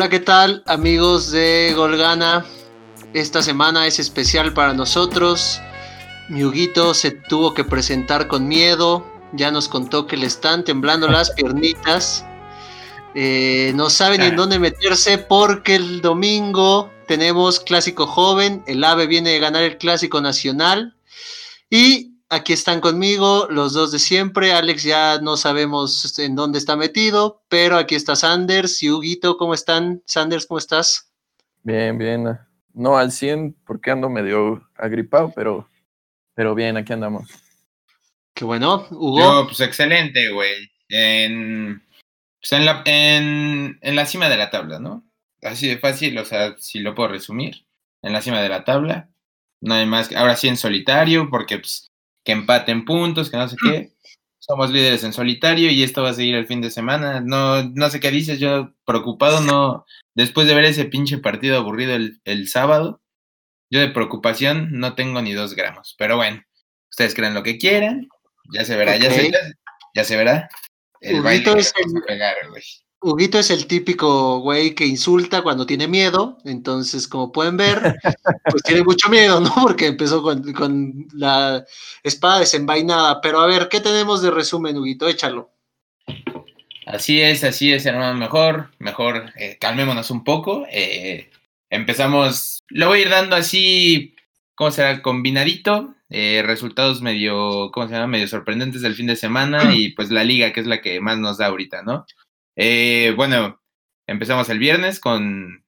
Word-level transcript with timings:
Hola, 0.00 0.08
¿qué 0.08 0.20
tal 0.20 0.62
amigos 0.66 1.30
de 1.30 1.74
Golgana? 1.76 2.46
Esta 3.12 3.42
semana 3.42 3.86
es 3.86 3.98
especial 3.98 4.54
para 4.54 4.72
nosotros. 4.72 5.60
Mi 6.30 6.42
Huguito 6.42 6.94
se 6.94 7.10
tuvo 7.10 7.52
que 7.52 7.64
presentar 7.64 8.26
con 8.26 8.48
miedo. 8.48 9.06
Ya 9.34 9.50
nos 9.50 9.68
contó 9.68 10.06
que 10.06 10.16
le 10.16 10.24
están 10.24 10.64
temblando 10.64 11.06
las 11.06 11.30
piernitas. 11.36 12.24
Eh, 13.14 13.72
no 13.74 13.90
saben 13.90 14.22
en 14.22 14.36
dónde 14.36 14.58
meterse 14.58 15.18
porque 15.18 15.74
el 15.74 16.00
domingo 16.00 16.90
tenemos 17.06 17.60
clásico 17.60 18.06
joven. 18.06 18.64
El 18.66 18.82
AVE 18.82 19.06
viene 19.06 19.28
de 19.28 19.38
ganar 19.38 19.64
el 19.64 19.76
clásico 19.76 20.22
nacional. 20.22 20.96
Y 21.68 22.09
aquí 22.30 22.52
están 22.52 22.80
conmigo 22.80 23.46
los 23.50 23.74
dos 23.74 23.92
de 23.92 23.98
siempre. 23.98 24.52
Alex 24.52 24.84
ya 24.84 25.20
no 25.20 25.36
sabemos 25.36 26.18
en 26.18 26.34
dónde 26.34 26.58
está 26.58 26.76
metido, 26.76 27.42
pero 27.48 27.76
aquí 27.76 27.96
está 27.96 28.16
Sanders 28.16 28.82
y 28.82 28.90
Huguito. 28.90 29.36
¿Cómo 29.36 29.52
están? 29.52 30.02
Sanders, 30.06 30.46
¿cómo 30.46 30.58
estás? 30.58 31.12
Bien, 31.62 31.98
bien. 31.98 32.38
No 32.72 32.96
al 32.96 33.12
100 33.12 33.56
porque 33.66 33.90
ando 33.90 34.08
medio 34.08 34.66
agripado, 34.76 35.32
pero, 35.34 35.68
pero 36.34 36.54
bien, 36.54 36.76
aquí 36.76 36.92
andamos. 36.92 37.28
Qué 38.32 38.44
bueno. 38.44 38.86
Hugo. 38.90 39.18
Yo, 39.18 39.46
pues 39.46 39.60
excelente, 39.60 40.30
güey. 40.30 40.70
En, 40.88 41.82
pues 42.40 42.52
en, 42.52 42.64
la, 42.64 42.82
en, 42.86 43.78
en 43.82 43.96
la 43.96 44.06
cima 44.06 44.28
de 44.28 44.36
la 44.36 44.50
tabla, 44.50 44.78
¿no? 44.78 45.04
Así 45.42 45.68
de 45.68 45.78
fácil, 45.78 46.16
o 46.18 46.24
sea, 46.24 46.54
si 46.58 46.78
lo 46.78 46.94
puedo 46.94 47.10
resumir. 47.10 47.66
En 48.02 48.12
la 48.12 48.22
cima 48.22 48.40
de 48.40 48.48
la 48.48 48.64
tabla. 48.64 49.10
No 49.60 49.74
hay 49.74 49.84
más. 49.84 50.10
Ahora 50.14 50.36
sí 50.36 50.48
en 50.48 50.56
solitario, 50.56 51.28
porque 51.28 51.58
pues, 51.58 51.89
que 52.30 52.34
empaten 52.34 52.84
puntos, 52.84 53.28
que 53.28 53.36
no 53.36 53.48
sé 53.48 53.56
qué. 53.60 53.92
Somos 54.38 54.70
líderes 54.70 55.02
en 55.02 55.12
solitario 55.12 55.70
y 55.70 55.82
esto 55.82 56.02
va 56.02 56.10
a 56.10 56.14
seguir 56.14 56.36
el 56.36 56.46
fin 56.46 56.60
de 56.60 56.70
semana. 56.70 57.20
No, 57.20 57.64
no 57.64 57.90
sé 57.90 57.98
qué 57.98 58.12
dices, 58.12 58.38
yo 58.38 58.72
preocupado, 58.86 59.40
no. 59.40 59.84
Después 60.14 60.46
de 60.46 60.54
ver 60.54 60.64
ese 60.64 60.84
pinche 60.84 61.18
partido 61.18 61.56
aburrido 61.56 61.94
el, 61.94 62.20
el 62.24 62.48
sábado, 62.48 63.02
yo 63.68 63.80
de 63.80 63.88
preocupación 63.88 64.68
no 64.70 64.94
tengo 64.94 65.20
ni 65.22 65.32
dos 65.32 65.56
gramos. 65.56 65.96
Pero 65.98 66.16
bueno, 66.16 66.42
ustedes 66.88 67.16
crean 67.16 67.34
lo 67.34 67.42
que 67.42 67.58
quieran. 67.58 68.08
Ya 68.52 68.64
se 68.64 68.76
verá, 68.76 68.96
ya, 68.96 69.10
se, 69.10 69.30
ya, 69.30 69.38
ya 69.94 70.04
se 70.04 70.16
verá. 70.16 70.48
El 71.00 71.22
baile 71.22 71.42
que 71.42 71.50
vamos 71.50 71.72
a 71.76 72.06
pegar, 72.06 72.36
güey. 72.48 72.62
Huguito 73.02 73.38
es 73.38 73.50
el 73.50 73.66
típico 73.66 74.40
güey 74.40 74.74
que 74.74 74.84
insulta 74.84 75.40
cuando 75.42 75.64
tiene 75.64 75.88
miedo, 75.88 76.36
entonces 76.44 77.08
como 77.08 77.32
pueden 77.32 77.56
ver, 77.56 77.96
pues 78.50 78.62
tiene 78.62 78.84
mucho 78.84 79.08
miedo, 79.08 79.40
¿no? 79.40 79.50
Porque 79.62 79.86
empezó 79.86 80.22
con, 80.22 81.08
la 81.14 81.64
espada 82.02 82.40
desenvainada. 82.40 83.22
Pero 83.22 83.40
a 83.40 83.46
ver, 83.46 83.68
¿qué 83.68 83.80
tenemos 83.80 84.20
de 84.20 84.30
resumen, 84.30 84.76
Huguito? 84.76 85.08
Échalo. 85.08 85.50
Así 86.86 87.22
es, 87.22 87.42
así 87.42 87.72
es, 87.72 87.86
hermano. 87.86 88.18
Mejor, 88.18 88.70
mejor, 88.78 89.32
eh, 89.36 89.56
calmémonos 89.58 90.10
un 90.10 90.22
poco. 90.22 90.66
eh, 90.70 91.30
empezamos, 91.70 92.62
lo 92.68 92.88
voy 92.88 92.98
a 92.98 93.02
ir 93.02 93.08
dando 93.08 93.36
así, 93.36 94.14
¿cómo 94.54 94.70
será? 94.70 95.00
Combinadito. 95.00 95.94
eh, 96.10 96.42
resultados 96.44 97.00
medio, 97.00 97.70
¿cómo 97.70 97.86
se 97.86 97.94
llama? 97.94 98.08
Medio 98.08 98.28
sorprendentes 98.28 98.82
del 98.82 98.96
fin 98.96 99.06
de 99.06 99.16
semana 99.16 99.72
y 99.72 99.92
pues 99.92 100.10
la 100.10 100.24
liga, 100.24 100.52
que 100.52 100.60
es 100.60 100.66
la 100.66 100.82
que 100.82 101.00
más 101.00 101.18
nos 101.18 101.38
da 101.38 101.46
ahorita, 101.46 101.82
¿no? 101.82 102.04
Eh, 102.62 103.14
bueno, 103.16 103.58
empezamos 104.06 104.50
el 104.50 104.58
viernes 104.58 105.00
con 105.00 105.64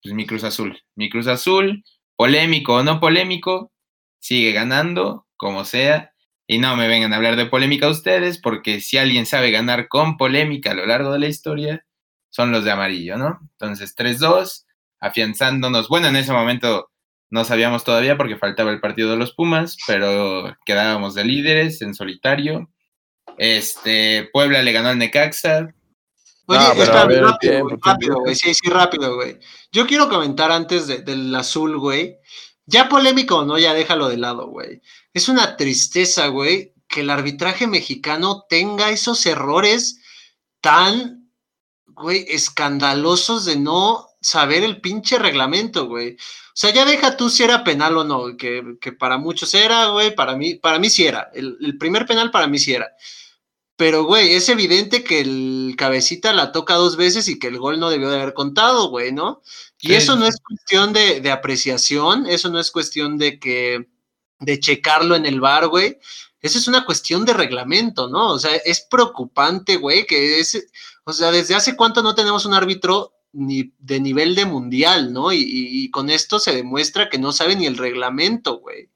pues, 0.00 0.14
mi 0.14 0.24
Cruz 0.24 0.44
Azul. 0.44 0.80
Mi 0.94 1.10
Cruz 1.10 1.26
Azul, 1.26 1.82
polémico 2.14 2.76
o 2.76 2.84
no 2.84 3.00
polémico, 3.00 3.72
sigue 4.20 4.52
ganando, 4.52 5.26
como 5.36 5.64
sea. 5.64 6.12
Y 6.46 6.58
no 6.58 6.76
me 6.76 6.86
vengan 6.86 7.12
a 7.12 7.16
hablar 7.16 7.34
de 7.34 7.46
polémica 7.46 7.88
ustedes, 7.88 8.38
porque 8.38 8.80
si 8.80 8.98
alguien 8.98 9.26
sabe 9.26 9.50
ganar 9.50 9.88
con 9.88 10.16
polémica 10.16 10.70
a 10.70 10.74
lo 10.74 10.86
largo 10.86 11.12
de 11.12 11.18
la 11.18 11.26
historia, 11.26 11.84
son 12.30 12.52
los 12.52 12.62
de 12.64 12.70
amarillo, 12.70 13.18
¿no? 13.18 13.40
Entonces, 13.58 13.96
3-2, 13.96 14.64
afianzándonos. 15.00 15.88
Bueno, 15.88 16.06
en 16.06 16.14
ese 16.14 16.32
momento 16.32 16.92
no 17.30 17.44
sabíamos 17.44 17.82
todavía 17.82 18.16
porque 18.16 18.36
faltaba 18.36 18.70
el 18.70 18.80
partido 18.80 19.10
de 19.10 19.16
los 19.16 19.34
Pumas, 19.34 19.76
pero 19.88 20.56
quedábamos 20.66 21.16
de 21.16 21.24
líderes 21.24 21.82
en 21.82 21.94
solitario. 21.94 22.70
Este, 23.38 24.30
Puebla 24.32 24.62
le 24.62 24.70
ganó 24.70 24.90
al 24.90 24.98
Necaxa. 24.98 25.74
Oye, 26.46 26.58
No, 26.58 26.68
pero 26.70 26.80
a 26.80 26.84
espérame, 26.84 27.08
ver, 27.08 27.22
rápido, 27.24 27.38
tiempo, 27.38 27.64
güey, 27.68 27.68
tiempo. 27.78 27.86
rápido, 27.88 28.16
güey. 28.20 28.34
Sí, 28.34 28.54
sí, 28.54 28.68
rápido, 28.70 29.14
güey. 29.14 29.38
Yo 29.70 29.86
quiero 29.86 30.08
comentar 30.08 30.50
antes 30.52 30.86
de- 30.86 30.98
del 31.02 31.34
azul, 31.34 31.78
güey. 31.78 32.16
Ya 32.66 32.88
polémico 32.88 33.38
o 33.38 33.44
no, 33.44 33.58
ya 33.58 33.74
déjalo 33.74 34.08
de 34.08 34.16
lado, 34.18 34.48
güey. 34.48 34.80
Es 35.14 35.28
una 35.28 35.56
tristeza, 35.56 36.28
güey, 36.28 36.74
que 36.88 37.00
el 37.00 37.10
arbitraje 37.10 37.66
mexicano 37.66 38.44
tenga 38.48 38.90
esos 38.90 39.24
errores 39.26 40.00
tan, 40.60 41.30
güey, 41.86 42.26
escandalosos 42.28 43.44
de 43.44 43.56
no 43.56 44.08
saber 44.20 44.62
el 44.62 44.80
pinche 44.80 45.18
reglamento, 45.18 45.86
güey. 45.86 46.12
O 46.14 46.54
sea, 46.54 46.70
ya 46.70 46.84
deja 46.84 47.16
tú 47.16 47.30
si 47.30 47.42
era 47.42 47.64
penal 47.64 47.96
o 47.96 48.04
no, 48.04 48.36
que, 48.36 48.76
que 48.80 48.92
para 48.92 49.16
muchos 49.18 49.54
era, 49.54 49.86
güey, 49.86 50.14
para 50.14 50.36
mí, 50.36 50.54
para 50.56 50.78
mí 50.78 50.90
sí 50.90 51.06
era. 51.06 51.30
El, 51.34 51.56
el 51.60 51.78
primer 51.78 52.06
penal 52.06 52.30
para 52.30 52.46
mí 52.46 52.58
sí 52.58 52.74
era. 52.74 52.88
Pero, 53.82 54.04
güey, 54.04 54.32
es 54.34 54.48
evidente 54.48 55.02
que 55.02 55.18
el 55.22 55.74
cabecita 55.76 56.32
la 56.32 56.52
toca 56.52 56.74
dos 56.74 56.96
veces 56.96 57.26
y 57.26 57.40
que 57.40 57.48
el 57.48 57.58
gol 57.58 57.80
no 57.80 57.90
debió 57.90 58.10
de 58.10 58.20
haber 58.20 58.32
contado, 58.32 58.90
güey, 58.90 59.10
¿no? 59.10 59.42
Y 59.80 59.88
Sí, 59.88 59.94
eso 59.96 60.14
no 60.14 60.24
es 60.24 60.36
cuestión 60.40 60.92
de, 60.92 61.20
de 61.20 61.32
apreciación, 61.32 62.26
eso 62.28 62.48
no 62.48 62.60
es 62.60 62.70
cuestión 62.70 63.18
de 63.18 63.40
que, 63.40 63.88
de 64.38 64.60
checarlo 64.60 65.16
en 65.16 65.26
el 65.26 65.40
bar, 65.40 65.66
güey. 65.66 65.98
Eso 66.40 66.58
es 66.60 66.68
una 66.68 66.84
cuestión 66.84 67.24
de 67.24 67.32
reglamento, 67.32 68.08
¿no? 68.08 68.28
O 68.34 68.38
sea, 68.38 68.54
es 68.54 68.82
preocupante, 68.88 69.78
güey, 69.78 70.06
que 70.06 70.38
es, 70.38 70.64
o 71.02 71.12
sea, 71.12 71.32
desde 71.32 71.56
hace 71.56 71.74
cuánto 71.74 72.04
no 72.04 72.14
tenemos 72.14 72.46
un 72.46 72.54
árbitro 72.54 73.14
ni 73.32 73.74
de 73.80 73.98
nivel 73.98 74.36
de 74.36 74.44
mundial, 74.46 75.12
¿no? 75.12 75.32
Y, 75.32 75.38
y- 75.38 75.84
y 75.86 75.90
con 75.90 76.08
esto 76.08 76.38
se 76.38 76.54
demuestra 76.54 77.08
que 77.08 77.18
no 77.18 77.32
sabe 77.32 77.56
ni 77.56 77.66
el 77.66 77.76
reglamento, 77.76 78.60
güey. 78.60 78.90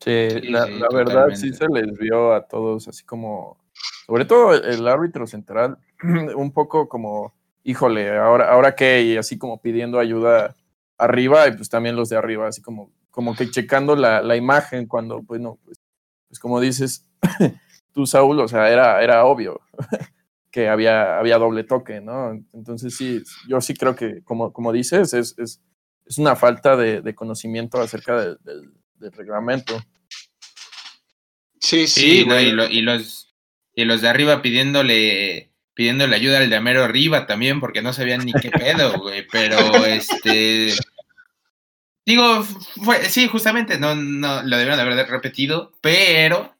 Sí, 0.00 0.26
Sí, 0.28 0.48
la, 0.48 0.66
sí, 0.66 0.72
la 0.72 0.88
verdad 0.92 1.26
sí 1.36 1.52
se 1.52 1.66
les 1.72 1.96
vio 1.96 2.32
a 2.34 2.48
todos 2.48 2.88
así 2.88 3.04
como, 3.04 3.62
sobre 4.06 4.24
todo 4.24 4.54
el, 4.54 4.86
árbitro 4.88 5.26
central, 5.26 5.78
un 6.36 6.52
poco 6.52 6.88
como, 6.88 7.34
híjole, 7.62 8.16
ahora, 8.16 8.50
ahora 8.50 8.74
qué, 8.74 9.02
y 9.02 9.16
así 9.16 9.38
como 9.38 9.60
pidiendo 9.60 9.98
ayuda 9.98 10.54
arriba, 10.98 11.46
y 11.48 11.52
pues 11.52 11.68
también 11.68 11.96
los 11.96 12.08
de 12.08 12.16
arriba, 12.16 12.48
así 12.48 12.62
como, 12.62 12.92
como 13.10 13.34
que 13.34 13.50
checando 13.50 13.96
la, 13.96 14.22
la 14.22 14.36
imagen 14.36 14.86
cuando, 14.86 15.22
bueno, 15.22 15.58
pues, 15.64 15.78
pues 16.28 16.38
como 16.38 16.60
dices, 16.60 17.06
tú 17.92 18.06
Saúl, 18.06 18.40
o 18.40 18.48
sea, 18.48 18.70
era, 18.70 19.02
era 19.02 19.24
obvio 19.24 19.60
que 20.50 20.68
había, 20.68 21.18
había 21.18 21.38
doble 21.38 21.64
toque, 21.64 22.00
¿no? 22.00 22.32
Entonces 22.52 22.96
sí, 22.96 23.22
yo 23.48 23.60
sí 23.60 23.74
creo 23.74 23.94
que, 23.96 24.22
como, 24.22 24.52
como 24.52 24.72
dices, 24.72 25.12
es, 25.14 25.34
es, 25.38 25.60
es 26.06 26.18
una 26.18 26.36
falta 26.36 26.76
de, 26.76 27.00
de 27.00 27.14
conocimiento 27.14 27.80
acerca 27.80 28.16
del- 28.20 28.38
del- 28.44 28.72
del 28.96 29.12
reglamento. 29.12 29.74
Sí, 31.60 31.86
Sí, 31.86 32.00
sí, 32.20 32.20
¿no? 32.26 32.34
güey. 32.34 32.48
y, 32.48 32.52
lo- 32.52 32.66
y 32.68 32.80
los, 32.82 33.23
y 33.74 33.84
los 33.84 34.00
de 34.00 34.08
arriba 34.08 34.42
pidiéndole, 34.42 35.50
pidiéndole 35.74 36.14
ayuda 36.14 36.38
al 36.38 36.50
de 36.50 36.56
Amero 36.56 36.84
arriba 36.84 37.26
también, 37.26 37.60
porque 37.60 37.82
no 37.82 37.92
sabían 37.92 38.24
ni 38.24 38.32
qué 38.32 38.50
pedo, 38.50 38.98
güey. 39.00 39.26
Pero 39.30 39.84
este. 39.86 40.74
Digo, 42.06 42.44
fue, 42.84 43.04
sí, 43.06 43.28
justamente, 43.28 43.78
no, 43.78 43.94
no 43.94 44.42
lo 44.42 44.56
debieron 44.56 44.76
de 44.76 44.82
haber 44.82 45.08
repetido, 45.08 45.72
pero 45.80 46.54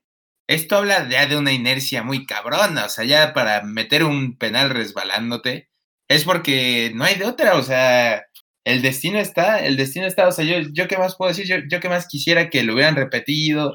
esto 0.46 0.76
habla 0.76 1.08
ya 1.08 1.26
de 1.26 1.36
una 1.36 1.52
inercia 1.52 2.02
muy 2.02 2.26
cabrona. 2.26 2.86
O 2.86 2.88
sea, 2.88 3.04
ya 3.04 3.34
para 3.34 3.62
meter 3.62 4.04
un 4.04 4.36
penal 4.38 4.70
resbalándote, 4.70 5.68
es 6.08 6.24
porque 6.24 6.92
no 6.94 7.04
hay 7.04 7.16
de 7.16 7.26
otra. 7.26 7.56
O 7.56 7.62
sea, 7.62 8.24
el 8.64 8.82
destino 8.82 9.18
está, 9.18 9.64
el 9.64 9.76
destino 9.76 10.06
está. 10.06 10.28
O 10.28 10.32
sea, 10.32 10.44
yo, 10.44 10.68
yo 10.72 10.88
qué 10.88 10.98
más 10.98 11.16
puedo 11.16 11.30
decir, 11.30 11.46
yo, 11.46 11.56
yo 11.70 11.80
qué 11.80 11.88
más 11.88 12.08
quisiera 12.08 12.50
que 12.50 12.62
lo 12.62 12.74
hubieran 12.74 12.96
repetido 12.96 13.74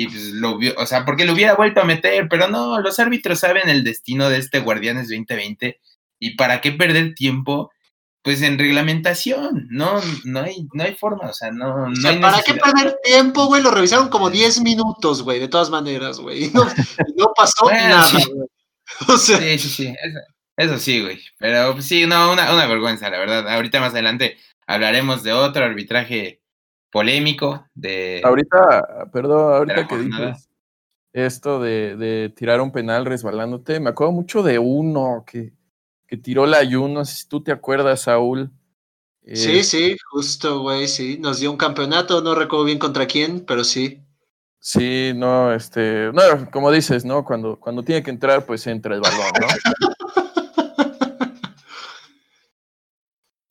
y 0.00 0.08
pues 0.08 0.32
lo 0.32 0.56
vio, 0.56 0.72
o 0.78 0.86
sea, 0.86 1.04
porque 1.04 1.26
lo 1.26 1.34
hubiera 1.34 1.54
vuelto 1.56 1.82
a 1.82 1.84
meter, 1.84 2.26
pero 2.30 2.48
no, 2.48 2.80
los 2.80 2.98
árbitros 2.98 3.40
saben 3.40 3.68
el 3.68 3.84
destino 3.84 4.30
de 4.30 4.38
este 4.38 4.60
Guardianes 4.60 5.08
2020 5.10 5.78
y 6.18 6.36
para 6.36 6.62
qué 6.62 6.72
perder 6.72 7.14
tiempo, 7.14 7.70
pues 8.22 8.40
en 8.40 8.58
reglamentación, 8.58 9.68
no, 9.70 10.00
no 10.24 10.40
hay, 10.40 10.66
no 10.72 10.84
hay 10.84 10.94
forma, 10.94 11.28
o 11.28 11.32
sea, 11.34 11.50
no, 11.50 11.74
O 11.74 11.88
no 11.90 11.96
sea, 11.96 12.12
hay 12.12 12.18
¿para 12.18 12.40
qué 12.40 12.54
perder 12.54 12.96
tiempo, 13.04 13.44
güey? 13.44 13.62
Lo 13.62 13.70
revisaron 13.70 14.08
como 14.08 14.30
10 14.30 14.62
minutos, 14.62 15.22
güey, 15.22 15.38
de 15.38 15.48
todas 15.48 15.68
maneras, 15.68 16.18
güey. 16.18 16.50
No, 16.54 16.64
no 17.16 17.32
pasó 17.36 17.64
Bueno, 17.64 17.88
nada, 17.88 18.04
sí. 18.04 18.24
güey. 18.24 18.48
O 19.06 19.18
sea, 19.18 19.36
Sí, 19.38 19.58
sí, 19.58 19.68
sí, 19.68 19.86
eso, 20.02 20.18
eso 20.56 20.78
sí, 20.78 21.02
güey, 21.02 21.20
pero 21.38 21.74
pues, 21.74 21.84
sí, 21.84 22.06
no, 22.06 22.32
una, 22.32 22.54
una 22.54 22.66
vergüenza, 22.66 23.10
la 23.10 23.18
verdad. 23.18 23.46
Ahorita 23.48 23.80
más 23.80 23.92
adelante 23.92 24.38
hablaremos 24.66 25.22
de 25.22 25.34
otro 25.34 25.62
arbitraje 25.62 26.40
polémico, 26.90 27.66
de... 27.74 28.20
Ahorita, 28.24 29.08
perdón, 29.12 29.54
ahorita 29.54 29.86
que 29.86 29.94
jornada. 29.96 30.26
dices 30.32 30.46
esto 31.12 31.60
de, 31.60 31.96
de 31.96 32.28
tirar 32.36 32.60
un 32.60 32.70
penal 32.70 33.04
resbalándote, 33.04 33.80
me 33.80 33.90
acuerdo 33.90 34.12
mucho 34.12 34.42
de 34.44 34.58
uno 34.60 35.24
que, 35.26 35.52
que 36.06 36.16
tiró 36.16 36.46
la 36.46 36.58
Jun, 36.64 36.94
no 36.94 37.04
sé 37.04 37.16
si 37.16 37.28
tú 37.28 37.42
te 37.42 37.50
acuerdas, 37.50 38.02
Saúl. 38.02 38.50
sí, 39.34 39.58
Eh, 39.58 39.64
sí, 39.64 39.96
justo, 40.10 40.60
güey, 40.60 40.86
sí. 40.86 41.18
Nos 41.18 41.40
dio 41.40 41.50
un 41.50 41.56
campeonato, 41.56 42.20
no 42.22 42.34
recuerdo 42.34 42.64
bien 42.64 42.78
contra 42.78 43.06
quién, 43.06 43.40
pero 43.44 43.64
sí. 43.64 44.00
Sí, 44.60 45.12
no, 45.16 45.52
este, 45.52 46.12
no, 46.12 46.50
como 46.52 46.70
dices, 46.70 47.04
¿no? 47.04 47.24
Cuando, 47.24 47.58
cuando 47.58 47.82
tiene 47.82 48.02
que 48.02 48.10
entrar, 48.10 48.44
pues 48.46 48.66
entra 48.66 48.94
el 48.94 49.00
balón, 49.00 49.32
¿no? 49.40 49.46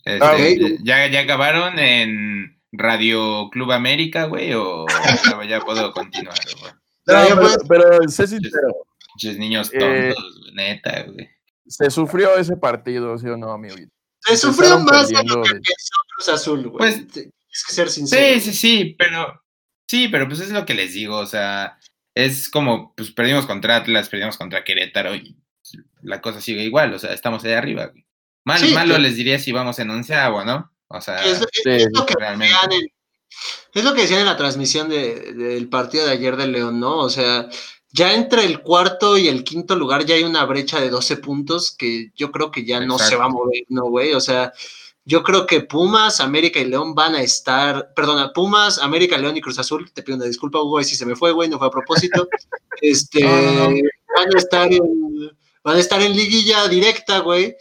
Este, 0.06 0.25
Ah, 0.25 0.33
ok. 0.33 0.80
¿ya, 0.83 1.07
¿Ya 1.07 1.19
acabaron 1.21 1.77
en 1.77 2.58
Radio 2.71 3.50
Club 3.51 3.71
América, 3.71 4.25
güey? 4.25 4.54
¿O 4.54 4.86
ya, 4.88 5.45
ya 5.48 5.60
puedo 5.62 5.92
continuar, 5.94 6.38
güey? 6.60 6.71
No, 7.07 7.27
ya 7.27 7.36
pero, 7.36 7.88
pero 7.98 8.10
sé 8.10 8.27
sincero, 8.27 8.68
Pinches 9.16 9.38
niños 9.39 9.69
Eh, 9.74 10.13
tontos, 10.13 10.39
güey, 10.42 10.54
neta, 10.56 11.04
güey. 11.04 11.30
se 11.68 11.89
sufrió 11.89 12.38
ese 12.38 12.56
partido, 12.57 13.18
¿sí 13.18 13.27
o 13.27 13.38
no, 13.38 13.51
amigo? 13.51 13.75
Se 14.21 14.38
sufrió 14.38 14.80
más 14.80 15.10
de 15.10 15.16
lo 15.24 15.42
que 15.42 15.51
pensó 15.51 15.95
Cruz 16.16 16.30
Azul, 16.30 16.68
güey. 16.69 16.77
Pues- 16.77 17.07
Tienes 17.07 17.66
que 17.68 17.74
ser 17.74 17.89
sincero. 17.89 18.33
Sí, 18.36 18.51
sí, 18.51 18.54
sí, 18.54 18.95
pero 18.98 19.42
sí, 19.88 20.07
pero 20.10 20.27
pues 20.27 20.39
es 20.42 20.51
lo 20.51 20.65
que 20.65 20.75
les 20.75 20.94
digo, 20.94 21.18
o 21.18 21.25
sea, 21.25 21.80
es 22.13 22.50
como, 22.50 22.94
pues 22.95 23.12
perdimos 23.12 23.45
contra 23.48 23.77
Atlas, 23.77 24.10
perdimos 24.10 24.38
contra 24.38 24.63
Querétaro 24.63 25.15
y 25.15 25.36
la 26.04 26.22
cosa 26.22 26.42
sigue 26.42 26.63
igual, 26.63 26.94
o 26.94 27.00
sea, 27.00 27.13
estamos 27.13 27.44
ahí 27.44 27.54
arriba. 27.54 27.88
güey. 27.88 28.06
Mal, 28.45 28.60
Sí, 28.60 28.74
malo 28.74 28.95
que- 28.95 29.01
les 29.01 29.15
diría 29.15 29.39
si 29.39 29.51
vamos 29.51 29.80
en 29.80 29.89
onceavo, 29.89 30.44
¿no? 30.45 30.72
O 30.89 31.00
sea, 31.01 31.24
Es, 31.25 31.39
es- 31.41 31.47
Sí, 31.51 31.62
es 31.69 31.88
lo 31.94 32.06
que 32.06 32.15
realmente. 32.15 32.53
decían 32.53 32.71
en, 32.74 32.88
es 33.74 33.83
lo 33.83 33.94
que 33.94 34.01
decían 34.01 34.19
en 34.21 34.25
la 34.25 34.38
transmisión 34.38 34.89
de- 34.89 35.33
del 35.33 35.69
partido 35.69 36.06
de 36.06 36.12
ayer 36.12 36.36
de 36.36 36.47
León, 36.47 36.80
¿no? 36.80 36.97
O 36.97 37.09
sea, 37.09 37.47
ya 37.91 38.13
entre 38.13 38.45
el 38.45 38.62
cuarto 38.62 39.18
y 39.18 39.27
el 39.27 39.44
quinto 39.44 39.75
lugar 39.75 40.06
ya 40.06 40.15
hay 40.15 40.24
una 40.24 40.45
brecha 40.45 40.80
de 40.80 40.89
12 40.89 41.18
puntos 41.18 41.75
que 41.75 42.12
yo 42.15 42.31
creo 42.31 42.51
que 42.51 42.65
ya 42.65 42.80
no 42.81 42.97
se 43.00 43.15
va 43.15 43.25
a 43.25 43.30
mover, 43.30 43.63
¿no, 43.69 43.83
güey? 43.89 44.13
O 44.13 44.19
sea, 44.21 44.51
yo 45.06 45.24
creo 45.24 45.47
que 45.47 45.62
Pumas, 45.62 46.19
América 46.19 46.59
y 46.59 46.65
León 46.65 46.94
van 46.94 47.15
a 47.15 47.21
estar, 47.24 47.94
perdona, 47.95 48.31
Pumas, 48.33 48.77
América, 48.80 49.18
León 49.18 49.38
y 49.38 49.41
Cruz 49.41 49.57
Azul, 49.57 49.91
te 49.91 50.03
pido 50.03 50.18
una 50.18 50.25
disculpa, 50.25 50.59
güey, 50.59 50.86
si 50.86 50.95
se 50.95 51.06
me 51.06 51.15
fue, 51.15 51.31
güey, 51.31 51.50
no 51.50 51.57
fue 51.57 51.68
a 51.68 51.71
propósito. 51.71 52.27
Este, 52.81 53.24
No, 53.24 53.41
no, 53.41 53.69
no. 53.71 53.75
van 54.15 54.33
a 54.33 54.38
estar 54.38 54.71
en, 54.71 54.81
van 55.65 55.75
a 55.75 55.80
estar 55.80 56.01
en 56.01 56.15
liguilla 56.15 56.65
directa, 56.69 57.19
güey. 57.19 57.57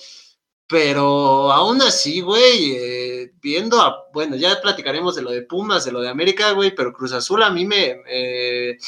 Pero 0.68 1.50
aún 1.50 1.80
así, 1.80 2.20
güey, 2.20 2.72
eh, 2.76 3.32
viendo 3.40 3.80
a, 3.80 4.06
bueno, 4.12 4.36
ya 4.36 4.60
platicaremos 4.60 5.16
de 5.16 5.22
lo 5.22 5.30
de 5.30 5.42
Pumas, 5.42 5.84
de 5.86 5.92
lo 5.92 6.00
de 6.00 6.10
América, 6.10 6.52
güey, 6.52 6.74
pero 6.74 6.92
Cruz 6.92 7.12
Azul 7.12 7.42
a 7.42 7.50
mí 7.50 7.64
me, 7.64 7.96
me, 8.04 8.78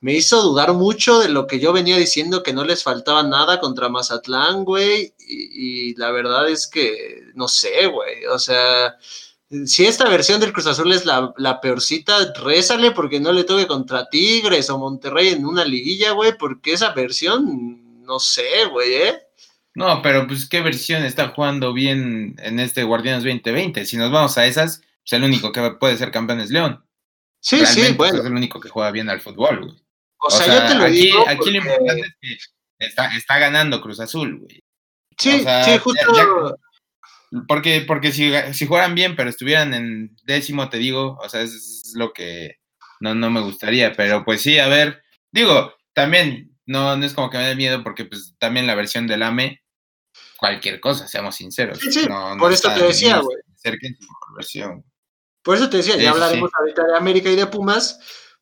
me 0.00 0.14
hizo 0.14 0.42
dudar 0.42 0.72
mucho 0.74 1.18
de 1.18 1.28
lo 1.28 1.48
que 1.48 1.58
yo 1.58 1.72
venía 1.72 1.96
diciendo, 1.96 2.44
que 2.44 2.52
no 2.52 2.64
les 2.64 2.84
faltaba 2.84 3.24
nada 3.24 3.58
contra 3.58 3.88
Mazatlán, 3.88 4.64
güey, 4.64 5.12
y, 5.18 5.90
y 5.90 5.94
la 5.96 6.12
verdad 6.12 6.48
es 6.48 6.68
que, 6.68 7.22
no 7.34 7.48
sé, 7.48 7.86
güey, 7.88 8.26
o 8.26 8.38
sea, 8.38 8.96
si 9.66 9.86
esta 9.86 10.08
versión 10.08 10.40
del 10.40 10.52
Cruz 10.52 10.66
Azul 10.66 10.92
es 10.92 11.04
la, 11.04 11.32
la 11.36 11.60
peorcita, 11.60 12.32
rézale 12.34 12.92
porque 12.92 13.20
no 13.20 13.32
le 13.32 13.44
toque 13.44 13.66
contra 13.66 14.08
Tigres 14.08 14.70
o 14.70 14.78
Monterrey 14.78 15.28
en 15.28 15.46
una 15.46 15.64
liguilla, 15.64 16.12
güey, 16.12 16.36
porque 16.38 16.72
esa 16.72 16.92
versión, 16.92 18.04
no 18.04 18.18
sé, 18.18 18.66
güey, 18.70 18.94
¿eh? 18.94 19.18
No, 19.74 20.02
pero 20.02 20.26
pues 20.26 20.48
qué 20.48 20.60
versión 20.60 21.04
está 21.04 21.28
jugando 21.28 21.72
bien 21.72 22.36
en 22.38 22.60
este 22.60 22.82
Guardianes 22.84 23.24
2020. 23.24 23.84
Si 23.86 23.96
nos 23.96 24.10
vamos 24.10 24.36
a 24.38 24.46
esas, 24.46 24.78
pues 25.02 25.12
el 25.12 25.24
único 25.24 25.52
que 25.52 25.70
puede 25.72 25.96
ser 25.96 26.10
campeón 26.10 26.40
es 26.40 26.50
León. 26.50 26.84
Sí, 27.40 27.56
Realmente, 27.56 27.88
sí, 27.88 27.94
pues, 27.94 28.10
bueno. 28.12 28.22
es 28.24 28.30
el 28.30 28.36
único 28.36 28.60
que 28.60 28.68
juega 28.70 28.90
bien 28.90 29.10
al 29.10 29.20
fútbol, 29.20 29.60
güey. 29.60 29.84
O 30.18 30.30
sea, 30.30 30.46
yo 30.46 30.68
te 30.68 30.74
lo 30.78 30.84
aquí, 30.84 30.94
digo. 30.96 31.24
aquí 31.28 31.50
lo 31.50 31.56
importante 31.58 32.00
es 32.22 32.52
que 32.78 32.86
está, 32.86 33.14
está 33.16 33.38
ganando 33.38 33.80
Cruz 33.82 34.00
Azul, 34.00 34.38
güey. 34.38 34.62
Sí, 35.18 35.40
o 35.40 35.42
sea, 35.42 35.64
sí, 35.64 35.78
justo. 35.78 36.00
ya- 36.16 37.40
Porque, 37.48 37.80
porque 37.86 38.12
si, 38.12 38.32
si 38.52 38.66
jugaran 38.66 38.94
bien, 38.94 39.16
pero 39.16 39.28
estuvieran 39.28 39.74
en 39.74 40.16
décimo, 40.24 40.68
te 40.70 40.78
digo, 40.78 41.18
o 41.22 41.28
sea, 41.28 41.42
es, 41.42 41.52
es 41.52 41.92
lo 41.96 42.12
que 42.12 42.58
no, 43.00 43.14
no 43.14 43.28
me 43.30 43.40
gustaría. 43.40 43.92
Pero 43.92 44.24
pues 44.24 44.40
sí, 44.40 44.58
a 44.58 44.68
ver, 44.68 45.02
digo, 45.32 45.74
también 45.92 46.56
no, 46.64 46.96
no 46.96 47.04
es 47.04 47.12
como 47.12 47.28
que 47.30 47.38
me 47.38 47.44
dé 47.48 47.56
miedo, 47.56 47.82
porque 47.82 48.04
pues 48.04 48.34
también 48.38 48.66
la 48.66 48.74
versión 48.76 49.06
del 49.06 49.22
AME, 49.22 49.62
cualquier 50.48 50.80
cosa, 50.80 51.06
seamos 51.08 51.34
sinceros. 51.36 51.78
Sí, 51.78 51.90
sí, 51.92 52.06
no- 52.08 52.34
no 52.34 52.40
por 52.40 52.52
eso 52.52 52.68
te 52.74 52.82
decía, 52.84 53.18
güey. 53.20 53.38
Por 55.42 55.56
eso 55.56 55.68
te 55.70 55.78
decía, 55.78 55.94
Sí, 55.94 56.00
ya 56.02 56.10
hablaremos 56.10 56.50
ahorita 56.58 56.84
de 56.86 56.96
América 56.96 57.30
y 57.30 57.36
de 57.36 57.46
Pumas, 57.46 57.98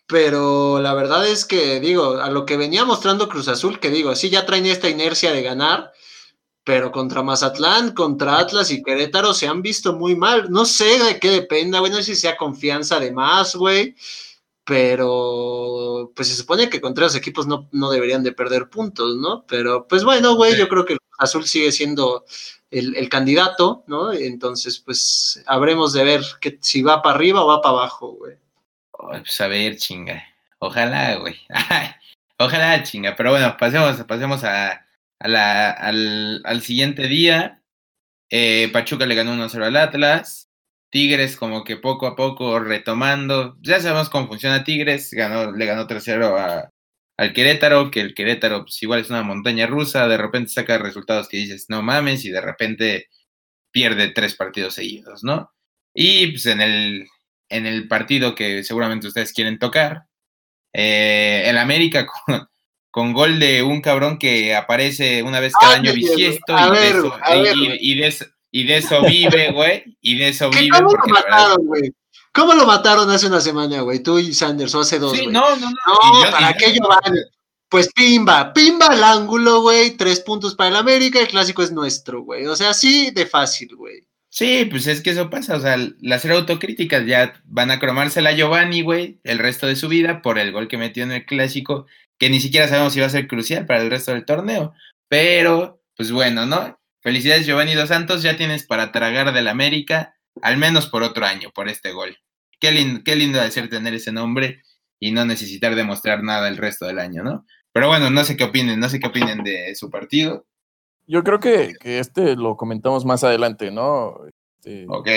pero 0.07 0.81
la 0.81 0.95
verdad 0.95 1.27
es 1.27 1.45
que, 1.45 1.81
digo, 1.81 2.17
a 2.19 2.31
lo 2.31 2.45
que 2.47 2.57
venía 2.57 2.85
mostrando 2.85 3.29
Cruz 3.29 3.49
Azul, 3.49 3.81
que 3.81 3.91
digo, 3.91 4.15
sí, 4.15 4.31
ya 4.31 4.47
traen 4.47 4.67
esta 4.67 4.89
inercia 4.89 5.33
de 5.33 5.43
ganar, 5.43 5.93
pero 6.65 6.93
contra 6.93 7.23
Mazatlán, 7.23 7.93
contra 7.93 8.39
Atlas 8.39 8.71
y 8.71 8.83
Querétaro 8.83 9.35
se 9.35 9.49
han 9.49 9.63
visto 9.63 9.95
muy 9.95 10.15
mal. 10.15 10.51
No 10.51 10.65
sé 10.65 10.99
de 11.03 11.19
qué 11.19 11.31
dependa, 11.31 11.81
güey, 11.81 11.91
no 11.91 11.99
sé 11.99 12.05
si 12.05 12.15
sea 12.17 12.37
confianza 12.37 13.01
de 13.01 13.11
más, 13.13 13.57
güey, 13.57 13.97
pero 14.65 16.13
pues 16.15 16.29
se 16.29 16.35
supone 16.37 16.71
que 16.71 16.81
contra 16.81 17.05
los 17.05 17.17
equipos 17.17 17.47
no, 17.47 17.69
no 17.73 17.91
deberían 17.91 18.23
de 18.23 18.33
perder 18.33 18.69
puntos, 18.71 19.17
¿no? 19.17 19.45
Pero 19.47 19.87
pues 19.89 20.05
bueno, 20.05 20.35
güey, 20.37 20.53
Sí. 20.53 20.59
yo 20.59 20.69
creo 20.69 20.85
que 20.85 20.97
Azul 21.23 21.47
sigue 21.47 21.73
siendo 21.73 22.25
el, 22.71 23.09
candidato, 23.09 23.85
¿no? 23.87 24.13
Entonces, 24.13 24.79
pues 24.79 25.43
habremos 25.47 25.93
de 25.93 26.05
ver 26.05 26.23
que, 26.41 26.59
si 26.61 26.83
va 26.83 27.03
para 27.03 27.17
arriba 27.17 27.43
o 27.43 27.47
va 27.47 27.61
para 27.61 27.77
abajo, 27.77 28.13
güey. 28.13 28.37
Pues 28.93 29.41
a 29.41 29.47
ver, 29.49 29.77
chinga. 29.77 30.25
Ojalá, 30.59 31.17
güey. 31.17 31.37
Ojalá, 32.39 32.83
chinga. 32.83 33.15
Pero 33.17 33.31
bueno, 33.31 33.57
pasemos, 33.59 33.97
pasemos 34.05 34.45
a, 34.45 34.87
la, 35.21 35.71
al, 35.71 36.41
al 36.45 36.63
siguiente 36.63 37.09
día. 37.09 37.63
Eh, 38.31 38.71
Pachuca 38.73 39.07
le 39.07 39.15
ganó 39.15 39.35
1-0 39.35 39.65
al 39.65 39.77
Atlas. 39.77 40.49
Tigres 40.91 41.37
como 41.37 41.65
que 41.65 41.77
poco 41.77 42.07
a 42.07 42.17
poco 42.17 42.59
retomando. 42.59 43.57
Ya 43.61 43.81
sabemos 43.81 44.09
cómo 44.09 44.29
funciona 44.29 44.65
Tigres. 44.65 45.11
Ganó, 45.13 45.53
le 45.53 45.67
ganó 45.67 45.87
3-0 45.87 46.39
a- 46.39 46.71
al 47.17 47.33
Querétaro, 47.33 47.91
que 47.91 48.01
el 48.01 48.15
Querétaro 48.15 48.63
pues, 48.63 48.83
igual 48.83 49.01
es 49.01 49.11
una 49.11 49.23
montaña 49.23 49.67
rusa. 49.67 50.09
De 50.09 50.17
repente 50.17 50.51
saca 50.51 50.79
resultados 50.79 51.29
que 51.29 51.37
dices, 51.39 51.67
no 51.69 51.83
mames, 51.83 52.25
y 52.25 52.31
de 52.31 52.41
repente 52.41 53.09
pierde 53.71 54.09
tres 54.09 54.35
partidos 54.35 54.75
seguidos, 54.75 55.23
¿no? 55.25 55.53
Y 55.95 56.29
pues 56.29 56.47
en 56.47 56.61
el, 56.61 57.07
en 57.49 57.67
el 57.67 57.89
partido 57.89 58.35
que 58.35 58.65
seguramente 58.65 59.07
ustedes 59.07 59.33
quieren 59.33 59.59
tocar, 59.59 60.05
eh, 60.73 61.45
el 61.47 61.59
América 61.59 62.07
con, 62.27 62.49
con 62.91 63.13
gol 63.13 63.39
de 63.39 63.63
un 63.63 63.81
cabrón 63.81 64.19
que 64.19 64.55
aparece 64.55 65.23
una 65.23 65.41
vez 65.41 65.53
cada 65.55 65.75
Ay, 65.75 65.79
año 65.81 65.93
bisiesto 65.95 66.55
y, 66.59 66.77
de 66.77 66.89
eso, 66.89 67.19
y- 67.81 67.95
de 67.97 68.07
eso, 68.07 68.27
y 68.51 68.65
de 68.67 68.77
eso 68.77 69.03
vive, 69.03 69.51
güey, 69.53 69.97
y 70.01 70.17
de 70.19 70.29
eso 70.29 70.51
¿Qué, 70.51 70.61
vive. 70.61 71.93
¿Cómo 72.35 72.55
lo 72.55 72.67
mataron 72.67 73.11
hace 73.11 73.27
una 73.27 73.41
semana, 73.41 73.81
güey? 73.83 74.01
Tú 74.03 74.19
y 74.19 74.33
Sanders, 74.33 74.75
o 74.75 74.81
hace 74.81 74.99
dos, 74.99 75.13
Sí, 75.13 75.25
güey. 75.25 75.33
no, 75.33 75.41
no, 75.57 75.67
no. 75.71 75.71
No, 75.71 76.25
yo- 76.25 76.31
¿para 76.31 76.55
qué 76.55 76.73
Giovanni? 76.73 77.21
Pues 77.69 77.91
pimba, 77.95 78.53
pimba 78.53 78.87
al 78.87 79.03
ángulo, 79.03 79.61
güey. 79.63 79.93
Tres 79.97 80.21
puntos 80.21 80.55
para 80.55 80.71
el 80.71 80.77
América, 80.77 81.19
el 81.21 81.29
clásico 81.29 81.63
es 81.63 81.73
nuestro, 81.73 82.23
güey. 82.23 82.47
O 82.47 82.55
sea, 82.57 82.71
así 82.71 83.11
de 83.13 83.27
fácil, 83.27 83.75
güey. 83.77 84.07
Sí, 84.29 84.67
pues 84.71 84.87
es 84.87 85.03
que 85.03 85.11
eso 85.11 85.29
pasa, 85.29 85.57
o 85.57 85.61
sea, 85.61 85.77
las 86.01 86.23
ser 86.23 86.33
autocríticas 86.33 87.05
ya 87.07 87.35
van 87.45 87.71
a 87.71 87.79
cromársela 87.79 88.31
a 88.31 88.35
Giovanni, 88.35 88.81
güey, 88.81 89.21
el 89.25 89.39
resto 89.39 89.67
de 89.67 89.77
su 89.77 89.89
vida 89.89 90.23
por 90.23 90.39
el 90.39 90.53
gol 90.53 90.69
que 90.69 90.79
metió 90.79 91.03
en 91.03 91.13
el 91.13 91.27
clásico, 91.27 91.87
que 92.19 92.31
ni 92.31 92.41
siquiera 92.41 92.67
sabemos 92.67 92.95
si 92.95 93.01
va 93.01 93.07
a 93.07 93.11
ser 93.11 93.29
crucial 93.29 93.67
para 93.67 93.83
el 93.83 93.91
resto 93.91 94.13
del 94.13 94.25
torneo. 94.25 94.73
Pero, 95.09 95.83
pues 95.97 96.11
bueno, 96.13 96.47
¿no? 96.47 96.79
Felicidades 97.03 97.45
Giovanni 97.47 97.75
Dos 97.75 97.89
Santos, 97.91 98.23
ya 98.23 98.37
tienes 98.39 98.65
para 98.65 98.91
tragar 98.91 99.35
del 99.35 99.49
América, 99.49 100.15
al 100.41 100.57
menos 100.57 100.89
por 100.89 101.03
otro 101.03 101.27
año, 101.27 101.51
por 101.55 101.69
este 101.69 101.93
gol. 101.93 102.17
Qué 102.61 102.73
lindo, 102.73 103.03
qué 103.05 103.17
lindo 103.17 103.41
de 103.41 103.51
ser 103.51 103.69
tener 103.69 103.95
ese 103.95 104.13
nombre 104.13 104.63
y 104.99 105.13
no 105.13 105.25
necesitar 105.25 105.75
demostrar 105.75 106.23
nada 106.23 106.49
el 106.49 106.57
resto 106.57 106.87
del 106.87 106.99
año, 106.99 107.23
¿no? 107.23 107.45
Pero 107.73 107.89
bueno, 107.89 108.11
no 108.11 108.25
sé 108.25 108.37
qué 108.37 108.45
opinen, 108.45 108.79
no 108.79 108.89
sé 108.89 109.01
qué 109.01 109.09
opinen 109.09 109.43
de 109.43 109.75
su 109.75 109.91
partido. 109.91 110.47
Yo 111.07 111.25
creo 111.25 111.41
que, 111.41 111.75
que 111.81 111.99
este 111.99 112.37
lo 112.37 112.57
comentamos 112.57 113.05
más 113.05 113.25
adelante, 113.25 113.71
¿no? 113.71 114.17
Este, 114.59 114.87
Ok. 114.89 115.09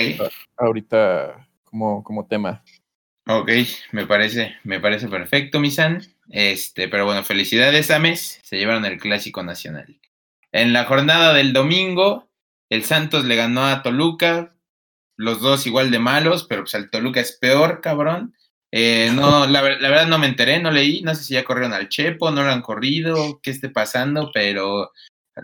Ahorita 0.56 1.48
como, 1.64 2.02
como 2.02 2.26
tema. 2.26 2.64
Ok, 3.28 3.50
me 3.92 4.06
parece, 4.06 4.56
me 4.64 4.80
parece 4.80 5.08
perfecto, 5.08 5.60
Misan. 5.60 6.02
Este, 6.28 6.88
pero 6.88 7.04
bueno, 7.04 7.22
felicidades 7.22 7.90
a 7.90 7.98
Mes, 7.98 8.40
se 8.42 8.56
llevaron 8.56 8.84
el 8.84 8.98
clásico 8.98 9.42
nacional. 9.42 10.00
En 10.52 10.72
la 10.72 10.84
jornada 10.84 11.32
del 11.32 11.52
domingo, 11.52 12.28
el 12.70 12.84
Santos 12.84 13.24
le 13.24 13.36
ganó 13.36 13.66
a 13.66 13.82
Toluca, 13.82 14.55
los 15.16 15.40
dos 15.40 15.66
igual 15.66 15.90
de 15.90 15.98
malos, 15.98 16.44
pero 16.48 16.62
pues 16.62 16.74
el 16.74 16.90
Toluca 16.90 17.20
es 17.20 17.32
peor, 17.40 17.80
cabrón. 17.80 18.34
Eh, 18.72 19.10
no, 19.14 19.46
la, 19.46 19.62
ver- 19.62 19.80
la 19.80 19.88
verdad 19.88 20.06
no 20.08 20.18
me 20.18 20.26
enteré, 20.26 20.60
no 20.60 20.70
leí, 20.70 21.00
no 21.02 21.14
sé 21.14 21.22
si 21.24 21.34
ya 21.34 21.44
corrieron 21.44 21.72
al 21.72 21.88
Chepo, 21.88 22.30
no 22.30 22.42
lo 22.42 22.50
han 22.50 22.62
corrido, 22.62 23.40
qué 23.42 23.50
esté 23.50 23.70
pasando, 23.70 24.30
pero 24.34 24.90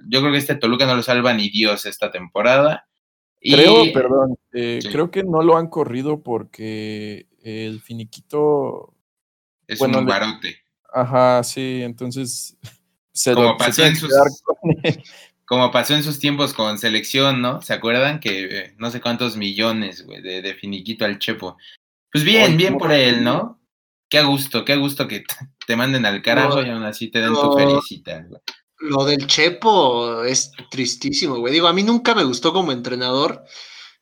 yo 0.08 0.20
creo 0.20 0.32
que 0.32 0.38
este 0.38 0.56
Toluca 0.56 0.86
no 0.86 0.94
lo 0.96 1.02
salva 1.02 1.32
ni 1.32 1.48
Dios 1.48 1.86
esta 1.86 2.10
temporada. 2.10 2.86
Y- 3.40 3.54
Creo, 3.54 3.92
perdón, 3.92 4.36
eh, 4.52 4.80
Sí. 4.82 4.88
creo 4.88 5.10
que 5.10 5.22
no 5.24 5.42
lo 5.42 5.56
han 5.56 5.68
corrido 5.68 6.22
porque 6.22 7.26
el 7.42 7.80
finiquito, 7.80 8.94
es 9.66 9.78
bueno, 9.78 9.98
un 10.00 10.06
le- 10.06 10.10
barote. 10.12 10.56
ajá, 10.92 11.42
sí, 11.44 11.80
entonces 11.82 12.56
se 13.12 13.34
Como 13.34 13.48
lo 13.48 13.52
se 13.52 13.58
pasó 13.58 13.84
en 13.84 13.96
sus- 13.96 14.12
con 14.44 14.56
él. 14.82 15.02
Como 15.52 15.70
pasó 15.70 15.92
en 15.92 16.02
sus 16.02 16.18
tiempos 16.18 16.54
con 16.54 16.78
selección, 16.78 17.42
¿no? 17.42 17.60
¿Se 17.60 17.74
acuerdan? 17.74 18.20
Que 18.20 18.44
eh, 18.44 18.74
no 18.78 18.90
sé 18.90 19.02
cuántos 19.02 19.36
millones, 19.36 20.06
güey, 20.06 20.22
de, 20.22 20.40
de 20.40 20.54
finiquito 20.54 21.04
al 21.04 21.18
Chepo. 21.18 21.58
Pues 22.10 22.24
bien, 22.24 22.56
bien 22.56 22.72
¿cómo 22.72 22.86
por 22.86 22.92
él, 22.92 23.22
¿no? 23.22 23.60
Qué 24.08 24.22
gusto, 24.22 24.64
qué 24.64 24.76
gusto 24.76 25.06
que 25.06 25.24
te 25.66 25.76
manden 25.76 26.06
al 26.06 26.22
carajo 26.22 26.62
No, 26.62 26.66
y 26.66 26.70
aún 26.70 26.84
así 26.84 27.10
te 27.10 27.18
den 27.18 27.34
no. 27.34 27.50
tu 27.50 27.58
feriecita, 27.58 28.24
güey. 28.26 28.40
Lo 28.78 29.04
del 29.04 29.26
Chepo 29.26 30.22
es 30.24 30.52
tristísimo, 30.70 31.36
güey. 31.36 31.52
Digo, 31.52 31.66
a 31.68 31.74
mí 31.74 31.82
nunca 31.82 32.14
me 32.14 32.24
gustó 32.24 32.54
como 32.54 32.72
entrenador. 32.72 33.44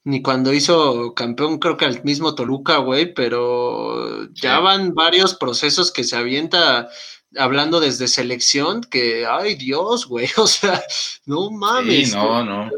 ni 0.05 0.23
cuando 0.23 0.53
hizo 0.53 1.15
campeón, 1.15 1.59
creo 1.59 1.77
que 1.77 1.85
al 1.85 2.05
mismo 2.05 2.37
Toluca, 2.37 2.77
güey, 2.77 3.13
pero 3.13 4.33
ya 4.35 4.61
van 4.61 4.95
varios 4.95 5.35
procesos 5.35 5.91
que 5.91 6.05
se 6.05 6.15
avienta 6.15 6.89
hablando 7.37 7.81
desde 7.81 8.09
selección, 8.09 8.83
que, 8.83 9.27
ay 9.27 9.55
Dios, 9.55 10.07
güey, 10.07 10.29
o 10.37 10.47
sea, 10.47 10.83
no 11.27 11.51
mames. 11.51 12.11
Sí, 12.11 12.15
no, 12.15 12.45
no. 12.45 12.71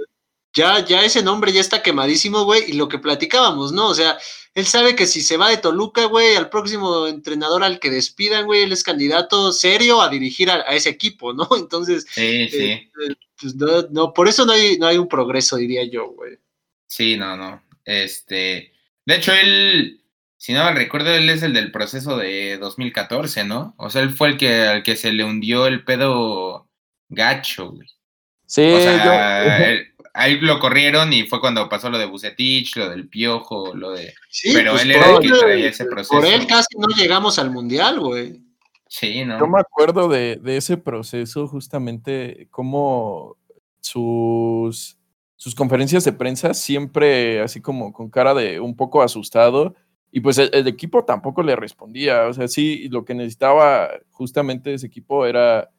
Ya, 0.55 0.85
ya 0.85 1.03
ese 1.03 1.23
nombre 1.23 1.53
ya 1.53 1.61
está 1.61 1.83
quemadísimo, 1.83 2.45
güey, 2.45 2.71
y 2.71 2.73
lo 2.75 2.89
que 2.89 2.99
platicábamos, 2.99 3.73
¿no? 3.73 3.89
O 3.89 3.95
sea, 3.95 4.19
él 4.55 4.67
sabe 4.67 4.95
que 4.95 5.07
si 5.07 5.23
se 5.23 5.39
va 5.39 5.49
de 5.49 5.57
Toluca, 5.57 6.05
güey, 6.05 6.37
al 6.37 6.51
próximo 6.51 7.07
entrenador 7.07 7.65
al 7.65 7.81
que 7.81 7.91
despidan, 7.91 8.45
güey, 8.45 8.63
él 8.63 8.73
es 8.73 8.83
candidato 8.83 9.51
serio 9.53 10.03
a 10.03 10.11
dirigir 10.11 10.51
a, 10.51 10.61
ese 10.75 10.91
equipo, 10.91 11.33
¿no? 11.33 11.49
Entonces, 11.57 12.07
sí, 12.11 12.49
sí. 12.51 12.65
Eh, 12.71 12.89
pues 13.41 13.55
no, 13.55 13.83
no, 13.91 14.13
por 14.13 14.29
eso 14.29 14.45
no 14.45 14.53
hay, 14.53 14.77
no 14.79 14.87
hay 14.87 14.99
un 14.99 15.09
progreso, 15.09 15.57
diría 15.57 15.85
yo, 15.85 16.11
güey. 16.11 16.39
Sí, 16.87 17.17
no, 17.17 17.35
no. 17.35 17.63
Este, 17.87 18.73
de 19.07 19.17
hecho, 19.17 19.33
él, 19.33 20.02
si 20.43 20.53
no 20.53 20.65
me 20.65 20.73
recuerdo, 20.73 21.15
él 21.15 21.31
es 21.31 21.45
el 21.45 21.53
del 21.53 21.71
proceso 21.71 22.17
de 22.17 22.59
2014, 22.59 23.45
¿no? 23.45 23.77
O 23.77 23.91
sea, 23.91 24.03
él 24.03 24.11
fue 24.11 24.27
el 24.27 24.37
que 24.37 24.63
al 24.63 24.83
que 24.83 24.97
se 24.97 25.13
le 25.13 25.23
hundió 25.23 25.69
el 25.69 25.85
pedo 25.85 26.69
gacho, 27.09 27.71
güey. 27.71 27.87
Sí, 28.45 28.73
o 28.73 28.81
sea, 28.81 29.69
ahí 30.15 30.41
lo 30.41 30.59
corrieron 30.59 31.13
y 31.13 31.29
fue 31.29 31.41
cuando 31.41 31.69
pasó 31.69 31.91
lo 31.91 31.99
de 31.99 32.07
Bucetich, 32.07 32.75
lo 32.75 32.91
del 32.91 33.09
Piojo, 33.09 33.73
lo 33.77 33.93
de... 33.93 34.15
Sí, 34.31 34.51
pero 34.53 34.73
pues 34.73 34.83
él 34.83 34.91
era 34.91 35.11
el 35.13 35.21
que 35.21 35.29
traía 35.29 35.69
ese 35.69 35.85
proceso. 35.85 36.17
Por 36.17 36.27
él 36.27 36.45
casi 36.49 36.77
no 36.77 36.89
llegamos 36.89 37.39
al 37.39 37.53
Mundial, 37.53 38.01
güey. 38.01 38.43
Sí, 38.89 39.25
¿no? 39.25 39.39
Yo 39.39 39.47
me 39.47 39.61
acuerdo 39.61 40.09
de, 40.09 40.41
de 40.43 40.57
ese 40.57 40.77
proceso 40.77 41.47
justamente, 41.47 42.49
como 42.51 43.37
sus, 43.79 44.99
sus 45.37 45.55
conferencias 45.55 46.03
de 46.03 46.13
prensa 46.13 46.53
siempre 46.53 47.41
así 47.41 47.61
como 47.61 47.93
con 47.93 48.11
cara 48.11 48.35
de 48.35 48.59
un 48.59 48.75
poco 48.75 49.03
asustado 49.03 49.77
y 50.13 50.21
pues 50.21 50.39
el, 50.39 50.69
equipo 50.69 51.05
tampoco 51.05 51.43
le 51.43 51.57
respondía, 51.57 52.27
o 52.27 52.33
sea, 52.33 52.47
sí, 52.47 52.89
lo 52.91 53.05
que 53.05 53.15
necesitaba 53.15 53.91
justamente 54.11 54.75
ese 54.75 54.87
equipo 54.87 55.27
era, 55.27 55.71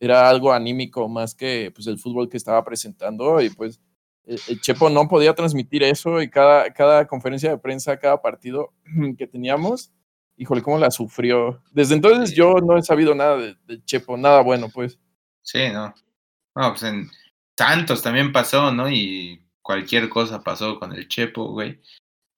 era 0.00 0.28
algo 0.28 0.52
anímico 0.52 1.08
más 1.08 1.34
que 1.34 1.70
pues 1.74 1.86
el 1.86 1.98
fútbol 1.98 2.28
que 2.28 2.38
estaba 2.38 2.64
presentando 2.64 3.40
y 3.42 3.50
pues 3.50 3.80
el, 4.24 4.40
el 4.48 4.60
Chepo 4.60 4.88
no 4.88 5.06
podía 5.06 5.34
transmitir 5.34 5.82
eso 5.82 6.22
y 6.22 6.30
cada, 6.30 6.72
cada 6.72 7.06
conferencia 7.06 7.50
de 7.50 7.58
prensa, 7.58 7.98
cada 7.98 8.22
partido 8.22 8.72
que 9.18 9.26
teníamos, 9.26 9.92
híjole, 10.38 10.62
cómo 10.62 10.78
la 10.78 10.90
sufrió. 10.90 11.62
Desde 11.70 11.94
entonces 11.94 12.34
yo 12.34 12.54
no 12.54 12.78
he 12.78 12.82
sabido 12.82 13.14
nada 13.14 13.36
de, 13.36 13.56
de 13.66 13.84
Chepo, 13.84 14.16
nada 14.16 14.40
bueno, 14.40 14.70
pues. 14.72 14.98
Sí, 15.42 15.68
no. 15.70 15.94
No, 16.56 16.70
pues 16.70 16.84
en, 16.84 17.10
Santos 17.56 18.02
también 18.02 18.32
pasó, 18.32 18.72
¿no? 18.72 18.90
Y 18.90 19.46
cualquier 19.62 20.08
cosa 20.08 20.42
pasó 20.42 20.78
con 20.78 20.92
el 20.92 21.06
Chepo, 21.06 21.52
güey. 21.52 21.80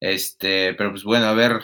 Este, 0.01 0.75
pero 0.75 0.91
pues 0.91 1.05
bueno, 1.05 1.27
a 1.27 1.35
ver, 1.35 1.61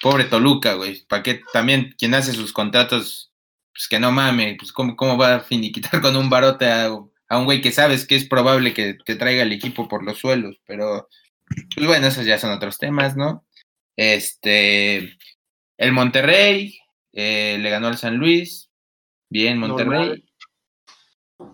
pobre 0.00 0.24
Toluca, 0.24 0.74
güey. 0.74 1.04
¿Para 1.06 1.22
qué 1.22 1.42
también 1.52 1.94
quien 1.98 2.14
hace 2.14 2.32
sus 2.32 2.52
contratos, 2.52 3.32
pues 3.72 3.88
que 3.88 4.00
no 4.00 4.12
mame, 4.12 4.56
pues 4.58 4.72
cómo, 4.72 4.96
cómo 4.96 5.16
va 5.16 5.36
a 5.36 5.40
finiquitar 5.40 6.00
con 6.02 6.16
un 6.16 6.30
barote 6.30 6.66
a, 6.66 6.86
a 7.28 7.38
un 7.38 7.44
güey 7.44 7.60
que 7.60 7.72
sabes 7.72 8.06
que 8.06 8.16
es 8.16 8.26
probable 8.28 8.74
que 8.74 8.96
te 9.04 9.16
traiga 9.16 9.42
el 9.42 9.52
equipo 9.52 9.88
por 9.88 10.02
los 10.04 10.18
suelos, 10.18 10.56
pero 10.66 11.08
pues 11.74 11.86
bueno, 11.86 12.06
esos 12.06 12.26
ya 12.26 12.38
son 12.38 12.50
otros 12.50 12.78
temas, 12.78 13.16
¿no? 13.16 13.46
Este, 13.96 15.16
el 15.76 15.92
Monterrey 15.92 16.78
eh, 17.12 17.58
le 17.60 17.70
ganó 17.70 17.88
al 17.88 17.98
San 17.98 18.16
Luis, 18.16 18.70
bien 19.28 19.58
Monterrey. 19.58 20.24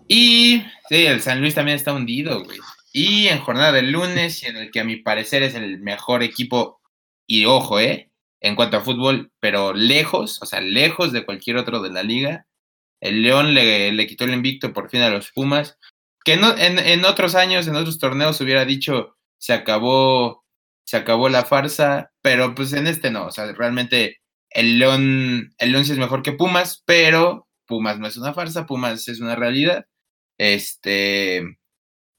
Y 0.07 0.63
sí, 0.89 1.05
el 1.05 1.21
San 1.21 1.41
Luis 1.41 1.55
también 1.55 1.75
está 1.77 1.93
hundido, 1.93 2.43
güey. 2.43 2.59
Y 2.97 3.27
en 3.27 3.39
jornada 3.41 3.73
del 3.73 3.91
lunes, 3.91 4.43
en 4.43 4.55
el 4.55 4.71
que 4.71 4.79
a 4.79 4.85
mi 4.85 4.95
parecer 4.95 5.43
es 5.43 5.53
el 5.53 5.79
mejor 5.81 6.23
equipo, 6.23 6.79
y 7.27 7.43
ojo, 7.43 7.77
¿eh? 7.81 8.09
En 8.39 8.55
cuanto 8.55 8.77
a 8.77 8.81
fútbol, 8.81 9.33
pero 9.41 9.73
lejos, 9.73 10.41
o 10.41 10.45
sea, 10.45 10.61
lejos 10.61 11.11
de 11.11 11.25
cualquier 11.25 11.57
otro 11.57 11.81
de 11.81 11.89
la 11.91 12.03
liga. 12.03 12.47
El 13.01 13.21
León 13.21 13.53
le, 13.53 13.91
le 13.91 14.07
quitó 14.07 14.23
el 14.23 14.33
invicto 14.33 14.71
por 14.71 14.89
fin 14.89 15.01
a 15.01 15.09
los 15.09 15.31
Pumas. 15.33 15.77
Que 16.23 16.37
no, 16.37 16.57
en, 16.57 16.79
en 16.79 17.03
otros 17.03 17.35
años, 17.35 17.67
en 17.67 17.75
otros 17.75 17.99
torneos, 17.99 18.39
hubiera 18.39 18.63
dicho 18.63 19.17
se 19.39 19.51
acabó, 19.51 20.45
se 20.85 20.95
acabó 20.95 21.27
la 21.27 21.43
farsa, 21.43 22.13
pero 22.21 22.55
pues 22.55 22.71
en 22.71 22.87
este 22.87 23.11
no. 23.11 23.25
O 23.27 23.31
sea, 23.31 23.51
realmente 23.51 24.21
el 24.51 24.79
León, 24.79 25.53
el 25.57 25.71
León 25.73 25.83
es 25.83 25.97
mejor 25.97 26.23
que 26.23 26.31
Pumas, 26.31 26.81
pero 26.85 27.49
Pumas 27.67 27.99
no 27.99 28.07
es 28.07 28.15
una 28.15 28.33
farsa, 28.33 28.65
Pumas 28.65 29.07
es 29.09 29.19
una 29.19 29.35
realidad. 29.35 29.85
Este, 30.37 31.57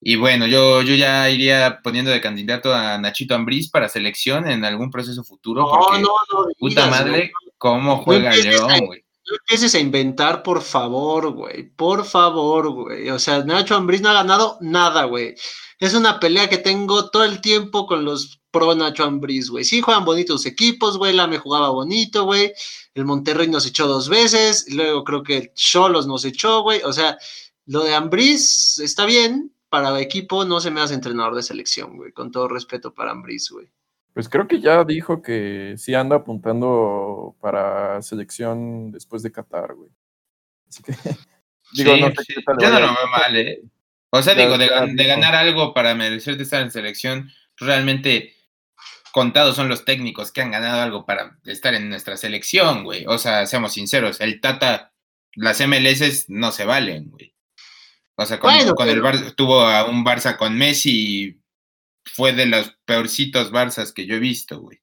y 0.01 0.17
bueno, 0.17 0.47
yo, 0.47 0.83
yo 0.83 0.95
ya 0.95 1.29
iría 1.31 1.81
poniendo 1.83 2.11
de 2.11 2.21
candidato 2.21 2.75
a 2.75 2.99
Nachito 2.99 3.35
Ambriz 3.35 3.71
para 3.71 3.89
selección 3.89 4.49
en 4.49 4.65
algún 4.65 4.91
proceso 4.91 5.25
futuro. 5.25 5.63
No, 5.63 5.71
porque, 5.71 6.01
no, 6.01 6.09
no. 6.33 6.47
puta 6.59 6.87
madre, 6.89 7.33
cómo 7.59 7.99
juega 7.99 8.35
empieces 8.35 8.61
León, 8.61 8.87
güey. 8.87 9.05
No 9.29 9.37
empieces 9.37 9.75
a 9.75 9.81
inventar, 9.81 10.45
por 10.45 10.63
favor, 10.63 11.33
güey. 11.33 11.69
Por 11.71 12.05
favor, 12.05 12.71
güey. 12.71 13.11
O 13.11 13.19
sea, 13.19 13.43
Nacho 13.43 13.75
Ambriz 13.75 14.01
no 14.01 14.11
ha 14.11 14.15
ganado 14.15 14.57
nada, 14.61 15.05
güey. 15.05 15.35
Es 15.81 15.95
una 15.95 16.21
pelea 16.21 16.49
que 16.49 16.59
tengo 16.59 17.11
todo 17.11 17.25
el 17.25 17.41
tiempo 17.41 17.87
con 17.87 18.05
los 18.05 18.41
pro 18.53 18.75
Nacho 18.77 19.03
Ambriz, 19.03 19.51
güey. 19.51 19.65
Sí 19.65 19.81
juegan 19.81 20.05
bonitos 20.05 20.47
equipos, 20.47 20.97
güey. 20.97 21.13
La 21.13 21.27
me 21.27 21.39
jugaba 21.39 21.71
bonito, 21.71 22.25
güey. 22.25 22.53
El 22.95 23.05
Monterrey 23.05 23.49
nos 23.49 23.67
echó 23.67 23.89
dos 23.89 24.09
veces. 24.09 24.67
Luego 24.71 25.03
creo 25.03 25.25
que 25.25 25.37
el 25.39 25.55
Cholos 25.55 26.07
nos 26.07 26.25
echó, 26.25 26.63
güey. 26.63 26.83
O 26.85 26.93
sea, 26.93 27.19
lo 27.67 27.83
de 27.83 27.95
Ambriz 27.97 28.79
está 28.79 29.07
bien. 29.07 29.53
Para 29.69 30.01
equipo 30.01 30.45
no 30.45 30.61
se 30.61 30.71
me 30.71 30.81
hace 30.81 30.95
entrenador 30.95 31.35
de 31.35 31.43
selección, 31.43 31.97
güey. 31.97 32.13
Con 32.13 32.31
todo 32.31 32.49
respeto 32.49 32.95
para 32.95 33.11
Ambriz, 33.11 33.51
güey. 33.51 33.69
Pues 34.15 34.29
creo 34.29 34.49
que 34.49 34.61
ya 34.61 34.85
dijo 34.85 35.21
que 35.21 35.75
sí 35.77 35.95
anda 35.95 36.17
apuntando 36.17 37.37
para 37.41 38.01
selección 38.03 38.91
después 38.93 39.23
de 39.23 39.33
Qatar, 39.33 39.75
güey. 39.75 39.91
Así 40.69 40.83
que 40.83 40.93
digo, 41.73 41.95
Sí, 41.95 42.01
no 42.01 42.09
sé 42.09 42.23
sí, 42.25 42.35
qué 42.37 42.43
tal 42.43 42.57
le 42.57 42.63
Yo 42.65 42.71
no 42.73 42.81
lo 42.81 42.87
veo 42.87 43.07
mal, 43.11 43.37
¿eh? 43.37 43.63
O 44.11 44.23
sea, 44.23 44.35
Ya- 44.35 44.45
digo, 44.45 44.57
de, 44.57 44.95
de 44.95 45.07
ganar 45.07 45.35
algo 45.35 45.75
para 45.75 45.95
merecer 45.95 46.37
de 46.37 46.45
estar 46.45 46.63
en 46.63 46.71
selección, 46.71 47.31
realmente 47.57 48.33
contados 49.13 49.57
son 49.57 49.69
los 49.69 49.85
técnicos 49.85 50.33
que 50.33 50.43
han 50.43 50.51
ganado 50.51 50.81
algo 50.81 51.05
para 51.07 51.39
estar 51.45 51.75
en 51.75 51.89
nuestra 51.91 52.17
selección, 52.17 52.85
güey. 52.85 53.05
O 53.07 53.19
sea, 53.19 53.47
seamos 53.47 53.73
sinceros, 53.73 54.21
el 54.21 54.41
Tata, 54.41 54.93
las 55.35 55.61
MLS 55.61 56.27
no 56.29 56.53
se 56.53 56.65
valen, 56.65 57.11
güey. 57.11 57.35
O 58.17 58.25
sea, 58.27 58.41
con, 58.41 58.53
Bueno, 58.55 58.75
con 58.75 58.89
el 58.89 58.95
pero- 59.01 59.05
Bar- 59.05 59.33
tuvo 59.33 59.61
a 59.61 59.85
un 59.85 60.05
Barça 60.05 60.37
con 60.37 60.57
Messi 60.57 60.91
y 61.27 61.41
fue 62.05 62.33
de 62.33 62.47
los 62.47 62.75
peorcitos 62.85 63.51
Barças 63.53 63.93
que 63.93 64.07
yo 64.07 64.15
he 64.17 64.19
visto, 64.21 64.61
güey. 64.61 64.79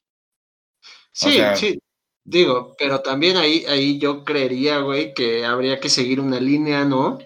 Sí, 1.11 1.33
sea- 1.33 1.55
sí. 1.55 1.79
Digo, 2.25 2.75
pero 2.79 3.01
también 3.01 3.35
ahí, 3.37 3.65
ahí 3.67 3.97
yo 3.99 4.23
creería, 4.23 4.79
güey, 4.79 5.13
que 5.13 5.45
habría 5.45 5.79
que 5.81 5.89
seguir 5.89 6.19
una 6.21 6.39
línea, 6.39 6.85
¿no? 6.85 7.19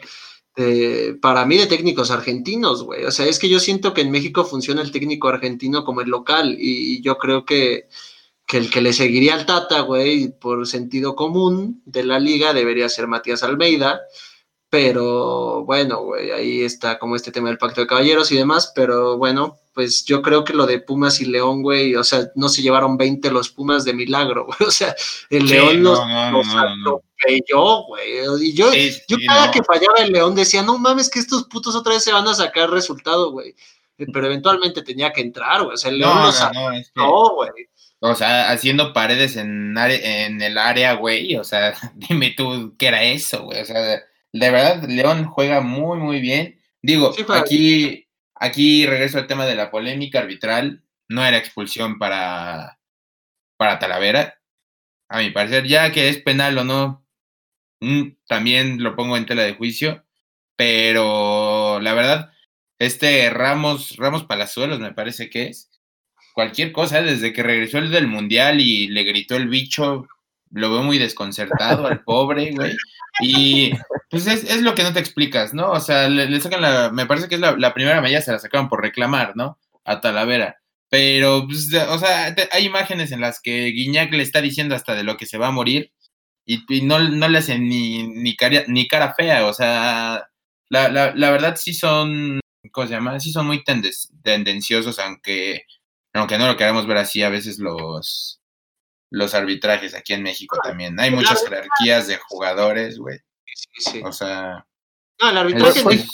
Para 1.22 1.46
mí 1.46 1.56
de 1.58 1.68
técnicos 1.68 2.10
argentinos, 2.10 2.82
güey. 2.84 3.04
O 3.06 3.12
sea, 3.12 3.28
es 3.28 3.38
que 3.38 3.48
yo 3.48 3.60
siento 3.60 3.94
que 3.94 4.02
en 4.02 4.10
México 4.10 4.44
funciona 4.44 4.82
el 4.82 4.92
técnico 4.92 5.28
argentino 5.28 5.84
como 5.86 6.02
el 6.02 6.10
local 6.10 6.56
y 6.60 7.00
yo 7.04 7.20
creo 7.20 7.46
que, 7.46 7.88
que 8.48 8.58
el 8.58 8.72
que 8.72 8.82
le 8.82 8.92
seguiría 8.94 9.36
al 9.36 9.46
Tata, 9.46 9.82
güey, 9.82 10.30
por 10.40 10.66
sentido 10.66 11.16
común 11.16 11.84
de 11.86 12.04
la 12.04 12.20
liga 12.20 12.54
debería 12.54 12.90
ser 12.90 13.06
Matías 13.08 13.44
Almeida. 13.44 14.02
Pero 14.70 15.64
bueno, 15.64 16.04
güey, 16.04 16.32
ahí 16.32 16.62
está 16.62 17.00
como 17.00 17.16
este 17.16 17.32
tema 17.32 17.48
del 17.48 17.58
pacto 17.58 17.80
de 17.80 17.88
caballeros 17.88 18.32
y 18.32 18.36
demás, 18.36 18.74
pero 18.76 19.18
bueno, 19.18 19.58
pues 19.74 20.04
yo 20.04 20.22
creo 20.22 20.44
que 20.44 20.54
lo 20.54 20.66
de 20.66 20.82
Pumas 20.82 21.22
y 21.22 21.26
León, 21.26 21.62
güey, 21.62 21.96
o 21.96 22.04
sea, 22.04 22.28
no 22.36 22.50
se 22.50 22.62
llevaron 22.62 22.98
20 22.98 23.32
los 23.32 23.50
Pumas 23.50 23.86
de 23.86 23.94
milagro, 23.94 24.46
güey, 24.48 24.68
o 24.68 24.72
sea, 24.72 24.94
el 25.30 25.48
Sí, 25.48 25.54
León 25.54 25.84
los, 25.84 26.00
no, 26.00 26.32
los 26.32 26.48
no, 26.48 26.60
atropelló, 26.60 27.84
güey, 27.84 28.50
y 28.50 28.54
yo, 28.54 28.70
Sí, 28.72 28.92
yo 29.08 29.16
sí, 29.18 29.26
cada 29.26 29.52
que 29.52 29.64
fallaba 29.64 30.00
el 30.00 30.12
León 30.12 30.36
decía, 30.36 30.64
no 30.64 30.78
mames, 30.78 31.10
que 31.10 31.20
estos 31.20 31.46
putos 31.46 31.74
otra 31.74 31.94
vez 31.94 32.04
se 32.04 32.12
van 32.12 32.28
a 32.28 32.34
sacar 32.34 32.70
resultado, 32.70 33.32
güey, 33.32 33.56
Eh, 33.98 34.06
pero 34.12 34.26
eventualmente 34.26 34.82
tenía 34.82 35.14
que 35.14 35.22
entrar, 35.22 35.64
güey, 35.64 35.76
o 35.76 35.78
sea, 35.78 35.92
el 35.92 36.00
León 36.00 36.24
los 36.24 36.36
sacó, 36.36 37.36
güey. 37.36 37.52
O 38.00 38.14
sea, 38.14 38.52
haciendo 38.52 38.94
paredes 38.94 39.38
en, 39.38 39.76
en 39.76 40.42
el 40.42 40.58
área, 40.58 40.94
güey. 40.94 41.36
O 41.36 41.44
sea, 41.44 41.74
dime 41.96 42.34
tú 42.38 42.76
qué 42.78 42.88
era 42.88 43.04
eso, 43.04 43.44
güey. 43.44 43.62
O 43.62 43.66
sea, 43.66 44.04
de, 44.40 44.52
verdad, 44.52 44.84
León 44.88 45.26
juega 45.26 45.62
muy, 45.62 46.00
muy 46.00 46.22
bien. 46.22 46.60
Digo, 46.82 47.14
Sí, 47.14 47.26
aquí, 47.30 48.08
aquí 48.36 48.86
regreso 48.86 49.18
al 49.18 49.28
tema 49.28 49.46
de 49.46 49.56
la 49.56 49.72
polémica 49.72 50.20
arbitral. 50.20 50.84
No 51.10 51.26
era 51.26 51.38
expulsión 51.38 52.00
para, 52.00 52.80
para 53.58 53.80
Talavera. 53.80 54.40
A 55.10 55.20
mi 55.20 55.32
parecer, 55.32 55.66
ya 55.68 55.92
que 55.92 56.10
es 56.10 56.18
penal 56.22 56.58
o 56.58 56.64
no, 56.64 57.06
mm, 57.80 58.10
también 58.28 58.84
lo 58.84 58.96
pongo 58.96 59.18
en 59.18 59.26
tela 59.26 59.44
de 59.44 59.56
juicio. 59.56 60.06
Pero 60.56 61.80
la 61.82 61.94
verdad, 61.94 62.32
este 62.80 63.30
Ramos, 63.30 63.96
Ramos 63.98 64.26
Palazuelos 64.26 64.80
me 64.80 64.94
parece 64.94 65.30
que 65.30 65.48
es 65.48 65.72
cualquier 66.34 66.72
cosa, 66.72 67.02
desde 67.02 67.34
que 67.34 67.44
regresó 67.44 67.80
el 67.80 67.92
del 67.92 68.08
mundial 68.08 68.60
y 68.62 68.88
le 68.90 69.04
gritó 69.04 69.36
el 69.38 69.48
bicho, 69.50 70.08
lo 70.52 70.72
veo 70.72 70.84
muy 70.84 70.98
desconcertado 70.98 71.88
al 71.88 72.04
pobre, 72.04 72.52
güey. 72.52 72.76
Y 73.20 73.72
pues 74.10 74.28
es, 74.28 74.44
es 74.44 74.62
lo 74.62 74.76
que 74.76 74.84
no 74.84 74.94
te 74.94 75.00
explicas, 75.00 75.54
¿no? 75.54 75.72
O 75.72 75.80
sea, 75.80 76.08
le, 76.08 76.40
sacan 76.40 76.62
la, 76.62 76.92
me 76.92 77.06
parece 77.06 77.28
que 77.28 77.36
es 77.36 77.42
la, 77.42 77.58
la 77.58 77.74
primera 77.74 78.02
medida 78.02 78.22
se 78.22 78.32
la 78.32 78.40
sacaron 78.40 78.70
por 78.70 78.82
reclamar, 78.82 79.34
¿no? 79.36 79.58
a 79.88 80.02
Talavera. 80.02 80.58
Pero, 80.90 81.46
pues, 81.48 81.74
o 81.90 81.98
sea, 82.00 82.36
hay 82.52 82.66
imágenes 82.66 83.12
en 83.12 83.22
las 83.22 83.42
que 83.42 83.68
Guiñac 83.68 84.14
le 84.14 84.24
está 84.24 84.42
diciendo 84.42 84.76
hasta 84.76 84.94
de 84.96 85.04
lo 85.04 85.18
que 85.18 85.26
se 85.26 85.38
va 85.38 85.48
a 85.48 85.52
morir 85.52 85.92
y, 86.46 86.62
no, 86.84 87.00
no, 87.00 87.28
le 87.28 87.40
hacen 87.40 87.68
ni, 87.68 88.04
ni, 88.08 88.36
cara, 88.36 88.64
ni 88.68 88.88
cara 88.88 89.14
fea. 89.16 89.48
O 89.48 89.54
sea, 89.54 90.30
la, 90.70 90.90
la, 90.90 91.14
la, 91.16 91.32
verdad 91.32 91.58
sí 91.58 91.74
son, 91.74 92.40
¿cómo 92.72 92.88
se 92.88 92.94
llama? 92.94 93.20
Sí 93.20 93.32
son 93.32 93.48
muy 93.48 93.64
tendenciosos, 94.24 95.00
aunque, 95.00 95.64
aunque 96.14 96.38
no 96.38 96.48
lo 96.48 96.58
queramos 96.58 96.88
ver 96.88 96.98
así 96.98 97.24
a 97.24 97.30
veces 97.30 97.60
los, 97.60 98.37
los 99.10 99.34
arbitrajes 99.34 99.94
aquí 99.94 100.14
en 100.14 100.24
México 100.24 100.58
también. 100.64 101.00
Hay 101.00 101.12
muchas 101.12 101.44
jerarquías 101.44 102.08
de 102.08 102.18
jugadores, 102.18 102.98
güey. 102.98 103.20
Sí, 103.46 103.92
sí. 103.92 104.02
O 104.04 104.12
sea... 104.12 104.66
No, 105.22 105.30
el 105.30 105.38
arbitraje 105.38 105.82
es, 105.96 106.08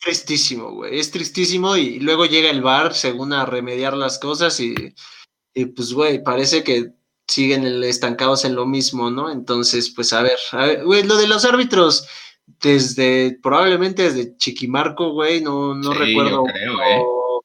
tristísimo, 0.00 0.72
güey. 0.72 0.98
Es 0.98 1.10
tristísimo 1.10 1.76
y 1.76 1.98
luego 2.00 2.26
llega 2.26 2.50
el 2.50 2.62
VAR 2.62 2.94
según 2.94 3.32
a 3.32 3.44
remediar 3.44 3.94
las 3.94 4.18
cosas 4.18 4.58
y, 4.60 4.74
y 5.52 5.66
pues, 5.66 5.92
güey, 5.92 6.22
parece 6.22 6.62
que 6.62 6.92
siguen 7.26 7.82
estancados 7.82 8.44
en 8.44 8.54
lo 8.54 8.66
mismo, 8.66 9.10
¿no? 9.10 9.30
Entonces, 9.30 9.92
pues 9.94 10.12
a 10.12 10.22
ver, 10.22 10.38
a 10.52 10.66
ver, 10.66 10.84
güey, 10.84 11.02
lo 11.02 11.16
de 11.16 11.26
los 11.26 11.44
árbitros, 11.44 12.06
desde, 12.46 13.38
probablemente 13.42 14.02
desde 14.02 14.36
Chiquimarco, 14.36 15.10
güey, 15.10 15.40
no, 15.40 15.74
no 15.74 15.92
recuerdo 15.92 16.44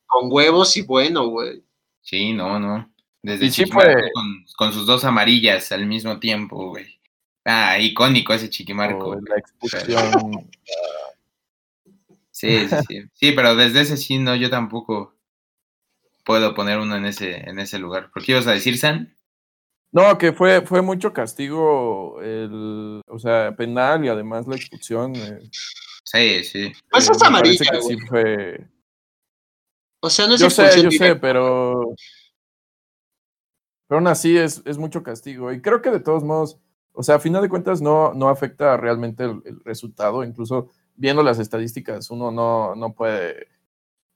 con, 0.08 0.32
huevos 0.32 0.78
y 0.78 0.82
bueno, 0.82 1.28
güey. 1.28 1.64
Sí, 2.02 2.34
no, 2.34 2.60
no. 2.60 2.91
Desde 3.24 3.52
Chiquimarco 3.52 4.10
con, 4.58 4.74
sus 4.74 4.86
dos 4.86 5.04
amarillas 5.04 5.72
al 5.72 5.86
mismo 5.86 6.20
tiempo, 6.20 6.70
güey. 6.70 7.00
Ah, 7.46 7.80
icónico 7.80 8.34
ese 8.34 8.50
Chiquimarco. 8.50 9.10
Oh, 9.10 9.22
la 9.22 9.38
expulsión. 9.38 10.50
sí, 12.32 12.68
sí, 12.68 12.76
sí. 12.88 13.04
Sí, 13.14 13.32
pero 13.34 13.56
desde 13.56 13.82
ese 13.82 13.98
sí, 13.98 14.18
no, 14.18 14.36
yo 14.36 14.50
tampoco 14.50 15.16
puedo 16.24 16.54
poner 16.56 16.80
uno 16.80 16.96
en 16.96 17.06
ese, 17.06 17.50
en 17.50 17.60
ese 17.60 17.78
lugar. 17.78 18.12
¿Por 18.12 18.24
qué 18.24 18.34
ibas 18.34 18.48
a 18.48 18.54
decir, 18.54 18.78
San? 18.78 19.16
No, 19.92 20.18
que 20.18 20.32
fue, 20.32 20.62
fue 20.62 20.82
mucho 20.82 21.12
castigo, 21.12 22.22
el, 22.22 23.02
o 23.08 23.20
sea, 23.20 23.54
penal 23.56 24.06
y 24.06 24.08
además 24.08 24.48
la 24.48 24.56
expulsión. 24.56 25.16
Eh, 25.16 25.42
sí, 26.04 26.44
sí. 26.46 26.72
Pues 26.90 27.10
es 27.10 27.22
amarilla, 27.22 27.82
sí 27.82 27.98
fue... 28.08 28.66
O 30.00 30.10
sea, 30.10 30.28
no 30.28 30.36
es 30.36 30.42
Yo 30.42 30.50
sé, 30.50 30.82
yo 30.82 30.90
sé, 30.90 31.16
pero... 31.18 31.94
Pero 33.92 34.00
aún 34.00 34.08
así 34.08 34.38
es, 34.38 34.62
es 34.64 34.78
mucho 34.78 35.04
castigo. 35.04 35.52
Y 35.52 35.62
creo 35.62 35.82
que 35.82 35.90
de 35.90 36.00
todos 36.00 36.24
modos, 36.24 36.58
o 36.94 37.04
sea, 37.04 37.16
a 37.16 37.20
final 37.20 37.42
de 37.42 37.50
cuentas 37.50 37.82
no, 37.82 38.14
no 38.14 38.30
afecta 38.30 38.78
realmente 38.78 39.26
el, 39.26 39.60
resultado. 39.66 40.24
Incluso 40.24 40.70
viendo 40.96 41.24
las 41.24 41.40
estadísticas, 41.40 42.10
uno 42.10 42.32
no, 42.32 42.74
no 42.74 42.94
puede... 42.94 43.50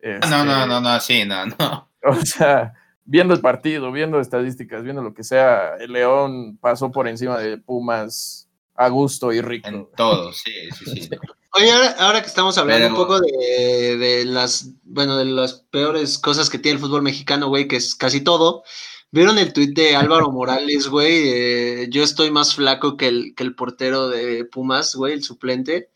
no, 0.01 0.45
no, 0.45 0.53
este 0.53 0.67
no, 0.69 0.79
no, 0.79 0.99
sí, 1.01 1.25
no, 1.25 1.45
no. 1.45 1.89
O 2.05 2.15
sea 2.23 2.73
viendo 3.03 3.33
el 3.33 3.41
partido, 3.41 3.91
viendo 3.91 4.21
estadísticas, 4.21 4.81
viendo 4.81 5.01
lo 5.03 5.13
que 5.13 5.25
sea, 5.25 5.75
el 5.75 5.91
León 5.91 6.57
pasó 6.57 6.89
por 6.89 7.07
encima 7.09 7.37
de 7.37 7.57
Pumas 7.57 8.49
a 8.75 8.87
gusto 8.87 9.33
y 9.33 9.41
rico. 9.41 9.67
En 9.67 9.87
todo, 9.97 10.31
sí, 10.31 10.51
sí, 10.71 11.01
sí. 11.01 11.09
Oye, 11.57 11.71
ahora, 11.99 12.21
que 12.21 12.27
estamos 12.27 12.57
hablando 12.57 12.89
un 12.89 12.95
poco 12.95 13.21
de, 13.21 14.23
las, 14.25 14.71
bueno, 14.83 15.15
de 15.15 15.23
las 15.23 15.53
peores 15.53 16.17
cosas 16.17 16.49
que 16.49 16.59
tiene 16.59 16.75
el 16.75 16.81
fútbol 16.81 17.01
mexicano, 17.01 17.47
güey, 17.47 17.67
que 17.69 17.77
es 17.77 17.95
casi 17.95 18.19
todo. 18.19 18.63
¿Vieron 19.15 19.37
el 19.37 19.53
tuit 19.53 19.73
de 19.73 19.95
Álvaro 19.95 20.29
Morales, 20.29 20.89
güey? 20.89 21.89
yo 21.89 22.03
estoy 22.03 22.31
más 22.31 22.53
flaco 22.53 22.97
que 22.97 23.07
el, 23.07 23.33
que 23.33 23.43
el 23.43 23.55
portero 23.55 24.09
de 24.09 24.43
Pumas, 24.43 24.93
güey, 24.93 25.13
el 25.13 25.23
suplente. 25.23 25.89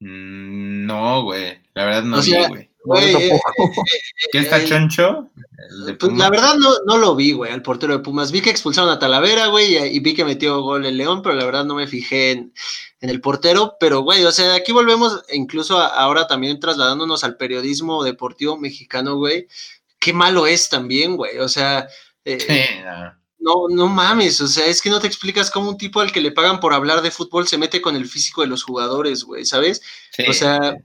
Mm, 0.00 0.86
no, 0.86 1.24
güey. 1.24 1.58
La 1.74 1.84
verdad 1.84 2.04
no 2.04 2.22
vi, 2.22 2.32
güey. 2.48 2.70
Eh, 2.98 3.28
eh, 3.30 3.40
¿Qué 4.32 4.38
está 4.38 4.62
eh, 4.62 4.64
choncho? 4.64 5.28
Pues, 6.00 6.12
la 6.14 6.30
verdad 6.30 6.54
no, 6.54 6.70
no 6.86 6.96
lo 6.96 7.14
vi, 7.14 7.32
güey, 7.32 7.52
al 7.52 7.60
portero 7.60 7.92
de 7.92 8.02
Pumas. 8.02 8.32
Vi 8.32 8.40
que 8.40 8.48
expulsaron 8.48 8.88
a 8.88 8.98
Talavera, 8.98 9.48
güey, 9.48 9.76
y, 9.94 10.00
vi 10.00 10.14
que 10.14 10.24
metió 10.24 10.62
gol 10.62 10.86
el 10.86 10.96
León, 10.96 11.20
pero 11.20 11.34
la 11.34 11.44
verdad 11.44 11.66
no 11.66 11.74
me 11.74 11.86
fijé 11.86 12.30
en, 12.30 12.54
el 13.02 13.20
portero. 13.20 13.76
Pero, 13.78 14.00
güey, 14.00 14.24
o 14.24 14.32
sea, 14.32 14.54
aquí 14.54 14.72
volvemos, 14.72 15.24
incluso 15.30 15.78
ahora 15.78 16.26
también 16.26 16.58
trasladándonos 16.58 17.22
al 17.22 17.36
periodismo 17.36 18.02
deportivo 18.02 18.56
mexicano, 18.56 19.16
güey. 19.16 19.46
Qué 19.98 20.14
malo 20.14 20.46
es 20.46 20.70
también, 20.70 21.18
güey. 21.18 21.36
O 21.38 21.50
sea, 21.50 21.88
no. 23.38 23.68
no. 23.68 23.88
mames, 23.88 24.40
o 24.40 24.48
sea, 24.48 24.66
es 24.66 24.82
que 24.82 24.90
no 24.90 25.00
te 25.00 25.06
explicas 25.06 25.50
cómo 25.50 25.70
un 25.70 25.78
tipo 25.78 26.00
al 26.00 26.12
que 26.12 26.20
le 26.20 26.32
pagan 26.32 26.60
por 26.60 26.74
hablar 26.74 27.02
de 27.02 27.10
fútbol 27.10 27.46
se 27.46 27.58
mete 27.58 27.80
con 27.80 27.96
el 27.96 28.06
físico 28.06 28.42
de 28.42 28.48
los 28.48 28.64
jugadores, 28.64 29.24
güey, 29.24 29.44
¿sabes? 29.44 29.82
o 30.28 30.32
sea 30.32 30.76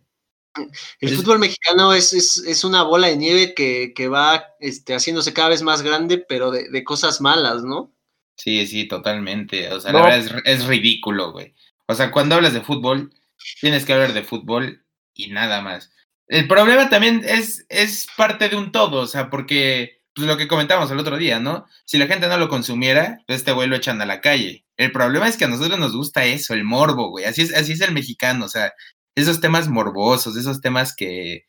el 1.00 1.16
fútbol 1.16 1.40
mexicano 1.40 1.94
es, 1.94 2.14
es, 2.14 2.64
una 2.64 2.84
bola 2.84 3.08
de 3.08 3.18
nieve 3.18 3.54
que, 3.54 4.08
va 4.08 4.46
este, 4.60 4.94
haciéndose 4.94 5.34
cada 5.34 5.50
vez 5.50 5.62
más 5.62 5.82
grande, 5.82 6.18
pero 6.18 6.52
de, 6.52 6.84
cosas 6.84 7.22
malas, 7.22 7.64
¿no? 7.64 7.94
Sí, 8.36 8.66
sí, 8.68 8.88
totalmente. 8.88 9.72
O 9.72 9.80
sea, 9.80 9.94
la 9.94 10.02
verdad 10.02 10.42
es, 10.46 10.66
ridículo, 10.66 11.32
güey. 11.32 11.54
O 11.88 11.94
sea, 11.94 12.12
cuando 12.12 12.36
hablas 12.36 12.54
de 12.54 12.62
fútbol, 12.62 13.14
tienes 13.60 13.86
que 13.86 13.94
hablar 13.94 14.14
de 14.14 14.24
fútbol 14.24 14.84
y 15.14 15.30
nada 15.30 15.62
más. 15.62 15.92
El 16.28 16.48
problema 16.48 16.90
también 16.90 17.24
es, 17.26 17.66
es 17.70 18.08
parte 18.16 18.50
de 18.50 18.56
un 18.56 18.72
todo, 18.72 19.02
o 19.02 19.08
sea, 19.08 19.30
porque 19.30 20.01
pues 20.14 20.28
lo 20.28 20.38
que 20.38 20.48
comentamos 20.48 20.92
el 20.92 21.00
otro 21.00 21.18
día, 21.18 21.40
¿no? 21.40 21.66
Si 21.86 21.98
la 21.98 22.08
gente 22.08 22.28
no 22.28 22.38
lo 22.38 22.50
consumiera, 22.50 23.20
pues 23.28 23.40
este 23.40 23.52
güey 23.52 23.68
lo 23.68 23.76
echan 23.76 24.02
a 24.02 24.06
la 24.06 24.22
calle. 24.22 24.66
El 24.78 24.92
problema 24.92 25.28
es 25.28 25.38
que 25.38 25.46
a 25.46 25.48
nosotros 25.48 25.80
nos 25.80 25.96
gusta 25.96 26.26
eso, 26.26 26.54
el 26.54 26.64
morbo, 26.64 27.10
güey. 27.10 27.26
Así 27.26 27.44
es, 27.44 27.54
así 27.56 27.74
es 27.74 27.82
el 27.82 27.94
mexicano, 27.94 28.46
o 28.46 28.50
sea, 28.50 28.74
esos 29.16 29.40
temas 29.40 29.68
morbosos, 29.68 30.36
esos 30.38 30.62
temas 30.62 30.96
que, 30.96 31.46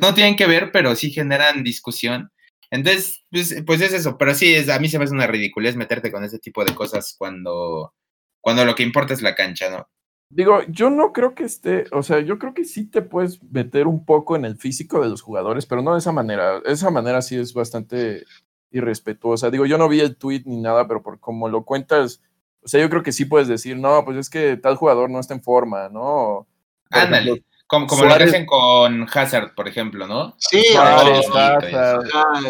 no, 0.00 0.14
tienen 0.14 0.36
que 0.36 0.46
ver, 0.46 0.70
pero 0.72 0.96
sí 0.96 1.10
generan 1.10 1.62
discusión. 1.62 2.30
Entonces, 2.70 3.24
pues, 3.30 3.62
pues, 3.66 3.80
es 3.80 3.92
eso, 3.92 4.16
pero 4.18 4.34
sí, 4.34 4.54
es, 4.54 4.68
a 4.68 4.78
mí 4.78 4.88
se 4.88 4.98
me 4.98 5.04
hace 5.04 5.14
una 5.14 5.26
ridiculez 5.26 5.76
meterte 5.76 6.10
con 6.10 6.24
ese 6.24 6.38
tipo 6.38 6.64
de 6.64 6.74
cosas 6.74 7.14
cuando, 7.16 7.94
cuando 8.40 8.64
lo 8.64 8.74
que 8.74 8.82
importa 8.82 9.14
es 9.14 9.22
la 9.22 9.34
cancha, 9.34 9.70
¿no? 9.70 9.88
Digo, 10.34 10.62
yo 10.66 10.90
no 10.90 11.12
creo 11.12 11.36
que 11.36 11.44
esté, 11.44 11.84
o 11.92 12.02
sea, 12.02 12.18
yo 12.18 12.40
creo 12.40 12.54
que 12.54 12.64
sí 12.64 12.90
te 12.90 13.02
puedes 13.02 13.40
meter 13.44 13.86
un 13.86 14.04
poco 14.04 14.34
en 14.34 14.44
el 14.44 14.56
físico 14.56 15.00
de 15.00 15.08
los 15.08 15.22
jugadores, 15.22 15.64
pero 15.64 15.80
no 15.80 15.92
de 15.92 16.00
esa 16.00 16.10
manera. 16.10 16.60
Esa 16.64 16.90
manera 16.90 17.22
sí 17.22 17.36
es 17.36 17.54
bastante 17.54 18.24
irrespetuosa. 18.72 19.48
Digo, 19.52 19.64
yo 19.64 19.78
no 19.78 19.88
vi 19.88 20.00
el 20.00 20.16
tweet 20.16 20.42
ni 20.44 20.56
nada, 20.56 20.88
pero 20.88 21.04
por 21.04 21.20
como 21.20 21.48
lo 21.48 21.64
cuentas, 21.64 22.20
o 22.64 22.68
sea, 22.68 22.80
yo 22.80 22.90
creo 22.90 23.04
que 23.04 23.12
sí 23.12 23.26
puedes 23.26 23.46
decir, 23.46 23.76
no, 23.76 24.04
pues 24.04 24.16
es 24.16 24.28
que 24.28 24.56
tal 24.56 24.74
jugador 24.74 25.08
no 25.08 25.20
está 25.20 25.34
en 25.34 25.42
forma, 25.42 25.88
¿no? 25.88 26.48
Ándale. 26.90 27.44
como, 27.68 27.86
como 27.86 28.04
lo 28.04 28.16
que 28.16 28.24
hacen 28.24 28.44
con 28.44 29.06
Hazard, 29.14 29.54
por 29.54 29.68
ejemplo, 29.68 30.08
¿no? 30.08 30.34
Sí, 30.38 30.64
Hazard, 30.76 32.02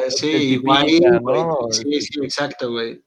sí, 0.09 0.59
sí, 1.71 2.01
sí, 2.01 2.21
exacto, 2.23 2.71
güey. 2.73 3.03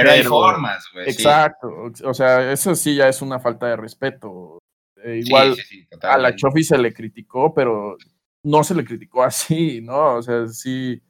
Pero, 0.00 0.10
hay 0.10 0.22
formas, 0.22 0.86
güey. 0.92 1.08
Exacto. 1.08 1.68
O 2.04 2.14
sea, 2.14 2.52
eso 2.52 2.74
sí 2.74 2.94
ya 2.96 3.08
es 3.08 3.22
una 3.22 3.38
falta 3.38 3.66
de 3.66 3.76
respeto. 3.76 4.58
Eh, 5.02 5.22
igual 5.24 5.56
a 6.02 6.18
la 6.18 6.34
Chofi 6.34 6.62
se 6.62 6.78
le 6.78 6.92
criticó, 6.92 7.54
pero 7.54 7.96
no 8.42 8.64
se 8.64 8.74
le 8.74 8.84
criticó 8.84 9.22
así, 9.22 9.80
¿no? 9.82 10.16
O 10.16 10.22
sea, 10.22 10.46
sí. 10.48 11.02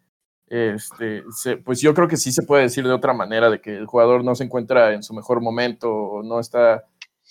Este, 0.48 1.24
pues 1.64 1.80
yo 1.80 1.92
creo 1.92 2.06
que 2.06 2.16
sí 2.16 2.30
se 2.30 2.44
puede 2.44 2.62
decir 2.62 2.84
de 2.86 2.92
otra 2.92 3.12
manera, 3.12 3.50
de 3.50 3.60
que 3.60 3.76
el 3.76 3.86
jugador 3.86 4.22
no 4.22 4.36
se 4.36 4.44
encuentra 4.44 4.92
en 4.92 5.02
su 5.02 5.12
mejor 5.12 5.40
momento, 5.40 5.92
o 5.92 6.22
no 6.22 6.38
está 6.38 6.84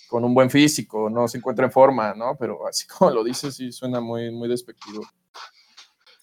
con 0.08 0.24
un 0.24 0.34
buen 0.34 0.50
físico, 0.50 1.10
no 1.10 1.26
se 1.28 1.38
encuentra 1.38 1.66
en 1.66 1.72
forma, 1.72 2.14
¿no? 2.14 2.36
Pero 2.38 2.66
así 2.66 2.86
como 2.98 3.10
lo 3.10 3.24
dices, 3.24 3.54
sí 3.54 3.72
suena 3.72 4.00
muy, 4.00 4.30
muy 4.30 4.48
despectivo. 4.48 5.02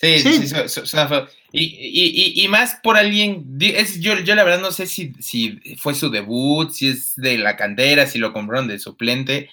Sí, 0.03 0.47
sí, 0.47 0.69
suena 0.85 1.29
Y, 1.53 2.43
y, 2.43 2.47
más 2.49 2.77
por 2.83 2.97
alguien, 2.97 3.57
es, 3.61 4.01
yo, 4.01 4.19
yo 4.19 4.35
la 4.35 4.43
verdad 4.43 4.59
no 4.59 4.71
sé 4.71 4.85
si, 4.85 5.13
si 5.19 5.59
fue 5.77 5.95
su 5.95 6.09
debut, 6.09 6.71
si 6.71 6.89
es 6.89 7.15
de 7.15 7.37
la 7.37 7.55
cantera, 7.55 8.05
si 8.05 8.19
lo 8.19 8.33
compraron 8.33 8.67
de 8.67 8.79
suplente, 8.79 9.49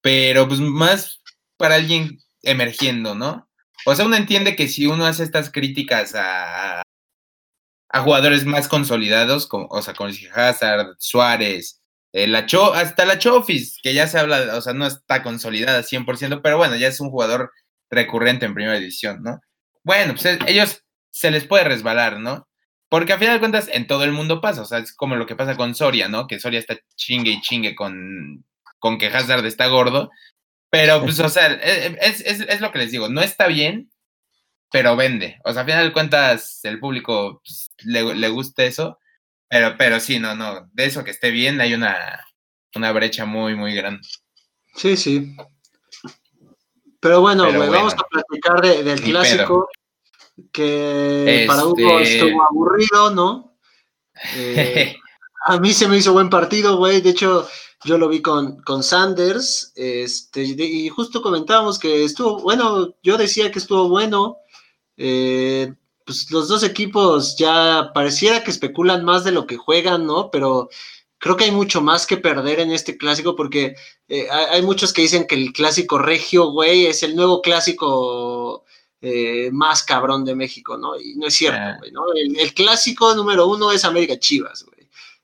pero 0.00 0.46
pues 0.46 0.60
más 0.60 1.20
para 1.56 1.74
alguien 1.74 2.20
emergiendo, 2.42 3.16
¿no? 3.16 3.48
O 3.86 3.94
sea, 3.94 4.06
uno 4.06 4.16
entiende 4.16 4.54
que 4.54 4.68
si 4.68 4.86
uno 4.86 5.04
hace 5.04 5.24
estas 5.24 5.50
críticas 5.50 6.14
a, 6.14 6.82
a 7.88 8.02
jugadores 8.02 8.44
más 8.44 8.68
consolidados, 8.68 9.48
como, 9.48 9.66
o 9.66 9.82
sea, 9.82 9.94
como 9.94 10.10
Hazard, 10.34 10.94
Suárez, 10.98 11.80
eh, 12.12 12.26
la 12.28 12.46
hasta 12.74 13.04
la 13.04 13.18
Chofis, 13.18 13.78
que 13.82 13.94
ya 13.94 14.06
se 14.06 14.18
habla, 14.18 14.56
o 14.56 14.60
sea, 14.60 14.74
no 14.74 14.86
está 14.86 15.22
consolidada 15.22 15.82
100%, 15.82 16.40
pero 16.42 16.56
bueno, 16.56 16.76
ya 16.76 16.88
es 16.88 17.00
un 17.00 17.10
jugador 17.10 17.52
recurrente 17.90 18.46
en 18.46 18.54
primera 18.54 18.78
división, 18.78 19.22
¿no? 19.22 19.40
Bueno, 19.88 20.12
pues 20.12 20.26
eh, 20.26 20.38
ellos 20.46 20.84
se 21.10 21.30
les 21.30 21.44
puede 21.44 21.64
resbalar, 21.64 22.20
¿no? 22.20 22.46
Porque 22.90 23.14
a 23.14 23.18
final 23.18 23.34
de 23.34 23.40
cuentas 23.40 23.70
en 23.72 23.86
todo 23.86 24.04
el 24.04 24.12
mundo 24.12 24.40
pasa, 24.42 24.62
o 24.62 24.64
sea, 24.66 24.78
es 24.78 24.94
como 24.94 25.16
lo 25.16 25.26
que 25.26 25.34
pasa 25.34 25.56
con 25.56 25.74
Soria, 25.74 26.08
¿no? 26.08 26.26
Que 26.26 26.38
Soria 26.38 26.60
está 26.60 26.76
chingue 26.94 27.32
y 27.32 27.40
chingue 27.40 27.74
con, 27.74 28.44
con 28.78 28.98
que 28.98 29.06
Hazard 29.06 29.46
está 29.46 29.66
gordo, 29.68 30.10
pero 30.70 31.00
pues, 31.02 31.18
o 31.20 31.28
sea, 31.30 31.52
e, 31.54 31.86
e, 31.86 31.98
es, 32.00 32.60
lo 32.60 32.70
que 32.70 32.78
les 32.78 32.90
digo, 32.90 33.08
no 33.08 33.22
está 33.22 33.46
bien, 33.46 33.90
pero 34.70 34.94
vende. 34.94 35.38
O 35.44 35.52
sea, 35.54 35.62
a 35.62 35.64
final 35.64 35.86
de 35.86 35.92
cuentas 35.94 36.60
el 36.64 36.78
público 36.78 37.40
pues, 37.42 37.70
le, 37.84 38.14
le 38.14 38.28
gusta 38.28 38.64
eso 38.64 38.98
pero, 39.48 39.76
pero 39.78 39.98
sí, 39.98 40.18
no, 40.18 40.34
no. 40.34 40.68
De 40.72 40.84
eso 40.84 41.04
que 41.04 41.10
esté 41.10 41.30
bien, 41.30 41.60
hay 41.60 41.72
una, 41.72 41.96
una 42.74 42.92
brecha 42.92 43.24
muy, 43.24 43.54
muy 43.54 43.74
grande. 43.74 44.06
Sí, 44.74 44.96
sí. 44.96 45.34
Pero 47.00 47.20
bueno, 47.20 47.44
vamos 47.44 47.94
a 47.94 48.04
platicar 48.10 48.60
del 48.60 49.00
clásico. 49.00 49.68
Que 50.52 51.44
para 51.46 51.66
Hugo 51.66 52.00
Este- 52.00 52.18
estuvo 52.18 52.42
aburrido, 52.42 53.10
¿no? 53.10 53.56
Eh, 54.36 54.96
a 55.46 55.58
mí 55.58 55.72
se 55.72 55.88
me 55.88 55.96
hizo 55.96 56.12
buen 56.12 56.30
partido, 56.30 56.76
güey. 56.76 57.00
De 57.00 57.10
hecho, 57.10 57.48
yo 57.84 57.98
lo 57.98 58.08
vi 58.08 58.20
con, 58.20 58.60
con 58.62 58.82
Sanders. 58.82 59.72
Este, 59.76 60.42
y 60.42 60.88
justo 60.88 61.22
comentábamos 61.22 61.78
que 61.78 62.04
estuvo, 62.04 62.40
bueno, 62.40 62.94
yo 63.02 63.16
decía 63.16 63.50
que 63.50 63.58
estuvo 63.58 63.88
bueno. 63.88 64.38
Eh, 64.96 65.72
pues 66.04 66.30
los 66.30 66.48
dos 66.48 66.62
equipos 66.62 67.36
ya 67.36 67.90
pareciera 67.94 68.42
que 68.42 68.50
especulan 68.50 69.04
más 69.04 69.24
de 69.24 69.32
lo 69.32 69.46
que 69.46 69.58
juegan, 69.58 70.06
¿no? 70.06 70.30
Pero 70.30 70.70
creo 71.18 71.36
que 71.36 71.44
hay 71.44 71.50
mucho 71.50 71.82
más 71.82 72.06
que 72.06 72.16
perder 72.16 72.60
en 72.60 72.72
este 72.72 72.96
clásico 72.96 73.36
porque 73.36 73.74
eh, 74.08 74.26
hay 74.30 74.62
muchos 74.62 74.92
que 74.92 75.02
dicen 75.02 75.26
que 75.26 75.34
el 75.34 75.52
clásico 75.52 75.98
regio, 75.98 76.50
güey, 76.50 76.86
es 76.86 77.02
el 77.02 77.14
nuevo 77.14 77.42
clásico 77.42 78.64
eh, 79.00 79.50
más 79.52 79.82
cabrón 79.82 80.24
de 80.24 80.34
México, 80.34 80.76
¿no? 80.76 80.98
Y 81.00 81.14
no 81.16 81.26
es 81.28 81.34
cierto, 81.34 81.58
Ah. 81.60 81.76
güey, 81.78 81.92
¿no? 81.92 82.02
El, 82.14 82.38
el 82.38 82.52
clásico 82.54 83.14
número 83.14 83.46
uno 83.46 83.70
es 83.72 83.84
América 83.84 84.18
Chivas, 84.18 84.64
güey. 84.64 84.78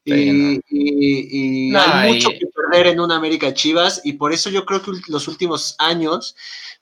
Y, 0.06 0.12
Sí, 0.12 0.30
no. 0.32 0.60
y- 0.68 1.66
y 1.68 1.70
No, 1.70 1.80
hay 1.80 2.10
y- 2.10 2.14
mucho 2.14 2.28
que 2.30 2.46
perder 2.54 2.88
en 2.88 3.00
una 3.00 3.16
América 3.16 3.54
Chivas 3.54 4.02
y 4.04 4.12
por 4.14 4.32
eso 4.32 4.50
yo 4.50 4.64
creo 4.66 4.82
que 4.82 4.90
los 5.08 5.28
últimos 5.28 5.74
años 5.78 6.36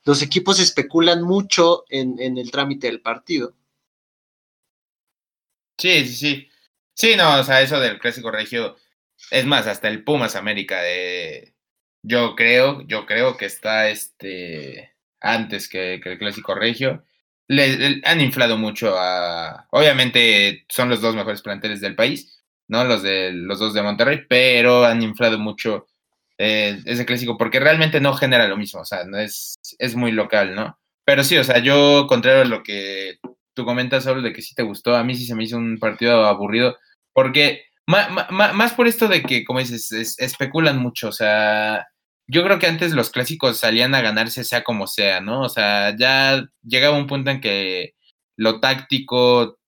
los 0.04 0.22
equipos 0.22 0.58
especulan 0.58 1.22
mucho 1.22 1.84
en, 1.88 2.18
en 2.20 2.36
el 2.36 2.50
trámite 2.50 2.88
del 2.88 3.00
partido. 3.00 3.54
Sí, 5.78 6.04
sí, 6.06 6.14
sí. 6.14 6.48
Sí, 6.94 7.16
no, 7.16 7.40
o 7.40 7.44
sea, 7.44 7.62
eso 7.62 7.80
del 7.80 7.98
clásico 7.98 8.30
regio. 8.30 8.76
Es 9.30 9.46
más, 9.46 9.66
hasta 9.66 9.88
el 9.88 10.04
Pumas 10.04 10.36
América 10.36 10.80
de. 10.82 11.54
Yo 12.02 12.34
creo, 12.34 12.82
yo 12.86 13.06
creo 13.06 13.36
que 13.36 13.46
está 13.46 13.88
este 13.88 14.91
antes 15.22 15.68
que, 15.68 15.94
el 15.94 16.18
clásico 16.18 16.54
regio. 16.54 17.04
Le, 17.48 18.00
han 18.04 18.20
inflado 18.20 18.56
mucho 18.56 18.94
a. 18.98 19.66
Obviamente 19.70 20.64
son 20.68 20.88
los 20.88 21.00
dos 21.00 21.14
mejores 21.14 21.42
planteles 21.42 21.80
del 21.80 21.94
país, 21.96 22.42
¿no? 22.68 22.84
Los 22.84 23.02
de 23.02 23.32
los 23.32 23.58
dos 23.58 23.74
de 23.74 23.82
Monterrey, 23.82 24.22
pero 24.28 24.84
han 24.84 25.02
inflado 25.02 25.38
mucho 25.38 25.86
eh, 26.38 26.80
ese 26.86 27.04
clásico 27.06 27.36
porque 27.36 27.60
realmente 27.60 28.00
no 28.00 28.14
genera 28.14 28.48
lo 28.48 28.56
mismo, 28.56 28.80
o 28.80 28.84
sea, 28.84 29.04
no 29.04 29.18
es, 29.18 29.54
es 29.78 29.94
muy 29.96 30.12
local, 30.12 30.54
¿no? 30.54 30.78
Pero 31.04 31.24
sí, 31.24 31.36
o 31.36 31.44
sea, 31.44 31.58
yo, 31.58 32.06
contrario 32.08 32.42
a 32.42 32.44
lo 32.46 32.62
que 32.62 33.18
tú 33.54 33.64
comentas, 33.64 34.04
Saúl, 34.04 34.22
de 34.22 34.32
que 34.32 34.42
sí 34.42 34.54
te 34.54 34.62
gustó, 34.62 34.96
a 34.96 35.04
mí 35.04 35.14
sí 35.14 35.26
se 35.26 35.34
me 35.34 35.44
hizo 35.44 35.56
un 35.58 35.78
partido 35.78 36.24
aburrido, 36.26 36.76
porque 37.12 37.64
ma- 37.86 38.08
más 38.52 38.72
por 38.74 38.86
esto 38.88 39.08
de 39.08 39.22
que, 39.22 39.44
como 39.44 39.58
dices, 39.58 39.92
es- 39.92 40.18
especulan 40.18 40.78
mucho, 40.78 41.08
o 41.08 41.12
sea, 41.12 41.86
yo 42.26 42.44
creo 42.44 42.58
que 42.58 42.66
antes 42.66 42.92
los 42.92 43.10
clásicos 43.10 43.58
salían 43.58 43.94
a 43.94 44.00
ganarse 44.02 44.44
sea 44.44 44.64
como 44.64 44.86
sea, 44.86 45.20
¿no? 45.20 45.42
O 45.42 45.48
sea, 45.48 45.94
ya 45.96 46.48
llegaba 46.62 46.96
un 46.96 47.06
punto 47.06 47.30
en 47.30 47.40
que 47.40 47.94
lo 48.36 48.60
táctico 48.60 49.58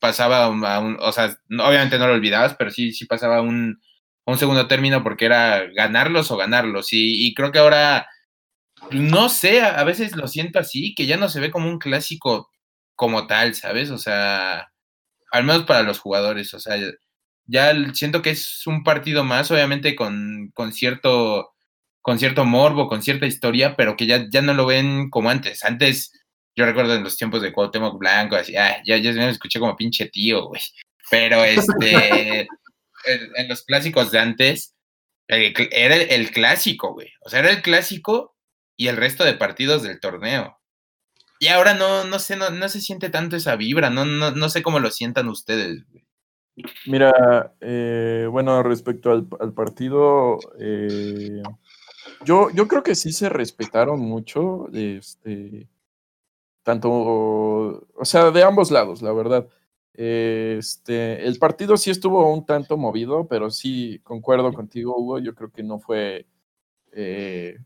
pasaba 0.00 0.44
a 0.44 0.48
un, 0.80 0.98
o 1.00 1.12
sea, 1.12 1.36
obviamente 1.50 1.98
no 1.98 2.06
lo 2.06 2.14
olvidabas, 2.14 2.54
pero 2.56 2.70
sí, 2.70 2.92
sí 2.92 3.06
pasaba 3.06 3.40
un, 3.40 3.80
un 4.26 4.38
segundo 4.38 4.68
término 4.68 5.02
porque 5.02 5.26
era 5.26 5.66
ganarlos 5.74 6.30
o 6.30 6.36
ganarlos, 6.36 6.92
y, 6.92 7.26
y 7.26 7.34
creo 7.34 7.52
que 7.52 7.58
ahora, 7.58 8.06
no 8.90 9.28
sé, 9.28 9.62
a, 9.62 9.82
veces 9.84 10.16
lo 10.16 10.28
siento 10.28 10.58
así, 10.58 10.94
que 10.94 11.06
ya 11.06 11.16
no 11.16 11.28
se 11.28 11.40
ve 11.40 11.50
como 11.50 11.68
un 11.68 11.78
clásico 11.78 12.50
como 12.96 13.26
tal, 13.26 13.54
¿sabes? 13.54 13.90
O 13.90 13.98
sea, 13.98 14.72
al 15.32 15.44
menos 15.44 15.64
para 15.64 15.82
los 15.82 16.00
jugadores, 16.00 16.52
o 16.54 16.60
sea, 16.60 16.76
ya 17.46 17.74
siento 17.94 18.22
que 18.22 18.30
es 18.30 18.66
un 18.66 18.84
partido 18.84 19.24
más, 19.24 19.50
obviamente 19.50 19.96
con, 19.96 20.50
con 20.54 20.72
cierto 20.72 21.51
con 22.02 22.18
cierto 22.18 22.44
morbo, 22.44 22.88
con 22.88 23.02
cierta 23.02 23.26
historia, 23.26 23.76
pero 23.76 23.96
que 23.96 24.06
ya, 24.06 24.26
ya 24.30 24.42
no 24.42 24.54
lo 24.54 24.66
ven 24.66 25.08
como 25.08 25.30
antes. 25.30 25.64
Antes, 25.64 26.12
yo 26.54 26.66
recuerdo 26.66 26.94
en 26.94 27.04
los 27.04 27.16
tiempos 27.16 27.40
de 27.40 27.52
Cuauhtémoc 27.52 27.98
Blanco, 27.98 28.36
así, 28.36 28.56
ah, 28.56 28.82
ya, 28.84 28.98
ya 28.98 29.12
me 29.12 29.30
escuché 29.30 29.60
como 29.60 29.76
pinche 29.76 30.06
tío, 30.08 30.48
güey. 30.48 30.60
Pero 31.10 31.44
este, 31.44 32.40
en, 33.04 33.30
en 33.36 33.48
los 33.48 33.62
clásicos 33.62 34.10
de 34.10 34.18
antes, 34.18 34.74
era 35.28 35.96
el, 35.96 36.10
el 36.10 36.30
clásico, 36.30 36.92
güey. 36.92 37.08
O 37.24 37.30
sea, 37.30 37.40
era 37.40 37.50
el 37.50 37.62
clásico 37.62 38.36
y 38.76 38.88
el 38.88 38.96
resto 38.96 39.24
de 39.24 39.34
partidos 39.34 39.82
del 39.82 40.00
torneo. 40.00 40.58
Y 41.38 41.48
ahora 41.48 41.74
no, 41.74 42.04
no 42.04 42.18
sé, 42.18 42.36
no, 42.36 42.50
no 42.50 42.68
se 42.68 42.80
siente 42.80 43.10
tanto 43.10 43.36
esa 43.36 43.56
vibra, 43.56 43.90
no, 43.90 44.04
no, 44.04 44.30
no 44.32 44.48
sé 44.48 44.62
cómo 44.62 44.78
lo 44.78 44.90
sientan 44.90 45.28
ustedes, 45.28 45.84
güey. 45.88 46.04
Mira, 46.86 47.54
eh, 47.60 48.28
bueno, 48.30 48.62
respecto 48.62 49.10
al, 49.10 49.26
al 49.40 49.54
partido, 49.54 50.38
eh, 50.60 51.42
yo, 52.24 52.50
yo 52.50 52.68
creo 52.68 52.82
que 52.82 52.94
sí 52.94 53.12
se 53.12 53.28
respetaron 53.28 54.00
mucho, 54.00 54.68
este, 54.72 55.68
tanto, 56.62 56.90
o 56.92 58.04
sea, 58.04 58.30
de 58.30 58.42
ambos 58.42 58.70
lados, 58.70 59.02
la 59.02 59.12
verdad. 59.12 59.48
Este, 59.94 61.26
el 61.26 61.38
partido 61.38 61.76
sí 61.76 61.90
estuvo 61.90 62.32
un 62.32 62.46
tanto 62.46 62.76
movido, 62.76 63.26
pero 63.28 63.50
sí 63.50 64.00
concuerdo 64.04 64.52
contigo, 64.52 64.96
Hugo. 64.96 65.18
Yo 65.18 65.34
creo 65.34 65.50
que 65.52 65.62
no 65.62 65.78
fue, 65.80 66.26
eh, 66.92 67.58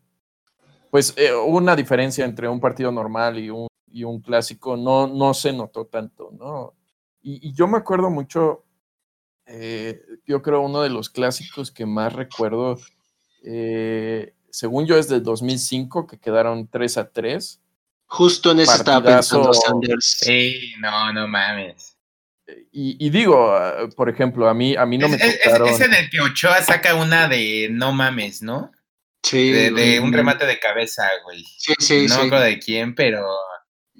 pues, 0.91 1.13
eh, 1.17 1.33
una 1.35 1.75
diferencia 1.75 2.25
entre 2.25 2.47
un 2.49 2.59
partido 2.59 2.91
normal 2.91 3.39
y 3.39 3.49
un, 3.49 3.67
y 3.91 4.03
un 4.03 4.21
clásico. 4.21 4.77
No, 4.77 5.07
no 5.07 5.33
se 5.33 5.53
notó 5.53 5.85
tanto, 5.85 6.31
¿no? 6.33 6.73
Y, 7.21 7.49
y 7.49 7.53
yo 7.53 7.67
me 7.67 7.77
acuerdo 7.77 8.09
mucho, 8.09 8.65
eh, 9.47 10.01
yo 10.25 10.41
creo 10.41 10.61
uno 10.61 10.81
de 10.81 10.89
los 10.89 11.09
clásicos 11.09 11.71
que 11.71 11.85
más 11.85 12.13
recuerdo, 12.13 12.77
eh, 13.43 14.33
según 14.49 14.85
yo 14.85 14.97
es 14.97 15.07
del 15.09 15.23
2005, 15.23 16.07
que 16.07 16.19
quedaron 16.19 16.67
3 16.67 16.97
a 16.97 17.09
3. 17.09 17.61
Justo 18.07 18.51
en 18.51 18.61
eso 18.61 18.71
estaba 18.73 18.97
Partidazo. 19.03 19.35
pensando 19.43 19.53
Sanders. 19.53 20.17
Sí, 20.21 20.73
no, 20.79 21.11
no 21.13 21.27
mames. 21.27 21.97
Y, 22.71 22.95
y 23.05 23.09
digo, 23.09 23.51
ah, 23.53 23.89
por 23.95 24.09
ejemplo, 24.09 24.47
a 24.47 24.53
mí, 24.53 24.75
a 24.77 24.85
mí 24.85 24.97
no 24.97 25.09
me 25.09 25.17
es, 25.17 25.23
es- 25.23 25.41
tocaron. 25.43 25.67
es 25.67 25.81
en 25.81 25.93
el 25.93 26.09
que 26.09 26.21
Ochoa 26.21 26.61
saca 26.61 26.95
una 26.95 27.27
de 27.27 27.67
no 27.71 27.91
mames, 27.91 28.41
¿no? 28.41 28.71
Sí, 29.23 29.51
De, 29.51 29.99
un 29.99 30.13
remate 30.13 30.45
de 30.45 30.57
cabeza, 30.57 31.03
güey. 31.25 31.43
Sí, 31.57 31.73
sí, 31.79 31.95
no 32.07 32.15
me 32.15 32.21
sí. 32.21 32.27
acuerdo 32.27 32.45
de 32.45 32.59
quién, 32.59 32.95
pero 32.95 33.27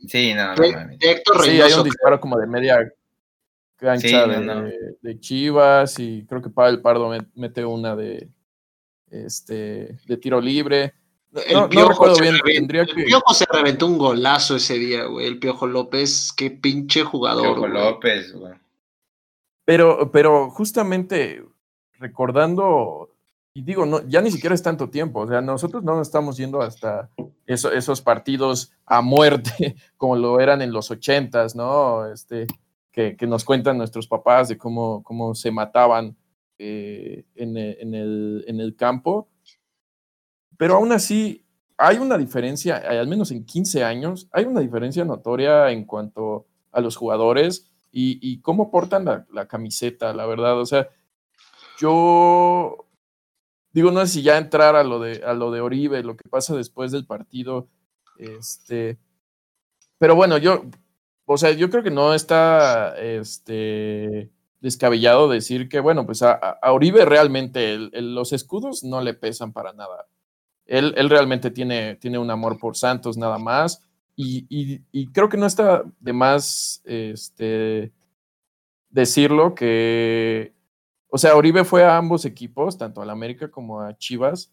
sí, 0.08 0.34
no, 0.34 0.56
no 0.56 0.72
mames. 0.72 1.00
de 1.00 1.12
Héctor 1.12 1.44
Sí, 1.44 1.60
hay 1.62 1.74
un 1.74 1.84
disparo 1.84 2.22
como 2.22 2.38
de 2.40 2.48
media 2.48 2.78
cancha 3.76 4.08
Sí, 4.08 4.14
no, 4.14 4.28
de, 4.28 4.40
no. 4.40 4.64
de 5.02 5.20
Chivas 5.20 6.00
y 6.00 6.26
creo 6.26 6.42
que 6.42 6.50
Pavel 6.50 6.82
Pardo 6.82 7.12
met- 7.14 7.30
mete 7.36 7.66
una 7.66 7.96
de 7.98 8.30
este 9.12 10.00
de 10.06 10.18
tiro 10.18 10.40
libre. 10.42 10.94
No, 11.32 11.42
El 11.42 11.54
no- 11.54 11.62
no 11.62 11.70
Piojo 11.70 11.90
recuerdo 11.90 12.16
se 12.16 12.22
bien, 12.22 12.36
reven- 12.36 12.56
tendría 12.56 12.82
el 12.82 12.88
que 12.96 13.04
Piojo 13.04 13.34
se 13.34 13.46
reventó 13.52 13.86
un 13.88 13.98
golazo 13.98 14.56
ese 14.56 14.76
día, 14.78 15.06
güey. 15.06 15.28
El 15.28 15.40
Piojo 15.40 15.68
López, 15.68 16.32
qué 16.36 16.52
pinche 16.52 17.04
jugador. 17.04 17.44
Piojo 17.44 17.60
güey. 17.62 17.72
López, 17.74 18.34
güey. 18.34 18.54
Pero, 19.66 20.12
pero 20.12 20.50
justamente 20.50 21.44
recordando, 22.00 23.10
y 23.54 23.62
digo, 23.64 23.86
no, 23.86 24.02
ya 24.08 24.22
ni 24.22 24.32
siquiera 24.32 24.56
es 24.56 24.64
tanto 24.64 24.90
tiempo, 24.90 25.22
o 25.22 25.28
sea, 25.28 25.42
nosotros 25.42 25.84
no 25.84 25.96
nos 25.96 26.08
estamos 26.08 26.38
yendo 26.38 26.62
hasta 26.62 27.10
eso- 27.46 27.72
esos 27.72 28.02
partidos 28.02 28.72
a 28.86 29.02
muerte 29.02 29.76
como 29.98 30.16
lo 30.16 30.40
eran 30.40 30.62
en 30.62 30.72
los 30.72 30.90
ochentas, 30.92 31.56
¿no? 31.56 32.06
Este, 32.12 32.48
que, 32.92 33.16
que 33.18 33.28
nos 33.28 33.44
cuentan 33.44 33.78
nuestros 33.78 34.08
papás 34.08 34.48
de 34.48 34.58
cómo, 34.58 35.04
cómo 35.04 35.36
se 35.36 35.52
mataban 35.52 36.16
eh, 36.60 37.26
en, 37.36 37.58
e- 37.58 37.78
en 37.82 37.94
el, 38.60 38.76
campo. 38.76 39.30
Pero 40.58 40.76
aún 40.76 40.92
así, 40.92 41.46
hay 41.78 41.98
una 41.98 42.18
diferencia, 42.18 42.80
eh, 42.80 42.98
al 43.00 43.08
menos 43.08 43.32
en 43.32 43.46
15 43.46 43.84
años, 43.84 44.28
hay 44.32 44.46
una 44.46 44.62
diferencia 44.62 45.06
notoria 45.06 45.72
en 45.72 45.86
cuanto 45.86 46.48
a 46.72 46.82
los 46.82 46.96
jugadores 46.96 47.70
y, 47.92 48.42
cómo 48.42 48.70
portan 48.70 49.06
la, 49.06 49.26
la 49.32 49.48
camiseta, 49.48 50.14
la 50.14 50.28
verdad. 50.28 50.60
O 50.60 50.66
sea, 50.68 50.88
yo 51.80 52.86
digo, 53.72 53.92
no 53.92 54.02
sé 54.02 54.08
si 54.08 54.22
ya 54.24 54.38
entrar 54.38 54.76
a 54.76 54.84
lo 54.84 55.00
de, 55.00 55.24
a 55.24 55.34
lo 55.34 55.52
de 55.52 55.62
Oribe, 55.62 56.04
lo 56.04 56.18
que 56.18 56.28
pasa 56.30 56.56
después 56.56 56.92
del 56.92 57.06
partido. 57.06 57.68
Este, 58.18 58.98
pero 60.00 60.16
bueno, 60.16 60.38
yo, 60.38 60.64
o 61.26 61.38
sea, 61.38 61.52
yo 61.52 61.70
creo 61.70 61.84
que 61.84 61.92
no 61.92 62.14
está 62.14 62.98
este, 63.00 64.32
descabellado 64.62 65.30
decir 65.30 65.70
que, 65.70 65.80
bueno, 65.80 66.06
pues 66.06 66.24
a, 66.24 66.34
a- 66.34 66.72
Oribe 66.74 67.06
realmente 67.06 67.78
los 68.02 68.34
escudos 68.34 68.84
no 68.84 69.02
le 69.02 69.14
pesan 69.14 69.54
para 69.54 69.74
nada. 69.74 70.08
Él, 70.66 70.94
él 70.98 71.10
realmente 71.10 71.52
tiene, 71.52 71.96
tiene 71.98 72.20
un 72.20 72.32
amor 72.32 72.60
por 72.60 72.78
Santos 72.78 73.18
nada 73.18 73.38
más. 73.40 73.82
Y, 74.16 74.46
y- 74.50 74.82
y 74.92 75.08
creo 75.12 75.30
que 75.30 75.38
no 75.38 75.46
está 75.48 75.84
de 76.00 76.14
más 76.14 76.82
este, 76.86 77.94
decirlo 78.90 79.56
que, 79.56 80.54
o 81.10 81.18
sea, 81.18 81.36
Oribe 81.36 81.64
fue 81.64 81.84
a 81.84 81.98
ambos 81.98 82.26
equipos, 82.26 82.78
tanto 82.78 83.02
al 83.02 83.10
América 83.10 83.50
como 83.52 83.82
a 83.82 83.98
Chivas, 83.98 84.52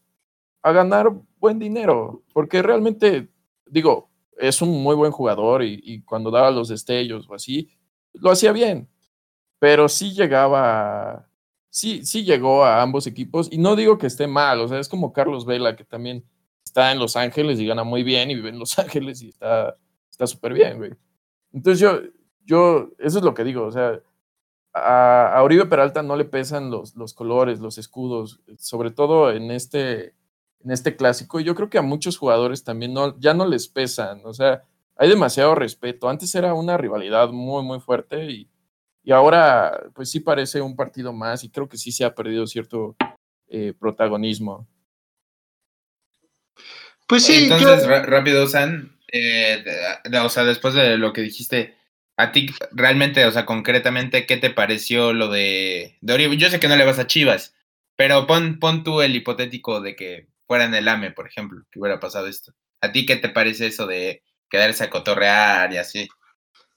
a 0.62 0.72
ganar 0.72 1.12
buen 1.38 1.58
dinero, 1.58 2.22
porque 2.32 2.62
realmente, 2.62 3.30
digo, 3.66 4.10
es 4.38 4.62
un 4.62 4.82
muy 4.82 4.96
buen 4.96 5.12
jugador 5.12 5.62
y, 5.62 5.80
y 5.84 6.02
cuando 6.02 6.30
daba 6.30 6.50
los 6.50 6.68
destellos 6.68 7.28
o 7.28 7.34
así, 7.34 7.70
lo 8.14 8.30
hacía 8.30 8.52
bien, 8.52 8.88
pero 9.58 9.88
sí 9.88 10.12
llegaba, 10.12 11.28
sí, 11.70 12.04
sí 12.04 12.24
llegó 12.24 12.64
a 12.64 12.82
ambos 12.82 13.06
equipos 13.06 13.48
y 13.50 13.58
no 13.58 13.76
digo 13.76 13.98
que 13.98 14.06
esté 14.06 14.26
mal, 14.26 14.60
o 14.60 14.68
sea, 14.68 14.78
es 14.78 14.88
como 14.88 15.12
Carlos 15.12 15.46
Vela, 15.46 15.76
que 15.76 15.84
también 15.84 16.24
está 16.64 16.92
en 16.92 16.98
Los 16.98 17.16
Ángeles 17.16 17.58
y 17.60 17.66
gana 17.66 17.84
muy 17.84 18.02
bien 18.02 18.30
y 18.30 18.34
vive 18.34 18.50
en 18.50 18.58
Los 18.58 18.78
Ángeles 18.78 19.22
y 19.22 19.28
está 19.28 19.76
súper 20.26 20.52
bien, 20.52 20.78
güey. 20.78 20.92
Entonces 21.52 21.80
yo, 21.80 22.00
yo, 22.44 22.90
eso 22.98 23.18
es 23.18 23.24
lo 23.24 23.34
que 23.34 23.44
digo, 23.44 23.64
o 23.64 23.72
sea, 23.72 24.00
a, 24.74 25.36
a 25.36 25.42
Oribe 25.42 25.66
Peralta 25.66 26.02
no 26.02 26.16
le 26.16 26.24
pesan 26.24 26.70
los, 26.70 26.96
los 26.96 27.14
colores, 27.14 27.60
los 27.60 27.78
escudos, 27.78 28.40
sobre 28.58 28.90
todo 28.90 29.30
en 29.30 29.50
este, 29.52 30.14
en 30.64 30.70
este 30.72 30.96
clásico. 30.96 31.38
Y 31.38 31.44
yo 31.44 31.54
creo 31.54 31.70
que 31.70 31.78
a 31.78 31.82
muchos 31.82 32.18
jugadores 32.18 32.64
también 32.64 32.92
no, 32.92 33.18
ya 33.20 33.34
no 33.34 33.46
les 33.46 33.68
pesan, 33.68 34.20
o 34.24 34.34
sea, 34.34 34.64
hay 34.96 35.08
demasiado 35.08 35.54
respeto. 35.54 36.08
Antes 36.08 36.34
era 36.34 36.54
una 36.54 36.76
rivalidad 36.76 37.30
muy, 37.30 37.62
muy 37.62 37.80
fuerte 37.80 38.30
y, 38.30 38.48
y 39.04 39.12
ahora 39.12 39.82
pues 39.94 40.10
sí 40.10 40.20
parece 40.20 40.60
un 40.60 40.74
partido 40.74 41.12
más 41.12 41.44
y 41.44 41.50
creo 41.50 41.68
que 41.68 41.76
sí 41.78 41.92
se 41.92 42.04
ha 42.04 42.14
perdido 42.14 42.46
cierto 42.46 42.96
eh, 43.48 43.74
protagonismo. 43.78 44.66
Pues 47.06 47.24
sí, 47.24 47.44
Entonces, 47.44 47.84
yo- 47.84 48.02
rápido, 48.02 48.46
San, 48.46 48.98
eh, 49.12 49.62
de- 49.64 50.10
de- 50.10 50.18
o 50.20 50.28
sea, 50.28 50.44
después 50.44 50.74
de 50.74 50.96
lo 50.96 51.12
que 51.12 51.20
dijiste, 51.20 51.76
a 52.16 52.32
ti 52.32 52.46
realmente, 52.72 53.24
o 53.26 53.30
sea, 53.32 53.44
concretamente, 53.44 54.26
¿qué 54.26 54.36
te 54.36 54.50
pareció 54.50 55.12
lo 55.12 55.28
de, 55.28 55.98
de 56.00 56.12
Oribe? 56.12 56.36
Yo 56.36 56.48
sé 56.48 56.60
que 56.60 56.68
no 56.68 56.76
le 56.76 56.84
vas 56.84 56.98
a 56.98 57.06
Chivas, 57.06 57.54
pero 57.96 58.26
pon, 58.26 58.58
pon 58.58 58.84
tú 58.84 59.02
el 59.02 59.14
hipotético 59.14 59.80
de 59.80 59.94
que 59.96 60.28
fuera 60.46 60.64
en 60.64 60.74
el 60.74 60.88
AME, 60.88 61.10
por 61.10 61.26
ejemplo, 61.26 61.62
que 61.70 61.78
hubiera 61.78 62.00
pasado 62.00 62.26
esto. 62.28 62.52
¿A 62.80 62.92
ti 62.92 63.04
qué 63.06 63.16
te 63.16 63.28
parece 63.28 63.66
eso 63.66 63.86
de 63.86 64.22
quedarse 64.48 64.84
a 64.84 64.90
cotorrear 64.90 65.72
y 65.72 65.76
así? 65.78 66.08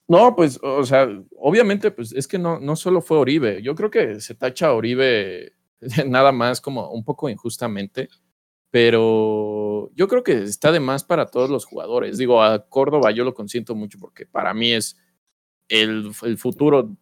No, 0.10 0.36
pues, 0.36 0.58
o 0.64 0.86
sea, 0.86 1.08
obviamente, 1.38 1.92
pues 1.92 2.14
es 2.14 2.28
que 2.28 2.40
no, 2.40 2.60
no 2.60 2.76
solo 2.78 3.02
fue 3.02 3.18
Oribe. 3.18 3.62
Yo 3.62 3.76
creo 3.76 3.90
que 3.92 4.22
se 4.22 4.36
tacha 4.36 4.68
a 4.68 4.74
Oribe 4.74 5.54
nada 6.08 6.32
más 6.32 6.62
como 6.62 6.90
un 6.92 7.04
poco 7.04 7.28
injustamente, 7.30 8.08
pero 8.72 9.92
yo 9.96 10.08
creo 10.08 10.24
que 10.24 10.34
está 10.44 10.72
de 10.72 10.80
más 10.80 11.04
para 11.04 11.28
todos 11.28 11.50
los 11.50 11.66
jugadores. 11.66 12.18
Digo, 12.18 12.42
a 12.44 12.68
Córdoba 12.70 13.12
yo 13.12 13.26
lo 13.26 13.34
consiento 13.34 13.76
mucho 13.76 14.00
porque 14.00 14.26
para 14.26 14.54
mí 14.54 14.74
es 14.74 14.98
el, 15.70 16.12
el 16.24 16.38
futuro, 16.38 16.96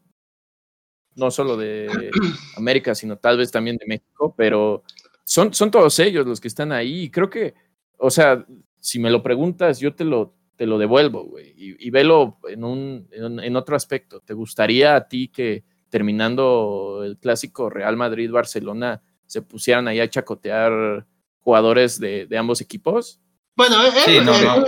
no 1.15 1.31
solo 1.31 1.57
de 1.57 1.87
América, 2.57 2.95
sino 2.95 3.17
tal 3.17 3.37
vez 3.37 3.51
también 3.51 3.77
de 3.77 3.85
México, 3.87 4.33
pero 4.37 4.83
son, 5.23 5.53
son 5.53 5.71
todos 5.71 5.97
ellos 5.99 6.25
los 6.25 6.39
que 6.41 6.47
están 6.47 6.71
ahí. 6.71 7.03
Y 7.03 7.09
creo 7.11 7.29
que, 7.29 7.53
o 7.97 8.09
sea, 8.09 8.45
si 8.79 8.99
me 8.99 9.09
lo 9.09 9.23
preguntas, 9.23 9.79
yo 9.79 9.95
te 9.95 10.03
lo, 10.03 10.35
te 10.55 10.65
lo 10.65 10.77
devuelvo, 10.77 11.23
güey. 11.25 11.53
Y, 11.57 11.87
y 11.87 11.89
velo 11.89 12.37
en, 12.47 12.63
un, 12.63 13.07
en, 13.11 13.39
en 13.39 13.55
otro 13.55 13.75
aspecto. 13.75 14.21
¿Te 14.21 14.33
gustaría 14.33 14.95
a 14.95 15.07
ti 15.07 15.27
que 15.29 15.63
terminando 15.89 17.01
el 17.03 17.17
clásico 17.17 17.69
Real 17.69 17.97
Madrid-Barcelona 17.97 19.01
se 19.25 19.41
pusieran 19.41 19.87
ahí 19.87 19.99
a 19.99 20.09
chacotear 20.09 21.05
jugadores 21.39 21.99
de, 21.99 22.25
de 22.25 22.37
ambos 22.37 22.61
equipos? 22.61 23.19
Bueno, 23.55 23.83
eh, 23.85 23.91
Sí, 24.03 24.17
eh, 24.17 24.21
no, 24.21 24.33
eh, 24.35 24.43
no. 24.43 24.65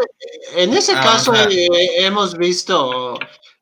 en 0.55 0.73
ese 0.73 0.93
Ah, 0.95 1.01
caso 1.03 1.33
eh, 1.35 1.67
hemos 1.97 2.37
visto, 2.37 3.17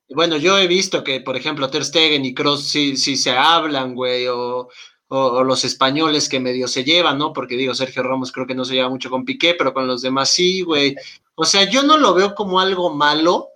bueno, 0.10 0.38
yo 0.38 0.58
he 0.58 0.68
visto 0.68 1.04
que, 1.04 1.22
por 1.22 1.36
ejemplo, 1.36 1.70
Ter 1.70 1.84
Stegen 1.84 2.24
y 2.26 2.34
Kroos 2.34 2.68
sí, 2.68 2.96
sí 2.98 3.18
se 3.18 3.32
hablan, 3.32 3.96
güey, 3.96 4.28
o, 4.28 4.70
o, 5.08 5.18
o 5.18 5.44
los 5.44 5.64
españoles 5.66 6.30
que 6.30 6.40
medio 6.40 6.68
se 6.68 6.84
llevan, 6.84 7.18
¿no? 7.18 7.34
Porque 7.34 7.58
digo, 7.58 7.74
Sergio 7.76 8.04
Ramos 8.04 8.32
creo 8.32 8.48
que 8.48 8.56
no 8.56 8.66
se 8.66 8.74
lleva 8.74 8.90
mucho 8.90 9.10
con 9.10 9.26
Piqué, 9.26 9.54
pero 9.54 9.74
con 9.74 9.88
los 9.88 10.02
demás 10.02 10.30
sí, 10.30 10.62
güey. 10.62 10.96
O 11.36 11.46
sea, 11.46 11.70
yo 11.70 11.84
no 11.84 11.98
lo 11.98 12.14
veo 12.14 12.34
como 12.34 12.60
algo 12.60 12.94
malo, 12.94 13.50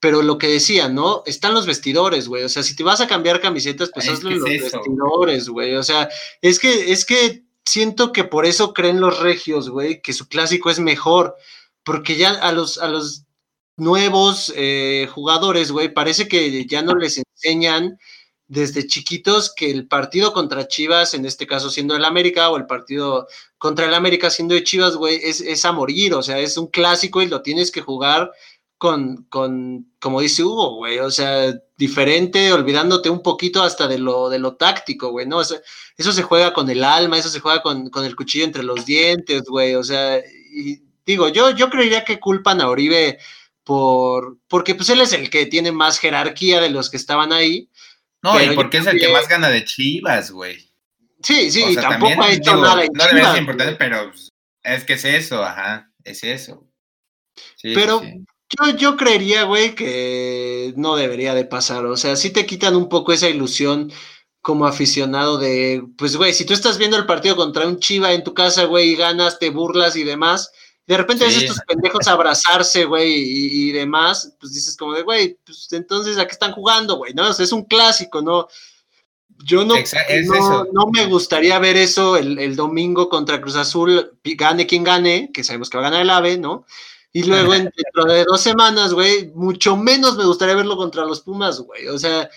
pero 0.00 0.22
lo 0.22 0.38
que 0.38 0.48
decía, 0.48 0.88
¿no? 0.88 1.22
Están 1.26 1.54
los 1.54 1.66
vestidores, 1.66 2.28
güey. 2.28 2.44
O 2.44 2.48
sea, 2.48 2.62
si 2.62 2.74
te 2.74 2.82
vas 2.82 3.00
a 3.00 3.06
cambiar 3.06 3.40
camisetas, 3.40 3.90
pues 3.92 4.06
Es 4.06 4.12
hazlo 4.12 4.30
en 4.30 4.40
los 4.40 4.50
es 4.50 4.72
vestidores, 4.72 5.48
güey. 5.48 5.74
O 5.76 5.82
sea, 5.82 6.08
es 6.42 6.58
que, 6.58 6.92
es 6.92 7.04
que 7.04 7.44
siento 7.64 8.12
que 8.12 8.24
por 8.24 8.46
eso 8.46 8.72
creen 8.72 9.00
los 9.00 9.20
regios, 9.20 9.68
güey, 9.68 10.00
que 10.00 10.12
su 10.12 10.28
clásico 10.28 10.70
es 10.70 10.78
mejor. 10.78 11.36
Porque 11.84 12.16
ya 12.16 12.30
a 12.30 12.52
los, 12.52 12.78
a 12.78 12.88
los 12.88 13.24
nuevos 13.76 14.52
eh, 14.56 15.08
jugadores, 15.12 15.70
güey, 15.70 15.92
parece 15.92 16.28
que 16.28 16.66
ya 16.66 16.82
no 16.82 16.94
les 16.94 17.18
enseñan 17.18 17.98
desde 18.48 18.86
chiquitos 18.86 19.52
que 19.54 19.70
el 19.70 19.88
partido 19.88 20.32
contra 20.32 20.68
Chivas, 20.68 21.14
en 21.14 21.26
este 21.26 21.46
caso 21.46 21.70
siendo 21.70 21.96
el 21.96 22.04
América, 22.04 22.50
o 22.50 22.56
el 22.56 22.66
partido 22.66 23.26
contra 23.58 23.86
el 23.86 23.94
América 23.94 24.30
siendo 24.30 24.54
de 24.54 24.64
Chivas, 24.64 24.96
güey, 24.96 25.20
es, 25.22 25.40
es 25.40 25.64
a 25.64 25.72
morir, 25.72 26.14
o 26.14 26.22
sea, 26.22 26.38
es 26.38 26.56
un 26.56 26.68
clásico 26.68 27.22
y 27.22 27.26
lo 27.26 27.42
tienes 27.42 27.70
que 27.70 27.80
jugar 27.80 28.30
con, 28.78 29.24
con 29.30 29.90
como 30.00 30.20
dice 30.20 30.44
Hugo, 30.44 30.76
güey, 30.76 30.98
o 30.98 31.10
sea, 31.10 31.54
diferente, 31.76 32.52
olvidándote 32.52 33.10
un 33.10 33.22
poquito 33.22 33.62
hasta 33.62 33.88
de 33.88 33.98
lo, 33.98 34.28
de 34.28 34.38
lo 34.38 34.56
táctico, 34.56 35.10
güey, 35.10 35.26
¿no? 35.26 35.38
O 35.38 35.44
sea, 35.44 35.58
eso 35.96 36.12
se 36.12 36.22
juega 36.22 36.52
con 36.52 36.70
el 36.70 36.84
alma, 36.84 37.18
eso 37.18 37.28
se 37.30 37.40
juega 37.40 37.62
con, 37.62 37.90
con 37.90 38.04
el 38.04 38.14
cuchillo 38.16 38.44
entre 38.44 38.62
los 38.62 38.86
dientes, 38.86 39.42
güey, 39.48 39.74
o 39.74 39.82
sea, 39.82 40.18
y 40.18 40.82
digo, 41.06 41.28
yo, 41.28 41.50
yo 41.50 41.70
creería 41.70 42.04
que 42.04 42.20
culpan 42.20 42.60
a 42.60 42.68
Oribe 42.68 43.18
por, 43.64 44.38
porque 44.48 44.74
pues 44.74 44.90
él 44.90 45.00
es 45.00 45.12
el 45.12 45.30
que 45.30 45.46
tiene 45.46 45.72
más 45.72 45.98
jerarquía 45.98 46.60
de 46.60 46.70
los 46.70 46.90
que 46.90 46.96
estaban 46.96 47.32
ahí. 47.32 47.68
No, 48.22 48.42
y 48.42 48.54
porque 48.54 48.78
es 48.78 48.86
el 48.86 48.98
que 48.98 49.12
más 49.12 49.28
gana 49.28 49.48
de 49.48 49.64
Chivas, 49.64 50.30
güey. 50.30 50.58
Sí, 51.22 51.50
sí, 51.50 51.62
O 51.62 51.72
sea, 51.72 51.82
tampoco 51.82 52.10
también, 52.12 52.22
ha 52.22 52.32
hecho 52.34 52.50
digo, 52.52 52.62
nada 52.62 52.84
en 52.84 52.92
No 52.92 53.04
debería 53.04 53.30
ser 53.30 53.40
importante, 53.40 53.74
güey. 53.74 53.78
pero 53.78 54.12
es 54.62 54.84
que 54.84 54.92
es 54.94 55.04
eso, 55.04 55.42
ajá, 55.44 55.90
es 56.04 56.22
eso. 56.24 56.66
Sí, 57.56 57.72
Pero- 57.74 58.00
sí. 58.00 58.24
Yo, 58.48 58.76
yo 58.76 58.96
creería, 58.96 59.42
güey, 59.42 59.74
que 59.74 60.72
no 60.76 60.94
debería 60.94 61.34
de 61.34 61.44
pasar. 61.44 61.84
O 61.86 61.96
sea, 61.96 62.14
sí 62.14 62.30
te 62.30 62.46
quitan 62.46 62.76
un 62.76 62.88
poco 62.88 63.12
esa 63.12 63.28
ilusión 63.28 63.92
como 64.40 64.66
aficionado 64.66 65.36
de, 65.38 65.82
pues, 65.98 66.16
güey, 66.16 66.32
si 66.32 66.44
tú 66.44 66.54
estás 66.54 66.78
viendo 66.78 66.96
el 66.96 67.06
partido 67.06 67.34
contra 67.34 67.66
un 67.66 67.80
Chiva 67.80 68.12
en 68.12 68.22
tu 68.22 68.34
casa, 68.34 68.64
güey, 68.66 68.90
y 68.90 68.96
ganas, 68.96 69.40
te 69.40 69.50
burlas 69.50 69.96
y 69.96 70.04
demás, 70.04 70.52
de 70.86 70.96
repente 70.96 71.24
ves 71.24 71.34
Sí. 71.34 71.44
estos 71.44 71.60
pendejos 71.66 72.06
abrazarse, 72.06 72.84
güey, 72.84 73.12
y, 73.12 73.68
y 73.68 73.72
demás, 73.72 74.34
pues 74.40 74.52
dices 74.52 74.76
como 74.76 74.92
de, 74.94 75.02
güey, 75.02 75.38
pues 75.44 75.68
entonces, 75.72 76.18
¿a 76.18 76.26
qué 76.26 76.32
están 76.32 76.52
jugando, 76.52 76.96
güey? 76.96 77.12
No, 77.14 77.28
O 77.28 77.32
sea, 77.32 77.44
es 77.44 77.52
un 77.52 77.64
clásico, 77.64 78.22
¿no? 78.22 78.46
Yo 79.44 79.64
no, 79.66 79.74
es 79.76 79.92
no, 80.28 80.64
no 80.72 80.86
me 80.92 81.04
gustaría 81.06 81.58
ver 81.58 81.76
eso 81.76 82.16
el, 82.16 82.38
el 82.38 82.56
domingo 82.56 83.08
contra 83.10 83.40
Cruz 83.40 83.56
Azul, 83.56 84.18
gane 84.24 84.66
quien 84.66 84.82
gane, 84.82 85.30
que 85.32 85.44
sabemos 85.44 85.68
que 85.68 85.76
va 85.76 85.86
a 85.86 85.90
ganar 85.90 86.02
el 86.02 86.10
AVE, 86.10 86.38
¿no? 86.38 86.64
Y 87.12 87.24
luego 87.24 87.52
en- 87.54 87.70
dentro 87.76 88.04
de 88.10 88.24
dos 88.24 88.40
semanas, 88.40 88.94
güey, 88.94 89.30
mucho 89.34 89.76
menos 89.76 90.16
me 90.16 90.24
gustaría 90.24 90.54
verlo 90.54 90.76
contra 90.76 91.04
los 91.04 91.20
Pumas, 91.20 91.60
güey. 91.60 91.86
O 91.88 91.98
sea, 91.98 92.30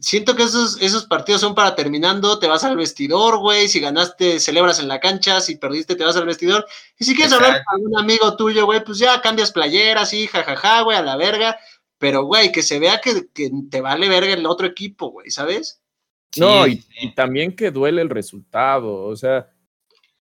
siento 0.00 0.34
que 0.36 0.42
esos, 0.44 0.80
esos 0.80 1.06
partidos 1.06 1.40
son 1.40 1.54
para 1.54 1.74
terminando, 1.74 2.38
te 2.38 2.46
vas 2.46 2.64
al 2.64 2.76
vestidor, 2.76 3.38
güey, 3.38 3.68
si 3.68 3.80
ganaste, 3.80 4.40
celebras 4.40 4.78
en 4.80 4.88
la 4.88 5.00
cancha, 5.00 5.40
si 5.40 5.56
perdiste, 5.56 5.96
te 5.96 6.04
vas 6.04 6.16
al 6.16 6.26
vestidor. 6.26 6.66
Y 6.98 7.04
si 7.04 7.14
quieres 7.14 7.32
hablar 7.32 7.62
con 7.64 7.74
algún 7.80 7.98
amigo 7.98 8.36
tuyo, 8.36 8.64
güey, 8.66 8.82
pues 8.84 8.98
ya 8.98 9.20
cambias 9.20 9.52
playeras, 9.52 10.10
sí, 10.10 10.26
jajaja, 10.26 10.82
güey, 10.82 10.96
a 10.96 11.02
la 11.02 11.16
verga. 11.16 11.58
Pero, 11.98 12.22
güey, 12.24 12.52
que 12.52 12.62
se 12.62 12.78
vea 12.78 13.00
que, 13.00 13.28
que 13.34 13.50
te 13.70 13.80
vale 13.80 14.08
verga 14.08 14.32
el 14.32 14.46
otro 14.46 14.66
equipo, 14.66 15.10
güey, 15.10 15.30
¿sabes? 15.30 15.82
No, 16.36 16.64
Sí, 16.66 16.84
y, 17.00 17.14
también 17.14 17.56
que 17.56 17.70
duele 17.70 18.02
el 18.02 18.10
resultado, 18.10 19.04
o 19.04 19.16
sea, 19.16 19.50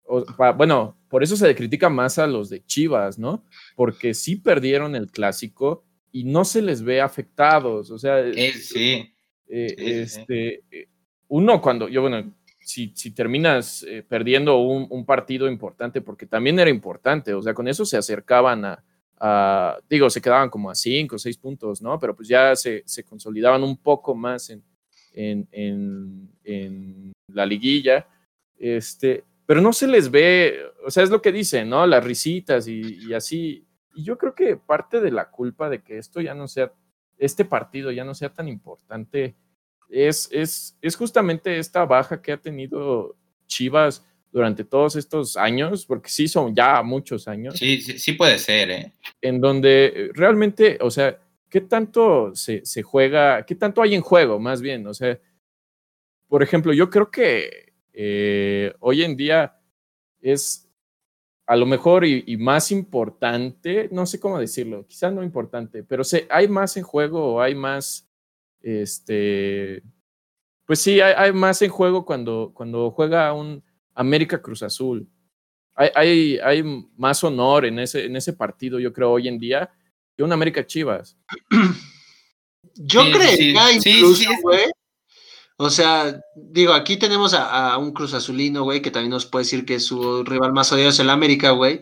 o- 0.04 0.24
pa- 0.24 0.52
bueno, 0.54 0.98
por 1.10 1.24
eso 1.24 1.36
se 1.36 1.48
le 1.48 1.56
critica 1.56 1.90
más 1.90 2.20
a 2.20 2.28
los 2.28 2.50
de 2.50 2.64
Chivas, 2.66 3.18
¿no? 3.20 3.44
Porque 3.76 4.14
sí 4.14 4.36
perdieron 4.38 4.96
el 4.96 5.12
clásico 5.12 5.84
y 6.12 6.24
no 6.24 6.46
se 6.46 6.62
les 6.62 6.82
ve 6.84 7.02
afectados, 7.02 7.92
o 7.92 7.98
sea, 8.00 8.20
Eh, 8.20 8.54
sí. 8.54 9.14
Eh, 9.48 9.76
sí, 9.78 9.84
este, 9.88 10.64
eh, 10.72 10.88
uno 11.30 11.62
cuando, 11.62 11.88
yo 11.90 12.02
bueno, 12.02 12.34
si, 12.60 12.92
si 12.96 13.12
terminas 13.12 13.84
eh, 13.84 14.04
perdiendo 14.08 14.58
un, 14.60 14.88
un 14.90 15.06
partido 15.06 15.48
importante, 15.48 16.02
porque 16.02 16.26
también 16.26 16.60
era 16.60 16.70
importante, 16.70 17.34
o 17.34 17.42
sea, 17.42 17.54
con 17.54 17.68
eso 17.68 17.86
se 17.86 17.98
acercaban 17.98 18.66
a, 18.66 18.84
a- 19.20 19.78
digo, 19.90 20.10
se 20.10 20.22
quedaban 20.22 20.50
como 20.50 20.70
a 20.70 20.76
cinco 20.76 21.16
o 21.16 21.20
seis 21.20 21.38
puntos, 21.38 21.82
¿no? 21.82 21.98
Pero 22.00 22.16
pues 22.16 22.28
ya 22.28 22.56
se, 22.56 22.84
se 22.86 23.04
consolidaban 23.04 23.64
un 23.64 23.78
poco 23.78 24.14
más 24.16 24.50
en, 24.50 24.64
en, 25.14 25.48
en, 25.52 26.30
en 26.44 27.12
la 27.34 27.46
liguilla, 27.46 28.08
este, 28.58 29.24
pero 29.46 29.62
no 29.62 29.72
se 29.74 29.88
les 29.88 30.12
ve, 30.12 30.60
o 30.86 30.92
sea, 30.92 31.04
es 31.04 31.10
lo 31.10 31.22
que 31.22 31.32
dicen, 31.32 31.70
¿no? 31.70 31.86
Las 31.88 32.04
risitas 32.04 32.68
y, 32.68 32.82
y 33.08 33.14
así. 33.14 33.66
Y 33.96 34.04
yo 34.04 34.18
creo 34.18 34.36
que 34.36 34.58
parte 34.58 35.00
de 35.00 35.10
la 35.12 35.30
culpa 35.32 35.70
de 35.70 35.82
que 35.82 35.98
esto 35.98 36.22
ya 36.22 36.34
no 36.36 36.48
sea, 36.48 36.72
este 37.18 37.46
partido 37.46 37.92
ya 37.92 38.04
no 38.04 38.14
sea 38.14 38.30
tan 38.30 38.48
importante, 38.48 39.36
es, 39.90 40.30
es, 40.32 40.78
es 40.82 40.96
justamente 40.96 41.58
esta 41.58 41.86
baja 41.86 42.22
que 42.22 42.32
ha 42.32 42.38
tenido 42.38 43.16
Chivas 43.48 44.06
durante 44.32 44.64
todos 44.64 44.96
estos 44.96 45.38
años, 45.38 45.86
porque 45.86 46.10
sí 46.10 46.28
son 46.28 46.54
ya 46.54 46.82
muchos 46.84 47.28
años, 47.28 47.56
Sí, 47.58 47.82
sí, 47.82 47.98
sí 47.98 48.14
puede 48.14 48.38
ser, 48.38 48.72
¿eh? 48.72 48.94
en 49.22 49.40
donde 49.40 49.86
eh, 49.86 50.10
realmente, 50.14 50.78
o 50.82 50.92
sea, 50.92 51.18
¿qué 51.50 51.62
tanto 51.62 52.36
se, 52.36 52.66
se 52.66 52.84
juega, 52.84 53.46
qué 53.46 53.56
tanto 53.56 53.82
hay 53.82 53.96
en 53.96 54.02
juego, 54.02 54.40
más 54.40 54.62
bien? 54.62 54.86
O 54.86 54.94
sea, 54.94 55.18
por 56.28 56.44
ejemplo, 56.44 56.74
yo 56.74 56.90
creo 56.90 57.10
que 57.10 57.74
eh, 57.94 58.74
hoy 58.80 59.04
en 59.04 59.16
día 59.16 59.58
es 60.22 60.67
a 61.48 61.56
lo 61.56 61.66
mejor 61.66 62.06
y, 62.06 62.26
y 62.28 62.36
más 62.36 62.72
importante, 62.72 63.88
no 63.92 64.06
sé 64.06 64.20
cómo 64.20 64.38
decirlo, 64.38 64.86
quizás 64.86 65.14
no 65.14 65.24
importante, 65.24 65.82
pero 65.82 66.04
se, 66.04 66.28
hay 66.30 66.50
más 66.50 66.76
en 66.76 66.84
juego 66.84 67.36
o 67.36 67.42
hay 67.42 67.56
más, 67.56 68.08
este, 68.62 69.82
pues 70.66 70.80
sí, 70.80 71.00
hay, 71.00 71.14
hay 71.18 71.32
más 71.32 71.62
en 71.62 71.72
juego 71.72 72.06
cuando, 72.06 72.52
cuando 72.54 72.92
juega 72.92 73.34
un 73.34 73.64
América 73.96 74.42
Cruz 74.42 74.62
Azul. 74.62 75.08
Hay, 75.74 75.90
hay, 75.96 76.38
hay 76.40 76.64
más 76.98 77.24
honor 77.24 77.66
en 77.66 77.80
ese, 77.80 78.06
en 78.06 78.16
ese 78.18 78.34
partido, 78.34 78.78
yo 78.78 78.92
creo, 78.92 79.12
hoy 79.12 79.28
en 79.30 79.40
día, 79.40 79.72
que 80.16 80.24
un 80.24 80.34
América 80.34 80.66
Chivas. 80.66 81.18
Yo 82.76 83.02
Sí, 83.02 83.08
sí, 83.08 83.14
creería 83.14 83.68
sí. 83.68 83.82
Sí, 83.82 83.90
incluso, 83.92 84.22
sí, 84.22 84.28
güey. 84.44 84.66
O 85.60 85.70
sea, 85.72 86.22
digo, 86.36 86.74
aquí 86.74 86.98
tenemos 86.98 87.34
a, 87.34 87.74
a 87.74 87.78
un 87.80 87.92
Cruz 87.92 88.14
Azulino, 88.14 88.64
güey, 88.64 88.82
que 88.82 88.92
también 88.92 89.10
nos 89.12 89.26
puede 89.26 89.44
decir 89.44 89.66
que 89.66 89.80
su 89.80 90.24
rival 90.24 90.54
más 90.54 90.72
odiado 90.72 90.92
es 90.92 91.00
el 91.00 91.10
América, 91.10 91.52
güey. 91.52 91.82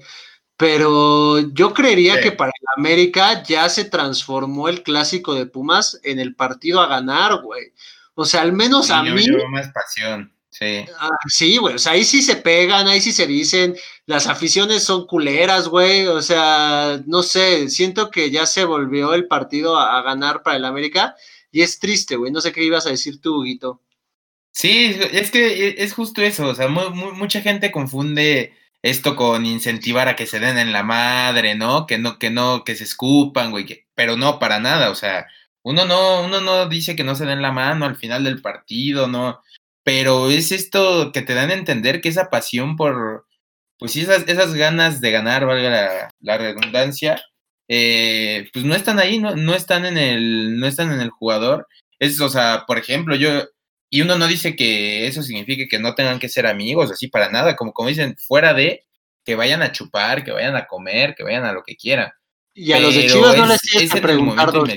Pero 0.58 1.40
yo 1.54 1.74
creería 1.74 2.16
Sí. 2.16 2.22
que 2.22 2.32
para 2.32 2.52
el 2.52 2.68
América 2.82 3.44
ya 3.44 3.68
se 3.68 3.86
transformó 3.86 4.70
el 4.70 4.84
clásico 4.84 5.34
de 5.34 5.46
Pumas 5.46 6.00
en 6.04 6.20
el 6.20 6.36
partido 6.36 6.80
a 6.80 6.88
ganar, 6.88 7.42
güey. 7.42 7.74
O 8.14 8.24
sea, 8.26 8.42
al 8.42 8.54
menos 8.54 8.88
Sí, 8.88 8.94
a 8.94 9.04
yo 9.04 9.14
mí, 9.14 9.24
llevo 9.24 9.50
más 9.50 9.68
pasión. 9.74 10.32
Sí. 10.50 10.86
Ah, 10.98 11.10
sí, 11.28 11.58
güey, 11.58 11.76
o 11.76 11.80
sea, 11.80 11.92
ahí 11.92 12.06
sí 12.06 12.22
se 12.22 12.38
pegan, 12.38 12.88
ahí 12.88 13.02
sí 13.02 13.12
se 13.12 13.28
dicen, 13.28 13.76
las 14.06 14.28
aficiones 14.28 14.84
son 14.86 15.06
culeras, 15.06 15.68
güey, 15.68 16.08
o 16.08 16.22
sea, 16.22 17.02
no 17.08 17.24
sé, 17.24 17.68
siento 17.70 18.10
que 18.10 18.32
ya 18.32 18.46
se 18.46 18.64
volvió 18.64 19.14
el 19.14 19.28
partido 19.28 19.76
a, 19.76 19.98
a 19.98 20.02
ganar 20.02 20.44
para 20.44 20.56
el 20.56 20.64
América 20.64 21.14
y 21.56 21.62
es 21.62 21.80
triste, 21.80 22.18
güey, 22.18 22.34
no 22.34 22.42
sé 22.42 22.52
qué 22.52 22.62
ibas 22.66 22.86
a 22.86 22.90
decir 22.90 23.22
tú, 23.22 23.40
Huguito. 23.40 23.82
Sí, 24.52 24.94
es 25.14 25.32
que 25.32 25.76
es 25.78 25.94
justo 25.94 26.22
eso, 26.22 26.48
o 26.50 26.54
sea, 26.56 26.68
mu- 26.68 26.90
mu- 26.90 27.14
mucha 27.14 27.40
gente 27.42 27.72
confunde 27.72 28.54
esto 28.82 29.16
con 29.16 29.46
incentivar 29.46 30.10
a 30.10 30.18
que 30.18 30.28
se 30.28 30.40
den 30.42 30.58
en 30.58 30.74
la 30.74 30.84
madre, 30.84 31.56
¿no? 31.56 31.88
Que 31.88 31.98
no, 31.98 32.20
que 32.20 32.30
no, 32.30 32.66
que 32.66 32.76
se 32.76 32.84
escupan, 32.84 33.52
güey, 33.52 33.88
pero 33.96 34.18
no, 34.18 34.38
para 34.38 34.60
nada, 34.60 34.90
o 34.92 34.96
sea, 34.96 35.28
uno 35.64 35.86
no, 35.86 36.24
uno 36.26 36.42
no 36.42 36.68
dice 36.68 36.96
que 36.98 37.06
no 37.06 37.16
se 37.16 37.26
den 37.26 37.42
la 37.42 37.54
mano 37.54 37.86
al 37.86 37.96
final 37.96 38.26
del 38.26 38.42
partido, 38.42 39.08
no, 39.08 39.42
pero 39.84 40.30
es 40.30 40.52
esto 40.52 41.12
que 41.14 41.22
te 41.22 41.36
dan 41.36 41.52
a 41.52 41.54
entender 41.54 42.02
que 42.02 42.10
esa 42.10 42.30
pasión 42.30 42.76
por, 42.76 43.28
pues 43.80 43.96
esas, 43.96 44.28
esas 44.28 44.54
ganas 44.56 45.00
de 45.00 45.12
ganar, 45.12 45.46
valga 45.46 46.10
la 46.20 46.38
redundancia, 46.38 47.22
eh, 47.68 48.48
pues 48.54 48.66
no 48.66 48.76
están 48.76 49.00
ahí, 49.00 49.20
no, 49.20 49.36
no 49.36 49.54
están 49.56 49.86
en 49.86 49.98
el, 49.98 50.60
no 50.60 50.68
están 50.68 50.92
en 50.92 51.02
el 51.02 51.10
jugador. 51.10 51.68
Es, 52.00 52.20
o 52.22 52.30
sea, 52.30 52.64
por 52.68 52.78
ejemplo, 52.78 53.16
yo, 53.16 53.44
y 53.90 54.02
uno 54.02 54.18
no 54.18 54.28
dice 54.28 54.56
que 54.56 55.08
eso 55.08 55.24
signifique 55.24 55.68
que 55.68 55.80
no 55.80 55.96
tengan 55.96 56.20
que 56.20 56.30
ser 56.30 56.48
amigos, 56.48 56.92
así 56.92 57.08
para 57.08 57.30
nada, 57.30 57.56
como, 57.56 57.74
como 57.74 57.90
dicen, 57.90 58.16
fuera 58.28 58.54
de 58.54 58.84
que 59.24 59.36
vayan 59.36 59.62
a 59.62 59.72
chupar, 59.72 60.24
que 60.24 60.32
vayan 60.32 60.56
a 60.56 60.68
comer, 60.68 61.16
que 61.16 61.24
vayan 61.24 61.46
a 61.46 61.54
lo 61.54 61.64
que 61.64 61.76
quieran. 61.76 62.12
Y 62.54 62.72
a 62.72 62.80
los 62.80 62.94
de 62.94 63.08
Chivas 63.08 63.38
no 63.38 63.44
es- 63.46 63.50
les 63.50 63.62
tienes 63.62 63.90
es 63.90 63.94
que 63.96 64.02
preguntar 64.02 64.46
dos. 64.54 64.70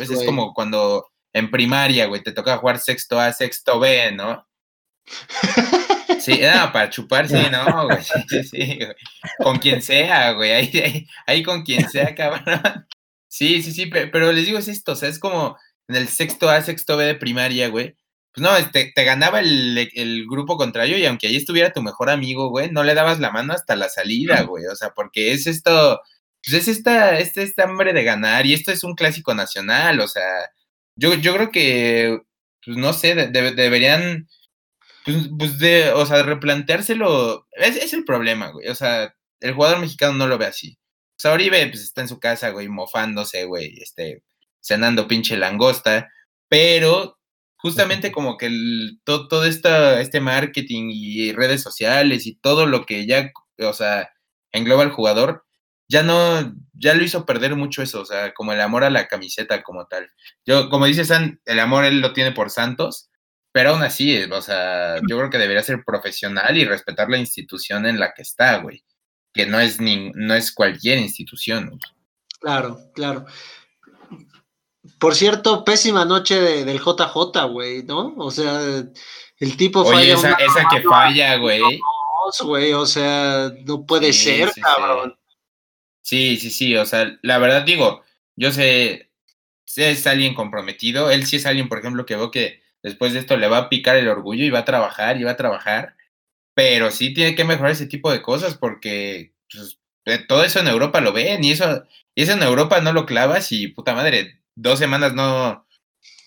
Es 0.00 0.18
como 0.26 0.54
cuando 0.54 1.06
en 1.32 1.50
primaria, 1.50 2.06
güey, 2.06 2.22
te 2.22 2.32
toca 2.32 2.56
jugar 2.56 2.78
sexto 2.78 3.20
A, 3.20 3.32
sexto 3.32 3.78
B, 3.78 4.12
¿no? 4.12 4.46
Sí, 6.20 6.40
no, 6.42 6.72
para 6.72 6.90
chupar, 6.90 7.28
sí, 7.28 7.34
no, 7.52 7.86
güey, 7.86 7.98
sí, 8.28 8.44
sí, 8.44 8.76
güey. 8.76 8.94
Con 9.38 9.58
quien 9.58 9.80
sea, 9.82 10.32
güey, 10.32 10.52
ahí, 10.52 10.70
ahí, 10.84 11.06
ahí 11.26 11.42
con 11.42 11.62
quien 11.62 11.88
sea, 11.88 12.14
cabrón. 12.14 12.86
Sí, 13.28 13.62
sí, 13.62 13.72
sí, 13.72 13.86
pe- 13.86 14.08
pero, 14.08 14.32
les 14.32 14.46
digo, 14.46 14.58
es 14.58 14.68
esto, 14.68 14.92
o 14.92 14.96
sea, 14.96 15.08
es 15.08 15.18
como 15.18 15.56
en 15.88 15.96
el 15.96 16.08
sexto 16.08 16.50
A, 16.50 16.60
sexto 16.62 16.96
B 16.96 17.04
de 17.04 17.14
primaria, 17.14 17.68
güey. 17.68 17.96
Pues 18.32 18.42
no, 18.44 18.56
este, 18.56 18.92
te 18.94 19.04
ganaba 19.04 19.40
el, 19.40 19.88
el 19.94 20.26
grupo 20.26 20.56
contrario 20.56 20.96
y 20.98 21.04
aunque 21.06 21.26
ahí 21.26 21.36
estuviera 21.36 21.72
tu 21.72 21.82
mejor 21.82 22.10
amigo, 22.10 22.48
güey, 22.50 22.70
no 22.70 22.84
le 22.84 22.94
dabas 22.94 23.18
la 23.18 23.30
mano 23.32 23.52
hasta 23.54 23.74
la 23.74 23.88
salida, 23.88 24.42
güey. 24.42 24.66
O 24.66 24.76
sea, 24.76 24.90
porque 24.90 25.32
es 25.32 25.46
esto, 25.48 26.00
pues 26.44 26.54
es 26.62 26.68
esta, 26.68 27.18
este, 27.18 27.42
este 27.42 27.62
hambre 27.62 27.92
de 27.92 28.04
ganar 28.04 28.46
y 28.46 28.54
esto 28.54 28.70
es 28.72 28.84
un 28.84 28.94
clásico 28.94 29.34
nacional, 29.34 29.98
o 30.00 30.06
sea, 30.08 30.22
yo, 30.96 31.14
yo 31.14 31.34
creo 31.34 31.50
que, 31.50 32.20
pues 32.64 32.76
no 32.76 32.92
sé, 32.92 33.14
de- 33.16 33.28
de- 33.28 33.52
deberían, 33.54 34.28
pues, 35.04 35.16
pues 35.38 35.58
de, 35.58 35.92
o 35.92 36.04
sea, 36.06 36.22
replanteárselo, 36.22 37.46
es, 37.52 37.76
es 37.76 37.92
el 37.92 38.04
problema, 38.04 38.50
güey, 38.50 38.68
o 38.68 38.74
sea, 38.74 39.14
el 39.40 39.54
jugador 39.54 39.80
mexicano 39.80 40.14
no 40.14 40.26
lo 40.26 40.38
ve 40.38 40.46
así. 40.46 40.78
O 41.16 41.20
sea, 41.20 41.32
Oribe, 41.32 41.66
pues 41.68 41.82
está 41.82 42.00
en 42.02 42.08
su 42.08 42.18
casa, 42.20 42.50
güey, 42.50 42.68
mofándose, 42.68 43.44
güey, 43.44 43.76
este, 43.80 44.22
cenando 44.60 45.06
pinche 45.08 45.36
langosta, 45.36 46.10
pero 46.48 47.18
justamente 47.56 48.10
como 48.12 48.36
que 48.38 48.46
el, 48.46 49.00
to- 49.04 49.28
todo 49.28 49.44
esta, 49.44 50.00
este 50.00 50.20
marketing 50.20 50.90
y 50.92 51.32
redes 51.32 51.62
sociales 51.62 52.26
y 52.26 52.36
todo 52.36 52.66
lo 52.66 52.86
que 52.86 53.06
ya, 53.06 53.32
o 53.58 53.72
sea, 53.74 54.10
engloba 54.52 54.82
al 54.82 54.92
jugador, 54.92 55.44
ya 55.88 56.02
no, 56.02 56.54
ya 56.72 56.94
lo 56.94 57.02
hizo 57.04 57.26
perder 57.26 57.56
mucho 57.56 57.82
eso, 57.82 58.00
o 58.00 58.04
sea, 58.06 58.32
como 58.32 58.52
el 58.52 58.60
amor 58.60 58.84
a 58.84 58.90
la 58.90 59.08
camiseta 59.08 59.62
como 59.62 59.86
tal. 59.86 60.08
Yo, 60.46 60.70
como 60.70 60.86
dice 60.86 61.04
San, 61.04 61.40
el 61.44 61.58
amor 61.60 61.84
él 61.84 62.00
lo 62.00 62.12
tiene 62.14 62.32
por 62.32 62.48
Santos, 62.50 63.09
pero 63.52 63.70
aún 63.70 63.82
así, 63.82 64.14
eh, 64.16 64.28
o 64.30 64.40
sea, 64.42 64.96
yo 65.08 65.16
creo 65.18 65.30
que 65.30 65.38
debería 65.38 65.62
ser 65.62 65.82
profesional 65.84 66.56
y 66.56 66.64
respetar 66.64 67.08
la 67.08 67.18
institución 67.18 67.86
en 67.86 67.98
la 67.98 68.12
que 68.14 68.22
está, 68.22 68.58
güey. 68.58 68.84
Que 69.32 69.46
no 69.46 69.60
es 69.60 69.80
ni, 69.80 70.10
no 70.14 70.34
es 70.34 70.52
cualquier 70.52 70.98
institución. 70.98 71.68
güey. 71.68 71.80
Claro, 72.40 72.78
claro. 72.94 73.26
Por 74.98 75.14
cierto, 75.14 75.64
pésima 75.64 76.04
noche 76.04 76.40
de- 76.40 76.64
del 76.64 76.78
JJ, 76.80 77.44
güey, 77.46 77.82
¿no? 77.84 78.14
O 78.16 78.30
sea, 78.30 78.60
el 79.38 79.56
tipo 79.56 79.80
Oye, 79.82 79.92
falla 79.92 80.14
esa, 80.14 80.28
una 80.28 80.36
esa 80.36 80.68
que 80.70 80.82
falla, 80.82 81.36
güey. 81.36 81.60
dos, 81.60 82.40
güey, 82.42 82.72
o 82.72 82.86
sea, 82.86 83.52
no 83.66 83.84
puede 83.86 84.12
Sí, 84.12 84.24
ser, 84.24 84.48
sí, 84.48 84.54
sí. 84.56 84.60
cabrón. 84.60 85.16
Sí, 86.02 86.36
sí, 86.38 86.50
sí, 86.50 86.76
o 86.76 86.84
sea, 86.86 87.18
la 87.22 87.38
verdad 87.38 87.62
digo, 87.62 88.02
yo 88.36 88.52
sé, 88.52 89.10
sé 89.64 89.90
es 89.90 90.06
alguien 90.06 90.34
comprometido, 90.34 91.10
él 91.10 91.26
sí 91.26 91.36
es 91.36 91.46
alguien, 91.46 91.68
por 91.68 91.78
ejemplo, 91.78 92.04
que 92.06 92.16
veo 92.16 92.30
que 92.30 92.62
después 92.82 93.12
de 93.12 93.20
esto 93.20 93.36
le 93.36 93.48
va 93.48 93.58
a 93.58 93.68
picar 93.68 93.96
el 93.96 94.08
orgullo 94.08 94.44
y 94.44 94.50
va 94.50 94.60
a 94.60 94.64
trabajar 94.64 95.20
y 95.20 95.24
va 95.24 95.32
a 95.32 95.36
trabajar, 95.36 95.96
pero 96.54 96.90
sí 96.90 97.14
tiene 97.14 97.34
que 97.34 97.44
mejorar 97.44 97.72
ese 97.72 97.86
tipo 97.86 98.10
de 98.10 98.22
cosas 98.22 98.56
porque 98.56 99.32
pues, 99.52 99.78
eh, 100.06 100.24
todo 100.26 100.44
eso 100.44 100.60
en 100.60 100.68
Europa 100.68 101.00
lo 101.00 101.12
ven 101.12 101.44
y 101.44 101.52
eso, 101.52 101.84
y 102.14 102.22
eso 102.22 102.32
en 102.32 102.42
Europa 102.42 102.80
no 102.80 102.92
lo 102.92 103.06
clavas 103.06 103.52
y 103.52 103.68
puta 103.68 103.94
madre, 103.94 104.40
dos 104.54 104.78
semanas 104.78 105.14
no, 105.14 105.66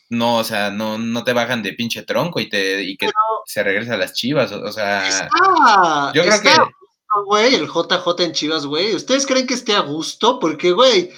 no, 0.10 0.38
o 0.38 0.44
sea, 0.44 0.70
no, 0.72 0.98
no 0.98 1.24
te 1.24 1.34
bajan 1.34 1.64
de 1.64 1.74
pinche 1.74 2.04
tronco 2.04 2.40
y 2.40 2.50
te, 2.50 2.84
y 2.84 2.98
que 2.98 3.10
se 3.46 3.64
regresa 3.64 3.96
a 3.96 3.98
las 3.98 4.14
chivas, 4.14 4.52
o, 4.52 4.62
o 4.64 4.72
sea, 4.72 5.08
Está, 5.08 5.30
yo 6.14 6.22
creo 6.22 6.36
está 6.36 6.56
que... 6.56 6.72
güey, 7.26 7.56
el 7.56 7.68
JJ 7.68 8.24
en 8.24 8.32
Chivas, 8.32 8.66
güey. 8.66 8.96
¿Ustedes 8.96 9.26
creen 9.26 9.46
que 9.48 9.54
esté 9.54 9.74
a 9.74 9.82
gusto? 9.82 10.40
Porque, 10.40 10.72
güey, 10.72 11.12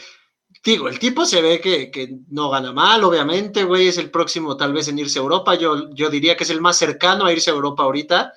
digo, 0.65 0.89
el 0.89 0.99
tipo 0.99 1.25
se 1.25 1.41
ve 1.41 1.61
que, 1.61 1.91
que 1.91 2.09
no 2.29 2.49
gana 2.49 2.73
mal, 2.73 3.03
obviamente, 3.03 3.63
güey, 3.63 3.87
es 3.87 3.97
el 3.99 4.09
próximo 4.11 4.57
tal 4.57 4.73
vez 4.73 4.87
en 4.87 4.99
irse 4.99 5.19
a 5.19 5.21
Europa. 5.21 5.55
Yo, 5.55 5.89
yo 5.93 6.09
diría 6.09 6.35
que 6.35 6.43
es 6.43 6.49
el 6.49 6.59
más 6.59 6.77
cercano 6.77 7.25
a 7.25 7.31
irse 7.31 7.51
a 7.51 7.53
Europa 7.53 7.83
ahorita. 7.83 8.33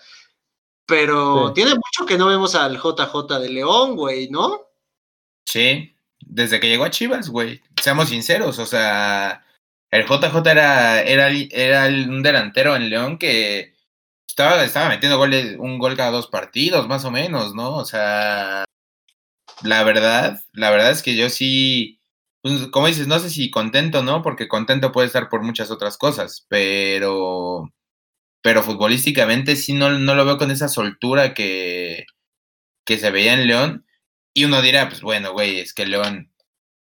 Pero 0.86 1.48
Sí. 1.48 1.54
tiene 1.54 1.70
mucho 1.72 2.06
que 2.06 2.16
no 2.18 2.26
vemos 2.28 2.54
al 2.54 2.76
JJ 2.78 3.38
de 3.40 3.48
León, 3.50 3.96
güey, 3.96 4.28
¿no? 4.30 4.60
Sí, 5.46 5.94
desde 6.20 6.60
que 6.60 6.68
llegó 6.68 6.84
a 6.84 6.90
Chivas, 6.90 7.28
güey. 7.28 7.60
Seamos 7.82 8.08
sinceros, 8.10 8.58
o 8.58 8.66
sea, 8.66 9.44
el 9.90 10.06
JJ 10.06 10.36
era, 10.50 11.02
era, 11.02 11.28
era 11.50 11.86
un 11.86 12.22
delantero 12.22 12.76
en 12.76 12.88
León 12.90 13.18
que 13.18 13.74
estaba, 14.26 14.64
estaba 14.64 14.88
metiendo 14.88 15.18
goles, 15.18 15.56
un 15.58 15.78
gol 15.78 15.96
cada 15.96 16.10
dos 16.10 16.26
partidos, 16.26 16.86
más 16.88 17.04
o 17.04 17.10
menos, 17.10 17.54
¿no? 17.54 17.76
O 17.76 17.84
sea, 17.84 18.64
la 19.62 19.82
verdad, 19.84 20.40
la 20.52 20.70
verdad 20.70 20.90
es 20.90 21.02
que 21.02 21.16
yo 21.16 21.28
sí, 21.30 21.97
pues, 22.48 22.68
como 22.70 22.86
dices, 22.88 23.06
no 23.06 23.18
sé 23.18 23.30
si 23.30 23.50
contento, 23.50 24.02
¿no? 24.02 24.22
Porque 24.22 24.48
contento 24.48 24.92
puede 24.92 25.06
estar 25.08 25.28
por 25.28 25.42
muchas 25.42 25.70
otras 25.70 25.98
cosas, 25.98 26.46
pero, 26.48 27.72
pero 28.42 28.62
futbolísticamente 28.62 29.56
sí 29.56 29.74
no, 29.74 29.90
no 29.98 30.14
lo 30.14 30.24
veo 30.26 30.38
con 30.38 30.50
esa 30.50 30.68
soltura 30.68 31.34
que, 31.34 32.06
que 32.84 32.98
se 32.98 33.10
veía 33.10 33.34
en 33.34 33.46
León. 33.46 33.86
Y 34.34 34.44
uno 34.44 34.62
dirá, 34.62 34.88
pues 34.88 35.02
bueno, 35.02 35.32
güey, 35.32 35.60
es 35.60 35.74
que 35.74 35.86
León 35.86 36.32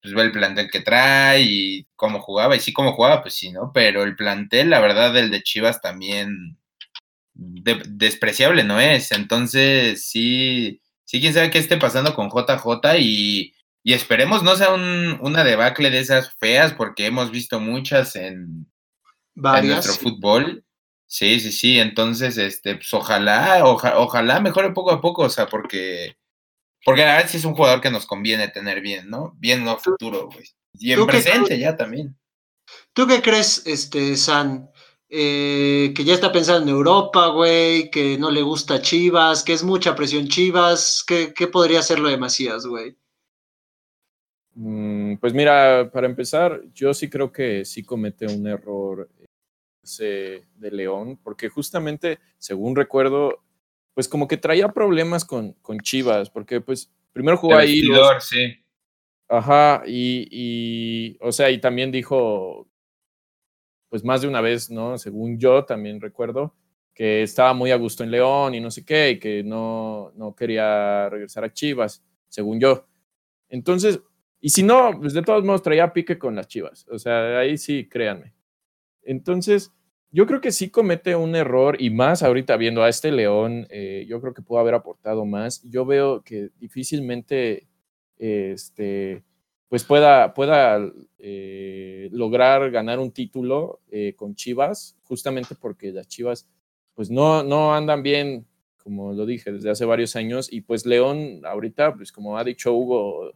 pues 0.02 0.14
ve 0.14 0.22
el 0.22 0.32
plantel 0.32 0.70
que 0.70 0.80
trae 0.82 1.42
y 1.42 1.88
cómo 1.96 2.20
jugaba. 2.20 2.56
Y 2.56 2.60
sí, 2.60 2.72
cómo 2.72 2.92
jugaba, 2.94 3.22
pues 3.22 3.34
sí, 3.34 3.52
¿no? 3.52 3.72
Pero 3.74 4.04
el 4.04 4.16
plantel, 4.16 4.70
la 4.70 4.80
verdad, 4.80 5.16
el 5.16 5.30
de 5.30 5.42
Chivas 5.42 5.80
también 5.82 6.58
de- 7.34 7.82
despreciable 7.88 8.64
no 8.64 8.80
es. 8.80 9.12
Entonces, 9.12 10.08
sí, 10.08 10.80
sí, 11.04 11.20
quién 11.20 11.34
sabe 11.34 11.50
qué 11.50 11.58
esté 11.58 11.76
pasando 11.78 12.14
con 12.14 12.30
JJ 12.30 12.98
y, 12.98 13.54
y 13.88 13.92
esperemos 13.92 14.42
no 14.42 14.56
sea 14.56 14.74
un- 14.74 15.16
una 15.20 15.44
debacle 15.44 15.90
de 15.90 16.00
esas 16.00 16.34
feas, 16.40 16.72
porque 16.74 17.06
hemos 17.06 17.30
visto 17.30 17.60
muchas 17.60 18.16
en, 18.16 18.66
en 19.60 19.68
nuestro 19.68 19.92
fútbol. 20.10 20.64
Sí, 21.06 21.38
sí, 21.38 21.52
sí. 21.52 21.78
Entonces, 21.78 22.36
este, 22.36 22.74
pues 22.74 22.92
ojalá, 22.92 23.64
oja- 23.64 23.96
ojalá 23.98 24.40
mejore 24.40 24.72
poco 24.72 24.90
a 24.90 25.00
poco, 25.00 25.22
o 25.22 25.30
sea, 25.30 25.46
porque, 25.46 26.16
porque 26.84 27.02
la 27.02 27.14
verdad 27.14 27.30
sí 27.30 27.36
es 27.36 27.44
un 27.44 27.54
jugador 27.54 27.80
que 27.80 27.92
nos 27.92 28.06
conviene 28.06 28.48
tener 28.48 28.80
bien, 28.80 29.08
¿no? 29.08 29.34
Bien 29.38 29.62
no 29.62 29.78
futuro, 29.78 30.26
güey. 30.32 30.44
Y 30.74 30.90
en 30.90 31.06
presente 31.06 31.56
ya 31.56 31.76
también. 31.76 32.18
¿Tú 32.92 33.06
qué 33.06 33.22
crees, 33.22 33.62
este, 33.66 34.16
San? 34.16 34.68
Eh, 35.08 35.92
que 35.94 36.02
ya 36.02 36.14
está 36.14 36.32
pensando 36.32 36.62
en 36.64 36.68
Europa, 36.70 37.28
güey, 37.28 37.88
que 37.92 38.18
no 38.18 38.32
le 38.32 38.42
gusta 38.42 38.82
Chivas, 38.82 39.44
que 39.44 39.52
es 39.52 39.62
mucha 39.62 39.94
presión 39.94 40.26
Chivas. 40.26 41.04
¿Qué, 41.06 41.32
qué 41.32 41.46
podría 41.46 41.82
ser 41.82 42.00
lo 42.00 42.08
de 42.08 42.16
Macías, 42.18 42.66
güey? 42.66 42.96
Mm, 44.58 45.16
Pues 45.18 45.34
mira, 45.34 45.90
para 45.92 46.06
empezar, 46.06 46.62
yo 46.74 46.94
sí 46.94 47.10
creo 47.10 47.30
que 47.30 47.64
sí 47.66 47.82
comete 47.84 48.26
un 48.26 48.46
error 48.46 49.08
ese 49.82 50.44
de 50.56 50.70
León, 50.70 51.18
porque 51.22 51.48
justamente, 51.50 52.18
según 52.38 52.74
recuerdo, 52.74 53.42
pues 53.94 54.08
como 54.08 54.26
que 54.26 54.38
traía 54.38 54.68
problemas 54.72 55.24
con, 55.24 55.52
con 55.62 55.78
Chivas, 55.80 56.30
porque 56.30 56.60
pues 56.60 56.90
primero 57.12 57.36
jugó 57.36 57.56
ahí, 57.56 57.82
los- 57.82 58.24
sí. 58.24 58.56
ajá, 59.28 59.82
y, 59.86 60.26
y, 60.30 61.18
o 61.20 61.30
sea, 61.32 61.50
y 61.50 61.60
también 61.60 61.92
dijo 61.92 62.66
pues 63.88 64.04
más 64.04 64.20
de 64.22 64.28
una 64.28 64.40
vez, 64.40 64.70
¿no? 64.70 64.98
Según 64.98 65.38
yo 65.38 65.64
también 65.64 66.00
recuerdo, 66.00 66.54
que 66.94 67.22
estaba 67.22 67.52
muy 67.54 67.70
a 67.70 67.76
gusto 67.76 68.02
en 68.02 68.10
León 68.10 68.54
y 68.54 68.60
no 68.60 68.70
sé 68.70 68.84
qué, 68.84 69.10
y 69.10 69.18
que 69.18 69.42
no, 69.44 70.12
no 70.16 70.34
quería 70.34 71.08
regresar 71.08 71.44
a 71.44 71.52
Chivas, 71.52 72.02
según 72.28 72.58
yo. 72.58 72.86
Entonces, 73.48 74.00
y 74.40 74.50
si 74.50 74.62
no, 74.62 74.98
pues 75.00 75.14
de 75.14 75.22
todos 75.22 75.44
modos 75.44 75.62
traía 75.62 75.92
pique 75.92 76.18
con 76.18 76.36
las 76.36 76.48
Chivas. 76.48 76.86
O 76.90 76.98
sea, 76.98 77.38
ahí 77.38 77.58
sí, 77.58 77.88
créanme. 77.88 78.34
Entonces, 79.02 79.72
yo 80.10 80.26
creo 80.26 80.40
que 80.40 80.52
sí 80.52 80.70
comete 80.70 81.14
un 81.16 81.34
error 81.36 81.76
y 81.80 81.90
más 81.90 82.22
ahorita 82.22 82.56
viendo 82.56 82.82
a 82.82 82.88
este 82.88 83.12
León, 83.12 83.66
eh, 83.70 84.06
yo 84.08 84.20
creo 84.20 84.34
que 84.34 84.42
pudo 84.42 84.60
haber 84.60 84.74
aportado 84.74 85.24
más. 85.24 85.62
Yo 85.62 85.84
veo 85.84 86.22
que 86.22 86.50
difícilmente 86.58 87.66
este, 88.18 89.22
pues 89.68 89.84
pueda, 89.84 90.32
pueda 90.34 90.80
eh, 91.18 92.08
lograr 92.12 92.70
ganar 92.70 92.98
un 92.98 93.10
título 93.10 93.80
eh, 93.90 94.14
con 94.16 94.34
Chivas, 94.34 94.96
justamente 95.02 95.54
porque 95.54 95.92
las 95.92 96.08
Chivas 96.08 96.48
pues 96.94 97.10
no, 97.10 97.42
no 97.42 97.74
andan 97.74 98.02
bien, 98.02 98.46
como 98.78 99.12
lo 99.12 99.26
dije, 99.26 99.52
desde 99.52 99.70
hace 99.70 99.84
varios 99.84 100.16
años. 100.16 100.50
Y 100.50 100.62
pues 100.62 100.86
León, 100.86 101.42
ahorita, 101.44 101.94
pues 101.94 102.10
como 102.10 102.38
ha 102.38 102.44
dicho 102.44 102.72
Hugo, 102.72 103.32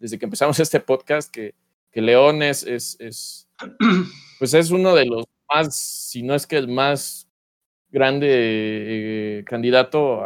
desde 0.00 0.18
que 0.18 0.24
empezamos 0.24 0.58
este 0.60 0.80
podcast, 0.80 1.30
que, 1.30 1.54
que 1.92 2.02
León 2.02 2.42
es, 2.42 2.64
es, 2.66 3.48
pues 4.38 4.54
es 4.54 4.70
uno 4.72 4.94
de 4.94 5.06
los 5.06 5.26
más, 5.48 5.76
si 5.76 6.22
no 6.22 6.34
es 6.34 6.46
que 6.46 6.56
el 6.56 6.66
más 6.66 7.28
grande 7.90 8.28
eh, 8.30 9.44
candidato 9.44 10.22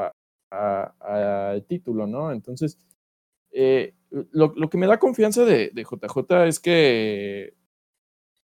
al 0.50 1.64
título, 1.66 2.06
¿no? 2.06 2.30
Entonces, 2.30 2.78
eh, 3.50 3.94
lo, 4.10 4.52
lo, 4.54 4.70
que 4.70 4.78
me 4.78 4.86
da 4.86 4.98
confianza 4.98 5.44
de, 5.44 5.70
de 5.74 5.82
JJ 5.82 6.46
es 6.46 6.60
que 6.60 7.54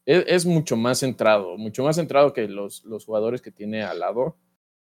es, 0.09 0.47
mucho 0.47 0.77
más 0.77 1.01
centrado, 1.01 1.59
mucho 1.59 1.85
más 1.85 1.97
centrado 1.97 2.33
que 2.33 2.49
los, 2.49 2.83
los 2.85 3.05
jugadores 3.05 3.43
que 3.43 3.53
tiene 3.53 3.83
al 3.83 4.01
lado. 4.01 4.39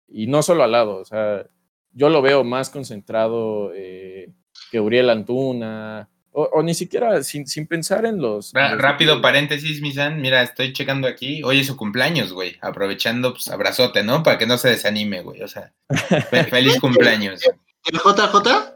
Y 0.06 0.26
no 0.26 0.42
solo 0.42 0.64
al 0.64 0.72
lado, 0.72 0.96
o 0.96 1.04
sea, 1.06 1.48
yo 1.92 2.10
lo 2.10 2.20
veo 2.20 2.44
más 2.44 2.68
concentrado 2.68 3.72
eh, 3.74 4.34
que 4.70 4.80
Uriel 4.80 5.08
Antuna, 5.08 6.10
o, 6.36 6.62
ni 6.62 6.74
siquiera 6.74 7.22
sin, 7.22 7.46
sin, 7.46 7.66
pensar 7.68 8.04
en 8.04 8.18
los... 8.18 8.52
Rápido 8.52 9.22
paréntesis, 9.22 9.80
Misan, 9.80 10.20
mira, 10.20 10.42
estoy 10.42 10.72
checando 10.72 11.06
aquí, 11.06 11.42
hoy 11.44 11.60
es 11.60 11.68
su 11.68 11.76
cumpleaños, 11.76 12.32
güey, 12.32 12.58
aprovechando, 12.60 13.32
pues, 13.32 13.48
abrazote, 13.48 14.02
¿no? 14.02 14.24
Para 14.24 14.36
que 14.36 14.46
no 14.46 14.58
se 14.58 14.70
desanime, 14.70 15.22
güey, 15.22 15.42
o 15.42 15.48
sea, 15.48 15.72
feliz 16.50 16.80
cumpleaños. 16.80 17.40
¿El 17.84 17.98
JJ? 17.98 18.74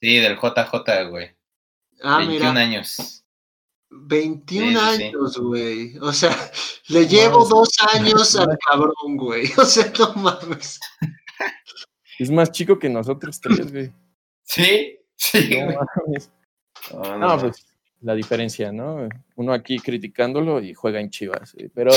sí, 0.00 0.16
del 0.18 0.36
JJ, 0.36 1.08
güey. 1.08 1.30
Ah, 2.02 2.18
21 2.18 2.58
años. 2.58 3.24
21 3.90 4.78
años, 4.78 5.38
güey. 5.38 5.96
O 5.98 6.12
sea, 6.12 6.36
le 6.88 7.06
llevo 7.06 7.46
dos 7.46 7.70
años 7.94 8.36
al 8.36 8.58
cabrón, 8.68 9.16
güey. 9.16 9.50
O 9.56 9.64
sea, 9.64 9.90
no 9.98 10.12
mames. 10.14 10.78
Es 12.18 12.30
más 12.30 12.50
chico 12.52 12.78
que 12.78 12.88
nosotros 12.88 13.40
tres, 13.40 13.72
güey. 13.72 13.92
Sí, 14.42 14.97
sí. 15.18 15.58
No, 16.92 17.38
pues 17.38 17.66
la 18.00 18.14
diferencia, 18.14 18.70
¿no? 18.72 19.08
Uno 19.36 19.52
aquí 19.52 19.78
criticándolo 19.78 20.60
y 20.60 20.72
juega 20.72 21.00
en 21.00 21.10
Chivas, 21.10 21.56
pero 21.74 21.90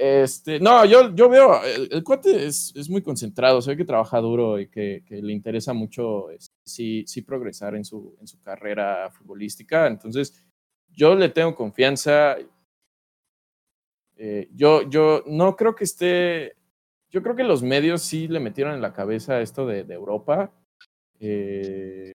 este, 0.00 0.58
no, 0.58 0.84
yo, 0.84 1.14
yo 1.14 1.28
veo, 1.28 1.62
el, 1.62 2.02
cuate 2.02 2.46
es, 2.46 2.72
es, 2.74 2.88
muy 2.88 3.02
concentrado, 3.02 3.60
se 3.60 3.70
ve 3.70 3.76
que 3.76 3.84
trabaja 3.84 4.18
duro 4.20 4.58
y 4.58 4.68
que, 4.68 5.04
que 5.06 5.20
le 5.20 5.32
interesa 5.32 5.72
mucho 5.72 6.30
este, 6.30 6.54
sí, 6.64 7.04
sí 7.06 7.22
progresar 7.22 7.76
en 7.76 7.84
su, 7.84 8.16
en 8.18 8.26
su 8.26 8.40
carrera 8.40 9.10
futbolística. 9.10 9.86
Entonces, 9.86 10.42
yo 10.92 11.14
le 11.14 11.28
tengo 11.28 11.54
confianza. 11.54 12.36
Eh, 14.16 14.48
yo, 14.54 14.88
yo 14.88 15.24
no 15.26 15.56
creo 15.56 15.74
que 15.74 15.84
esté. 15.84 16.56
Yo 17.10 17.22
creo 17.22 17.36
que 17.36 17.44
los 17.44 17.62
medios 17.62 18.02
sí 18.02 18.28
le 18.28 18.40
metieron 18.40 18.74
en 18.74 18.82
la 18.82 18.92
cabeza 18.92 19.40
esto 19.40 19.66
de, 19.66 19.80
Europa. 19.92 20.52
Eh, 21.24 22.12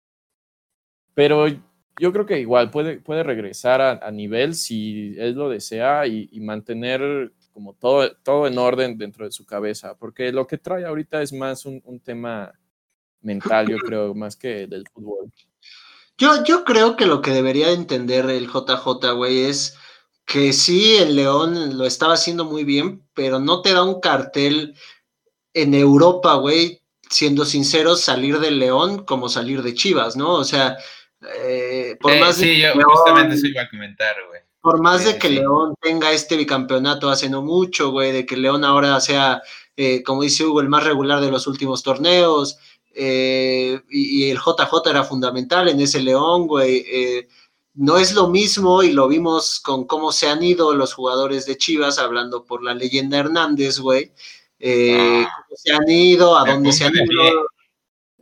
pero 1.14 1.46
yo 1.48 2.12
creo 2.12 2.24
que 2.24 2.40
igual 2.40 2.70
puede, 2.70 2.98
puede 3.00 3.22
regresar 3.22 3.80
a, 3.80 4.10
nivel 4.10 4.54
si 4.54 5.14
él 5.18 5.34
lo 5.34 5.48
desea 5.48 6.06
y, 6.06 6.40
mantener 6.40 7.32
como 7.52 7.74
todo, 7.74 8.16
todo 8.22 8.46
en 8.46 8.56
orden 8.56 8.96
dentro 8.96 9.26
de 9.26 9.32
su 9.32 9.44
cabeza. 9.44 9.96
Porque 9.98 10.32
lo 10.32 10.46
que 10.46 10.56
trae 10.56 10.86
ahorita 10.86 11.20
es 11.20 11.32
más 11.32 11.66
un, 11.66 11.82
un 11.84 12.00
tema 12.00 12.52
mental, 13.20 13.68
yo 13.68 13.76
creo, 13.86 14.14
más 14.14 14.36
que 14.36 14.66
del 14.66 14.86
fútbol. 14.88 15.32
Yo, 16.16 16.44
yo 16.44 16.64
creo 16.64 16.96
que 16.96 17.06
lo 17.06 17.20
que 17.20 17.32
debería 17.32 17.72
entender 17.72 18.30
el 18.30 18.46
JJ, 18.46 19.12
güey, 19.16 19.40
es 19.40 19.76
que 20.24 20.52
sí, 20.52 20.96
el 20.96 21.16
León 21.16 21.76
lo 21.76 21.84
estaba 21.84 22.14
haciendo 22.14 22.44
muy 22.44 22.64
bien, 22.64 23.04
pero 23.14 23.40
no 23.40 23.60
te 23.60 23.72
da 23.72 23.82
un 23.82 24.00
cartel 24.00 24.76
en 25.52 25.74
Europa, 25.74 26.34
güey, 26.36 26.81
siendo 27.12 27.44
sinceros, 27.44 28.00
salir 28.00 28.40
del 28.40 28.58
León 28.58 29.04
como 29.04 29.28
salir 29.28 29.62
de 29.62 29.74
Chivas, 29.74 30.16
¿no? 30.16 30.34
O 30.34 30.44
sea, 30.44 30.76
eh, 31.38 31.96
por 32.00 32.18
más 32.18 32.36
sí, 32.36 32.60
yo 32.60 32.72
justamente 32.84 33.36
eso 33.36 33.46
iba 33.46 33.62
a 33.62 33.70
comentar, 33.70 34.16
güey. 34.28 34.40
Por 34.60 34.80
más 34.80 35.04
de 35.04 35.18
que 35.18 35.28
León 35.28 35.74
tenga 35.80 36.12
este 36.12 36.36
bicampeonato 36.36 37.10
hace 37.10 37.28
no 37.28 37.42
mucho, 37.42 37.90
güey, 37.90 38.12
de 38.12 38.24
que 38.24 38.36
León 38.36 38.64
ahora 38.64 38.98
sea, 39.00 39.42
eh, 39.76 40.02
como 40.04 40.22
dice 40.22 40.44
Hugo, 40.44 40.60
el 40.60 40.68
más 40.68 40.84
regular 40.84 41.20
de 41.20 41.32
los 41.32 41.46
últimos 41.48 41.82
torneos, 41.82 42.58
eh, 42.94 43.80
y, 43.90 44.30
el 44.30 44.38
JJ 44.38 44.90
era 44.90 45.04
fundamental 45.04 45.68
en 45.68 45.80
ese 45.80 46.00
León, 46.00 46.46
güey. 46.46 46.84
Eh, 46.86 47.28
no 47.74 47.96
es 47.96 48.14
lo 48.14 48.28
mismo 48.28 48.82
y 48.82 48.92
lo 48.92 49.08
vimos 49.08 49.60
con 49.60 49.86
cómo 49.86 50.12
se 50.12 50.28
han 50.28 50.42
ido 50.42 50.74
los 50.74 50.92
jugadores 50.94 51.46
de 51.46 51.56
Chivas, 51.56 51.98
hablando 51.98 52.44
por 52.44 52.62
la 52.62 52.74
leyenda 52.74 53.18
Hernández, 53.18 53.78
güey. 53.78 54.12
Eh, 54.64 54.96
ah. 54.96 55.28
cómo 55.48 55.56
se 55.56 55.72
han 55.72 55.90
ido, 55.90 56.38
a 56.38 56.48
dónde 56.48 56.72
se 56.72 56.84
han 56.84 56.94
ido. 56.94 57.48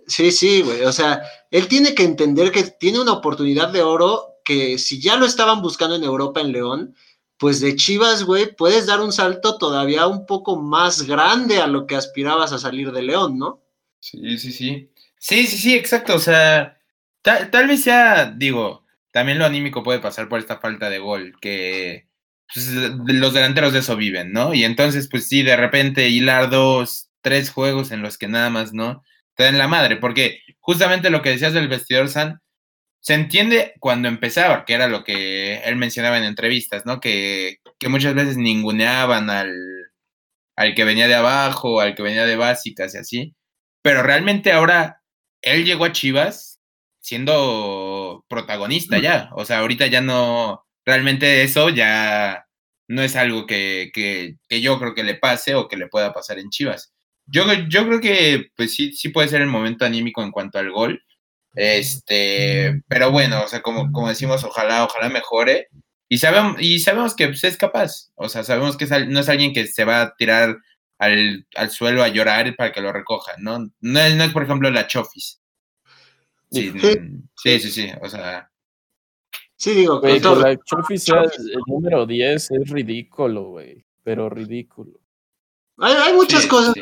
Sí, 0.06 0.32
sí, 0.32 0.62
güey. 0.62 0.82
O 0.82 0.92
sea, 0.92 1.22
él 1.50 1.68
tiene 1.68 1.94
que 1.94 2.02
entender 2.02 2.50
que 2.50 2.62
tiene 2.64 2.98
una 2.98 3.12
oportunidad 3.12 3.68
de 3.68 3.82
oro 3.82 4.40
que 4.42 4.78
si 4.78 5.00
ya 5.00 5.16
lo 5.16 5.26
estaban 5.26 5.60
buscando 5.60 5.96
en 5.96 6.02
Europa, 6.02 6.40
en 6.40 6.52
León, 6.52 6.96
pues 7.36 7.60
de 7.60 7.76
Chivas, 7.76 8.24
güey, 8.24 8.56
puedes 8.56 8.86
dar 8.86 9.00
un 9.00 9.12
salto 9.12 9.58
todavía 9.58 10.06
un 10.06 10.26
poco 10.26 10.56
más 10.56 11.02
grande 11.02 11.58
a 11.58 11.66
lo 11.66 11.86
que 11.86 11.96
aspirabas 11.96 12.52
a 12.52 12.58
salir 12.58 12.90
de 12.90 13.02
León, 13.02 13.38
¿no? 13.38 13.62
Sí, 14.00 14.38
sí, 14.38 14.50
sí. 14.50 14.90
Sí, 15.18 15.46
sí, 15.46 15.58
sí, 15.58 15.74
exacto. 15.74 16.14
O 16.14 16.18
sea, 16.18 16.78
tal, 17.22 17.68
vez 17.68 17.84
sea, 17.84 18.30
digo, 18.30 18.84
también 19.10 19.38
lo 19.38 19.44
anímico 19.44 19.82
puede 19.82 20.00
pasar 20.00 20.28
por 20.28 20.38
esta 20.38 20.58
falta 20.58 20.88
de 20.88 20.98
gol, 20.98 21.34
que 21.40 22.08
pues, 22.54 22.66
los 22.68 23.34
delanteros 23.34 23.72
de 23.72 23.80
eso 23.80 23.96
viven, 23.96 24.32
¿no? 24.32 24.54
Y 24.54 24.64
entonces, 24.64 25.08
pues 25.10 25.28
sí, 25.28 25.42
de 25.42 25.56
repente 25.56 26.08
hilar 26.08 26.50
dos, 26.50 27.10
tres 27.20 27.50
juegos 27.50 27.92
en 27.92 28.02
los 28.02 28.18
que 28.18 28.28
nada 28.28 28.50
más, 28.50 28.72
¿no? 28.72 29.02
Te 29.34 29.44
dan 29.44 29.58
la 29.58 29.68
madre, 29.68 29.96
porque 29.96 30.40
justamente 30.58 31.10
lo 31.10 31.22
que 31.22 31.30
decías 31.30 31.52
del 31.52 31.68
vestidor 31.68 32.08
San, 32.08 32.40
se 33.00 33.14
entiende 33.14 33.74
cuando 33.80 34.08
empezaba, 34.08 34.64
que 34.64 34.74
era 34.74 34.88
lo 34.88 35.04
que 35.04 35.56
él 35.64 35.76
mencionaba 35.76 36.18
en 36.18 36.24
entrevistas, 36.24 36.84
¿no? 36.86 37.00
Que, 37.00 37.58
que 37.78 37.88
muchas 37.88 38.14
veces 38.14 38.36
ninguneaban 38.36 39.30
al, 39.30 39.54
al 40.56 40.74
que 40.74 40.84
venía 40.84 41.08
de 41.08 41.14
abajo, 41.14 41.80
al 41.80 41.94
que 41.94 42.02
venía 42.02 42.26
de 42.26 42.36
básicas 42.36 42.94
y 42.94 42.98
así. 42.98 43.36
Pero 43.82 44.02
realmente 44.02 44.52
ahora 44.52 45.02
él 45.42 45.64
llegó 45.64 45.86
a 45.86 45.92
Chivas 45.92 46.60
siendo 47.00 48.24
protagonista 48.28 48.98
ya. 48.98 49.30
O 49.34 49.44
sea, 49.44 49.60
ahorita 49.60 49.86
ya 49.86 50.02
no, 50.02 50.66
realmente 50.90 51.42
eso 51.44 51.68
ya 51.68 52.46
no 52.88 53.02
es 53.02 53.14
algo 53.14 53.46
que, 53.46 53.90
que, 53.94 54.36
que, 54.48 54.60
yo 54.60 54.78
creo 54.80 54.94
que 54.94 55.04
le 55.04 55.14
pase 55.14 55.54
o 55.54 55.68
que 55.68 55.76
le 55.76 55.86
pueda 55.86 56.12
pasar 56.12 56.38
en 56.40 56.50
Chivas. 56.50 56.92
Yo, 57.26 57.44
yo 57.68 57.86
creo 57.86 58.00
que 58.00 58.50
pues 58.56 58.74
sí, 58.74 58.92
sí 58.92 59.10
puede 59.10 59.28
ser 59.28 59.40
el 59.40 59.46
momento 59.46 59.84
anímico 59.84 60.22
en 60.22 60.32
cuanto 60.32 60.58
al 60.58 60.72
gol. 60.72 61.00
Este, 61.54 62.82
pero 62.88 63.12
bueno, 63.12 63.44
o 63.44 63.48
sea, 63.48 63.62
como, 63.62 63.92
como 63.92 64.08
decimos, 64.08 64.42
ojalá, 64.42 64.84
ojalá 64.84 65.08
mejore. 65.08 65.68
Y 66.08 66.18
sabemos, 66.18 66.56
y 66.60 66.80
sabemos 66.80 67.14
que 67.14 67.28
pues, 67.28 67.44
es 67.44 67.56
capaz. 67.56 68.10
O 68.16 68.28
sea, 68.28 68.42
sabemos 68.42 68.76
que 68.76 68.86
no 69.06 69.20
es 69.20 69.28
alguien 69.28 69.52
que 69.52 69.68
se 69.68 69.84
va 69.84 70.02
a 70.02 70.14
tirar 70.16 70.58
al, 70.98 71.46
al, 71.54 71.70
suelo 71.70 72.02
a 72.02 72.08
llorar 72.08 72.56
para 72.56 72.72
que 72.72 72.80
lo 72.80 72.92
recojan, 72.92 73.42
¿no? 73.42 73.70
No 73.80 74.00
es, 74.00 74.16
no 74.16 74.24
es 74.24 74.32
por 74.32 74.42
ejemplo, 74.42 74.70
la 74.70 74.88
Chofis. 74.88 75.40
Sí, 76.50 76.72
sí, 77.36 77.60
sí, 77.60 77.70
sí, 77.70 77.90
o 78.02 78.08
sea. 78.08 78.49
Sí, 79.60 79.72
digo, 79.72 80.00
que 80.00 80.18
la 80.18 80.58
Chofis 80.64 81.04
sea 81.04 81.20
el 81.20 81.60
número 81.66 82.06
10 82.06 82.50
es 82.50 82.70
ridículo, 82.70 83.50
güey, 83.50 83.84
pero 84.02 84.30
ridículo. 84.30 84.92
Hay, 85.76 85.92
hay 85.96 86.14
muchas 86.14 86.46
cosas 86.46 86.74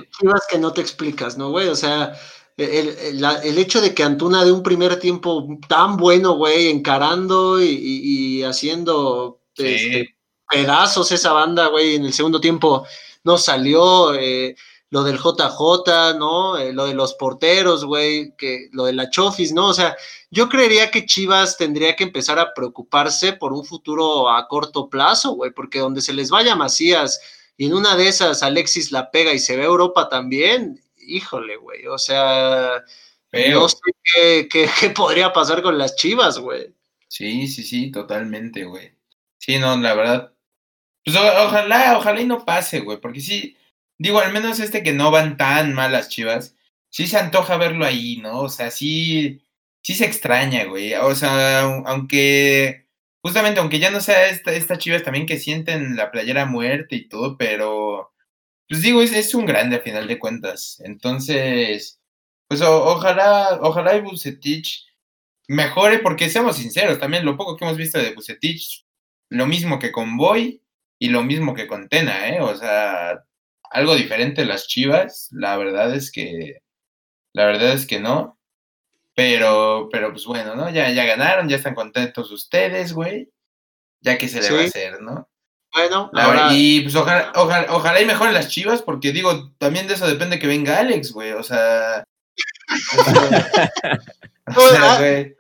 que 0.49 0.59
no 0.61 0.73
te 0.73 0.81
explicas, 0.81 1.37
¿no, 1.37 1.51
güey? 1.51 1.67
O 1.67 1.75
sea, 1.75 2.17
el, 2.57 2.89
el, 2.89 3.25
el, 3.25 3.59
hecho 3.59 3.81
de 3.81 3.93
que 3.93 4.05
Antuna 4.05 4.45
de 4.45 4.53
un 4.53 4.63
primer 4.63 5.01
tiempo 5.01 5.59
tan 5.67 5.97
bueno, 5.97 6.37
güey, 6.37 6.69
encarando 6.69 7.61
y, 7.61 7.67
y, 7.67 8.43
haciendo 8.45 9.41
este, 9.57 10.15
pedazos 10.49 11.11
esa 11.11 11.33
banda, 11.33 11.67
güey, 11.67 11.97
en 11.97 12.05
el 12.05 12.13
segundo 12.13 12.41
tiempo 12.41 12.87
no 13.25 13.39
salió. 13.39 14.15
Eh, 14.15 14.55
lo 14.91 15.05
del 15.05 15.19
JJ, 15.19 16.19
¿no? 16.19 16.57
Eh, 16.57 16.73
lo 16.73 16.87
de 16.87 16.95
los 16.95 17.15
porteros, 17.15 17.85
güey, 17.85 18.35
que 18.37 18.69
lo 18.73 18.87
de 18.87 18.95
la 18.95 19.11
Chofis, 19.11 19.53
¿no? 19.53 19.69
O 19.69 19.75
sea, 19.75 19.97
yo 20.31 20.49
creería 20.49 20.91
que 20.91 21.05
Chivas 21.05 21.57
tendría 21.57 21.95
que 21.95 22.05
empezar 22.05 22.39
a 22.39 22.55
preocuparse 22.55 23.35
por 23.35 23.53
un 23.53 23.65
futuro 23.65 24.31
a 24.31 24.49
corto 24.49 24.89
plazo, 24.89 25.33
güey, 25.33 25.51
porque 25.51 25.81
donde 25.81 26.01
se 26.01 26.13
les 26.13 26.31
vaya 26.31 26.57
Macías 26.57 27.21
y 27.57 27.67
en 27.67 27.75
una 27.75 27.97
de 27.97 28.09
esas 28.09 28.43
Alexis 28.43 28.93
la 28.93 29.11
pega 29.11 29.33
y 29.33 29.39
se 29.39 29.57
ve 29.57 29.65
Europa 29.65 30.09
también, 30.09 30.81
híjole, 30.97 31.57
güey, 31.57 31.87
o 31.87 31.99
sea, 31.99 32.83
no 33.33 33.69
sé 33.69 33.79
qué, 34.15 34.71
qué 34.81 34.91
podría 34.91 35.33
pasar 35.33 35.63
con 35.63 35.77
las 35.77 35.97
Chivas, 35.97 36.39
güey. 36.39 36.73
Sí, 37.09 37.49
sí, 37.49 37.63
sí, 37.63 37.91
totalmente, 37.91 38.65
güey. 38.65 38.95
Sí, 39.39 39.59
no, 39.59 39.77
la 39.77 39.95
verdad. 39.95 40.33
Pues 41.05 41.17
ojalá, 41.17 41.97
ojalá 41.99 42.21
y 42.21 42.27
no 42.27 42.45
pase, 42.45 42.81
güey, 42.81 43.01
porque 43.01 43.21
sí, 43.21 43.57
digo, 43.99 44.21
al 44.21 44.33
menos 44.33 44.61
este 44.61 44.83
que 44.83 44.93
no 44.93 45.11
van 45.11 45.37
tan 45.37 45.75
mal 45.75 45.93
las 45.93 46.09
chivas, 46.09 46.57
sí 46.91 47.07
se 47.07 47.19
antoja 47.19 47.57
verlo 47.57 47.85
ahí, 47.85 48.19
¿no? 48.19 48.41
O 48.43 48.49
sea, 48.49 48.71
sí, 48.71 49.43
sí 49.83 49.95
se 49.95 50.07
extraña, 50.07 50.65
güey. 50.65 50.95
O 50.95 51.15
sea, 51.15 51.63
aunque, 51.87 52.87
justamente, 53.23 53.61
aunque 53.61 53.79
ya 53.81 53.91
no 53.91 54.01
sea 54.01 54.29
esta, 54.29 54.53
esta 54.53 54.79
chivas 54.79 55.03
también 55.03 55.27
que 55.27 55.39
sienten 55.39 55.97
la 55.97 56.11
playera 56.11 56.47
muerte 56.47 56.97
y 56.97 57.09
todo, 57.09 57.37
pero, 57.39 58.13
pues 58.69 58.83
digo, 58.83 59.03
es, 59.03 59.13
es 59.13 59.35
un 59.35 59.47
grande 59.47 59.77
a 59.77 59.81
final 59.81 60.07
de 60.09 60.19
cuentas. 60.19 60.81
Entonces, 60.85 62.01
pues 62.49 62.63
ojalá, 62.63 63.59
ojalá 63.63 63.97
y 63.97 64.01
Bucetich 64.03 64.87
mejore, 65.49 65.99
porque 66.01 66.31
seamos 66.31 66.57
sinceros, 66.57 66.99
también 67.01 67.25
lo 67.25 67.37
poco 67.37 67.57
que 67.57 67.65
hemos 67.65 67.77
visto 67.79 67.99
de 67.99 68.15
Bucetich, 68.15 68.87
lo 69.31 69.47
mismo 69.47 69.79
que 69.79 69.93
con 69.93 70.17
Boy 70.17 70.63
y 70.99 71.09
lo 71.09 71.23
mismo 71.23 71.55
que 71.55 71.67
con 71.67 71.89
Tena, 71.89 72.29
¿eh? 72.29 72.41
O 72.41 72.55
sea, 72.57 73.25
algo 73.71 73.95
diferente 73.95 74.45
las 74.45 74.67
Chivas, 74.67 75.29
la 75.33 75.57
verdad 75.57 75.95
es 75.95 76.11
que, 76.11 76.61
la 77.33 77.47
verdad 77.47 77.73
es 77.73 77.87
que 77.87 78.01
no. 78.01 78.39
Pero, 79.15 79.89
pero 79.91 80.13
pues 80.13 80.25
bueno, 80.27 80.55
¿no? 80.55 80.71
Ya, 80.71 80.91
ya 80.91 81.05
ganaron, 81.05 81.49
ya 81.49 81.57
están 81.57 81.75
contentos 81.75 82.31
ustedes, 82.31 82.93
güey. 82.93 83.29
Ya 84.01 84.17
que 84.17 84.29
se 84.29 84.41
le 84.41 84.51
va 84.51 84.61
a 84.61 84.65
hacer, 84.65 85.01
¿no? 85.01 85.29
Bueno, 85.73 86.11
ahora... 86.15 86.49
y 86.53 86.83
pues 86.83 86.95
ojalá, 86.95 87.33
ojalá, 87.35 87.67
ojalá 87.75 88.01
y 88.01 88.07
mejoren 88.07 88.33
las 88.33 88.49
Chivas, 88.49 88.81
porque 88.81 89.13
digo, 89.13 89.53
también 89.59 89.87
de 89.87 89.95
eso 89.95 90.07
depende 90.07 90.39
que 90.39 90.47
venga 90.47 90.79
Alex, 90.79 91.13
güey. 91.13 91.33
O 91.33 91.43
sea. 91.43 92.05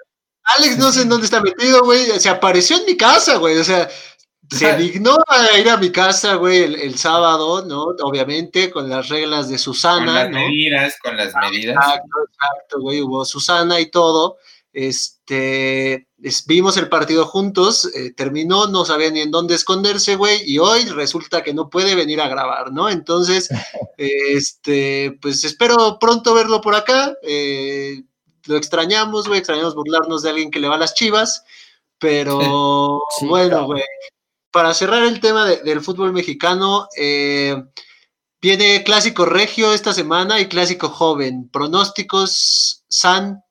Alex 0.56 0.78
no 0.78 0.90
sé 0.90 1.02
en 1.02 1.08
dónde 1.08 1.26
está 1.26 1.40
metido, 1.40 1.84
güey. 1.84 2.18
Se 2.18 2.28
apareció 2.28 2.78
en 2.78 2.86
mi 2.86 2.96
casa, 2.96 3.36
güey. 3.36 3.58
O 3.58 3.64
sea, 3.64 3.88
se 4.50 4.76
dignó 4.76 5.16
a 5.26 5.58
ir 5.58 5.68
a 5.68 5.76
mi 5.76 5.90
casa, 5.90 6.34
güey, 6.36 6.62
el, 6.62 6.98
sábado, 6.98 7.64
¿no? 7.64 7.94
Obviamente, 8.02 8.70
con 8.70 8.88
las 8.88 9.08
reglas 9.08 9.48
de 9.48 9.58
Susana. 9.58 10.04
Con 10.04 10.14
las 10.14 10.30
medidas, 10.30 10.94
con 11.02 11.16
las 11.16 11.34
medidas. 11.34 11.76
Exacto, 11.76 12.16
exacto, 12.26 12.80
güey, 12.80 13.02
hubo 13.02 13.24
Susana 13.24 13.78
y 13.80 13.86
todo. 13.90 14.38
Este, 14.72 16.06
vimos 16.46 16.76
el 16.76 16.88
partido 16.88 17.26
juntos, 17.26 17.90
eh, 17.94 18.12
terminó, 18.12 18.66
no 18.66 18.84
sabía 18.84 19.10
ni 19.10 19.20
en 19.20 19.30
dónde 19.30 19.54
esconderse, 19.54 20.16
güey, 20.16 20.40
y 20.44 20.58
hoy 20.58 20.84
resulta 20.86 21.42
que 21.42 21.54
no 21.54 21.68
puede 21.68 21.94
venir 21.94 22.20
a 22.20 22.28
grabar, 22.28 22.72
¿no? 22.72 22.88
Entonces, 22.88 23.48
este, 23.96 25.18
pues 25.20 25.44
espero 25.44 25.98
pronto 25.98 26.34
verlo 26.34 26.60
por 26.60 26.74
acá. 26.74 27.14
Eh, 27.22 28.02
lo 28.46 28.56
extrañamos, 28.56 29.26
güey, 29.26 29.38
extrañamos 29.38 29.74
burlarnos 29.74 30.22
de 30.22 30.30
alguien 30.30 30.50
que 30.50 30.60
le 30.60 30.68
va 30.68 30.76
a 30.76 30.78
las 30.78 30.94
chivas, 30.94 31.44
pero 31.98 33.02
bueno, 33.22 33.66
güey, 33.66 33.82
para 34.50 34.74
cerrar 34.74 35.04
el 35.04 35.20
tema 35.20 35.46
del 35.46 35.80
fútbol 35.80 36.12
mexicano, 36.12 36.88
eh, 36.96 37.62
viene 38.40 38.82
clásico 38.84 39.24
regio 39.24 39.72
esta 39.72 39.92
semana 39.92 40.40
y 40.40 40.46
clásico 40.46 40.88
joven. 40.88 41.48
Pronósticos, 41.50 42.84
San. 42.88 43.42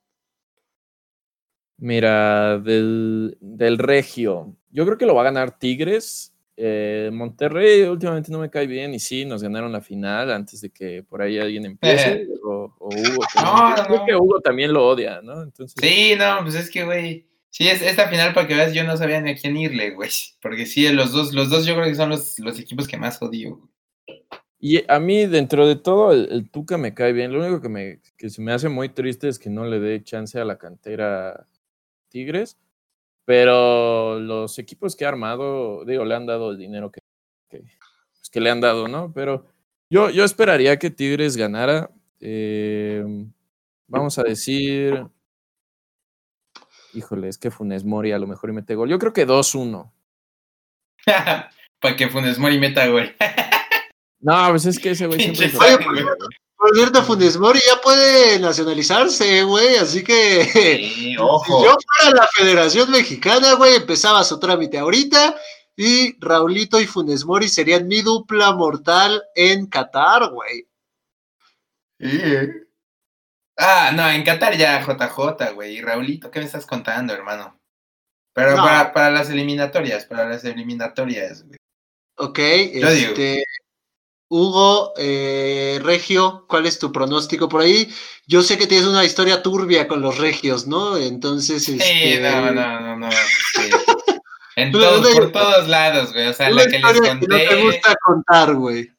Mira, 1.77 2.57
del, 2.57 3.37
regio, 3.77 4.55
yo 4.71 4.85
creo 4.85 4.97
que 4.97 5.05
lo 5.05 5.13
va 5.13 5.21
a 5.21 5.25
ganar 5.25 5.59
Tigres. 5.59 6.33
Eh, 6.59 7.11
Monterrey 7.13 7.83
últimamente 7.83 8.31
no 8.31 8.39
me 8.39 8.49
cae 8.49 8.65
bien 8.65 8.91
y 8.91 8.99
sí, 8.99 9.25
nos 9.25 9.43
ganaron 9.43 9.71
la 9.71 9.81
final 9.81 10.31
antes 10.31 10.61
de 10.61 10.71
que 10.71 11.03
por 11.03 11.21
ahí 11.21 11.37
alguien 11.37 11.65
empiece. 11.65 12.27
o, 12.43 12.73
Hugo. 12.79 13.23
También. 13.35 13.85
Creo 13.85 14.05
que 14.07 14.15
Hugo 14.15 14.41
también 14.41 14.73
lo 14.73 14.87
odia, 14.87 15.21
¿no? 15.21 15.43
Entonces, 15.43 15.75
sí, 15.79 16.15
no, 16.17 16.39
pues 16.41 16.55
es 16.55 16.71
que, 16.71 16.83
güey 16.83 17.26
Sí, 17.57 17.67
es, 17.67 17.81
esta 17.81 18.07
final, 18.07 18.35
para 18.35 18.47
que 18.47 18.53
veas, 18.53 18.71
yo 18.71 18.83
no 18.83 18.95
sabía 18.97 19.19
ni 19.19 19.31
a 19.31 19.35
quién 19.35 19.57
irle, 19.57 19.89
güey. 19.89 20.11
Porque 20.43 20.67
sí, 20.67 20.87
los 20.89 21.11
dos, 21.11 21.33
los 21.33 21.49
dos 21.49 21.65
yo 21.65 21.73
creo 21.73 21.87
que 21.87 21.95
son 21.95 22.09
los, 22.09 22.37
los 22.37 22.59
equipos 22.59 22.87
que 22.87 22.97
más 22.97 23.19
odio. 23.19 23.67
Y 24.59 24.83
a 24.87 24.99
mí, 24.99 25.25
dentro 25.25 25.67
de 25.67 25.75
todo, 25.75 26.11
el, 26.11 26.51
Tuca 26.51 26.77
me 26.77 26.93
cae 26.93 27.13
bien. 27.13 27.33
Lo 27.33 27.39
único 27.39 27.59
que, 27.59 27.69
me, 27.69 27.99
que 28.15 28.29
se 28.29 28.43
me 28.43 28.53
hace 28.53 28.69
muy 28.69 28.89
triste 28.89 29.27
es 29.27 29.39
que 29.39 29.49
no 29.49 29.65
le 29.65 29.79
dé 29.79 30.03
chance 30.03 30.39
a 30.39 30.45
la 30.45 30.59
cantera 30.59 31.47
Tigres. 32.09 32.59
Pero 33.25 34.19
los 34.19 34.59
equipos 34.59 34.95
que 34.95 35.05
ha 35.05 35.09
armado, 35.09 35.83
digo, 35.83 36.05
le 36.05 36.13
han 36.13 36.27
dado 36.27 36.51
el 36.51 36.59
dinero 36.59 36.91
que, 36.91 36.99
que, 37.49 37.61
pues, 37.61 38.29
le 38.35 38.51
han 38.51 38.61
dado, 38.61 38.87
¿no? 38.87 39.11
Pero 39.15 39.47
yo, 39.89 40.11
yo 40.11 40.25
esperaría 40.25 40.77
que 40.77 40.91
Tigres 40.91 41.35
ganara. 41.35 41.89
Eh, 42.19 43.03
vamos 43.87 44.19
a 44.19 44.23
decir 44.23 45.07
Híjole, 46.93 47.27
es 47.27 47.37
que 47.37 47.51
Funes 47.51 47.83
Mori 47.83 48.11
a 48.11 48.19
lo 48.19 48.27
mejor 48.27 48.49
y 48.49 48.53
mete 48.53 48.75
gol. 48.75 48.89
Yo 48.89 48.99
creo 48.99 49.13
que 49.13 49.27
2-1. 49.27 49.91
Para 51.79 51.95
que 51.95 52.09
Funes 52.09 52.39
Mori 52.39 52.59
meta 52.59 52.87
gol. 52.87 53.15
no, 54.19 54.49
pues 54.49 54.65
es 54.65 54.79
que 54.79 54.91
ese 54.91 55.07
güey 55.07 55.19
siempre. 55.19 55.49
por, 55.49 56.75
cierto, 56.75 57.03
Funes 57.03 57.37
Mori 57.37 57.59
ya 57.65 57.79
puede 57.81 58.39
nacionalizarse, 58.39 59.43
güey. 59.43 59.75
Así 59.77 60.03
que. 60.03 60.45
Sí, 60.45 61.15
ojo. 61.19 61.59
Si 61.59 61.65
yo 61.65 61.75
fuera 61.97 62.21
la 62.21 62.27
Federación 62.35 62.91
Mexicana, 62.91 63.53
güey, 63.53 63.75
empezaba 63.75 64.23
su 64.23 64.39
trámite 64.39 64.79
ahorita. 64.79 65.35
Y 65.75 66.19
Raulito 66.19 66.81
y 66.81 66.87
Funes 66.87 67.23
Mori 67.25 67.47
serían 67.47 67.87
mi 67.87 68.01
dupla 68.01 68.51
mortal 68.53 69.21
en 69.35 69.67
Qatar, 69.67 70.31
güey. 70.31 70.67
Sí, 71.99 72.19
¿eh? 72.23 72.66
Ah, 73.57 73.91
no, 73.93 74.09
en 74.09 74.23
Qatar 74.23 74.55
ya 74.55 74.81
JJ, 74.81 75.53
güey. 75.53 75.77
Y 75.77 75.81
Raulito, 75.81 76.29
¿qué 76.29 76.39
me 76.39 76.45
estás 76.45 76.65
contando, 76.65 77.13
hermano? 77.13 77.59
Pero 78.33 78.55
para, 78.55 79.09
las 79.09 79.31
eliminatorias, 79.31 80.05
para 80.05 80.29
las 80.29 80.45
eliminatorias, 80.45 81.43
güey. 81.43 81.57
Ok, 82.17 82.37
este, 82.39 83.43
Hugo, 84.29 84.93
eh, 84.97 85.79
Regio, 85.83 86.45
¿cuál 86.47 86.67
es 86.67 86.77
tu 86.77 86.91
pronóstico 86.91 87.49
por 87.49 87.61
ahí? 87.61 87.91
Yo 88.27 88.43
sé 88.43 88.57
que 88.57 88.67
tienes 88.67 88.87
una 88.87 89.05
historia 89.05 89.41
turbia 89.41 89.87
con 89.87 90.01
los 90.01 90.19
regios, 90.19 90.67
¿no? 90.67 90.97
Entonces, 90.97 91.65
sí, 91.65 91.77
este... 91.79 92.19
no, 92.21 92.51
no, 92.51 92.79
no, 92.79 92.95
no. 92.95 93.09
En 94.55 94.71
todos, 94.71 95.07
por 95.11 95.31
todos 95.31 95.67
lados, 95.67 96.13
güey. 96.13 96.27
O 96.27 96.33
sea, 96.33 96.49
la 96.49 96.65
que 96.65 96.79
les 96.79 96.99
conté. 96.99 97.27
no 97.27 97.37
te 97.37 97.61
gusta 97.61 97.95
contar, 98.03 98.55
güey. 98.55 98.91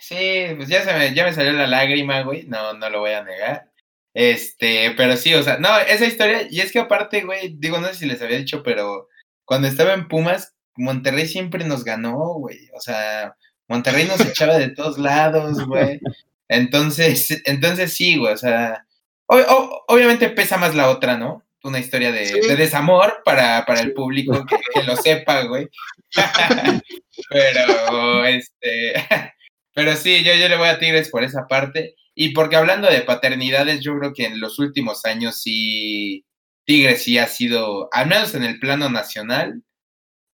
Sí, 0.00 0.46
pues 0.56 0.70
ya, 0.70 0.82
se 0.82 0.94
me, 0.94 1.14
ya 1.14 1.24
me 1.24 1.34
salió 1.34 1.52
la 1.52 1.66
lágrima, 1.66 2.22
güey. 2.22 2.44
No, 2.46 2.72
no 2.72 2.88
lo 2.88 3.00
voy 3.00 3.12
a 3.12 3.22
negar. 3.22 3.71
Este, 4.14 4.92
pero 4.96 5.16
sí, 5.16 5.34
o 5.34 5.42
sea, 5.42 5.58
no, 5.58 5.76
esa 5.78 6.06
historia, 6.06 6.46
y 6.50 6.60
es 6.60 6.70
que 6.70 6.78
aparte, 6.78 7.22
güey, 7.22 7.54
digo, 7.58 7.78
no 7.78 7.88
sé 7.88 7.94
si 7.94 8.06
les 8.06 8.20
había 8.20 8.38
dicho, 8.38 8.62
pero 8.62 9.08
cuando 9.44 9.68
estaba 9.68 9.94
en 9.94 10.08
Pumas, 10.08 10.54
Monterrey 10.76 11.26
siempre 11.26 11.64
nos 11.64 11.84
ganó, 11.84 12.34
güey. 12.34 12.68
O 12.74 12.80
sea, 12.80 13.36
Monterrey 13.68 14.06
nos 14.06 14.20
echaba 14.20 14.58
de 14.58 14.70
todos 14.70 14.98
lados, 14.98 15.64
güey. 15.66 16.00
Entonces, 16.48 17.42
entonces 17.44 17.94
sí, 17.94 18.18
güey, 18.18 18.34
o 18.34 18.36
sea, 18.36 18.86
obviamente 19.26 20.28
pesa 20.30 20.58
más 20.58 20.74
la 20.74 20.90
otra, 20.90 21.16
¿no? 21.16 21.42
Una 21.64 21.78
historia 21.78 22.10
de, 22.10 22.56
desamor 22.56 23.22
para, 23.24 23.64
para 23.64 23.80
el 23.80 23.92
público 23.92 24.44
que, 24.44 24.56
que 24.74 24.82
lo 24.82 24.96
sepa, 24.96 25.42
güey. 25.44 25.68
pero, 27.30 28.26
este, 28.26 28.94
pero 29.74 29.96
sí, 29.96 30.22
yo, 30.24 30.34
yo 30.34 30.48
le 30.48 30.56
voy 30.56 30.68
a 30.68 30.78
Tigres 30.78 31.08
por 31.08 31.22
esa 31.22 31.46
parte. 31.46 31.94
Y 32.22 32.28
porque 32.28 32.54
hablando 32.54 32.88
de 32.88 33.00
paternidades, 33.00 33.80
yo 33.80 33.98
creo 33.98 34.14
que 34.14 34.26
en 34.26 34.38
los 34.38 34.60
últimos 34.60 35.04
años 35.04 35.42
sí, 35.42 36.24
Tigres 36.64 37.02
sí 37.02 37.18
ha 37.18 37.26
sido, 37.26 37.88
al 37.90 38.06
menos 38.06 38.32
en 38.36 38.44
el 38.44 38.60
plano 38.60 38.88
nacional, 38.88 39.60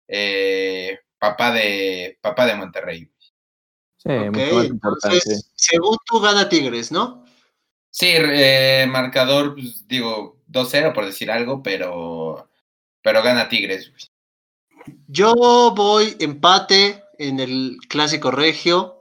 eh, 0.08 0.98
papá, 1.20 1.52
de, 1.52 2.18
papá 2.22 2.48
de 2.48 2.56
Monterrey. 2.56 3.12
Sí, 3.98 4.10
muy 4.10 4.66
importante. 4.66 5.20
según 5.54 5.98
tú 6.08 6.20
gana 6.20 6.50
Tigres, 6.50 6.92
¿no? 6.92 7.24
Sí, 7.92 8.08
eh, 8.16 8.88
marcador, 8.90 9.54
pues, 9.54 9.88
digo, 9.88 10.42
2-0 10.48 10.92
por 10.92 11.06
decir 11.06 11.30
algo, 11.30 11.62
pero, 11.62 12.50
pero 13.04 13.22
gana 13.22 13.48
Tigres. 13.48 13.92
Yo 15.08 15.36
voy 15.76 16.16
empate 16.20 17.04
en 17.20 17.40
el 17.40 17.78
clásico 17.88 18.32
regio. 18.32 18.95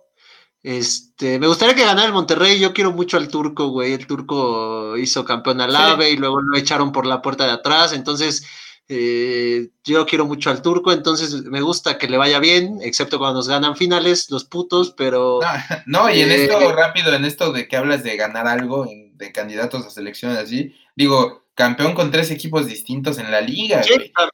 Este, 0.64 1.38
me 1.38 1.46
gustaría 1.46 1.74
que 1.74 1.84
ganara 1.84 2.06
el 2.06 2.14
Monterrey. 2.14 2.58
Yo 2.58 2.72
quiero 2.72 2.90
mucho 2.90 3.18
al 3.18 3.28
turco, 3.28 3.68
güey. 3.68 3.92
El 3.92 4.06
turco 4.06 4.96
hizo 4.96 5.24
campeón 5.24 5.60
al 5.60 5.76
AVE 5.76 6.10
y 6.12 6.16
luego 6.16 6.40
lo 6.40 6.56
echaron 6.56 6.90
por 6.90 7.04
la 7.04 7.20
puerta 7.20 7.44
de 7.44 7.52
atrás. 7.52 7.92
Entonces, 7.92 8.44
Eh, 8.86 9.70
yo 9.82 10.04
quiero 10.04 10.26
mucho 10.26 10.50
al 10.50 10.60
turco, 10.60 10.92
entonces 10.92 11.44
me 11.44 11.62
gusta 11.62 11.96
que 11.96 12.06
le 12.06 12.18
vaya 12.18 12.38
bien, 12.38 12.80
excepto 12.82 13.18
cuando 13.18 13.38
nos 13.38 13.48
ganan 13.48 13.76
finales, 13.76 14.30
los 14.30 14.44
putos, 14.44 14.92
pero. 14.94 15.40
No, 15.86 16.10
y 16.10 16.20
en 16.20 16.30
esto, 16.30 16.60
eh, 16.60 16.70
rápido, 16.70 17.14
en 17.14 17.24
esto 17.24 17.50
de 17.50 17.66
que 17.66 17.78
hablas 17.78 18.02
de 18.02 18.14
ganar 18.18 18.46
algo, 18.46 18.86
de 19.14 19.32
candidatos 19.32 19.86
a 19.86 19.90
selecciones 19.90 20.36
así, 20.36 20.74
digo, 20.94 21.43
campeón 21.54 21.94
con 21.94 22.10
tres 22.10 22.30
equipos 22.30 22.66
distintos 22.66 23.18
en 23.18 23.30
la 23.30 23.40
liga. 23.40 23.82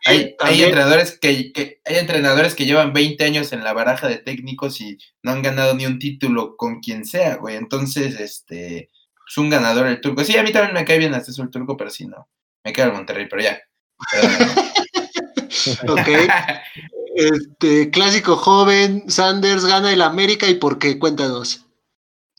hay, 0.07 0.63
entrenadores 0.63 1.19
que, 1.19 1.81
hay 1.85 1.97
entrenadores 1.97 2.55
que 2.55 2.65
llevan 2.65 2.93
20 2.93 3.23
años 3.25 3.53
en 3.53 3.63
la 3.63 3.73
baraja 3.73 4.09
de 4.09 4.19
técnicos 4.19 4.81
y 4.81 4.99
no 5.23 5.33
han 5.33 5.43
ganado 5.43 5.75
ni 5.75 5.87
un 5.87 5.99
título 5.99 6.57
con 6.57 6.81
quien 6.81 7.05
sea, 7.05 7.37
güey. 7.37 7.57
Entonces, 7.57 8.19
este, 8.19 8.91
es 9.29 9.39
un 9.39 9.51
ganador 9.51 9.87
el 9.87 10.01
turco. 10.01 10.25
Sí, 10.25 10.37
a 10.37 10.43
mí 10.43 10.53
también 10.53 10.75
me 10.75 10.85
cae 10.85 10.99
bien 10.99 11.15
hasta 11.15 11.31
eso 11.31 11.43
el 11.43 11.51
turco, 11.51 11.77
pero 11.77 11.91
sí, 11.91 12.07
no. 12.07 12.29
Me 12.65 12.73
queda 12.73 12.87
el 12.87 12.93
Monterrey, 12.93 13.27
pero 13.29 13.43
ya. 13.43 13.61
ok. 15.87 16.09
Este, 17.13 17.91
clásico 17.91 18.37
joven, 18.37 19.11
Sanders 19.11 19.67
gana 19.67 19.93
el 19.93 20.01
América 20.01 20.47
y 20.47 20.55
por 20.55 20.79
qué, 20.79 20.99
cuéntanos. 20.99 21.67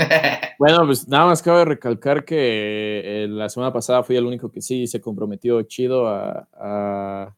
bueno, 0.59 0.85
pues 0.85 1.07
nada 1.07 1.25
más 1.25 1.41
cabe 1.41 1.65
recalcar 1.65 2.25
que 2.25 3.01
eh, 3.03 3.27
la 3.27 3.49
semana 3.49 3.73
pasada 3.73 4.03
fui 4.03 4.15
el 4.15 4.25
único 4.25 4.51
que 4.51 4.61
sí 4.61 4.87
se 4.87 5.01
comprometió 5.01 5.61
chido 5.63 6.07
a, 6.07 6.47
a, 6.53 7.35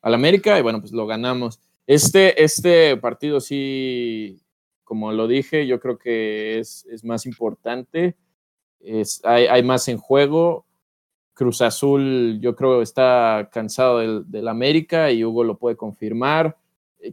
al 0.00 0.14
América 0.14 0.58
y 0.58 0.62
bueno, 0.62 0.80
pues 0.80 0.92
lo 0.92 1.06
ganamos. 1.06 1.60
Este, 1.86 2.42
este 2.42 2.96
partido 2.96 3.40
sí, 3.40 4.40
como 4.84 5.12
lo 5.12 5.26
dije, 5.26 5.66
yo 5.66 5.80
creo 5.80 5.98
que 5.98 6.58
es, 6.58 6.86
es 6.86 7.04
más 7.04 7.26
importante, 7.26 8.16
hay, 9.24 9.46
hay, 9.46 9.62
más 9.62 9.86
en 9.88 9.98
juego. 9.98 10.66
Cruz 11.34 11.62
Azul 11.62 12.38
yo 12.40 12.54
creo 12.56 12.82
está 12.82 13.48
cansado 13.52 13.98
del, 13.98 14.30
del 14.30 14.48
América 14.48 15.10
y 15.10 15.24
Hugo 15.24 15.44
lo 15.44 15.56
puede 15.56 15.76
confirmar. 15.76 16.56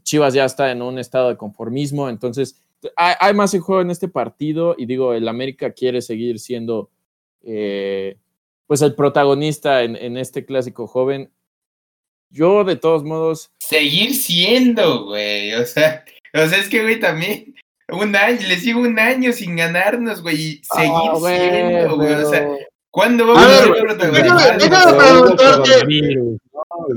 Chivas 0.03 0.33
ya 0.33 0.45
está 0.45 0.71
en 0.71 0.81
un 0.81 0.99
estado 0.99 1.29
de 1.29 1.37
conformismo, 1.37 2.09
entonces 2.09 2.61
hay, 2.95 3.34
más 3.34 3.53
en 3.53 3.61
juego 3.61 3.82
en 3.82 3.91
este 3.91 4.07
partido 4.07 4.75
y 4.77 4.86
digo, 4.86 5.13
el 5.13 5.27
América 5.27 5.71
quiere 5.71 6.01
seguir 6.01 6.39
siendo 6.39 6.89
eh, 7.43 8.17
pues 8.67 8.82
el 8.82 8.95
protagonista 8.95 9.84
en, 9.84 10.17
este 10.17 10.45
clásico 10.45 10.88
joven. 10.88 11.32
Yo 12.30 12.63
de 12.63 12.75
todos 12.75 13.03
modos... 13.03 13.51
Seguir 13.59 14.13
siendo, 14.13 15.05
güey. 15.05 15.53
O 15.55 15.65
sea, 15.65 16.05
o 16.34 16.47
sea, 16.47 16.59
es 16.59 16.69
que, 16.69 16.82
güey, 16.84 16.99
también 16.99 17.55
un 17.91 18.15
año, 18.15 18.39
le 18.47 18.57
sigo 18.57 18.82
un 18.82 18.99
año 18.99 19.32
sin 19.34 19.55
ganarnos, 19.55 20.21
güey, 20.21 20.41
y 20.41 20.61
ah, 20.69 20.75
seguir 20.75 21.36
siendo, 21.36 21.95
güey. 21.95 22.13
O 22.13 22.30
sea, 22.30 22.47
¿cuándo 22.91 23.27
vamos 23.27 23.43
a, 23.43 23.63
ser 23.63 23.73
protagonistas? 23.73 24.57
Déjame, 24.57 24.97
preguntarte, 24.97 25.71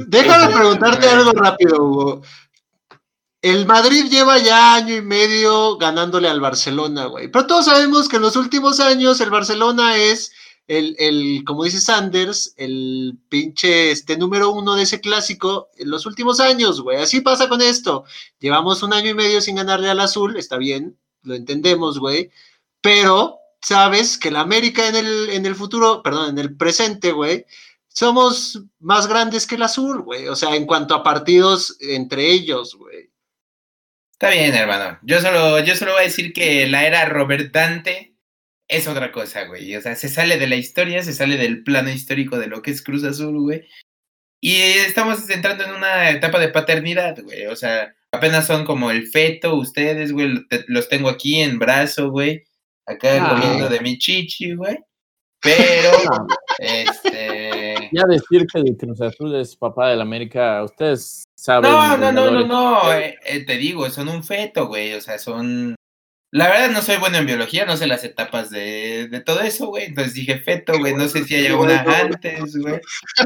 déjame 0.07 0.55
preguntarte 0.55 1.09
algo 1.09 1.33
rápido, 1.33 1.83
Hugo. 1.83 2.22
El 3.43 3.66
Madrid 3.66 4.07
lleva 4.09 4.38
ya 4.38 4.74
año 4.74 4.95
y 4.95 5.03
medio 5.03 5.76
ganándole 5.76 6.28
al 6.28 6.40
Barcelona, 6.40 7.07
güey. 7.07 7.28
Pero 7.28 7.47
todos 7.49 7.64
sabemos 7.64 8.09
que 8.09 8.16
en 8.16 8.22
los 8.22 8.36
últimos 8.36 8.78
años 8.78 9.20
el 9.20 9.30
Barcelona 9.30 9.97
es 9.97 10.32
el, 10.68 10.95
el, 10.99 11.43
como 11.45 11.64
dice 11.64 11.80
Sanders, 11.80 12.55
el 12.57 13.18
pinche 13.28 13.90
este 13.90 14.16
número 14.16 14.53
uno 14.53 14.76
de 14.76 14.84
ese 14.84 15.01
clásico 15.01 15.70
en 15.76 15.90
los 15.90 16.07
últimos 16.07 16.38
años, 16.38 16.80
güey. 16.80 16.99
Así 16.99 17.20
pasa 17.20 17.49
con 17.49 17.61
esto. 17.62 18.05
Llevamos 18.38 18.82
un 18.84 18.93
año 18.93 19.11
y 19.11 19.14
medio 19.14 19.40
sin 19.40 19.57
ganarle 19.57 19.90
al 19.90 20.01
azul, 20.01 20.36
está 20.36 20.57
bien, 20.57 20.97
lo 21.22 21.34
entendemos, 21.34 21.99
güey. 21.99 22.30
Pero 22.80 23.38
sabes 23.61 24.18
que 24.18 24.30
la 24.30 24.40
América 24.40 24.86
en 24.88 24.97
el, 24.97 25.30
en 25.30 25.47
el 25.47 25.57
futuro, 25.57 26.03
perdón, 26.03 26.30
en 26.30 26.38
el 26.38 26.57
presente, 26.57 27.12
güey, 27.12 27.45
somos 27.88 28.62
más 28.80 29.09
grandes 29.09 29.47
que 29.47 29.57
el 29.57 29.62
azul, 29.62 30.03
güey. 30.03 30.28
O 30.28 30.36
sea, 30.36 30.55
en 30.55 30.66
cuanto 30.66 30.95
a 30.95 31.03
partidos 31.03 31.76
entre 31.80 32.30
ellos, 32.30 32.76
güey. 32.76 33.12
Está 34.23 34.35
bien, 34.35 34.55
hermano. 34.55 35.01
Yo 35.03 35.20
solo, 35.20 35.59
yo 35.64 35.75
solo 35.75 35.95
voy 35.95 36.03
a 36.03 36.05
decir 36.05 36.33
que 36.33 36.68
la 36.68 36.87
era 36.87 37.07
Robert 37.07 37.53
Dante 37.53 38.14
es 38.68 38.87
otra 38.87 39.11
cosa, 39.11 39.47
güey. 39.47 39.75
O 39.75 39.81
sea, 39.81 39.97
se 39.97 40.09
sale 40.09 40.39
de 40.39 40.47
la 40.47 40.55
historia, 40.55 41.03
se 41.03 41.12
sale 41.12 41.37
del 41.37 41.64
plano 41.64 41.91
histórico 41.91 42.39
de 42.39 42.47
lo 42.47 42.62
que 42.62 42.70
es 42.70 42.83
Cruz 42.83 43.03
Azul, 43.03 43.41
güey. 43.41 43.66
Y 44.41 44.55
estamos 44.55 45.29
entrando 45.29 45.64
en 45.64 45.73
una 45.73 46.11
etapa 46.11 46.39
de 46.39 46.51
paternidad, 46.51 47.20
güey. 47.20 47.47
O 47.47 47.57
sea, 47.57 47.97
apenas 48.12 48.47
son 48.47 48.64
como 48.64 48.93
el 48.93 49.09
feto, 49.09 49.57
ustedes, 49.57 50.12
güey. 50.12 50.47
Los 50.68 50.89
tengo 50.89 51.09
aquí 51.09 51.41
en 51.41 51.59
brazo, 51.59 52.12
güey. 52.12 52.45
Acá 52.87 53.29
comiendo 53.29 53.68
de 53.68 53.81
mi 53.81 53.99
chichi, 53.99 54.55
güey. 54.55 54.79
Pero, 55.41 55.91
este. 56.61 57.72
Ya 57.93 58.05
decir 58.09 58.47
que 58.47 58.59
el 58.61 58.76
Cruz 58.76 59.01
Azul 59.01 59.34
es 59.34 59.55
papá 59.55 59.90
del 59.90 60.01
América, 60.01 60.62
ustedes 60.64 61.24
saben. 61.34 61.70
No, 61.70 61.97
no, 61.97 62.12
no, 62.12 62.30
no, 62.30 62.47
no. 62.47 62.93
Eh, 62.95 63.16
eh, 63.24 63.45
te 63.45 63.57
digo, 63.57 63.88
son 63.90 64.09
un 64.09 64.24
feto, 64.24 64.66
güey. 64.66 64.95
O 64.95 65.01
sea, 65.01 65.18
son. 65.18 65.74
La 66.30 66.49
verdad, 66.49 66.70
no 66.70 66.80
soy 66.80 66.97
bueno 66.97 67.18
en 67.18 67.26
biología, 67.26 67.66
no 67.66 67.76
sé 67.76 67.86
las 67.86 68.05
etapas 68.05 68.49
de, 68.49 69.09
de 69.09 69.20
todo 69.20 69.40
eso, 69.40 69.66
güey. 69.66 69.84
Entonces 69.84 70.14
dije 70.14 70.38
feto, 70.38 70.78
güey. 70.78 70.95
No 70.95 71.07
sé 71.09 71.24
si 71.24 71.34
hay 71.34 71.47
alguna 71.47 71.80
antes, 71.82 72.57
güey. 72.57 72.80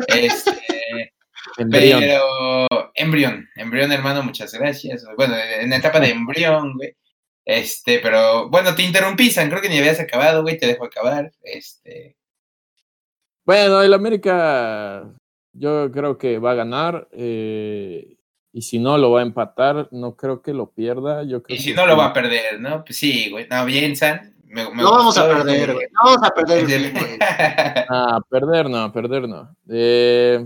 Este. 0.09 1.13
Embrión. 1.59 2.01
Pero. 2.01 2.67
Embrión. 2.95 3.49
Embrión, 3.55 3.93
hermano, 3.93 4.23
muchas 4.25 4.53
gracias. 4.53 5.05
Bueno, 5.17 5.37
en 5.37 5.71
la 5.71 5.77
etapa 5.77 6.01
de 6.01 6.11
embrión, 6.11 6.75
güey. 6.75 6.97
Este, 7.45 8.01
pero 8.01 8.49
bueno, 8.49 8.75
te 8.75 8.83
interrumpí, 8.83 9.31
San, 9.31 9.49
creo 9.49 9.63
que 9.63 9.69
ni 9.69 9.79
habías 9.79 10.01
acabado, 10.01 10.43
güey, 10.43 10.59
te 10.59 10.67
dejo 10.67 10.85
acabar. 10.85 11.31
Este. 11.45 12.16
Bueno, 13.47 13.81
el 13.81 13.95
América 13.95 15.09
yo 15.53 15.91
creo 15.93 16.19
que 16.19 16.41
va 16.41 16.51
a 16.51 16.57
ganar. 16.57 17.09
Eh, 17.13 18.17
y 18.53 18.63
si 18.63 18.81
no, 18.81 18.99
lo 18.99 19.13
va 19.13 19.21
a 19.21 19.23
empatar. 19.23 19.89
No 19.93 20.17
creo 20.17 20.43
que 20.43 20.53
lo 20.53 20.73
pierda. 20.73 21.23
Yo 21.23 21.45
creo 21.45 21.57
y 21.57 21.61
si 21.61 21.73
no, 21.73 21.87
lo 21.87 21.97
va 21.97 22.07
a 22.07 22.13
perder, 22.13 22.61
¿no? 22.61 22.85
Pues 22.85 22.99
sí, 22.99 23.31
güey. 23.31 23.47
No, 23.49 23.65
bien, 23.65 23.95
San. 23.95 24.35
no 24.49 24.91
vamos 24.91 25.17
a 25.17 25.29
perder, 25.29 25.75
güey. 25.75 25.87
No 25.93 26.11
vamos 26.11 26.29
a 26.29 26.35
perder. 26.35 26.93
ah, 27.89 28.19
perder 28.29 28.69
no, 28.69 28.93
perder 28.93 29.29
no. 29.29 29.55
Eh, 29.69 30.45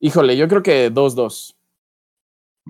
híjole, 0.00 0.38
yo 0.38 0.48
creo 0.48 0.62
que 0.62 0.90
2-2. 0.90 1.54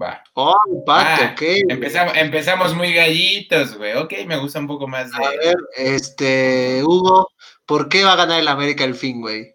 Va. 0.01 0.25
Oh, 0.35 0.57
empate, 0.73 1.25
ah, 1.25 1.31
ok. 1.33 1.43
Empezamos, 1.69 2.17
empezamos 2.17 2.75
muy 2.75 2.93
gallitos, 2.93 3.79
güey. 3.79 3.93
Ok, 3.93 4.13
me 4.27 4.39
gusta 4.39 4.59
un 4.59 4.67
poco 4.67 4.89
más 4.89 5.13
de. 5.13 5.25
A 5.25 5.31
ver, 5.31 5.57
este, 5.77 6.83
Hugo, 6.83 7.29
¿por 7.67 7.89
qué 7.89 8.05
va 8.05 8.13
a 8.13 8.17
ganar 8.17 8.41
el 8.41 8.49
América 8.49 8.85
el 8.85 8.95
fin, 8.95 9.21
güey? 9.21 9.55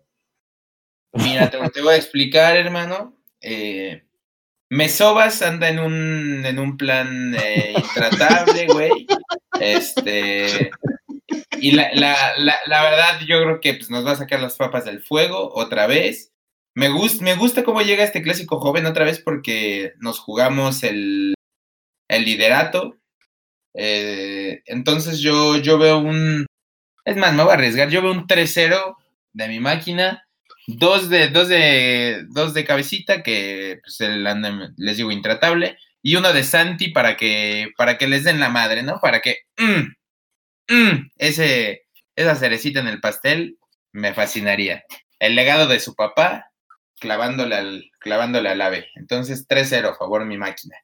Mira, 1.13 1.49
te, 1.49 1.81
voy 1.81 1.93
a 1.93 1.97
explicar, 1.97 2.55
hermano. 2.55 3.17
Eh, 3.41 4.03
Mesobas 4.69 5.41
anda 5.41 5.69
en 5.69 5.79
un, 5.79 6.45
en 6.45 6.59
un 6.59 6.77
plan 6.77 7.35
eh, 7.35 7.73
intratable, 7.75 8.67
güey. 8.67 9.07
Este. 9.59 10.71
Y 11.59 11.71
la, 11.71 11.89
la, 11.93 12.35
la, 12.37 12.83
verdad, 12.83 13.19
yo 13.27 13.41
creo 13.41 13.59
que 13.59 13.73
pues, 13.73 13.89
nos 13.89 14.05
va 14.05 14.11
a 14.11 14.17
sacar 14.17 14.39
las 14.39 14.55
papas 14.55 14.85
del 14.85 15.01
fuego 15.01 15.51
otra 15.53 15.87
vez. 15.87 16.31
Me, 16.75 16.89
gusta, 16.89 17.23
me 17.23 17.35
gusta 17.35 17.63
cómo 17.63 17.81
llega 17.81 18.03
este 18.03 18.21
clásico 18.21 18.59
joven 18.59 18.85
otra 18.85 19.05
vez 19.05 19.19
porque 19.19 19.93
nos 19.97 20.19
jugamos 20.19 20.83
el, 20.83 21.33
el 22.07 22.25
liderato. 22.25 22.97
Eh, 23.73 24.61
entonces 24.65 25.19
yo, 25.19 25.57
yo 25.57 25.77
veo 25.77 25.99
un... 25.99 26.45
Es 27.09 27.17
más, 27.17 27.33
me 27.33 27.41
voy 27.41 27.51
a 27.51 27.55
arriesgar. 27.55 27.89
Yo 27.89 28.03
veo 28.03 28.11
un 28.11 28.27
3-0 28.27 28.95
de 29.33 29.47
mi 29.47 29.59
máquina. 29.59 30.27
Dos 30.67 31.09
de, 31.09 31.29
dos 31.29 31.47
de, 31.47 32.23
dos 32.29 32.53
de 32.53 32.65
cabecita, 32.65 33.23
que 33.23 33.79
pues, 33.81 33.97
les 34.77 34.97
digo 34.97 35.11
intratable. 35.11 35.77
Y 36.03 36.17
uno 36.17 36.31
de 36.33 36.43
Santi 36.43 36.89
para 36.89 37.17
que, 37.17 37.71
para 37.77 37.97
que 37.97 38.07
les 38.07 38.25
den 38.25 38.39
la 38.39 38.49
madre, 38.49 38.83
¿no? 38.83 38.99
Para 39.01 39.21
que... 39.21 39.39
Mm, 39.57 40.73
mm, 40.73 41.11
ese, 41.17 41.87
esa 42.15 42.35
cerecita 42.35 42.79
en 42.79 42.87
el 42.87 43.01
pastel 43.01 43.57
me 43.91 44.13
fascinaría. 44.13 44.83
El 45.17 45.35
legado 45.35 45.67
de 45.67 45.79
su 45.79 45.95
papá 45.95 46.51
clavándole 46.99 47.55
al, 47.55 47.91
clavándole 47.99 48.49
al 48.49 48.61
ave. 48.61 48.87
Entonces, 48.93 49.47
3-0, 49.47 49.93
a 49.93 49.95
favor 49.95 50.25
mi 50.25 50.37
máquina. 50.37 50.77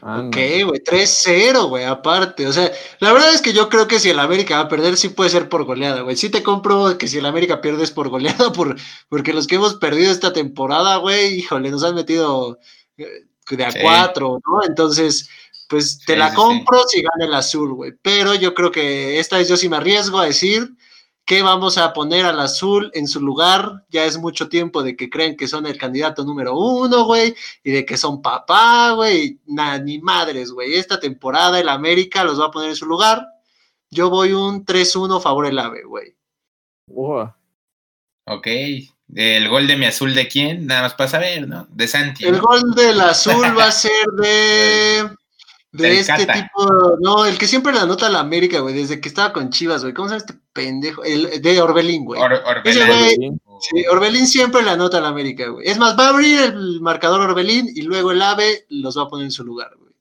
Ok, 0.00 0.36
güey, 0.66 0.80
3-0, 0.82 1.68
güey, 1.68 1.84
aparte. 1.84 2.46
O 2.46 2.52
sea, 2.52 2.70
la 3.00 3.12
verdad 3.12 3.32
es 3.34 3.42
que 3.42 3.52
yo 3.52 3.68
creo 3.68 3.86
que 3.86 3.98
si 3.98 4.10
el 4.10 4.18
América 4.18 4.56
va 4.56 4.62
a 4.62 4.68
perder, 4.68 4.96
sí 4.96 5.10
puede 5.10 5.30
ser 5.30 5.48
por 5.48 5.64
goleada, 5.64 6.02
güey. 6.02 6.16
Sí 6.16 6.30
te 6.30 6.42
compro 6.42 6.98
que 6.98 7.08
si 7.08 7.18
el 7.18 7.26
América 7.26 7.60
pierde 7.60 7.84
es 7.84 7.90
por 7.90 8.08
goleada, 8.08 8.52
por, 8.52 8.76
porque 9.08 9.32
los 9.32 9.46
que 9.46 9.56
hemos 9.56 9.74
perdido 9.74 10.10
esta 10.10 10.32
temporada, 10.32 10.96
güey, 10.96 11.34
híjole, 11.34 11.70
nos 11.70 11.84
han 11.84 11.94
metido 11.94 12.58
eh, 12.96 13.26
de 13.50 13.64
a 13.64 13.72
cuatro, 13.80 14.38
¿no? 14.46 14.64
Entonces, 14.64 15.28
pues 15.68 15.98
te 16.04 16.16
la 16.16 16.32
compro 16.32 16.84
si 16.88 17.02
gana 17.02 17.26
el 17.26 17.34
azul, 17.34 17.74
güey. 17.74 17.92
Pero 18.02 18.34
yo 18.34 18.54
creo 18.54 18.70
que 18.70 19.18
esta 19.18 19.38
vez 19.38 19.48
yo 19.48 19.56
sí 19.56 19.68
me 19.68 19.76
arriesgo 19.76 20.18
a 20.18 20.26
decir 20.26 20.76
¿Qué 21.26 21.42
vamos 21.42 21.76
a 21.76 21.92
poner 21.92 22.24
al 22.24 22.38
azul 22.38 22.88
en 22.94 23.08
su 23.08 23.20
lugar? 23.20 23.84
Ya 23.90 24.04
es 24.04 24.16
mucho 24.16 24.48
tiempo 24.48 24.84
de 24.84 24.94
que 24.94 25.10
creen 25.10 25.36
que 25.36 25.48
son 25.48 25.66
el 25.66 25.76
candidato 25.76 26.24
número 26.24 26.56
uno, 26.56 27.04
güey, 27.04 27.34
y 27.64 27.72
de 27.72 27.84
que 27.84 27.96
son 27.96 28.22
papá, 28.22 28.92
güey, 28.92 29.40
nada, 29.44 29.76
ni 29.80 29.98
madres, 29.98 30.52
güey. 30.52 30.76
Esta 30.76 31.00
temporada 31.00 31.58
el 31.58 31.68
América 31.68 32.22
los 32.22 32.40
va 32.40 32.46
a 32.46 32.50
poner 32.52 32.70
en 32.70 32.76
su 32.76 32.86
lugar. 32.86 33.26
Yo 33.90 34.08
voy 34.08 34.34
un 34.34 34.64
3-1 34.64 35.20
favor 35.20 35.46
el 35.46 35.58
AVE, 35.58 35.82
güey. 35.82 36.16
Ok, 38.28 38.46
el 39.14 39.48
gol 39.48 39.66
de 39.66 39.76
mi 39.76 39.86
azul 39.86 40.14
de 40.14 40.28
quién, 40.28 40.66
nada 40.66 40.82
más 40.82 40.94
para 40.94 41.10
saber, 41.10 41.48
¿no? 41.48 41.66
De 41.70 41.88
Santi. 41.88 42.24
El 42.24 42.40
gol 42.40 42.72
del 42.76 43.00
azul 43.00 43.58
va 43.58 43.66
a 43.66 43.72
ser 43.72 44.06
de. 44.16 45.10
De 45.76 46.00
este 46.00 46.26
tipo, 46.26 46.96
no, 47.00 47.26
el 47.26 47.38
que 47.38 47.46
siempre 47.46 47.72
la 47.72 47.82
anota 47.82 48.06
a 48.06 48.10
la 48.10 48.20
América, 48.20 48.60
güey, 48.60 48.74
desde 48.74 49.00
que 49.00 49.08
estaba 49.08 49.32
con 49.32 49.50
Chivas, 49.50 49.82
güey. 49.82 49.94
¿Cómo 49.94 50.08
se 50.08 50.14
llama 50.14 50.24
este 50.26 50.40
pendejo? 50.52 51.04
El 51.04 51.42
de 51.42 51.60
Orbelín, 51.60 52.04
güey. 52.04 52.20
Orbelín. 52.20 53.40
sí, 53.60 53.86
Orbelín 53.86 54.26
siempre 54.26 54.62
la 54.62 54.72
anota 54.72 54.98
a 54.98 55.00
la 55.00 55.08
América, 55.08 55.48
güey. 55.48 55.68
Es 55.68 55.78
más, 55.78 55.98
va 55.98 56.06
a 56.06 56.08
abrir 56.10 56.40
el 56.40 56.80
marcador 56.80 57.20
Orbelín 57.20 57.68
y 57.74 57.82
luego 57.82 58.12
el 58.12 58.22
AVE 58.22 58.66
los 58.68 58.96
va 58.96 59.02
a 59.02 59.08
poner 59.08 59.26
en 59.26 59.32
su 59.32 59.44
lugar, 59.44 59.70
güey. 59.76 59.94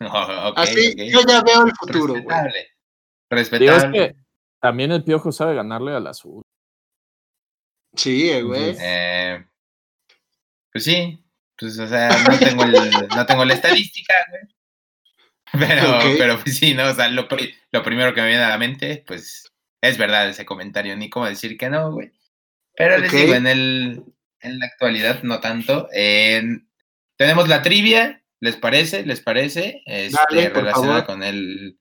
Así, 0.56 0.94
yo 1.10 1.20
ya 1.26 1.42
veo 1.42 1.66
el 1.66 1.72
futuro, 1.76 2.14
güey. 2.14 2.36
Respetable. 3.28 3.76
es 3.76 3.84
que 3.92 4.16
también 4.60 4.92
el 4.92 5.04
Piojo 5.04 5.30
sabe 5.32 5.54
ganarle 5.54 5.94
al 5.94 6.06
azul. 6.06 6.42
Sí, 7.94 8.30
eh, 8.30 8.42
güey. 8.42 8.76
Eh, 8.80 9.44
pues 10.72 10.84
sí, 10.84 11.24
pues 11.58 11.78
o 11.78 11.86
sea, 11.86 12.08
no 12.28 12.38
tengo, 12.38 12.64
no 13.16 13.26
tengo 13.26 13.44
la 13.44 13.54
estadística, 13.54 14.14
güey. 14.30 14.42
Pero, 15.58 15.98
pero 16.16 16.40
pues 16.40 16.58
sí, 16.58 16.74
¿no? 16.74 16.86
O 16.86 16.94
sea, 16.94 17.08
lo, 17.08 17.26
primero 17.26 18.14
que 18.14 18.20
me 18.20 18.28
viene 18.28 18.44
a 18.44 18.50
la 18.50 18.58
mente, 18.58 19.02
pues 19.04 19.52
es 19.80 19.98
verdad 19.98 20.28
ese 20.28 20.44
comentario, 20.44 20.96
ni 20.96 21.10
cómo 21.10 21.26
decir 21.26 21.58
que 21.58 21.68
no, 21.68 21.90
güey. 21.90 22.12
Pero 22.76 22.98
les 22.98 23.10
digo, 23.10 23.34
en, 23.34 23.48
el, 23.48 24.04
en 24.40 24.58
la 24.60 24.66
actualidad 24.66 25.24
no 25.24 25.40
tanto. 25.40 25.88
tenemos 27.16 27.48
la 27.48 27.62
trivia, 27.62 28.22
¿les 28.38 28.54
parece? 28.54 29.04
¿Les 29.04 29.20
parece? 29.20 29.82
Este, 29.86 30.50
relacionada 30.50 31.04
con 31.04 31.24
el, 31.24 31.79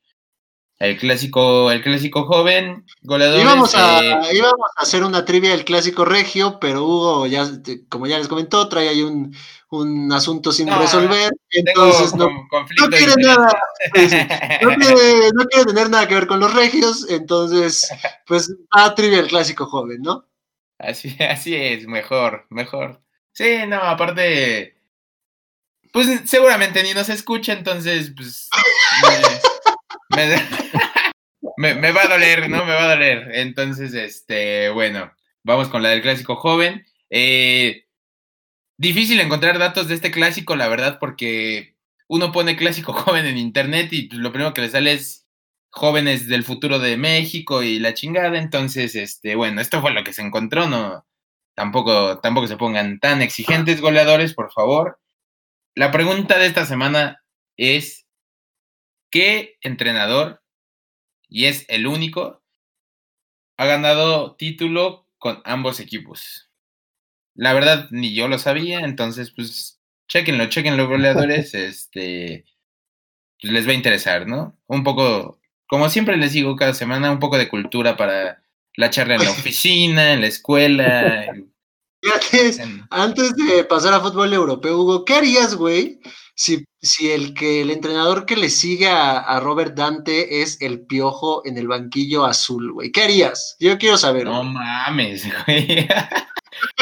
el 0.79 0.97
clásico, 0.97 1.71
el 1.71 1.83
clásico 1.83 2.25
joven, 2.25 2.85
goleador. 3.01 3.41
Íbamos 3.41 3.75
a, 3.75 4.01
íbamos 4.33 4.69
a 4.77 4.81
hacer 4.81 5.03
una 5.03 5.25
trivia 5.25 5.51
del 5.51 5.65
clásico 5.65 6.05
regio, 6.05 6.57
pero 6.59 6.85
Hugo, 6.85 7.27
ya, 7.27 7.45
como 7.89 8.07
ya 8.07 8.17
les 8.17 8.29
comentó, 8.29 8.69
trae 8.69 8.87
ahí 8.87 9.01
un, 9.01 9.35
un 9.71 10.11
asunto 10.13 10.53
sin 10.53 10.67
resolver. 10.67 11.31
Entonces 11.51 12.15
no, 12.15 12.29
no, 12.29 12.89
quiere 12.89 13.13
nada. 13.17 13.51
Pues, 13.93 14.11
no, 14.61 14.75
quiere, 14.75 15.29
no, 15.33 15.45
quiere, 15.45 15.65
tener 15.65 15.89
nada 15.89 16.07
que 16.07 16.15
ver 16.15 16.27
con 16.27 16.39
los 16.39 16.53
regios. 16.53 17.07
Entonces, 17.09 17.89
pues 18.25 18.55
a 18.71 18.95
trivia 18.95 19.17
del 19.17 19.27
clásico 19.27 19.65
joven, 19.65 20.01
¿no? 20.01 20.25
Así, 20.77 21.15
así 21.29 21.55
es, 21.55 21.87
mejor, 21.87 22.45
mejor. 22.49 23.01
Sí, 23.33 23.59
no, 23.67 23.77
aparte. 23.77 24.75
Pues 25.91 26.07
seguramente 26.25 26.83
ni 26.83 26.93
nos 26.93 27.09
escucha, 27.09 27.51
entonces, 27.51 28.13
pues. 28.15 28.49
me, 30.15 30.35
va 31.67 32.03
a 32.03 32.07
doler, 32.07 32.49
¿no? 32.49 32.65
Me 32.65 32.73
va 32.73 32.85
a 32.85 32.95
doler. 32.95 33.29
Entonces, 33.33 33.93
este, 33.93 34.69
bueno, 34.69 35.11
vamos 35.43 35.67
con 35.69 35.83
la 35.83 35.89
del 35.89 36.01
clásico 36.01 36.35
joven. 36.35 36.85
Eh, 37.09 37.85
difícil 38.77 39.19
encontrar 39.19 39.59
datos 39.59 39.87
de 39.87 39.95
este 39.95 40.11
clásico, 40.11 40.55
la 40.55 40.67
verdad, 40.67 40.99
porque 40.99 41.75
uno 42.07 42.31
pone 42.31 42.55
clásico 42.55 42.93
joven 42.93 43.25
en 43.25 43.37
internet 43.37 43.89
y 43.91 44.07
pues, 44.07 44.19
lo 44.19 44.31
primero 44.31 44.53
que 44.53 44.61
le 44.61 44.69
sale 44.69 44.93
es 44.93 45.27
jóvenes 45.71 46.27
del 46.27 46.43
futuro 46.43 46.79
de 46.79 46.97
México 46.97 47.61
y 47.63 47.79
la 47.79 47.93
chingada. 47.93 48.37
Entonces, 48.37 48.95
este, 48.95 49.35
bueno, 49.35 49.61
esto 49.61 49.81
fue 49.81 49.91
lo 49.91 50.03
que 50.03 50.13
se 50.13 50.21
encontró, 50.21 50.67
no. 50.67 51.05
Tampoco, 51.55 52.19
tampoco 52.19 52.47
se 52.47 52.57
pongan 52.57 52.99
tan 52.99 53.21
exigentes 53.21 53.81
goleadores, 53.81 54.33
por 54.33 54.51
favor. 54.51 54.99
La 55.75 55.91
pregunta 55.91 56.37
de 56.39 56.47
esta 56.47 56.65
semana 56.65 57.21
es: 57.57 58.07
¿qué 59.11 59.57
entrenador 59.61 60.41
y 61.29 61.45
es 61.45 61.65
el 61.69 61.87
único, 61.87 62.41
ha 63.57 63.65
ganado 63.65 64.35
título 64.35 65.05
con 65.17 65.41
ambos 65.45 65.79
equipos. 65.79 66.49
La 67.35 67.53
verdad, 67.53 67.87
ni 67.91 68.13
yo 68.13 68.27
lo 68.27 68.39
sabía, 68.39 68.81
entonces, 68.81 69.31
pues, 69.31 69.79
chequenlo, 70.07 70.47
chequenlo, 70.47 70.87
goleadores, 70.87 71.53
este, 71.53 72.45
pues 73.41 73.53
les 73.53 73.67
va 73.67 73.71
a 73.71 73.75
interesar, 73.75 74.27
¿no? 74.27 74.57
Un 74.67 74.83
poco, 74.83 75.39
como 75.67 75.89
siempre 75.89 76.17
les 76.17 76.33
digo 76.33 76.55
cada 76.55 76.73
semana, 76.73 77.11
un 77.11 77.19
poco 77.19 77.37
de 77.37 77.47
cultura 77.47 77.95
para 77.95 78.43
la 78.75 78.89
charla 78.89 79.15
en 79.15 79.23
la 79.23 79.31
oficina, 79.39 80.13
en 80.13 80.21
la 80.21 80.27
escuela. 80.27 81.33
antes 82.89 83.35
de 83.35 83.63
pasar 83.65 83.93
a 83.93 83.99
fútbol 83.99 84.33
europeo, 84.33 84.79
Hugo, 84.79 85.05
¿qué 85.05 85.15
harías, 85.15 85.55
güey, 85.55 85.99
si, 86.39 86.65
si 86.81 87.11
el 87.11 87.33
que 87.33 87.59
el 87.59 87.69
entrenador 87.69 88.25
que 88.25 88.37
le 88.37 88.49
sigue 88.49 88.87
a, 88.87 89.37
Robert 89.41 89.75
Dante 89.75 90.41
es 90.41 90.61
el 90.61 90.85
piojo 90.85 91.45
en 91.45 91.57
el 91.57 91.67
banquillo 91.67 92.23
azul, 92.23 92.71
güey. 92.71 92.93
¿Qué 92.93 93.03
harías? 93.03 93.57
Yo 93.59 93.77
quiero 93.77 93.97
saber. 93.97 94.23
No 94.23 94.45
mames, 94.45 95.27
güey. 95.45 95.85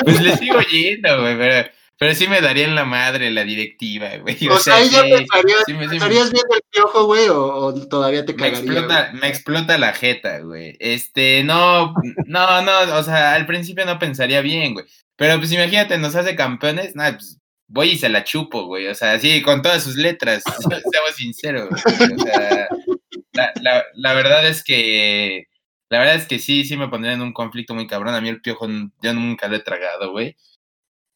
pues 0.03 0.21
le 0.21 0.37
sigo 0.37 0.59
yendo, 0.61 1.21
güey, 1.21 1.35
pero, 1.39 1.69
pero 1.97 2.13
sí 2.13 2.27
me 2.27 2.39
daría 2.39 2.65
en 2.65 2.75
la 2.75 2.85
madre 2.85 3.31
la 3.31 3.43
directiva, 3.43 4.17
güey. 4.17 4.47
O, 4.47 4.59
sea, 4.59 4.75
ahí 4.75 4.89
ya 4.91 5.01
pensarías, 5.01 5.63
viendo 5.65 6.55
el 6.55 6.61
piojo, 6.69 7.05
güey, 7.05 7.27
o, 7.29 7.73
todavía 7.87 8.23
te 8.25 8.35
cagaría. 8.35 8.61
Me 8.61 8.77
explota, 8.77 9.11
me 9.13 9.27
explota 9.27 9.77
la 9.79 9.93
jeta, 9.93 10.37
güey. 10.41 10.77
Este, 10.79 11.43
no, 11.43 11.95
no, 12.27 12.61
no, 12.61 12.95
o 12.95 13.01
sea, 13.01 13.33
al 13.33 13.47
principio 13.47 13.87
no 13.87 13.97
pensaría 13.97 14.41
bien, 14.41 14.75
güey. 14.75 14.85
Pero 15.15 15.39
pues 15.39 15.51
imagínate, 15.51 15.97
nos 15.97 16.13
hace 16.13 16.35
campeones, 16.35 16.95
nada, 16.95 17.13
pues 17.13 17.39
voy 17.67 17.91
y 17.91 17.97
se 17.97 18.09
la 18.09 18.23
chupo, 18.23 18.65
güey. 18.65 18.87
O 18.87 18.95
sea, 18.95 19.13
así 19.13 19.41
con 19.41 19.61
todas 19.61 19.83
sus 19.83 19.95
letras, 19.95 20.43
seamos 20.91 21.15
sinceros. 21.15 21.69
O 21.71 22.19
sea, 22.23 22.67
la, 23.93 24.13
verdad 24.13 24.47
es 24.47 24.63
que. 24.63 25.45
La 25.89 25.99
verdad 25.99 26.15
es 26.15 26.25
que 26.25 26.39
sí, 26.39 26.65
sí 26.65 26.75
me 26.75 26.89
pondría 26.89 27.13
en 27.13 27.21
un 27.21 27.33
conflicto 27.33 27.73
muy 27.73 27.87
cabrón. 27.87 28.13
A 28.13 28.21
mí 28.21 28.27
el 28.29 28.41
piojo 28.41 28.67
yo 29.01 29.13
nunca 29.13 29.47
lo 29.47 29.55
he 29.55 29.61
tragado, 29.61 30.11
güey. 30.11 30.35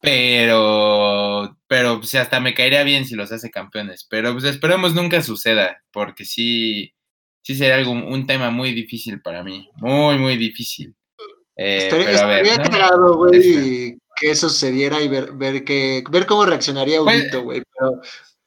Pero, 0.00 1.56
pero 1.68 1.98
pues 1.98 2.14
hasta 2.14 2.40
me 2.40 2.54
caería 2.54 2.82
bien 2.82 3.04
si 3.04 3.14
los 3.14 3.30
hace 3.30 3.50
campeones. 3.50 4.06
Pero 4.08 4.32
pues 4.32 4.44
esperemos 4.44 4.94
nunca 4.94 5.22
suceda, 5.22 5.82
porque 5.92 6.24
sí, 6.24 6.94
sí 7.42 7.54
sería 7.54 7.76
algo, 7.76 7.92
un 7.92 8.26
tema 8.26 8.50
muy 8.50 8.72
difícil 8.72 9.20
para 9.20 9.44
mí. 9.44 9.68
Muy, 9.76 10.18
muy 10.18 10.36
difícil. 10.36 10.96
Eh, 11.54 11.88
estaría, 11.88 12.62
pero 12.70 12.84
a 12.84 13.16
güey, 13.16 13.98
que 14.22 14.30
eso 14.30 14.48
sucediera 14.48 15.02
y 15.02 15.08
ver, 15.08 15.32
ver, 15.32 15.64
que, 15.64 16.04
ver 16.08 16.26
cómo 16.26 16.46
reaccionaría 16.46 17.02
Huguito, 17.02 17.42
güey. 17.42 17.62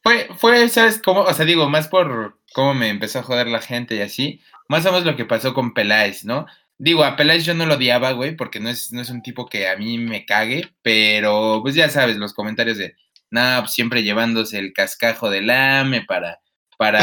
Fue, 0.02 0.30
fue, 0.38 0.70
¿sabes 0.70 1.02
cómo? 1.04 1.22
O 1.22 1.34
sea, 1.34 1.46
digo, 1.46 1.70
más 1.70 1.90
por 1.90 2.40
cómo 2.54 2.74
me 2.74 2.88
empezó 2.88 3.20
a 3.20 3.24
joder 3.24 3.48
la 3.48 3.60
gente 3.60 3.96
y 3.96 4.02
así, 4.02 4.42
más 4.70 4.86
o 4.86 4.92
menos 4.92 5.06
lo 5.06 5.18
que 5.18 5.26
pasó 5.26 5.54
con 5.54 5.74
Peláez, 5.74 6.24
¿no? 6.24 6.46
Digo, 6.78 7.04
a 7.04 7.18
Peláez 7.18 7.44
yo 7.44 7.54
no 7.54 7.66
lo 7.66 7.76
odiaba, 7.76 8.14
güey, 8.14 8.38
porque 8.38 8.62
no 8.62 8.70
es, 8.70 8.94
no 8.94 9.02
es 9.02 9.10
un 9.10 9.22
tipo 9.22 9.48
que 9.48 9.68
a 9.68 9.76
mí 9.76 9.98
me 9.98 10.26
cague, 10.26 10.72
pero 10.82 11.60
pues 11.62 11.76
ya 11.76 11.90
sabes, 11.90 12.16
los 12.16 12.34
comentarios 12.34 12.78
de, 12.78 12.96
nada, 13.32 13.62
pues, 13.62 13.74
siempre 13.74 14.04
llevándose 14.04 14.58
el 14.58 14.72
cascajo 14.72 15.30
del 15.30 15.50
AME 15.50 16.04
para, 16.04 16.40
para 16.78 17.00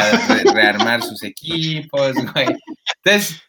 rearmar 0.55 1.03
sus 1.03 1.23
equipos, 1.23 2.15
güey. 2.35 2.47
Entonces, 3.05 3.43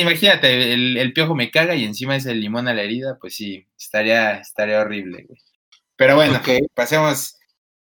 imagínate, 0.00 0.72
el, 0.72 1.12
piojo 1.12 1.34
me 1.34 1.50
caga 1.50 1.74
y 1.74 1.84
encima 1.84 2.16
es 2.16 2.26
el 2.26 2.40
limón 2.40 2.68
a 2.68 2.74
la 2.74 2.82
herida, 2.82 3.18
pues 3.20 3.34
sí, 3.34 3.66
estaría, 3.78 4.36
estaría 4.38 4.80
horrible, 4.80 5.24
güey. 5.28 5.40
Pero 5.96 6.16
bueno, 6.16 6.40
pasemos, 6.74 7.36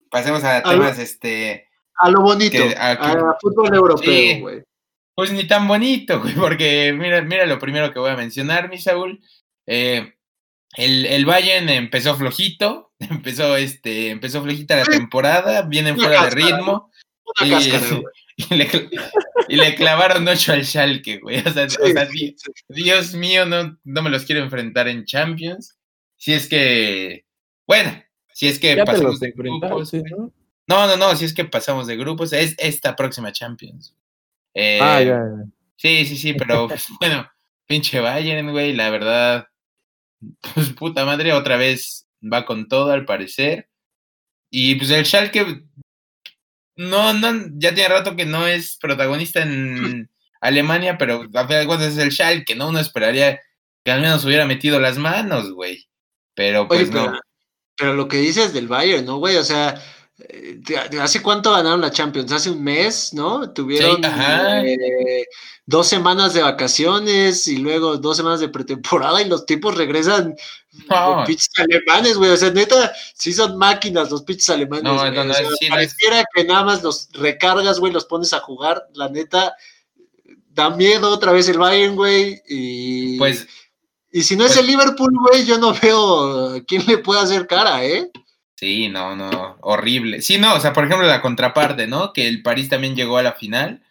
pasemos 0.10 0.44
a, 0.44 0.62
temas, 0.62 1.00
este... 1.00 1.68
A 1.96 2.10
lo 2.10 2.22
bonito, 2.22 2.58
a, 2.78 3.38
fútbol 3.42 3.74
europeo, 3.74 4.40
güey. 4.40 4.64
pues 5.16 5.32
ni 5.32 5.48
tan 5.48 5.68
bonito, 5.68 6.20
güey, 6.22 6.36
porque 6.36 6.94
mira, 6.94 7.22
mira 7.22 7.46
lo 7.46 7.60
primero 7.60 7.92
que 7.92 8.00
voy 8.00 8.12
a 8.12 8.18
mencionar, 8.18 8.70
mi 8.70 8.78
Saúl. 8.78 9.22
Eh, 9.66 10.14
el, 10.76 11.06
el 11.06 11.26
Bayern 11.26 11.70
empezó 11.70 12.16
flojito, 12.16 12.92
empezó, 13.00 13.56
este, 13.56 14.10
empezó 14.10 14.42
flojita 14.42 14.76
la 14.76 14.86
temporada, 14.86 15.64
vienen 15.64 15.98
fuera 15.98 16.26
de 16.26 16.30
ritmo. 16.32 16.92
y, 17.42 17.54
le, 18.50 18.68
y, 19.48 19.56
le, 19.56 19.76
clavaron 19.76 20.28
ocho 20.28 20.54
al 20.54 20.66
Schalke, 20.66 21.20
güey. 21.20 21.40
O 21.40 21.52
sea, 21.52 21.68
Dios 22.70 23.14
mío, 23.14 23.46
no, 23.46 23.78
no 23.84 24.02
me 24.02 24.10
los 24.10 24.26
quiero 24.26 24.42
enfrentar 24.42 24.88
en 24.88 25.06
Champions. 25.06 25.78
Si 26.18 26.34
es 26.34 26.48
que, 26.48 27.26
bueno, 27.68 28.04
si 28.34 28.48
es 28.48 28.60
que 28.60 28.78
pasamos 28.84 29.20
de 29.20 29.32
grupos. 29.32 29.94
¿no? 29.94 30.32
¿no? 30.68 30.98
no, 30.98 31.16
si 31.16 31.26
es 31.26 31.34
que 31.34 31.46
pasamos 31.46 31.88
de 31.88 31.98
grupos, 31.98 32.34
es 32.34 32.56
esta 32.58 32.96
próxima 32.96 33.32
Champions. 33.32 33.96
Eh, 34.54 34.80
ah, 34.82 35.02
ya, 35.02 35.24
Sí, 35.76 36.06
sí, 36.06 36.18
sí, 36.18 36.34
pero 36.34 36.68
pues, 36.70 36.88
bueno, 37.00 37.30
pinche 37.68 38.00
Bayern, 38.00 38.52
güey, 38.52 38.74
la 38.74 38.90
verdad, 38.90 39.48
pues 40.54 40.70
puta 40.70 41.06
madre, 41.06 41.34
otra 41.34 41.58
vez 41.58 42.08
va 42.22 42.46
con 42.46 42.68
todo 42.68 42.92
al 42.92 43.06
parecer. 43.06 43.70
Y 44.50 44.76
pues 44.76 44.92
el 44.92 45.06
Schalke 45.06 45.66
no, 46.76 47.14
no, 47.14 47.50
ya 47.56 47.74
tiene 47.74 47.90
rato 47.90 48.16
que 48.16 48.26
no 48.26 48.48
es 48.48 48.78
protagonista 48.78 49.42
en 49.42 50.10
Alemania, 50.42 50.98
pero 50.98 51.28
a 51.34 51.48
fin 51.48 51.58
de 51.58 51.68
cuentas 51.68 51.94
es 51.94 51.98
el 51.98 52.12
Schalke, 52.12 52.56
¿no? 52.56 52.70
Uno 52.70 52.80
esperaría 52.80 53.40
que 53.84 53.92
al 53.92 54.02
menos 54.02 54.26
hubiera 54.26 54.46
metido 54.46 54.80
las 54.80 54.98
manos, 54.98 55.52
güey. 55.52 55.88
Pero 56.34 56.68
pues 56.68 56.92
no. 56.92 57.14
Pero, 57.76 57.94
lo 57.94 58.08
que 58.08 58.18
dices 58.18 58.54
del 58.54 58.68
Bayern, 58.68 59.06
¿no, 59.06 59.18
güey? 59.18 59.36
O 59.38 59.44
sea, 59.44 59.82
eh, 60.30 60.60
¿hace 61.02 61.22
cuánto 61.22 61.52
ganaron 61.52 61.82
la 61.82 61.92
Champions? 61.92 62.32
Hace 62.32 62.52
un 62.52 62.64
mes, 62.64 63.14
¿no? 63.14 63.52
Tuvieron 63.52 64.02
eh, 64.04 65.26
dos 65.66 65.88
semanas 65.88 66.34
de 66.34 66.42
vacaciones 66.42 67.48
y 67.48 67.58
luego 67.58 67.98
dos 67.98 68.18
semanas 68.18 68.40
de 68.40 68.50
pretemporada 68.50 69.22
y 69.22 69.30
los 69.30 69.46
tipos 69.46 69.76
regresan 69.76 70.36
no. 70.90 71.24
pitches 71.26 71.52
alemanes, 71.58 72.18
güey. 72.18 72.32
O 72.32 72.38
sea, 72.38 72.52
neta, 72.52 72.94
sí 73.14 73.34
son 73.34 73.58
máquinas 73.58 74.12
los 74.12 74.24
pitches 74.24 74.50
alemanes. 74.50 74.84
No, 74.84 75.12
no, 75.12 75.24
no, 75.24 75.34
pareciera 75.70 76.24
que 76.34 76.44
nada 76.44 76.64
más 76.64 76.84
los 76.84 77.10
recargas, 77.14 77.80
güey, 77.80 77.94
los 77.94 78.06
pones 78.06 78.34
a 78.34 78.40
jugar. 78.40 78.88
La 78.94 79.10
neta, 79.10 79.56
da 80.50 80.70
miedo 80.70 81.10
otra 81.10 81.32
vez 81.32 81.48
el 81.50 81.58
Bayern, 81.58 81.96
güey. 81.96 82.42
Y, 82.48 83.18
pues, 83.18 83.48
y 84.12 84.24
si 84.24 84.36
no 84.36 84.46
es 84.46 84.54
pues 84.54 84.62
el 84.62 84.68
Liverpool, 84.68 85.14
güey, 85.30 85.46
yo 85.46 85.58
no 85.58 85.74
veo 85.82 86.62
quién 86.68 86.86
le 86.86 86.98
puede 86.98 87.22
hacer 87.22 87.48
cara, 87.48 87.84
¿eh? 87.86 88.12
Sí, 88.56 88.88
no, 88.88 89.16
no, 89.16 89.58
horrible. 89.62 90.22
Sí, 90.22 90.38
no, 90.38 90.54
o 90.56 90.60
sea, 90.60 90.72
por 90.72 90.86
ejemplo, 90.86 91.06
la 91.06 91.22
contraparte, 91.22 91.88
¿no? 91.88 92.14
Que 92.14 92.28
el 92.28 92.42
París 92.42 92.70
también 92.70 92.96
llegó 92.96 93.18
a 93.18 93.24
la 93.24 93.34
final, 93.34 93.84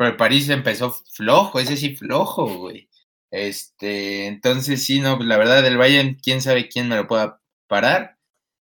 pero 0.00 0.12
el 0.12 0.16
París 0.16 0.48
empezó 0.48 0.94
flojo, 1.12 1.60
ese 1.60 1.76
sí 1.76 1.94
flojo, 1.94 2.46
güey. 2.56 2.88
Este, 3.30 4.28
entonces 4.28 4.86
sí, 4.86 4.98
no, 4.98 5.18
la 5.18 5.36
verdad 5.36 5.62
del 5.62 5.76
Bayern, 5.76 6.14
quién 6.14 6.40
sabe 6.40 6.70
quién 6.70 6.88
me 6.88 6.96
lo 6.96 7.06
pueda 7.06 7.38
parar. 7.66 8.16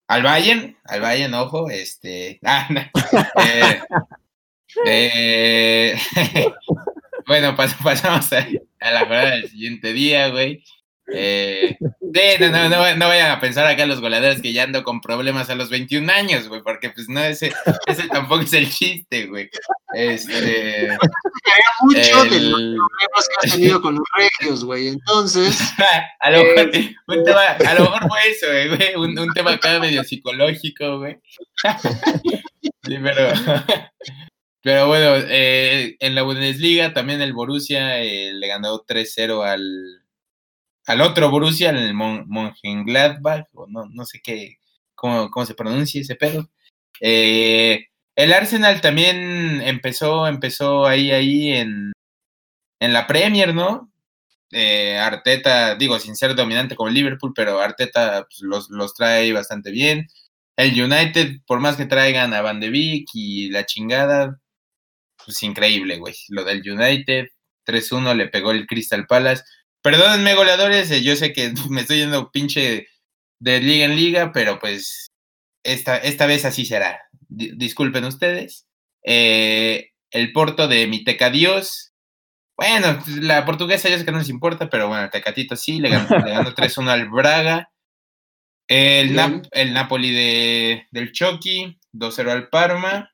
Al 0.07 0.23
Bayern, 0.23 0.77
al 0.85 1.01
Bayern, 1.01 1.33
ojo, 1.33 1.69
este, 1.69 2.39
ah, 2.45 2.69
eh, 3.43 3.81
eh, 4.85 5.97
bueno, 7.27 7.53
pasamos 7.83 8.31
a, 8.31 8.47
a 8.79 8.91
la 8.91 8.99
jornada 9.01 9.31
del 9.31 9.49
siguiente 9.49 9.91
día, 9.91 10.29
güey. 10.29 10.63
Eh, 11.07 11.77
no, 11.79 12.69
no, 12.69 12.95
no, 12.95 13.07
vayan 13.07 13.31
a 13.31 13.39
pensar 13.39 13.67
acá 13.67 13.85
los 13.85 14.01
goleadores 14.01 14.41
que 14.41 14.53
ya 14.53 14.63
ando 14.63 14.83
con 14.83 15.01
problemas 15.01 15.49
a 15.49 15.55
los 15.55 15.69
21 15.69 16.11
años, 16.11 16.47
güey, 16.47 16.61
porque 16.63 16.89
pues 16.89 17.07
no, 17.09 17.23
ese, 17.23 17.53
ese 17.85 18.07
tampoco 18.07 18.41
es 18.41 18.53
el 18.53 18.69
chiste, 18.69 19.27
güey. 19.27 19.49
Este. 19.93 20.97
mucho 21.81 22.23
de 22.25 22.39
los 22.39 22.61
problemas 22.61 23.29
que 23.29 23.47
has 23.47 23.53
tenido 23.53 23.81
con 23.81 23.95
los 23.95 24.05
regios, 24.17 24.63
güey, 24.65 24.87
entonces. 24.87 25.59
a, 26.19 26.31
lo 26.31 26.43
mejor, 26.43 26.75
eh, 26.75 26.95
un 27.07 27.23
tema, 27.23 27.41
a 27.41 27.73
lo 27.75 27.81
mejor 27.81 28.07
fue 28.07 28.19
eso, 28.29 28.47
güey, 28.47 28.95
un, 28.95 29.19
un 29.19 29.33
tema 29.33 29.53
acá 29.53 29.79
medio 29.79 30.03
psicológico, 30.03 30.99
güey. 30.99 31.17
sí, 32.83 32.97
pero. 33.01 33.33
Pero 34.65 34.87
bueno, 34.87 35.23
eh, 35.29 35.95
en 35.99 36.15
la 36.15 36.23
Bundesliga 36.23 36.91
también 36.91 37.21
el 37.21 37.33
Borussia 37.33 38.01
eh, 38.01 38.33
le 38.33 38.47
ganó 38.47 38.83
3-0 38.83 39.45
al, 39.45 40.04
al 40.85 41.01
otro 41.01 41.29
Borussia, 41.31 41.71
el 41.71 41.93
Mon 41.93 42.25
Mönchengladbach, 42.27 43.47
o 43.53 43.67
no, 43.67 43.85
no 43.91 44.05
sé 44.05 44.21
qué, 44.23 44.57
cómo, 44.95 45.29
cómo 45.31 45.45
se 45.45 45.55
pronuncia 45.55 46.01
ese 46.01 46.15
pedo. 46.15 46.49
Eh, 47.01 47.87
el 48.15 48.33
Arsenal 48.33 48.81
también 48.81 49.61
empezó, 49.61 50.27
empezó 50.27 50.85
ahí, 50.85 51.11
ahí 51.11 51.53
en, 51.53 51.91
en 52.79 52.93
la 52.93 53.07
Premier, 53.07 53.53
¿no? 53.53 53.91
Eh, 54.51 54.97
Arteta, 54.97 55.75
digo, 55.75 55.99
sin 55.99 56.15
ser 56.15 56.35
dominante 56.35 56.75
como 56.75 56.89
Liverpool, 56.89 57.33
pero 57.35 57.59
Arteta 57.59 58.25
pues, 58.29 58.41
los, 58.41 58.69
los 58.69 58.93
trae 58.93 59.33
bastante 59.33 59.71
bien. 59.71 60.07
El 60.55 60.81
United, 60.81 61.41
por 61.45 61.59
más 61.59 61.75
que 61.77 61.85
traigan 61.85 62.33
a 62.33 62.41
Van 62.41 62.59
de 62.59 62.69
Beek 62.69 63.07
y 63.13 63.49
la 63.49 63.65
chingada, 63.65 64.39
pues 65.25 65.43
increíble, 65.43 65.97
güey. 65.97 66.15
Lo 66.29 66.43
del 66.45 66.61
United, 66.69 67.27
3-1 67.65 68.15
le 68.15 68.27
pegó 68.29 68.51
el 68.51 68.67
Crystal 68.67 69.07
Palace. 69.07 69.43
Perdónenme, 69.85 70.33
goleadores, 70.33 70.89
eh, 70.89 71.03
yo 71.03 71.15
sé 71.15 71.31
que 71.31 71.53
me 71.69 71.81
estoy 71.81 71.97
yendo 71.97 72.31
pinche 72.31 72.87
de 73.39 73.59
liga 73.59 73.85
en 73.85 73.95
liga, 73.95 74.31
pero 74.31 74.57
pues 74.57 75.11
esta, 75.63 75.97
esta 75.97 76.25
vez 76.25 76.43
así 76.43 76.65
será. 76.65 77.03
disculpen 77.29 78.03
ustedes. 78.05 78.65
Eh, 79.03 79.91
el 80.09 80.33
Porto 80.33 80.67
de 80.67 80.87
Miteca 80.87 81.29
Dios. 81.29 81.93
Bueno, 82.57 82.99
la 83.21 83.45
portuguesa 83.45 83.87
ya 83.87 83.99
sé 83.99 84.05
que 84.05 84.11
no 84.11 84.17
les 84.17 84.29
importa, 84.29 84.71
pero 84.71 84.87
bueno, 84.87 85.03
el 85.03 85.11
Tecatito 85.11 85.55
sí, 85.55 85.79
le 85.79 85.89
ganó, 85.89 86.07
3-1 86.55 86.89
al 86.89 87.07
Braga. 87.07 87.69
El, 88.67 89.19
el 89.51 89.73
Napoli 89.73 90.11
de, 90.11 90.87
del 90.89 91.11
Chucky, 91.11 91.79
2-0 91.93 92.31
al 92.31 92.49
Parma. 92.49 93.11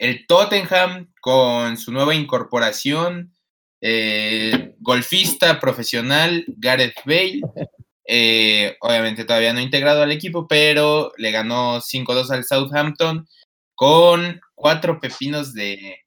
El 0.00 0.26
Tottenham 0.26 1.12
con 1.20 1.76
su 1.76 1.92
nueva 1.92 2.16
incorporación, 2.16 3.33
eh, 3.86 4.74
golfista 4.80 5.60
profesional 5.60 6.42
Gareth 6.56 7.04
Bale. 7.04 7.42
Eh, 8.06 8.78
obviamente 8.80 9.26
todavía 9.26 9.52
no 9.52 9.60
integrado 9.60 10.02
al 10.02 10.10
equipo, 10.10 10.48
pero 10.48 11.12
le 11.18 11.30
ganó 11.30 11.82
5-2 11.82 12.30
al 12.30 12.44
Southampton 12.44 13.28
con 13.74 14.40
cuatro 14.54 15.00
pepinos 15.00 15.52
de, 15.52 15.98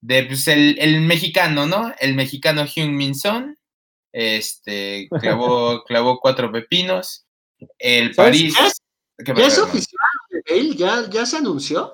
de 0.00 0.24
pues, 0.24 0.48
el, 0.48 1.00
mexicano, 1.02 1.66
¿no? 1.66 1.94
El 2.00 2.16
mexicano 2.16 2.66
Hyun 2.66 2.96
Min 2.96 3.14
Son. 3.14 3.56
Este 4.12 5.08
clavó, 5.20 5.84
clavó 5.86 6.18
cuatro 6.18 6.50
pepinos. 6.50 7.26
El 7.78 8.12
París. 8.16 8.56
¿Ya, 9.24 9.46
es 9.46 9.58
oficial 9.58 10.00
de 10.30 10.42
Bale? 10.48 10.74
¿Ya, 10.74 11.08
¿Ya 11.08 11.26
se 11.26 11.36
anunció? 11.36 11.92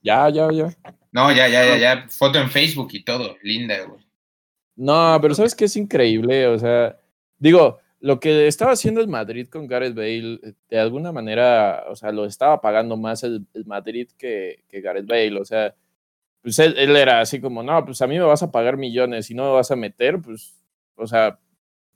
Ya, 0.00 0.28
ya, 0.28 0.48
ya. 0.52 0.76
No, 1.10 1.32
ya, 1.32 1.48
ya, 1.48 1.66
ya, 1.66 1.76
ya. 1.76 2.08
Foto 2.08 2.38
en 2.38 2.50
Facebook 2.50 2.90
y 2.92 3.02
todo. 3.02 3.36
Linda, 3.42 3.80
güey. 3.84 4.01
No, 4.76 5.18
pero 5.20 5.34
¿sabes 5.34 5.54
qué 5.54 5.66
es 5.66 5.76
increíble? 5.76 6.46
O 6.46 6.58
sea, 6.58 6.98
digo, 7.38 7.80
lo 8.00 8.18
que 8.18 8.48
estaba 8.48 8.72
haciendo 8.72 9.00
el 9.00 9.08
Madrid 9.08 9.48
con 9.48 9.66
Gareth 9.66 9.94
Bale, 9.94 10.40
de 10.68 10.78
alguna 10.78 11.12
manera, 11.12 11.84
o 11.88 11.94
sea, 11.94 12.10
lo 12.10 12.24
estaba 12.24 12.60
pagando 12.60 12.96
más 12.96 13.22
el, 13.22 13.46
Madrid 13.64 14.08
que, 14.18 14.64
que, 14.68 14.80
Gareth 14.80 15.06
Bale. 15.06 15.40
O 15.40 15.44
sea, 15.44 15.74
pues 16.42 16.58
él, 16.58 16.96
era 16.96 17.20
así 17.20 17.40
como, 17.40 17.62
no, 17.62 17.84
pues 17.84 18.02
a 18.02 18.08
mí 18.08 18.18
me 18.18 18.24
vas 18.24 18.42
a 18.42 18.50
pagar 18.50 18.76
millones 18.76 19.30
y 19.30 19.34
no 19.34 19.44
me 19.44 19.52
vas 19.52 19.70
a 19.70 19.76
meter, 19.76 20.20
pues, 20.20 20.56
o 20.96 21.06
sea, 21.06 21.38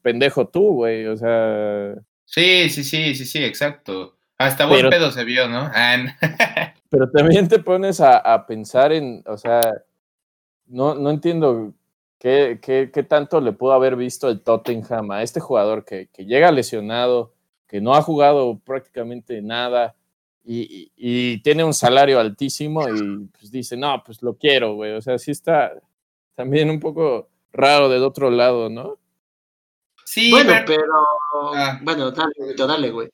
pendejo 0.03 0.47
tú, 0.49 0.75
güey, 0.75 1.07
o 1.07 1.17
sea. 1.17 1.95
Sí, 2.25 2.69
sí, 2.69 2.85
sí, 2.85 3.15
sí, 3.17 3.25
sí, 3.25 3.43
exacto. 3.43 4.17
Hasta 4.39 4.67
buen 4.67 4.89
pedo 4.91 5.11
se 5.11 5.25
vio, 5.25 5.49
¿no? 5.49 5.71
Ah, 5.75 5.97
pero 6.89 7.11
también 7.11 7.49
te 7.49 7.59
pones 7.59 8.01
a, 8.01 8.19
a, 8.19 8.47
pensar 8.47 8.93
en, 8.93 9.25
o 9.27 9.37
sea, 9.37 9.61
no, 10.67 10.95
no 10.95 11.11
entiendo 11.11 11.75
¿Qué, 12.19 12.59
qué, 12.63 12.91
qué 12.93 13.03
tanto 13.03 13.41
le 13.41 13.53
pudo 13.53 13.73
haber 13.73 13.97
visto 13.97 14.29
el 14.29 14.41
Tottenham 14.41 15.11
a 15.11 15.23
este 15.23 15.41
jugador 15.41 15.85
que, 15.85 16.09
que 16.13 16.25
llega 16.25 16.51
lesionado, 16.51 17.35
que 17.67 17.81
no 17.81 17.95
ha 17.95 18.03
jugado 18.03 18.59
prácticamente 18.59 19.43
nada 19.43 19.95
y, 20.49 20.93
y, 20.97 21.43
tiene 21.43 21.65
un 21.65 21.75
salario 21.75 22.21
altísimo 22.21 22.89
y 22.89 23.27
pues 23.37 23.51
dice, 23.51 23.77
no, 23.77 24.01
pues 24.05 24.23
lo 24.23 24.37
quiero, 24.37 24.75
güey. 24.75 24.93
O 24.93 25.03
sea, 25.03 25.19
sí 25.19 25.33
está 25.33 25.73
también 26.37 26.71
un 26.71 26.79
poco 26.79 27.29
raro 27.53 27.89
del 27.89 28.05
otro 28.05 28.31
lado, 28.31 28.71
¿no? 28.71 28.97
Sí, 30.05 30.31
bueno, 30.31 30.53
pero, 30.65 30.85
ah. 31.57 31.81
bueno, 31.83 32.13
dale, 32.13 32.33
dale, 32.57 32.91
güey. 32.91 33.09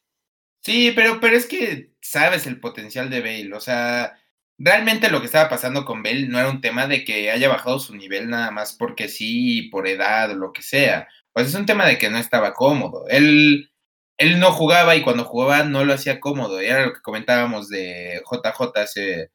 Sí, 0.61 0.93
pero, 0.95 1.19
pero 1.21 1.37
es 1.37 1.47
que 1.47 1.93
sabes 2.03 2.47
el 2.47 2.61
potencial 2.61 3.09
de 3.09 3.21
Bale, 3.21 3.55
o 3.55 3.61
sea, 3.61 4.15
realmente 4.59 5.11
lo 5.11 5.21
que 5.21 5.27
estaba 5.27 5.49
pasando 5.49 5.85
con 5.85 6.03
Bell 6.03 6.31
no 6.31 6.39
era 6.39 6.51
un 6.51 6.61
tema 6.61 6.87
de 6.87 7.05
que 7.05 7.31
haya 7.31 7.49
bajado 7.49 7.79
su 7.79 7.95
nivel 7.97 8.31
nada 8.31 8.51
más 8.51 8.75
porque 8.75 9.09
sí, 9.09 9.63
por 9.71 9.89
edad 9.89 10.31
o 10.31 10.35
lo 10.35 10.53
que 10.53 10.63
sea. 10.63 11.09
Pues 11.33 11.49
es 11.49 11.55
un 11.55 11.67
tema 11.67 11.87
de 11.87 11.99
que 11.99 12.11
no 12.11 12.19
estaba 12.19 12.55
cómodo. 12.55 13.07
Él, 13.09 13.71
él 14.19 14.39
no 14.41 14.53
jugaba 14.53 14.97
y 14.97 15.03
cuando 15.03 15.25
jugaba 15.25 15.65
no 15.65 15.85
lo 15.85 15.95
hacía 15.95 16.21
cómodo. 16.21 16.63
Y 16.63 16.67
era 16.67 16.87
lo 16.87 16.93
que 16.95 17.01
comentábamos 17.03 17.69
de 17.69 18.23
JJ 18.31 18.79
hace, 18.79 19.31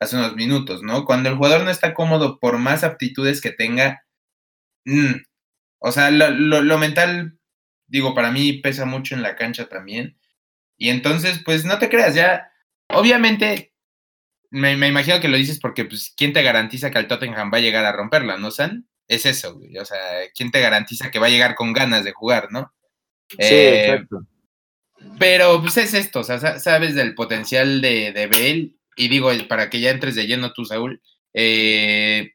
hace 0.00 0.16
unos 0.16 0.36
minutos, 0.36 0.82
¿no? 0.82 1.04
Cuando 1.04 1.30
el 1.30 1.36
jugador 1.36 1.62
no 1.64 1.70
está 1.70 1.94
cómodo, 1.94 2.38
por 2.40 2.58
más 2.58 2.84
aptitudes 2.84 3.40
que 3.40 3.50
tenga, 3.50 4.04
mm, 4.86 5.14
o 5.80 5.92
sea, 5.92 6.10
lo, 6.10 6.30
lo 6.30 6.78
mental, 6.78 7.38
digo, 7.88 8.14
para 8.14 8.30
mí 8.32 8.54
pesa 8.54 8.84
mucho 8.86 9.14
en 9.14 9.22
la 9.22 9.36
cancha 9.36 9.68
también. 9.68 10.18
Y 10.78 10.90
entonces, 10.90 11.42
pues 11.44 11.64
no 11.64 11.78
te 11.78 11.88
creas, 11.88 12.14
ya, 12.14 12.52
obviamente 12.88 13.72
me, 14.50 14.72
imagino 14.72 15.20
que 15.20 15.28
lo 15.28 15.36
dices 15.36 15.58
porque, 15.60 15.84
pues, 15.84 16.12
¿quién 16.16 16.32
te 16.32 16.42
garantiza 16.42 16.90
que 16.90 16.98
el 16.98 17.06
Tottenham 17.06 17.50
va 17.52 17.58
a 17.58 17.62
llegar 17.62 17.84
a 17.84 17.92
romperla, 17.92 18.38
no, 18.38 18.50
San? 18.50 18.88
Es 19.06 19.26
eso, 19.26 19.54
güey. 19.54 19.76
O 19.78 19.84
sea, 19.84 19.98
¿quién 20.34 20.50
te 20.50 20.60
garantiza 20.60 21.10
que 21.10 21.18
va 21.18 21.26
a 21.26 21.30
llegar 21.30 21.54
con 21.54 21.72
ganas 21.72 22.04
de 22.04 22.12
jugar, 22.12 22.48
no? 22.50 22.72
Sí, 23.28 23.36
eh, 23.40 23.84
exacto. 23.84 24.26
Pero, 25.18 25.60
pues, 25.60 25.76
es 25.76 25.94
esto, 25.94 26.20
o 26.20 26.24
sea, 26.24 26.58
sabes 26.58 26.94
del 26.94 27.14
potencial 27.14 27.80
de, 27.80 28.12
de 28.12 28.26
Bale. 28.26 28.72
Y 28.96 29.08
digo, 29.08 29.30
para 29.48 29.70
que 29.70 29.80
ya 29.80 29.90
entres 29.90 30.14
de 30.14 30.26
lleno 30.26 30.52
tú, 30.52 30.64
Saúl, 30.64 31.00
eh, 31.32 32.32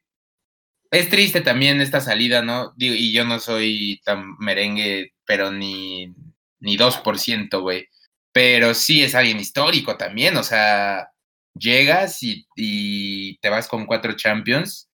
es 0.90 1.08
triste 1.10 1.40
también 1.40 1.80
esta 1.80 2.00
salida, 2.00 2.42
¿no? 2.42 2.72
Digo, 2.76 2.94
y 2.94 3.12
yo 3.12 3.24
no 3.24 3.40
soy 3.40 4.00
tan 4.04 4.36
merengue, 4.38 5.12
pero 5.26 5.50
ni, 5.50 6.14
ni 6.60 6.76
2%, 6.76 7.60
güey. 7.60 7.88
Pero 8.32 8.74
sí 8.74 9.02
es 9.02 9.14
alguien 9.14 9.40
histórico 9.40 9.96
también, 9.96 10.36
o 10.36 10.42
sea, 10.42 11.08
llegas 11.54 12.18
y, 12.22 13.38
te 13.40 13.48
vas 13.48 13.68
con 13.68 13.86
cuatro 13.86 14.14
champions 14.14 14.88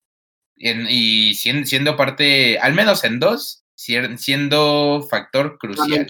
y 0.57 1.35
siendo, 1.35 1.97
parte, 1.97 2.59
al 2.59 2.75
menos 2.75 3.05
en 3.05 3.19
dos, 3.19 3.65
siendo 3.75 5.07
factor 5.11 5.59
crucial. 5.59 6.07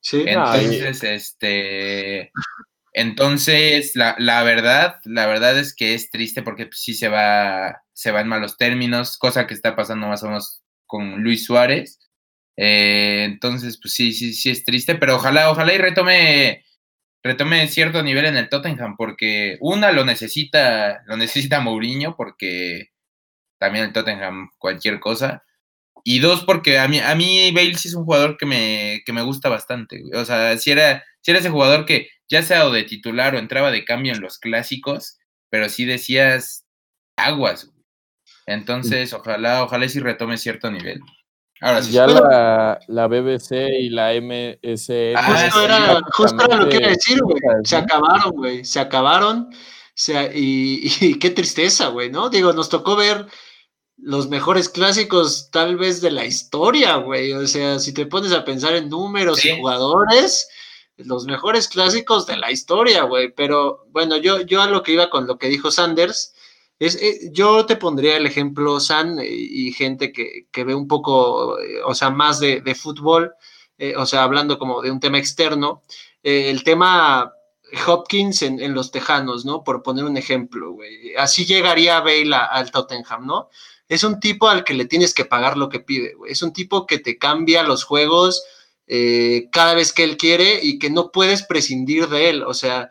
Sí, 0.00 0.24
Entonces, 0.26 1.02
este, 1.02 2.30
Entonces, 2.92 3.92
la, 3.94 4.16
la, 4.18 4.42
verdad, 4.42 4.96
la 5.04 5.26
verdad 5.26 5.58
es 5.58 5.74
que 5.74 5.94
es 5.94 6.10
triste 6.10 6.42
porque 6.42 6.66
pues, 6.66 6.80
sí 6.80 6.94
se 6.94 7.08
va, 7.08 7.82
se 7.92 8.10
va 8.10 8.20
en 8.20 8.28
malos 8.28 8.56
términos, 8.56 9.18
cosa 9.18 9.46
que 9.46 9.54
está 9.54 9.76
pasando 9.76 10.06
más 10.08 10.22
o 10.22 10.26
menos 10.26 10.62
con 10.86 11.22
Luis 11.22 11.44
Suárez. 11.44 12.00
Eh, 12.56 13.22
entonces, 13.24 13.78
pues 13.80 13.94
sí, 13.94 14.12
sí, 14.12 14.34
sí 14.34 14.50
es 14.50 14.64
triste, 14.64 14.96
pero 14.96 15.16
ojalá, 15.16 15.50
ojalá 15.50 15.74
y 15.74 15.78
retome, 15.78 16.64
retome 17.22 17.66
cierto 17.68 18.02
nivel 18.02 18.26
en 18.26 18.36
el 18.36 18.48
Tottenham, 18.48 18.96
porque 18.96 19.56
una 19.60 19.92
lo 19.92 20.04
necesita, 20.04 21.02
lo 21.06 21.16
necesita 21.16 21.60
Mourinho, 21.60 22.16
porque 22.16 22.90
también 23.58 23.86
el 23.86 23.92
Tottenham 23.92 24.50
cualquier 24.58 25.00
cosa. 25.00 25.44
Y 26.04 26.20
dos, 26.20 26.44
porque 26.44 26.78
a 26.78 26.88
mí, 26.88 27.00
a 27.00 27.14
mí 27.14 27.50
Bale 27.52 27.74
sí 27.74 27.88
es 27.88 27.94
un 27.94 28.04
jugador 28.04 28.36
que 28.38 28.46
me, 28.46 29.02
que 29.04 29.12
me 29.12 29.22
gusta 29.22 29.48
bastante. 29.48 30.02
O 30.14 30.24
sea, 30.24 30.56
si 30.56 30.70
era, 30.70 31.04
si 31.20 31.32
era 31.32 31.40
ese 31.40 31.50
jugador 31.50 31.84
que 31.84 32.08
ya 32.28 32.42
sea 32.42 32.66
o 32.66 32.70
de 32.70 32.84
titular 32.84 33.34
o 33.34 33.38
entraba 33.38 33.70
de 33.70 33.84
cambio 33.84 34.12
en 34.12 34.20
los 34.20 34.38
clásicos, 34.38 35.18
pero 35.50 35.68
sí 35.68 35.84
decías 35.84 36.66
aguas. 37.16 37.70
Entonces, 38.46 39.12
ojalá, 39.12 39.62
ojalá 39.62 39.88
sí 39.88 40.00
retome 40.00 40.38
cierto 40.38 40.70
nivel. 40.70 41.00
Ahora 41.60 41.82
sí. 41.82 41.92
Ya 41.92 42.06
la, 42.06 42.78
la, 42.86 43.06
BBC 43.08 43.68
y 43.80 43.88
la 43.90 44.12
MSN. 44.14 45.16
Ah, 45.16 45.42
justo, 45.42 45.62
era, 45.62 46.00
justo 46.12 46.44
era 46.44 46.56
lo 46.56 46.68
que 46.68 46.76
iba 46.76 46.86
a 46.86 46.90
decir, 46.90 47.20
güey. 47.20 47.40
Se 47.64 47.76
acabaron, 47.76 48.30
güey. 48.32 48.64
Se 48.64 48.80
acabaron. 48.80 49.50
y, 50.34 50.90
y, 51.00 51.18
qué 51.18 51.30
tristeza, 51.30 51.88
güey, 51.88 52.10
¿no? 52.10 52.30
Digo, 52.30 52.52
nos 52.52 52.68
tocó 52.68 52.96
ver 52.96 53.26
los 53.96 54.28
mejores 54.28 54.68
clásicos 54.68 55.50
tal 55.50 55.76
vez 55.76 56.00
de 56.00 56.10
la 56.10 56.24
historia, 56.24 56.96
güey. 56.96 57.32
O 57.32 57.46
sea, 57.46 57.78
si 57.78 57.92
te 57.92 58.06
pones 58.06 58.32
a 58.32 58.44
pensar 58.44 58.74
en 58.74 58.88
números 58.88 59.44
y 59.44 59.58
jugadores, 59.58 60.48
los 60.96 61.24
mejores 61.24 61.68
clásicos 61.68 62.26
de 62.26 62.36
la 62.36 62.50
historia, 62.50 63.02
güey. 63.02 63.32
Pero 63.34 63.86
bueno, 63.90 64.16
yo, 64.16 64.40
yo 64.42 64.62
a 64.62 64.68
lo 64.68 64.82
que 64.82 64.92
iba 64.92 65.10
con 65.10 65.26
lo 65.26 65.38
que 65.38 65.48
dijo 65.48 65.70
Sanders, 65.70 66.34
eh, 66.80 67.30
yo 67.32 67.66
te 67.66 67.76
pondría 67.76 68.16
el 68.16 68.26
ejemplo, 68.26 68.78
San, 68.78 69.18
eh, 69.18 69.26
y 69.28 69.72
gente 69.72 70.12
que, 70.12 70.64
ve 70.64 70.74
un 70.74 70.86
poco, 70.86 71.58
eh, 71.58 71.82
o 71.84 71.94
sea, 71.94 72.10
más 72.10 72.38
de, 72.40 72.74
fútbol, 72.74 73.32
o 73.96 74.06
sea, 74.06 74.24
hablando 74.24 74.58
como 74.58 74.82
de 74.82 74.90
un 74.90 75.00
tema 75.00 75.18
externo, 75.18 75.82
el 76.22 76.64
tema 76.64 77.32
Hopkins 77.86 78.42
en, 78.42 78.74
los 78.74 78.90
Tejanos, 78.90 79.44
¿no? 79.44 79.62
Por 79.62 79.82
poner 79.82 80.04
un 80.04 80.16
ejemplo, 80.16 80.72
güey. 80.72 81.14
Así 81.16 81.44
llegaría 81.46 82.00
Bale 82.00 82.34
al 82.34 82.70
Tottenham, 82.72 83.26
¿no? 83.26 83.50
Es 83.88 84.02
un 84.02 84.18
tipo 84.20 84.48
al 84.48 84.64
que 84.64 84.74
le 84.74 84.86
tienes 84.86 85.14
que 85.14 85.24
pagar 85.24 85.56
lo 85.56 85.68
que 85.68 85.80
pide, 85.80 86.14
güey. 86.14 86.32
Es 86.32 86.42
un 86.42 86.52
tipo 86.52 86.86
que 86.86 86.98
te 86.98 87.18
cambia 87.18 87.62
los 87.62 87.84
juegos 87.84 88.42
cada 89.52 89.74
vez 89.74 89.92
que 89.92 90.02
él 90.04 90.16
quiere 90.16 90.60
y 90.62 90.78
que 90.78 90.90
no 90.90 91.12
puedes 91.12 91.42
prescindir 91.42 92.08
de 92.08 92.30
él, 92.30 92.42
o 92.42 92.54
sea 92.54 92.90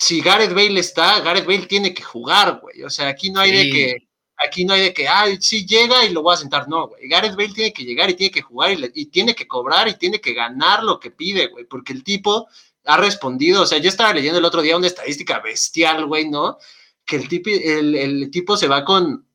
si 0.00 0.22
Gareth 0.22 0.54
Bale 0.54 0.80
está, 0.80 1.20
Gareth 1.20 1.44
Bale 1.44 1.66
tiene 1.66 1.92
que 1.92 2.02
jugar, 2.02 2.58
güey. 2.62 2.82
O 2.82 2.90
sea, 2.90 3.08
aquí 3.08 3.30
no 3.30 3.38
hay 3.40 3.52
de 3.52 3.70
que, 3.70 4.08
aquí 4.38 4.64
no 4.64 4.72
hay 4.72 4.80
de 4.80 4.94
que, 4.94 5.06
ay, 5.06 5.36
sí 5.42 5.66
llega 5.66 6.06
y 6.06 6.12
lo 6.12 6.22
voy 6.22 6.32
a 6.32 6.38
sentar. 6.38 6.68
No, 6.68 6.88
güey. 6.88 7.06
Gareth 7.06 7.36
Bale 7.36 7.52
tiene 7.52 7.72
que 7.74 7.84
llegar 7.84 8.08
y 8.08 8.14
tiene 8.14 8.30
que 8.30 8.40
jugar 8.40 8.72
y, 8.94 9.06
tiene 9.06 9.34
que 9.34 9.46
cobrar 9.46 9.88
y 9.88 9.98
tiene 9.98 10.18
que 10.18 10.32
ganar 10.32 10.82
lo 10.82 10.98
que 10.98 11.10
pide, 11.10 11.48
güey. 11.48 11.66
Porque 11.66 11.92
el 11.92 12.02
tipo 12.02 12.48
ha 12.86 12.96
respondido. 12.96 13.62
O 13.62 13.66
sea, 13.66 13.76
yo 13.76 13.90
estaba 13.90 14.14
leyendo 14.14 14.38
el 14.38 14.44
otro 14.46 14.62
día 14.62 14.78
una 14.78 14.86
estadística 14.86 15.38
bestial, 15.40 16.06
güey, 16.06 16.30
¿no? 16.30 16.56
Que 17.04 17.16
el 17.16 17.28
tipo, 17.28 17.50
el, 17.50 18.30
tipo 18.30 18.56
se 18.56 18.68
va 18.68 18.86
con, 18.86 19.26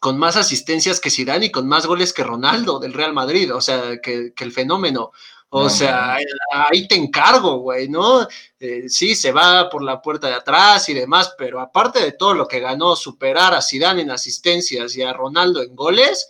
con 0.00 0.18
más 0.18 0.36
asistencias 0.36 1.00
que 1.00 1.10
Zidane 1.10 1.46
y 1.46 1.50
con 1.50 1.66
más 1.66 1.86
goles 1.86 2.12
que 2.12 2.24
Ronaldo 2.24 2.78
del 2.78 2.94
Real 2.94 3.12
Madrid. 3.12 3.54
O 3.54 3.60
sea, 3.60 3.98
que, 4.02 4.32
que 4.34 4.44
el 4.44 4.52
fenómeno. 4.52 5.12
O 5.50 5.70
sea, 5.70 6.18
ahí 6.50 6.86
te 6.86 6.94
encargo, 6.94 7.60
güey, 7.60 7.88
¿no? 7.88 8.26
Eh, 8.60 8.84
sí, 8.88 9.14
se 9.14 9.32
va 9.32 9.70
por 9.70 9.82
la 9.82 10.02
puerta 10.02 10.26
de 10.26 10.34
atrás 10.34 10.90
y 10.90 10.94
demás, 10.94 11.34
pero 11.38 11.58
aparte 11.60 12.00
de 12.00 12.12
todo 12.12 12.34
lo 12.34 12.46
que 12.46 12.60
ganó, 12.60 12.94
superar 12.94 13.54
a 13.54 13.62
Zidane 13.62 14.02
en 14.02 14.10
asistencias 14.10 14.94
y 14.96 15.02
a 15.02 15.12
Ronaldo 15.14 15.62
en 15.62 15.74
goles, 15.74 16.28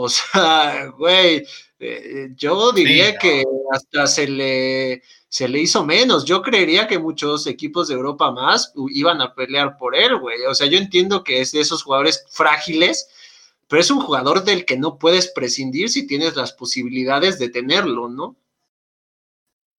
o 0.00 0.08
sea, 0.08 0.86
güey, 0.98 1.44
eh, 1.80 2.28
yo 2.36 2.70
diría 2.70 3.18
que 3.18 3.42
hasta 3.72 4.06
se 4.06 4.28
le, 4.28 5.02
se 5.28 5.48
le 5.48 5.58
hizo 5.58 5.84
menos. 5.84 6.24
Yo 6.24 6.40
creería 6.40 6.86
que 6.86 7.00
muchos 7.00 7.48
equipos 7.48 7.88
de 7.88 7.94
Europa 7.94 8.30
más 8.30 8.72
iban 8.90 9.20
a 9.20 9.34
pelear 9.34 9.76
por 9.76 9.96
él, 9.96 10.16
güey. 10.18 10.42
O 10.48 10.54
sea, 10.54 10.68
yo 10.68 10.78
entiendo 10.78 11.24
que 11.24 11.40
es 11.40 11.50
de 11.50 11.60
esos 11.60 11.82
jugadores 11.82 12.24
frágiles, 12.30 13.08
pero 13.66 13.80
es 13.82 13.90
un 13.90 14.00
jugador 14.00 14.44
del 14.44 14.64
que 14.64 14.76
no 14.76 14.98
puedes 14.98 15.32
prescindir 15.32 15.88
si 15.88 16.06
tienes 16.06 16.36
las 16.36 16.52
posibilidades 16.52 17.40
de 17.40 17.48
tenerlo, 17.48 18.08
¿no? 18.08 18.36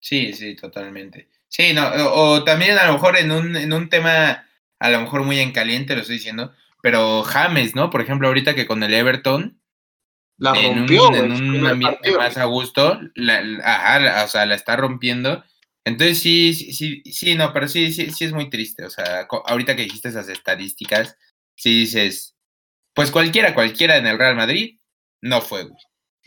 Sí, 0.00 0.34
sí, 0.34 0.54
totalmente. 0.54 1.28
Sí, 1.48 1.72
no, 1.72 1.88
o, 2.12 2.44
también 2.44 2.76
a 2.78 2.86
lo 2.86 2.92
mejor 2.92 3.16
en 3.16 3.32
un, 3.32 3.56
en 3.56 3.72
un 3.72 3.88
tema, 3.88 4.46
a 4.78 4.90
lo 4.90 5.00
mejor 5.00 5.24
muy 5.24 5.40
en 5.40 5.52
caliente, 5.52 5.94
lo 5.94 6.02
estoy 6.02 6.16
diciendo, 6.16 6.52
pero 6.82 7.22
James, 7.22 7.74
¿no? 7.74 7.88
Por 7.90 8.02
ejemplo, 8.02 8.28
ahorita 8.28 8.54
que 8.54 8.66
con 8.66 8.82
el 8.82 8.94
Everton, 8.94 9.59
la 10.40 10.54
rompió, 10.54 11.14
en 11.14 11.32
un, 11.32 11.66
ambiente 11.66 12.16
más 12.16 12.36
a 12.38 12.46
gusto, 12.46 12.98
la, 13.14 13.42
ajá, 13.62 14.24
o 14.24 14.28
sea, 14.28 14.46
la 14.46 14.54
está 14.54 14.74
rompiendo. 14.74 15.44
Entonces 15.84 16.18
sí, 16.18 16.54
sí, 16.54 17.02
sí, 17.04 17.34
no, 17.34 17.52
pero 17.52 17.68
sí, 17.68 17.92
sí, 17.92 18.10
sí 18.10 18.24
es 18.24 18.32
muy 18.32 18.48
triste. 18.48 18.84
O 18.84 18.90
sea, 18.90 19.28
ahorita 19.46 19.76
que 19.76 19.82
dijiste 19.82 20.08
esas 20.08 20.28
estadísticas, 20.28 21.16
sí 21.56 21.80
dices, 21.80 22.36
pues 22.94 23.10
cualquiera, 23.10 23.54
cualquiera 23.54 23.96
en 23.98 24.06
el 24.06 24.18
Real 24.18 24.34
Madrid, 24.34 24.78
no 25.20 25.42
fue, 25.42 25.64
güey. 25.64 25.82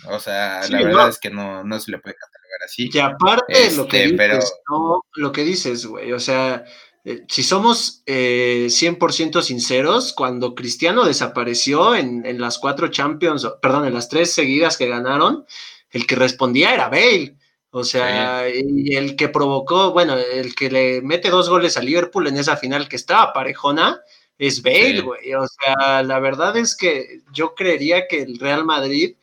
O 0.07 0.19
sea, 0.19 0.61
la 0.69 0.83
verdad 0.83 1.09
es 1.09 1.19
que 1.19 1.31
no, 1.31 1.63
no 1.63 1.79
se 1.79 1.91
le 1.91 1.97
puede 1.97 2.15
así. 2.63 2.89
Y 2.93 2.99
aparte 2.99 3.71
lo 3.75 3.87
que 3.87 4.03
este, 4.03 4.27
dices, 4.27 4.53
no, 4.69 5.01
lo 5.15 5.31
que 5.31 5.43
dices, 5.43 5.85
güey, 5.85 6.11
o 6.11 6.19
sea, 6.19 6.65
eh, 7.05 7.25
si 7.27 7.43
somos 7.43 8.01
eh, 8.05 8.67
100% 8.69 9.41
sinceros, 9.41 10.13
cuando 10.13 10.55
Cristiano 10.55 11.03
desapareció 11.03 11.95
en, 11.95 12.25
en, 12.25 12.39
las 12.39 12.59
cuatro 12.59 12.87
Champions, 12.89 13.47
perdón, 13.61 13.85
en 13.85 13.93
las 13.93 14.09
tres 14.09 14.31
seguidas 14.33 14.77
que 14.77 14.87
ganaron, 14.87 15.45
el 15.91 16.07
que 16.07 16.15
respondía 16.15 16.73
era 16.73 16.89
Bale. 16.89 17.37
O 17.75 17.83
sea, 17.83 18.47
y 18.49 18.95
el 18.95 19.15
que 19.15 19.29
provocó, 19.29 19.91
bueno, 19.93 20.15
el 20.15 20.53
que 20.53 20.69
le 20.69 21.01
mete 21.01 21.31
dos 21.31 21.49
goles 21.49 21.75
a 21.75 21.81
Liverpool 21.81 22.27
en 22.27 22.37
esa 22.37 22.55
final 22.55 22.87
que 22.87 22.95
estaba 22.97 23.33
parejona, 23.33 23.99
es 24.37 24.61
Bale, 24.61 25.01
güey. 25.01 25.33
O 25.33 25.47
sea, 25.47 26.03
la 26.03 26.19
verdad 26.19 26.55
es 26.55 26.75
que 26.75 27.21
yo 27.33 27.55
creería 27.55 28.07
que 28.07 28.21
el 28.21 28.37
Real 28.37 28.63
Madrid 28.63 29.15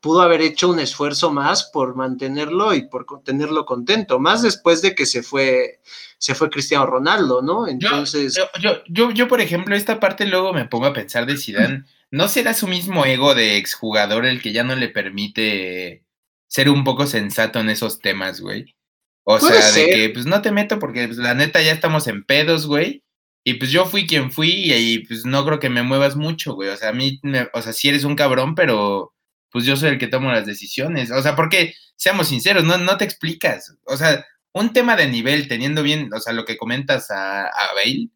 pudo 0.00 0.22
haber 0.22 0.40
hecho 0.40 0.70
un 0.70 0.78
esfuerzo 0.78 1.30
más 1.30 1.64
por 1.64 1.96
mantenerlo 1.96 2.72
y 2.72 2.88
por 2.88 3.04
tenerlo 3.22 3.66
contento, 3.66 4.18
más 4.18 4.40
después 4.42 4.80
de 4.80 4.94
que 4.94 5.04
se 5.04 5.22
fue, 5.22 5.80
se 6.18 6.34
fue 6.34 6.50
Cristiano 6.50 6.86
Ronaldo, 6.86 7.42
¿no? 7.42 7.68
Entonces. 7.68 8.36
Yo, 8.60 8.82
yo, 8.88 9.10
yo, 9.12 9.28
por 9.28 9.40
ejemplo, 9.40 9.74
esta 9.74 10.00
parte 10.00 10.26
luego 10.26 10.52
me 10.52 10.66
pongo 10.66 10.86
a 10.86 10.92
pensar 10.92 11.26
de 11.26 11.36
Zidane, 11.36 11.84
¿no 12.10 12.28
será 12.28 12.54
su 12.54 12.66
mismo 12.66 13.06
ego 13.06 13.34
de 13.34 13.56
exjugador 13.56 14.26
el 14.26 14.42
que 14.42 14.52
ya 14.52 14.64
no 14.64 14.74
le 14.74 14.88
permite 14.88 16.04
ser 16.48 16.68
un 16.68 16.84
poco 16.84 17.06
sensato 17.06 17.60
en 17.60 17.70
esos 17.70 18.00
temas, 18.00 18.40
güey? 18.40 18.76
O 19.24 19.38
sea, 19.38 19.70
de 19.72 19.90
que 19.90 20.10
pues 20.10 20.24
no 20.24 20.40
te 20.40 20.50
meto 20.50 20.78
porque 20.78 21.06
pues, 21.06 21.18
la 21.18 21.34
neta 21.34 21.60
ya 21.60 21.72
estamos 21.72 22.06
en 22.06 22.24
pedos, 22.24 22.66
güey. 22.66 23.04
Y 23.44 23.54
pues 23.54 23.70
yo 23.70 23.84
fui 23.84 24.06
quien 24.06 24.32
fui 24.32 24.50
y 24.50 24.72
ahí 24.72 24.98
pues 25.00 25.24
no 25.24 25.44
creo 25.44 25.60
que 25.60 25.68
me 25.68 25.82
muevas 25.82 26.16
mucho, 26.16 26.54
güey. 26.54 26.70
O 26.70 26.76
sea, 26.76 26.90
a 26.90 26.92
mí, 26.92 27.20
o 27.52 27.62
sea, 27.62 27.72
sí 27.74 27.88
eres 27.88 28.04
un 28.04 28.16
cabrón, 28.16 28.54
pero 28.54 29.14
pues 29.50 29.64
yo 29.64 29.76
soy 29.76 29.90
el 29.90 29.98
que 29.98 30.08
tomo 30.08 30.32
las 30.32 30.46
decisiones. 30.46 31.10
O 31.10 31.22
sea, 31.22 31.36
porque, 31.36 31.74
seamos 31.96 32.28
sinceros, 32.28 32.64
no, 32.64 32.78
no 32.78 32.96
te 32.96 33.04
explicas. 33.04 33.76
O 33.84 33.96
sea, 33.96 34.24
un 34.52 34.72
tema 34.72 34.96
de 34.96 35.08
nivel, 35.08 35.48
teniendo 35.48 35.82
bien, 35.82 36.12
o 36.12 36.20
sea, 36.20 36.32
lo 36.32 36.44
que 36.44 36.56
comentas 36.56 37.10
a, 37.10 37.46
a 37.46 37.74
Bale, 37.74 38.08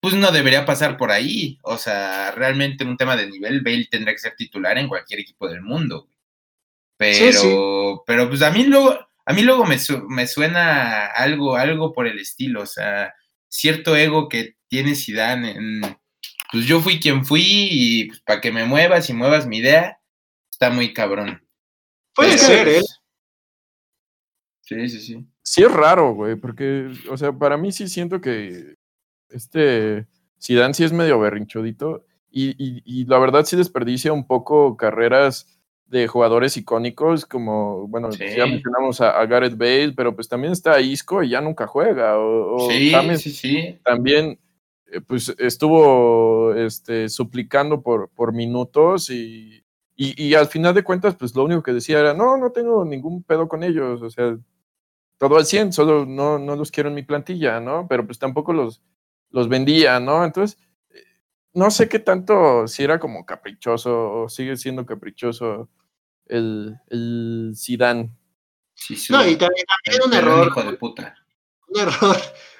pues 0.00 0.14
no 0.14 0.32
debería 0.32 0.64
pasar 0.64 0.96
por 0.96 1.10
ahí. 1.10 1.58
O 1.62 1.78
sea, 1.78 2.32
realmente 2.32 2.84
un 2.84 2.96
tema 2.96 3.16
de 3.16 3.28
nivel, 3.28 3.60
Bale 3.62 3.88
tendría 3.90 4.14
que 4.14 4.20
ser 4.20 4.34
titular 4.36 4.78
en 4.78 4.88
cualquier 4.88 5.20
equipo 5.20 5.48
del 5.48 5.62
mundo. 5.62 6.08
Pero, 6.96 8.02
pero 8.06 8.28
pues 8.28 8.42
a 8.42 8.50
mí 8.50 8.64
luego, 8.64 8.98
a 9.24 9.32
mí 9.32 9.42
luego 9.42 9.64
me, 9.64 9.78
me 10.08 10.26
suena 10.26 11.06
algo, 11.06 11.56
algo 11.56 11.92
por 11.92 12.06
el 12.06 12.18
estilo. 12.18 12.62
O 12.62 12.66
sea, 12.66 13.14
cierto 13.48 13.96
ego 13.96 14.28
que 14.28 14.56
tiene 14.68 14.94
Zidane 14.94 15.52
en, 15.52 15.80
pues 16.52 16.66
yo 16.66 16.80
fui 16.80 17.00
quien 17.00 17.24
fui 17.24 17.68
y 17.70 18.04
pues, 18.06 18.20
para 18.20 18.40
que 18.40 18.52
me 18.52 18.64
muevas 18.64 19.08
y 19.08 19.14
muevas 19.14 19.46
mi 19.46 19.58
idea, 19.58 19.98
está 20.50 20.70
muy 20.70 20.92
cabrón. 20.92 21.46
Puede 22.14 22.38
ser, 22.38 22.68
¿eh? 22.68 22.82
Sí, 24.70 24.88
sí, 24.88 25.00
sí. 25.00 25.26
Sí 25.42 25.62
es 25.64 25.72
raro, 25.72 26.14
güey, 26.14 26.36
porque, 26.36 26.88
o 27.10 27.16
sea, 27.16 27.32
para 27.32 27.56
mí 27.56 27.72
sí 27.72 27.88
siento 27.88 28.20
que 28.20 28.76
este 29.28 30.06
Zidane 30.40 30.74
sí 30.74 30.84
es 30.84 30.92
medio 30.92 31.18
berrinchudito 31.18 32.06
y, 32.30 32.54
y, 32.56 33.04
la 33.06 33.18
verdad 33.18 33.44
sí 33.44 33.56
desperdicia 33.56 34.12
un 34.12 34.28
poco 34.28 34.76
carreras 34.76 35.58
de 35.86 36.06
jugadores 36.06 36.56
icónicos 36.56 37.26
como, 37.26 37.88
bueno, 37.88 38.10
ya 38.10 38.46
mencionamos 38.46 39.00
a, 39.00 39.26
Gareth 39.26 39.58
Bale, 39.58 39.92
pero 39.96 40.14
pues 40.14 40.28
también 40.28 40.52
está 40.52 40.80
Isco 40.80 41.24
y 41.24 41.30
ya 41.30 41.40
nunca 41.40 41.66
juega. 41.66 42.16
O, 42.16 42.70
sí, 42.70 42.94
sí, 43.16 43.30
sí. 43.32 43.78
También 43.84 44.38
eh, 44.86 45.00
pues 45.00 45.34
estuvo 45.38 46.54
este, 46.54 47.08
suplicando 47.08 47.82
por, 47.82 48.08
por 48.10 48.32
minutos 48.32 49.10
y 49.10 49.64
y, 50.02 50.32
al 50.32 50.46
final 50.46 50.72
de 50.74 50.82
cuentas, 50.82 51.14
pues 51.14 51.34
lo 51.36 51.44
único 51.44 51.62
que 51.62 51.74
decía 51.74 52.00
era, 52.00 52.14
no, 52.14 52.38
no 52.38 52.52
tengo 52.52 52.86
ningún 52.86 53.22
pedo 53.22 53.46
con 53.48 53.62
ellos, 53.62 54.00
o 54.00 54.08
sea, 54.08 54.34
todo 55.20 55.36
al 55.38 55.46
100, 55.46 55.72
solo 55.74 56.06
no, 56.06 56.40
no 56.40 56.56
los 56.56 56.72
quiero 56.72 56.88
en 56.90 56.96
mi 56.96 57.04
plantilla, 57.04 57.60
¿no? 57.60 57.86
Pero 57.88 58.06
pues 58.06 58.18
tampoco 58.18 58.54
los, 58.54 58.82
los 59.30 59.48
vendía, 59.48 60.00
¿no? 60.00 60.24
Entonces, 60.24 60.58
eh, 60.90 61.04
no 61.54 61.70
sé 61.70 61.88
qué 61.88 62.00
tanto, 62.00 62.66
si 62.68 62.82
era 62.84 62.98
como 62.98 63.26
caprichoso 63.26 64.12
o 64.24 64.28
sigue 64.30 64.56
siendo 64.56 64.86
caprichoso 64.86 65.68
el, 66.26 66.76
el 66.88 67.52
Zidane. 67.56 68.10
Sí, 68.74 68.96
sí, 68.96 69.12
No, 69.12 69.20
y 69.26 69.36
también, 69.36 69.66
también 69.84 70.02
un 70.08 70.14
error, 70.14 70.46
hijo 70.48 70.62
de 70.64 70.76
puta. 70.78 71.14
un 71.68 71.80
error, 71.80 72.16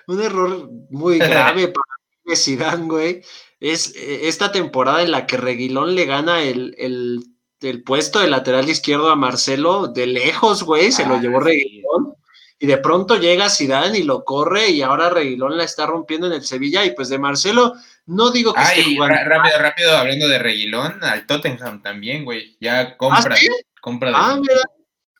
un 0.09 0.21
error 0.23 0.71
muy 0.91 1.19
grave 1.57 1.69
para 1.69 2.37
Zidane, 2.37 2.87
güey. 2.87 3.23
Es 3.61 3.97
eh, 3.97 4.29
esta 4.29 4.53
temporada 4.53 5.03
en 5.03 5.11
la 5.13 5.27
que 5.27 5.37
Reguilón 5.39 5.95
le 5.95 6.07
gana 6.07 6.43
el, 6.43 6.75
el, 6.79 7.21
el 7.63 7.83
puesto 7.85 8.21
de 8.21 8.29
lateral 8.29 8.69
izquierdo 8.69 9.11
a 9.11 9.17
Marcelo 9.17 9.89
de 9.89 10.07
lejos, 10.07 10.63
güey, 10.63 10.93
se 10.93 11.07
lo 11.07 11.15
Ah, 11.17 11.21
llevó 11.21 11.41
sí. 11.41 11.47
Reguilón. 11.47 12.15
Y 12.63 12.67
de 12.67 12.77
pronto 12.77 13.17
llega 13.17 13.49
Zidane 13.49 13.99
y 13.99 14.03
lo 14.03 14.23
corre 14.23 14.69
y 14.69 14.83
ahora 14.83 15.09
Reguilón 15.09 15.57
la 15.57 15.65
está 15.65 15.87
rompiendo 15.87 16.27
en 16.27 16.35
el 16.35 16.45
Sevilla 16.45 16.85
y 16.85 16.91
pues 16.95 17.09
de 17.09 17.19
Marcelo 17.19 17.73
no 18.05 18.31
digo 18.31 18.53
que 18.53 18.61
esté 18.61 18.83
Ay, 18.83 18.95
jugando. 18.97 19.17
ra- 19.17 19.25
rápido, 19.25 19.59
rápido, 19.59 19.97
hablando 19.97 20.29
de 20.29 20.39
Reguilón, 20.39 21.03
al 21.03 21.27
Tottenham 21.27 21.81
también, 21.81 22.25
güey. 22.27 22.57
Ya 22.61 22.97
compra, 22.99 23.35
¿Ah, 23.35 23.37
sí? 23.37 23.49
compra 23.81 24.11
de. 24.11 24.15
Ah, 24.19 24.37
mira, 24.39 24.61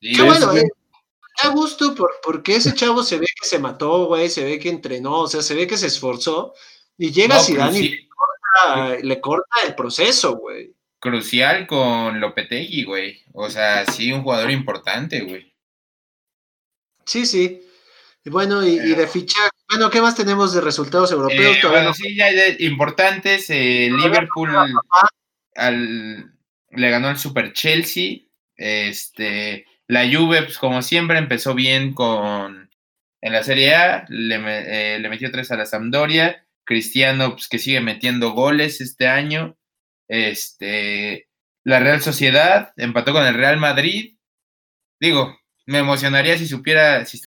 Sí, 0.03 0.13
qué 0.17 0.23
bueno, 0.23 0.55
eh. 0.57 0.69
Gusto 1.55 1.95
por, 1.95 2.11
porque 2.23 2.57
ese 2.57 2.75
chavo 2.75 3.03
se 3.03 3.19
ve 3.19 3.25
que 3.41 3.49
se 3.49 3.59
mató, 3.59 4.05
güey, 4.07 4.29
se 4.29 4.45
ve 4.45 4.59
que 4.59 4.69
entrenó, 4.69 5.21
o 5.21 5.27
sea, 5.27 5.41
se 5.41 5.55
ve 5.55 5.67
que 5.67 5.79
se 5.79 5.87
esforzó 5.87 6.53
y 6.99 7.11
llega 7.13 7.37
No, 7.37 7.41
Zidane 7.43 7.79
y 7.79 7.89
le 7.89 8.09
corta, 8.09 8.97
le 9.03 9.21
corta 9.21 9.57
el 9.67 9.75
proceso, 9.75 10.37
güey. 10.37 10.75
crucial 10.99 11.67
con 11.67 12.21
Lopetegui, 12.21 12.85
güey. 12.85 13.23
O 13.33 13.49
sea, 13.49 13.87
sí, 13.87 14.13
un 14.13 14.23
jugador 14.23 14.51
importante, 14.51 15.21
güey. 15.23 15.50
Sí, 17.11 17.27
sí. 17.27 17.61
Y 18.25 18.31
bueno, 18.31 18.65
y, 18.65 18.75
y 18.79 18.95
de 18.95 19.09
ficha, 19.09 19.41
bueno, 19.69 19.91
¿qué 19.91 20.01
más 20.01 20.15
tenemos 20.15 20.55
de 20.55 20.61
resultados 20.61 21.11
europeos? 21.11 21.57
Eh, 21.57 21.61
bueno, 21.69 21.89
no- 21.89 21.95
sí, 21.95 22.15
ya 22.15 22.27
de 22.31 22.57
importantes. 22.61 23.51
eh, 23.51 23.89
Liverpool 23.91 24.51
al- 25.57 26.33
le 26.71 26.91
ganó 26.91 27.11
el 27.11 27.19
Super 27.19 27.53
Chelsea. 27.53 28.19
Este, 28.57 29.65
la 29.89 30.05
Juve, 30.09 30.43
pues 30.43 30.59
como 30.59 30.83
siempre, 30.83 31.19
empezó 31.19 31.55
bien 31.55 31.95
con 31.95 32.71
en 33.23 33.33
la 33.33 33.43
Serie 33.43 33.75
A. 33.75 34.05
Le, 34.09 34.37
eh, 34.37 34.99
le 35.01 35.09
metió 35.09 35.33
tres 35.33 35.51
a 35.51 35.57
la 35.57 35.67
Sampdoria. 35.67 36.47
Cristiano, 36.65 37.33
pues 37.33 37.49
que 37.49 37.59
sigue 37.59 37.81
metiendo 37.81 38.31
goles 38.31 38.81
este 38.81 39.09
año. 39.09 39.57
Este, 40.09 41.29
la 41.65 41.81
Real 41.81 42.01
Sociedad 42.03 42.73
empató 42.77 43.13
con 43.13 43.27
el 43.27 43.35
Real 43.35 43.57
Madrid. 43.57 44.17
Digo, 45.01 45.40
me 45.71 45.79
emocionaría 45.79 46.37
si 46.37 46.49
supiera, 46.49 47.05
si 47.07 47.21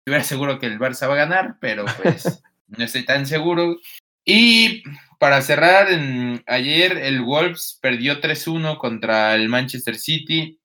estuviera 0.00 0.24
seguro 0.24 0.58
que 0.58 0.64
el 0.66 0.78
Barça 0.78 1.06
va 1.08 1.12
a 1.14 1.18
ganar, 1.18 1.58
pero 1.60 1.84
pues 2.02 2.42
no 2.68 2.82
estoy 2.84 3.04
tan 3.04 3.26
seguro. 3.26 3.76
Y 4.24 4.82
para 5.18 5.42
cerrar, 5.42 5.90
en- 5.92 6.42
ayer 6.46 6.96
el 6.96 7.20
Wolves 7.20 7.78
perdió 7.82 8.18
3-1 8.20 8.78
contra 8.78 9.34
el 9.34 9.48
Manchester 9.50 9.96
City. 9.96 10.58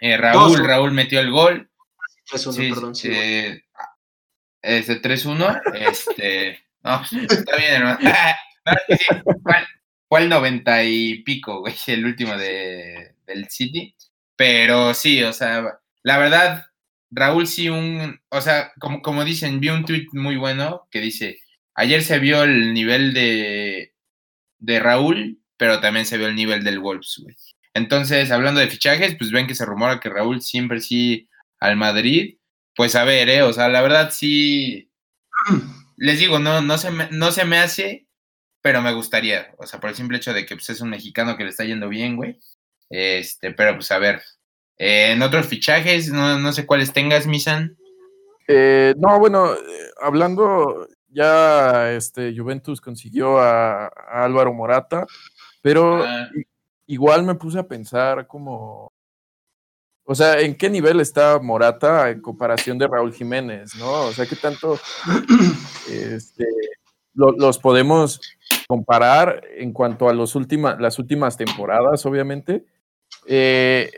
Eh, 0.00 0.16
Raúl, 0.16 0.58
2-1. 0.60 0.66
Raúl 0.66 0.92
metió 0.92 1.18
el 1.20 1.32
gol. 1.32 1.68
3-1, 2.30 2.52
Sí, 2.52 2.68
perdón, 2.70 2.94
sí, 2.94 3.08
eh, 3.12 3.64
este 4.62 5.02
3-1. 5.02 5.60
Este, 5.74 6.60
no, 6.84 7.02
está 7.02 7.56
bien, 7.56 7.72
hermano. 7.74 7.98
No, 8.64 8.72
es 8.74 8.82
que 8.86 8.96
sí, 8.96 9.20
fue, 9.42 9.54
fue 10.08 10.20
al 10.20 10.28
90 10.28 10.84
y 10.84 11.24
pico, 11.24 11.58
güey, 11.58 11.74
el 11.88 12.04
último 12.06 12.36
de, 12.36 13.16
del 13.26 13.48
City. 13.50 13.92
Pero 14.36 14.94
sí, 14.94 15.20
o 15.24 15.32
sea, 15.32 15.80
la 16.02 16.18
verdad, 16.18 16.66
Raúl 17.10 17.46
sí 17.46 17.68
un, 17.68 18.20
o 18.30 18.40
sea, 18.40 18.72
como, 18.78 19.02
como 19.02 19.24
dicen, 19.24 19.60
vi 19.60 19.68
un 19.68 19.84
tweet 19.84 20.06
muy 20.12 20.36
bueno 20.36 20.88
que 20.90 21.00
dice, 21.00 21.40
ayer 21.74 22.02
se 22.02 22.18
vio 22.18 22.42
el 22.42 22.74
nivel 22.74 23.14
de, 23.14 23.94
de 24.58 24.80
Raúl, 24.80 25.40
pero 25.56 25.80
también 25.80 26.06
se 26.06 26.18
vio 26.18 26.28
el 26.28 26.36
nivel 26.36 26.64
del 26.64 26.78
Wolves, 26.80 27.20
güey. 27.22 27.36
Entonces, 27.74 28.30
hablando 28.30 28.60
de 28.60 28.68
fichajes, 28.68 29.16
pues 29.16 29.30
ven 29.30 29.46
que 29.46 29.54
se 29.54 29.64
rumora 29.64 30.00
que 30.00 30.10
Raúl 30.10 30.42
siempre 30.42 30.80
sí 30.80 31.28
al 31.60 31.76
Madrid. 31.76 32.36
Pues 32.74 32.94
a 32.96 33.04
ver, 33.04 33.28
eh, 33.28 33.42
o 33.42 33.52
sea, 33.52 33.68
la 33.68 33.82
verdad 33.82 34.10
sí, 34.12 34.90
les 35.96 36.18
digo, 36.18 36.38
no, 36.38 36.60
no, 36.62 36.78
se 36.78 36.90
me, 36.90 37.08
no 37.10 37.32
se 37.32 37.44
me 37.44 37.58
hace, 37.58 38.06
pero 38.62 38.82
me 38.82 38.92
gustaría, 38.92 39.54
o 39.58 39.66
sea, 39.66 39.80
por 39.80 39.90
el 39.90 39.96
simple 39.96 40.18
hecho 40.18 40.32
de 40.32 40.46
que 40.46 40.56
pues, 40.56 40.70
es 40.70 40.80
un 40.80 40.90
mexicano 40.90 41.36
que 41.36 41.44
le 41.44 41.50
está 41.50 41.64
yendo 41.64 41.88
bien, 41.88 42.16
güey. 42.16 42.38
Este, 42.90 43.52
pero 43.52 43.74
pues 43.74 43.90
a 43.90 43.98
ver, 43.98 44.22
eh, 44.78 45.12
en 45.12 45.22
otros 45.22 45.46
fichajes, 45.46 46.08
no, 46.10 46.38
no 46.38 46.52
sé 46.52 46.66
cuáles 46.66 46.92
tengas, 46.92 47.26
Misan. 47.26 47.76
Eh, 48.48 48.94
no, 48.98 49.18
bueno, 49.18 49.54
eh, 49.54 49.58
hablando, 50.02 50.88
ya 51.08 51.92
este, 51.92 52.34
Juventus 52.36 52.80
consiguió 52.80 53.38
a, 53.38 53.86
a 53.86 54.24
Álvaro 54.24 54.52
Morata, 54.52 55.06
pero 55.62 56.02
Ah. 56.04 56.28
igual 56.86 57.22
me 57.22 57.34
puse 57.36 57.58
a 57.60 57.68
pensar 57.68 58.26
como, 58.26 58.92
o 60.04 60.14
sea, 60.14 60.40
¿en 60.40 60.56
qué 60.56 60.68
nivel 60.68 60.98
está 61.00 61.38
Morata 61.38 62.10
en 62.10 62.20
comparación 62.20 62.76
de 62.78 62.88
Raúl 62.88 63.12
Jiménez, 63.14 63.74
no? 63.76 63.90
O 64.06 64.12
sea, 64.12 64.26
¿qué 64.26 64.34
tanto 64.36 64.78
este, 65.88 66.46
lo- 67.14 67.32
los 67.32 67.58
podemos 67.58 68.20
comparar 68.66 69.42
en 69.56 69.72
cuanto 69.72 70.08
a 70.08 70.12
los 70.14 70.34
última- 70.34 70.76
las 70.80 70.98
últimas 70.98 71.36
temporadas, 71.36 72.04
obviamente? 72.06 72.64
Eh, 73.26 73.90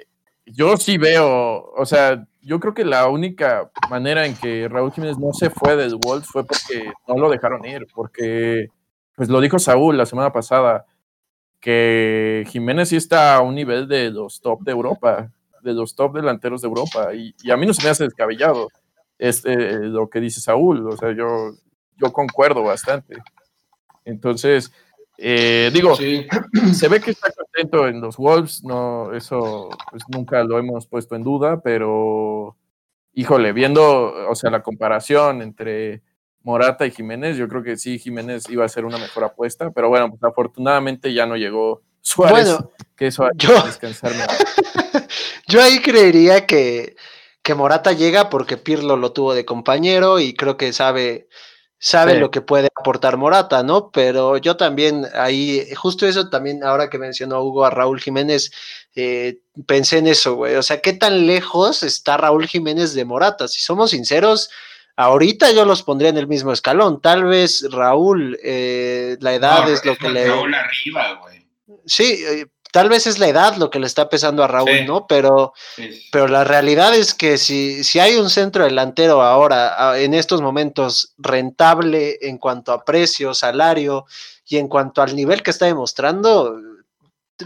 yo 0.47 0.76
sí 0.76 0.99
veo, 0.99 1.72
o 1.72 1.86
sea, 1.86 2.26
yo 2.42 2.61
creo 2.61 2.74
que 2.74 2.84
la 2.84 3.09
única 3.09 3.70
manera 3.88 4.26
en 4.26 4.36
que 4.36 4.68
Raúl 4.68 4.92
Jiménez 4.92 5.18
no 5.18 5.32
se 5.32 5.51
fue 5.51 5.76
del 5.76 5.97
Wolves 5.97 6.28
fue 6.28 6.45
porque 6.45 6.92
no 7.09 7.16
lo 7.16 7.30
dejaron 7.30 7.64
ir, 7.64 7.86
porque, 7.95 8.68
pues 9.16 9.28
lo 9.28 9.40
dijo 9.40 9.59
Saúl 9.59 9.97
la 9.97 10.07
semana 10.07 10.32
pasada, 10.32 10.84
que 11.61 12.45
Jiménez 12.49 12.90
sí 12.90 12.97
está 12.97 13.36
a 13.36 13.40
un 13.40 13.55
nivel 13.55 13.88
de 13.88 14.11
los 14.11 14.40
top 14.40 14.62
de 14.62 14.72
Europa, 14.72 15.32
de 15.62 15.72
los 15.72 15.95
top 15.95 16.16
delanteros 16.16 16.61
de 16.61 16.68
Europa, 16.68 17.14
y, 17.14 17.34
y 17.42 17.51
a 17.51 17.57
mí 17.57 17.66
no 17.66 17.72
se 17.72 17.82
me 17.82 17.90
hace 17.90 18.05
descabellado 18.05 18.68
este, 19.18 19.78
lo 19.78 20.11
que 20.11 20.20
dice 20.20 20.40
Saúl, 20.40 20.86
o 20.86 20.97
sea, 20.97 21.12
yo, 21.12 21.53
yo 21.97 22.12
concuerdo 22.12 22.62
bastante. 22.62 23.16
Entonces, 24.05 24.72
eh, 25.18 25.70
digo, 25.72 25.96
Sí. 25.96 26.26
se 26.74 26.88
ve 26.88 27.00
que 27.00 27.12
está 27.12 27.32
contento 27.32 27.86
en 27.88 28.00
los 28.00 28.16
Wolves, 28.16 28.64
no, 28.64 29.12
eso 29.14 29.70
pues 29.90 30.02
nunca 30.08 30.42
lo 30.44 30.58
hemos 30.58 30.86
puesto 30.86 31.14
en 31.14 31.22
duda, 31.22 31.60
pero 31.60 32.56
híjole, 33.14 33.52
viendo, 33.52 34.28
o 34.28 34.34
sea, 34.34 34.50
la 34.50 34.62
comparación 34.62 35.42
entre 35.42 36.02
Morata 36.42 36.86
y 36.86 36.90
Jiménez, 36.90 37.36
yo 37.36 37.48
creo 37.48 37.62
que 37.62 37.76
sí, 37.76 37.98
Jiménez 37.98 38.48
iba 38.50 38.64
a 38.64 38.68
ser 38.68 38.84
una 38.84 38.98
mejor 38.98 39.24
apuesta, 39.24 39.70
pero 39.70 39.88
bueno, 39.88 40.10
pues 40.10 40.22
afortunadamente 40.22 41.12
ya 41.14 41.26
no 41.26 41.36
llegó 41.36 41.82
Suárez, 42.00 42.50
Bueno, 42.50 42.70
que 42.96 43.07
eso 43.07 43.26
yo-. 43.36 43.54
Yo 45.49 45.62
ahí 45.62 45.80
creería 45.80 46.46
que, 46.46 46.96
que 47.42 47.54
Morata 47.54 47.92
llega 47.92 48.28
porque 48.28 48.57
Pirlo 48.57 48.96
lo 48.96 49.12
tuvo 49.12 49.34
de 49.34 49.45
compañero 49.45 50.20
y 50.20 50.34
creo 50.34 50.57
que 50.57 50.72
sabe, 50.72 51.28
sabe 51.84 52.14
Sí. 52.14 52.18
lo 52.18 52.30
que 52.30 52.40
puede 52.40 52.68
aportar 52.74 53.18
Morata, 53.18 53.62
¿no? 53.62 53.90
Pero 53.90 54.38
yo 54.38 54.56
también 54.56 55.06
ahí, 55.12 55.68
justo 55.76 56.06
eso 56.06 56.30
también, 56.30 56.64
ahora 56.64 56.88
que 56.88 56.98
mencionó 56.98 57.42
Hugo 57.42 57.66
a 57.66 57.70
Raúl 57.70 58.00
Jiménez, 58.00 58.50
eh, 58.94 59.40
pensé 59.66 59.98
en 59.98 60.06
eso, 60.06 60.34
güey. 60.34 60.54
O 60.56 60.62
sea, 60.62 60.80
¿qué 60.80 60.94
tan 60.94 61.26
lejos 61.26 61.82
está 61.82 62.16
Raúl 62.16 62.46
Jiménez 62.46 62.94
de 62.94 63.04
Morata? 63.04 63.48
Si 63.48 63.61
somos 63.61 63.90
sinceros, 63.90 64.48
ahorita 64.96 65.52
yo 65.52 65.66
los 65.66 65.82
pondría 65.82 66.08
en 66.08 66.16
el 66.16 66.26
mismo 66.26 66.52
escalón. 66.52 67.02
Tal 67.02 67.24
vez 67.24 67.66
Raúl, 67.70 68.38
eh, 68.42 69.18
la 69.20 69.34
edad 69.34 69.66
No, 69.66 69.68
es 69.68 69.84
lo 69.84 69.94
que 69.96 70.08
le... 70.08 70.26
Raúl 70.26 70.54
arriba, 70.54 71.20
güey. 71.20 71.46
Sí, 71.84 72.24
eh, 72.26 72.46
tal 72.75 72.88
vez 72.88 73.07
es 73.07 73.21
la 73.21 73.29
edad 73.29 73.55
lo 73.57 73.71
que 73.71 73.79
le 73.79 73.87
está 73.87 74.09
pesando 74.09 74.42
a 74.42 74.49
Raúl, 74.49 74.68
Sí. 74.80 74.84
¿no? 74.84 75.07
Pero... 75.07 75.53
Sí. 75.76 76.09
Pero 76.11 76.26
la 76.26 76.42
realidad 76.42 76.92
es 76.95 77.14
que 77.14 77.38
si, 77.38 77.84
si 77.84 78.01
hay 78.01 78.17
un 78.17 78.29
centro 78.30 78.64
delantero 78.64 79.22
ahora, 79.22 79.91
a- 79.92 80.01
en 80.01 80.13
estos 80.13 80.42
momentos, 80.42 81.14
rentable 81.17 82.18
en 82.21 82.37
cuanto 82.38 82.72
a 82.72 82.84
precio, 82.84 83.33
salario 83.33 84.07
y 84.46 84.57
en 84.59 84.67
cuanto 84.67 85.03
al 85.03 85.14
nivel 85.14 85.42
que 85.45 85.53
está 85.53 85.67
demostrando, 85.67 86.59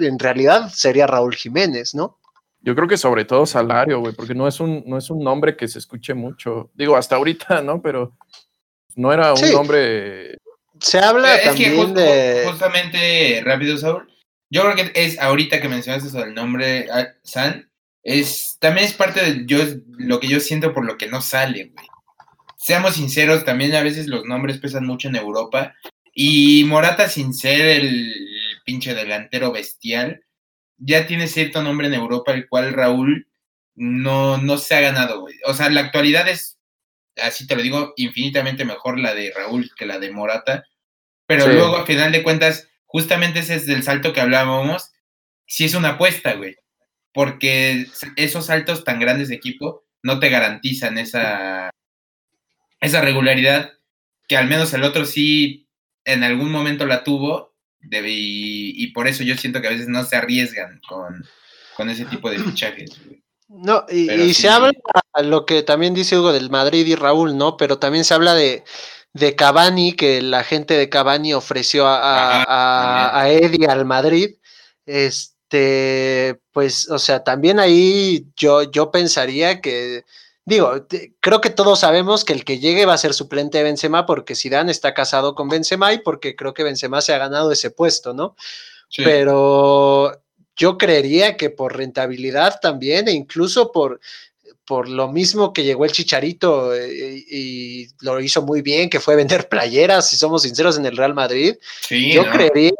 en 0.01 0.19
realidad 0.19 0.71
sería 0.75 1.07
Raúl 1.07 1.35
Jiménez, 1.35 1.95
¿no? 1.95 2.17
Yo 2.63 2.75
creo 2.75 2.89
que 2.89 2.97
sobre 2.97 3.25
todo 3.27 3.45
salario, 3.45 4.01
güey, 4.01 4.15
porque 4.15 4.35
no 4.35 4.49
es 4.49 4.59
un, 4.61 4.83
no 4.87 4.97
es 4.97 5.11
un 5.11 5.21
nombre 5.23 5.57
que 5.57 5.69
se 5.69 5.79
escuche 5.79 6.15
mucho. 6.15 6.71
Digo, 6.75 6.97
hasta 6.97 7.17
ahorita, 7.17 7.61
¿no? 7.63 7.81
Pero 7.83 8.13
no 8.97 9.13
era 9.13 9.33
un 9.33 9.39
Sí. 9.39 9.53
nombre. 9.53 10.39
Se 10.81 10.99
habla 10.99 11.35
Es 11.37 11.41
que 11.43 11.47
también 11.49 11.77
just- 11.77 11.95
de... 11.97 12.45
justamente, 12.47 13.43
rápido, 13.45 13.77
Saúl, 13.77 14.08
yo 14.51 14.62
creo 14.62 14.75
que 14.77 14.93
es 14.95 15.19
ahorita 15.19 15.61
que 15.61 15.69
mencionaste 15.69 16.09
eso 16.09 16.20
del 16.20 16.35
nombre 16.35 16.89
ah, 16.93 17.09
San, 17.23 17.70
es, 18.03 18.57
también 18.61 18.87
es 18.87 18.95
parte 18.95 19.20
de 19.23 19.47
yo, 19.47 19.59
lo 19.99 20.20
que 20.20 20.29
yo 20.29 20.41
siento 20.41 20.73
por 20.73 20.85
lo 20.85 20.97
que 20.97 21.09
no 21.09 21.20
sale, 21.20 21.73
güey. 21.75 21.87
Seamos 22.57 22.95
sinceros, 22.95 23.45
también 23.45 23.75
a 23.75 23.83
veces 23.83 24.09
los 24.09 24.25
nombres 24.25 24.59
pesan 24.59 24.85
mucho 24.87 25.09
en 25.09 25.16
Europa 25.16 25.75
y 26.12 26.65
Morata 26.65 27.09
sin 27.09 27.33
ser 27.35 27.61
el 27.61 28.12
pinche 28.65 28.95
delantero 28.95 29.53
bestial, 29.53 30.25
ya 30.77 31.07
tiene 31.07 31.29
cierto 31.29 31.62
nombre 31.62 31.87
en 31.87 31.95
Europa 31.95 32.33
el 32.33 32.49
cual 32.49 32.73
Raúl 32.73 33.29
no, 33.75 34.39
no 34.39 34.59
se 34.59 34.75
ha 34.75 34.81
ganado, 34.81 35.20
güey. 35.20 35.37
O 35.47 35.55
sea, 35.55 35.70
la 35.70 35.81
actualidad 35.81 36.29
es 36.29 36.59
así 37.23 37.47
te 37.47 37.57
lo 37.57 37.62
digo, 37.62 37.93
infinitamente 37.97 38.65
mejor 38.65 38.99
la 38.99 39.15
de 39.15 39.33
Raúl 39.35 39.70
que 39.77 39.87
la 39.87 39.99
de 39.99 40.11
Morata. 40.11 40.65
Pero 41.27 41.45
Sí. 41.45 41.53
luego, 41.53 41.77
a 41.77 41.87
final 41.87 42.12
de 42.12 42.23
cuentas, 42.23 42.69
justamente 42.89 43.40
ese 43.40 43.55
es 43.55 43.66
del 43.66 43.85
salto 43.85 44.12
que 44.12 44.20
hablábamos. 44.20 44.90
Sí 45.47 45.65
es 45.65 45.74
una 45.74 45.90
apuesta, 45.90 46.35
güey. 46.35 46.56
Porque 47.12 47.86
esos 48.16 48.47
saltos 48.47 48.85
tan 48.85 48.98
grandes 48.98 49.28
de 49.28 49.36
equipo 49.36 49.85
no 50.02 50.19
te 50.19 50.28
garantizan 50.31 50.98
esa, 50.98 51.70
esa 52.81 53.01
regularidad 53.01 53.73
que 54.27 54.36
al 54.36 54.48
menos 54.48 54.74
el 54.74 54.85
otro 54.85 55.05
sí 55.05 55.69
en 56.05 56.23
algún 56.24 56.51
momento 56.51 56.86
la 56.86 57.05
tuvo 57.05 57.55
y, 57.81 58.74
y 58.77 58.86
por 58.89 59.06
eso 59.09 59.23
yo 59.23 59.36
siento 59.36 59.60
que 59.60 59.69
a 59.69 59.70
veces 59.70 59.89
no 59.89 60.05
se 60.05 60.16
arriesgan 60.16 60.81
con, 60.89 61.24
con 61.77 61.89
ese 61.90 62.05
tipo 62.05 62.31
de 62.31 62.39
fichajes. 62.39 62.90
güey. 63.05 63.23
No, 63.48 63.85
y, 63.89 64.06
Pero 64.06 64.24
y 64.24 64.35
sí. 64.35 64.43
se 64.43 64.48
habla 64.51 64.73
lo 65.23 65.47
que 65.47 65.62
también 65.62 65.94
dice 65.94 66.19
Hugo 66.19 66.32
del 66.32 66.51
Madrid 66.51 66.86
y 66.86 66.94
Raúl, 66.94 67.36
¿no? 67.36 67.56
Pero 67.56 67.78
también 67.78 68.05
se 68.05 68.12
habla 68.12 68.35
de, 68.35 68.62
de 69.19 69.35
Cavani, 69.36 69.93
que 69.93 70.23
la 70.23 70.45
gente 70.45 70.74
de 70.77 70.89
Cavani 70.89 71.35
ofreció 71.35 71.86
a, 71.86 72.43
a- 73.20 73.31
Eddie 73.31 73.66
al 73.66 73.85
Madrid. 73.85 74.36
Este, 74.86 76.40
pues, 76.53 76.90
o 76.90 76.99
sea, 76.99 77.24
también 77.24 77.59
ahí 77.59 78.27
yo, 78.36 78.62
yo 78.70 78.90
pensaría 78.90 79.61
que, 79.61 80.05
digo, 80.45 80.82
te- 80.82 81.15
creo 81.20 81.40
que 81.40 81.51
todos 81.51 81.81
sabemos 81.81 82.24
que 82.24 82.32
el 82.32 82.45
que 82.45 82.59
llegue 82.59 82.86
va 82.86 82.95
a 82.95 82.99
ser 82.99 83.15
suplente 83.15 83.59
de 83.59 83.65
Benzema 83.65 84.07
porque 84.07 84.35
Zidane 84.35 84.70
está 84.73 84.95
casado 84.95 85.35
con 85.35 85.49
Benzema 85.49 85.93
y 85.93 85.99
porque 85.99 86.36
creo 86.36 86.55
que 86.55 86.65
Benzema 86.65 87.01
se 87.01 87.15
ha 87.15 87.19
ganado 87.19 87.53
ese 87.53 87.70
puesto, 87.70 88.12
¿no? 88.15 88.36
Sí. 88.90 89.03
pero 89.05 90.19
yo 90.57 90.78
creería 90.78 91.36
que 91.36 91.51
por 91.51 91.77
rentabilidad 91.77 92.59
también 92.61 93.07
e 93.07 93.12
incluso 93.12 93.70
por, 93.70 94.01
por 94.69 94.86
lo 94.86 95.11
mismo 95.11 95.55
que 95.55 95.65
llegó 95.65 95.86
el 95.86 95.93
Chicharito 95.93 96.74
eh, 96.74 97.24
y, 97.27 97.89
lo 98.03 98.20
hizo 98.20 98.43
muy 98.43 98.61
bien, 98.61 98.90
que 98.90 99.01
fue 99.01 99.16
vender 99.16 99.49
playeras, 99.49 100.11
si 100.11 100.16
somos 100.16 100.43
sinceros, 100.43 100.77
en 100.77 100.85
el 100.85 100.97
Real 100.97 101.15
Madrid, 101.15 101.57
Sí, 101.81 102.12
yo 102.12 102.23
¿no? 102.23 102.31
creería 102.31 102.73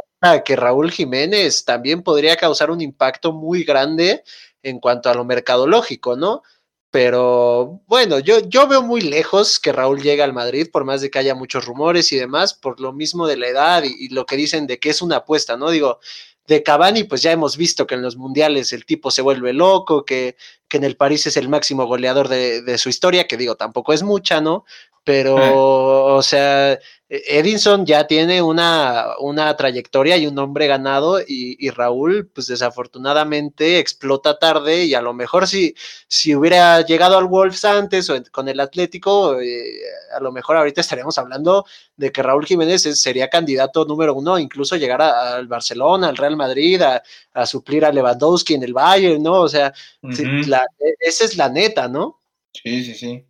que 0.45 0.55
Raúl 0.55 0.91
Jiménez 0.91 1.65
también 1.65 2.03
podría 2.03 2.37
causar 2.37 2.71
un 2.71 2.83
impacto 2.83 3.33
muy 3.33 3.65
grande 3.65 4.23
en 4.63 4.81
cuanto 4.81 5.09
a 5.09 5.15
lo 5.15 5.25
mercadológico, 5.25 6.15
¿no? 6.15 6.43
Pero 6.91 7.81
bueno, 7.87 8.19
yo, 8.19 8.41
yo 8.41 8.67
veo 8.67 8.83
muy 8.83 9.01
lejos 9.01 9.59
que 9.59 9.73
Raúl 9.73 10.03
llegue 10.03 10.23
al 10.23 10.35
Madrid, 10.35 10.69
por 10.71 10.85
más 10.85 11.01
de 11.01 11.11
que 11.11 11.19
haya 11.19 11.35
muchos 11.35 11.65
rumores 11.65 12.13
y 12.13 12.17
demás, 12.17 12.53
por 12.53 12.81
lo 12.81 12.93
mismo 12.93 13.27
de 13.27 13.39
la 13.39 13.49
edad 13.49 13.83
y, 13.85 13.95
y 13.99 14.09
lo 14.11 14.27
que 14.27 14.37
dicen 14.37 14.67
de 14.67 14.79
que 14.79 14.91
es 14.91 15.01
una 15.01 15.17
apuesta, 15.17 15.57
¿no? 15.57 15.71
Digo, 15.71 16.01
de 16.47 16.63
Cavani, 16.63 17.05
pues 17.05 17.23
ya 17.23 17.31
hemos 17.31 17.57
visto 17.57 17.87
que 17.87 17.95
en 17.95 18.03
los 18.03 18.17
mundiales 18.17 18.73
el 18.73 18.85
tipo 18.85 19.11
se 19.11 19.23
vuelve 19.23 19.53
loco, 19.53 20.05
que, 20.05 20.37
que 20.69 20.77
en 20.77 20.85
el 20.85 20.97
París 20.97 21.27
es 21.27 21.37
el 21.37 21.49
máximo 21.49 21.87
goleador 21.87 22.29
de, 22.29 22.63
de 22.63 22.79
su 22.79 22.89
historia, 22.89 23.27
que 23.27 23.37
digo, 23.37 23.57
tampoco 23.57 23.93
es 23.93 24.03
mucha, 24.03 24.41
¿no? 24.41 24.65
Pero, 25.09 26.17
o 26.17 26.23
sea, 26.23 26.79
Edinson 27.09 27.87
ya 27.87 28.07
tiene 28.07 28.43
una, 28.43 29.15
una 29.21 29.57
trayectoria 29.57 30.19
y 30.19 30.27
un 30.27 30.35
nombre 30.35 30.67
ganado 30.67 31.19
y, 31.21 31.57
y, 31.59 31.71
Raúl, 31.71 32.31
pues 32.35 32.49
desafortunadamente 32.49 33.79
explota 33.79 34.39
tarde 34.39 34.85
y 34.85 34.93
a 34.93 35.01
lo 35.01 35.15
mejor 35.15 35.47
si, 35.49 35.75
si 36.09 36.35
hubiera 36.35 36.83
llegado 36.83 37.17
al 37.17 37.25
Wolves 37.25 37.65
antes 37.65 38.11
o 38.11 38.17
en, 38.17 38.25
con 38.25 38.51
el 38.51 38.61
Atlético, 38.61 39.41
eh, 39.41 39.81
a 40.15 40.21
lo 40.21 40.31
mejor 40.31 40.59
ahorita 40.59 40.83
estaríamos 40.83 41.17
hablando 41.17 41.65
de 41.97 42.13
que 42.13 42.23
Raúl 42.23 42.45
Jiménez 42.45 42.85
es, 42.85 43.01
sería 43.01 43.31
candidato 43.31 43.87
número 43.87 44.13
uno, 44.15 44.39
incluso 44.39 44.77
llegar 44.77 45.01
a, 45.01 45.37
al 45.37 45.47
Barcelona, 45.47 46.09
al 46.09 46.19
Real 46.19 46.37
Madrid, 46.37 46.83
a, 46.83 47.03
a, 47.33 47.47
suplir 47.47 47.87
a 47.87 47.93
Lewandowski 47.93 48.53
en 48.53 48.63
el 48.63 48.75
Bayern, 48.75 49.23
¿no? 49.23 49.41
O 49.41 49.49
sea, 49.49 49.73
uh 50.03 50.09
-huh. 50.09 50.43
sí, 50.43 50.51
la, 50.51 50.67
esa 51.01 51.25
es 51.25 51.39
la 51.39 51.49
neta, 51.49 51.89
¿no? 51.89 52.21
Sí, 52.53 52.85
sí, 52.85 52.95
sí. 52.95 53.28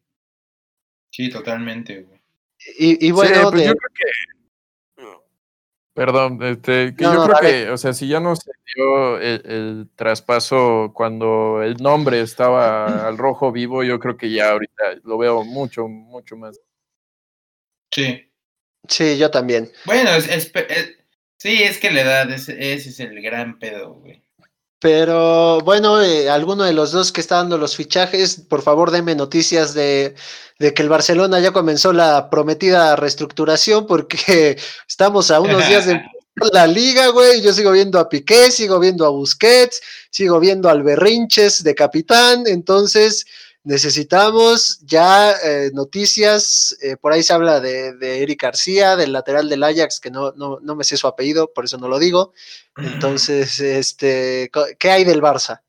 Sí, 1.18 1.30
totalmente, 1.30 2.02
güey. 2.02 2.20
Y, 2.78 3.08
y, 3.08 3.10
bueno, 3.10 3.34
sí, 3.34 3.40
pues 3.50 3.54
de... 3.54 3.66
yo 3.66 3.74
creo 3.74 3.92
que. 3.92 4.04
Perdón, 5.92 6.40
este, 6.44 6.94
que 6.94 7.02
no, 7.02 7.12
yo 7.12 7.26
no, 7.26 7.26
creo 7.26 7.40
que, 7.40 7.70
o 7.70 7.76
sea, 7.76 7.92
si 7.92 8.06
ya 8.06 8.20
no 8.20 8.36
se 8.36 8.52
dio 8.76 9.18
el, 9.18 9.42
el, 9.44 9.88
traspaso 9.96 10.92
cuando 10.94 11.60
el 11.60 11.78
nombre 11.78 12.20
estaba 12.20 12.86
al 13.08 13.18
rojo 13.18 13.50
vivo, 13.50 13.82
yo 13.82 13.98
creo 13.98 14.16
que 14.16 14.30
ya 14.30 14.52
ahorita 14.52 15.00
lo 15.02 15.18
veo 15.18 15.42
mucho, 15.42 15.88
mucho 15.88 16.36
más. 16.36 16.60
Sí. 17.90 18.30
Sí, 18.86 19.18
yo 19.18 19.28
también. 19.28 19.72
Bueno, 19.86 20.10
es, 20.10 20.28
es, 20.28 20.52
es 20.54 20.98
sí, 21.36 21.64
es 21.64 21.78
que 21.78 21.90
la 21.90 22.02
edad, 22.02 22.30
ese, 22.30 22.74
ese 22.74 22.90
es 22.90 23.00
el 23.00 23.20
gran 23.20 23.58
pedo, 23.58 23.94
güey. 23.94 24.22
Pero 24.80 25.60
bueno, 25.62 26.00
eh, 26.02 26.30
alguno 26.30 26.62
de 26.62 26.72
los 26.72 26.92
dos 26.92 27.10
que 27.10 27.20
está 27.20 27.36
dando 27.36 27.58
los 27.58 27.74
fichajes, 27.74 28.40
por 28.48 28.62
favor 28.62 28.92
denme 28.92 29.16
noticias 29.16 29.74
de, 29.74 30.14
de, 30.58 30.72
que 30.72 30.82
el 30.82 30.88
Barcelona 30.88 31.40
ya 31.40 31.52
comenzó 31.52 31.92
la 31.92 32.30
prometida 32.30 32.94
reestructuración 32.94 33.86
porque 33.86 34.56
estamos 34.88 35.32
a 35.32 35.40
unos 35.40 35.66
días 35.66 35.86
de 35.86 36.00
la 36.52 36.68
liga, 36.68 37.08
güey. 37.08 37.40
Yo 37.42 37.52
sigo 37.52 37.72
viendo 37.72 37.98
a 37.98 38.08
Piqué, 38.08 38.52
sigo 38.52 38.78
viendo 38.78 39.04
a 39.04 39.08
Busquets, 39.08 39.80
sigo 40.10 40.38
viendo 40.38 40.68
al 40.68 40.84
Berrinches 40.84 41.64
de 41.64 41.74
capitán. 41.74 42.44
Entonces 42.46 43.26
necesitamos 43.64 44.80
ya 44.80 45.32
eh, 45.32 45.70
noticias. 45.74 46.76
Eh, 46.82 46.96
por 46.96 47.12
ahí 47.12 47.22
se 47.22 47.32
habla 47.32 47.60
de, 47.60 47.94
de, 47.94 48.22
Eric 48.22 48.42
García, 48.42 48.96
del 48.96 49.12
lateral 49.12 49.48
del 49.48 49.64
Ajax, 49.64 50.00
que 50.00 50.10
no, 50.10 50.32
no, 50.32 50.58
no 50.60 50.76
me 50.76 50.84
sé 50.84 50.96
su 50.96 51.06
apellido, 51.06 51.52
por 51.52 51.64
eso 51.64 51.78
no 51.78 51.88
lo 51.88 51.98
digo. 51.98 52.32
Entonces, 52.76 53.60
este, 53.60 54.50
¿qué 54.78 54.90
hay 54.90 55.04
del 55.04 55.22
Barça? 55.22 55.62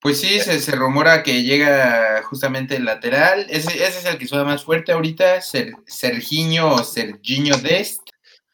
Pues 0.00 0.20
sí, 0.20 0.38
se, 0.40 0.60
se, 0.60 0.72
rumora 0.72 1.24
que 1.24 1.42
llega 1.42 2.22
justamente 2.22 2.76
el 2.76 2.84
lateral. 2.84 3.46
Ese, 3.50 3.84
es 3.84 4.04
el 4.04 4.16
que 4.16 4.28
suena 4.28 4.44
más 4.44 4.62
fuerte 4.62 4.92
ahorita, 4.92 5.40
Ser, 5.40 5.72
Serginho 5.86 6.72
o 6.72 6.84
Serginho 6.84 7.56
Dest. 7.56 8.02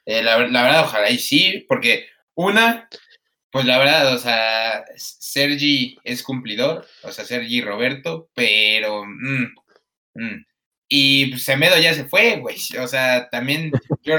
Eh, 0.06 0.22
la, 0.22 0.38
verdad, 0.38 0.84
ojalá 0.84 1.10
y 1.10 1.18
sí, 1.18 1.64
porque 1.68 2.06
una, 2.34 2.88
pues 3.54 3.66
la 3.66 3.78
verdad, 3.78 4.12
o 4.12 4.18
sea, 4.18 4.84
Sergi 4.96 5.96
es 6.02 6.24
cumplidor, 6.24 6.84
o 7.04 7.12
sea, 7.12 7.24
Sergi 7.24 7.60
Roberto, 7.60 8.28
pero... 8.34 9.04
Mm, 9.06 9.54
mm. 10.14 10.46
Y 10.88 11.26
pues, 11.26 11.44
Semedo 11.44 11.78
ya 11.78 11.94
se 11.94 12.04
fue, 12.06 12.38
güey. 12.38 12.56
O 12.80 12.88
sea, 12.88 13.28
también 13.30 13.70
yo, 14.02 14.16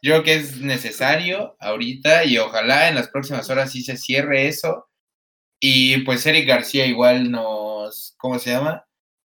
yo 0.00 0.14
creo 0.14 0.22
que 0.22 0.34
es 0.36 0.62
necesario 0.62 1.54
ahorita 1.60 2.24
y 2.24 2.38
ojalá 2.38 2.88
en 2.88 2.94
las 2.94 3.08
próximas 3.08 3.50
horas 3.50 3.72
sí 3.72 3.82
se 3.82 3.98
cierre 3.98 4.48
eso. 4.48 4.88
Y 5.60 5.98
pues 6.04 6.24
Eric 6.24 6.48
García 6.48 6.86
igual 6.86 7.30
nos, 7.30 8.14
¿cómo 8.16 8.38
se 8.38 8.52
llama? 8.52 8.86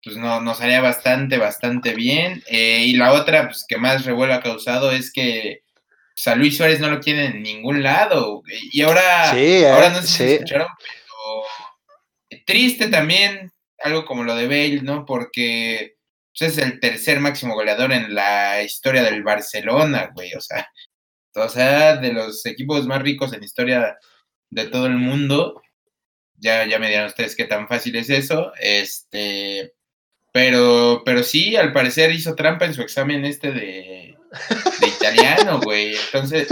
Pues 0.04 0.18
no, 0.18 0.42
nos 0.42 0.60
haría 0.60 0.82
bastante, 0.82 1.38
bastante 1.38 1.94
bien. 1.94 2.42
Eh, 2.48 2.84
y 2.84 2.96
la 2.98 3.14
otra, 3.14 3.46
pues 3.46 3.64
que 3.66 3.78
más 3.78 4.04
revuelo 4.04 4.34
ha 4.34 4.42
causado 4.42 4.92
es 4.92 5.10
que 5.10 5.62
pues, 6.18 6.26
a 6.26 6.34
Luis 6.34 6.56
Suárez 6.56 6.80
no 6.80 6.90
lo 6.90 6.98
quiere 6.98 7.26
en 7.26 7.42
ningún 7.42 7.82
lado. 7.82 8.42
Y 8.72 8.82
ahora, 8.82 9.30
sí, 9.32 9.38
eh, 9.38 9.68
ahora 9.68 9.90
no 9.90 10.02
sé 10.02 10.08
sí. 10.08 10.16
si 10.16 10.32
escucharon, 10.32 10.66
pero 10.80 12.40
triste 12.44 12.88
también, 12.88 13.52
algo 13.78 14.04
como 14.04 14.24
lo 14.24 14.34
de 14.34 14.48
Bale, 14.48 14.82
¿no? 14.82 15.04
Porque 15.04 15.94
pues, 16.36 16.52
es 16.52 16.58
el 16.58 16.80
tercer 16.80 17.20
máximo 17.20 17.54
goleador 17.54 17.92
en 17.92 18.14
la 18.16 18.62
historia 18.62 19.04
del 19.04 19.22
Barcelona, 19.22 20.10
güey. 20.12 20.34
O 20.34 20.40
sea, 20.40 20.68
o 21.36 21.48
sea, 21.48 21.96
de 21.96 22.12
los 22.12 22.44
equipos 22.46 22.84
más 22.86 23.00
ricos 23.00 23.32
en 23.32 23.44
historia 23.44 23.96
de 24.50 24.66
todo 24.66 24.86
el 24.86 24.96
mundo. 24.96 25.62
Ya, 26.34 26.66
ya 26.66 26.80
me 26.80 26.88
dirán 26.88 27.06
ustedes 27.06 27.36
qué 27.36 27.44
tan 27.44 27.68
fácil 27.68 27.94
es 27.94 28.10
eso. 28.10 28.52
Este, 28.60 29.72
pero, 30.32 31.02
pero 31.04 31.22
sí, 31.22 31.54
al 31.54 31.72
parecer 31.72 32.10
hizo 32.10 32.34
trampa 32.34 32.64
en 32.64 32.74
su 32.74 32.82
examen 32.82 33.24
este 33.24 33.52
de, 33.52 34.07
de 34.80 34.86
italiano, 34.86 35.60
güey. 35.60 35.96
Entonces, 35.96 36.48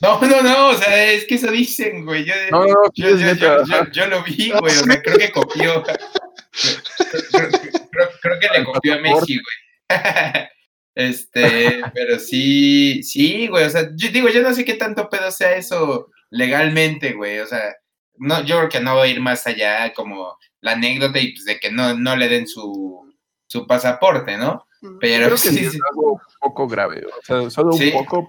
no, 0.00 0.20
no, 0.20 0.42
no, 0.42 0.68
o 0.70 0.74
sea, 0.74 1.12
es 1.12 1.26
que 1.26 1.36
eso 1.36 1.50
dicen, 1.50 2.04
güey. 2.04 2.24
Yo, 2.24 2.34
no, 2.50 2.64
no, 2.66 2.74
yo, 2.94 3.16
yo, 3.16 3.90
yo, 3.92 4.06
lo 4.06 4.22
vi, 4.24 4.50
güey. 4.50 4.76
O 4.76 4.84
sea, 4.84 5.02
creo 5.02 5.18
que 5.18 5.30
copió. 5.30 5.82
Creo, 5.82 7.50
creo, 7.90 8.08
creo, 8.20 8.40
que 8.40 8.58
le 8.58 8.64
copió 8.64 8.94
a 8.94 8.98
Messi, 8.98 9.38
güey. 9.38 9.88
Este, 10.94 11.80
pero 11.94 12.18
sí, 12.18 13.02
sí, 13.02 13.46
güey. 13.48 13.64
O 13.64 13.70
sea, 13.70 13.88
yo 13.94 14.10
digo, 14.10 14.28
yo 14.28 14.42
no 14.42 14.52
sé 14.52 14.64
qué 14.64 14.74
tanto 14.74 15.08
pedo 15.08 15.30
sea 15.30 15.56
eso 15.56 16.10
legalmente, 16.30 17.12
güey. 17.12 17.38
O 17.38 17.46
sea, 17.46 17.74
no, 18.16 18.44
yo 18.44 18.58
creo 18.58 18.68
que 18.68 18.80
no 18.80 18.96
va 18.96 19.04
a 19.04 19.08
ir 19.08 19.20
más 19.20 19.46
allá 19.46 19.92
como 19.94 20.36
la 20.60 20.72
anécdota 20.72 21.18
y 21.18 21.32
pues 21.32 21.44
de 21.44 21.58
que 21.58 21.70
no, 21.70 21.94
no 21.96 22.14
le 22.16 22.28
den 22.28 22.46
su, 22.46 23.10
su 23.46 23.66
pasaporte, 23.66 24.36
¿no? 24.36 24.66
Pero 25.00 25.26
creo 25.26 25.30
que 25.30 25.36
sí, 25.36 25.64
es 25.64 25.78
algo 25.90 26.12
un 26.12 26.20
poco 26.40 26.68
grave. 26.68 27.04
O 27.06 27.22
sea, 27.22 27.50
solo 27.50 27.72
¿Sí? 27.72 27.92
un 27.94 28.04
poco, 28.04 28.26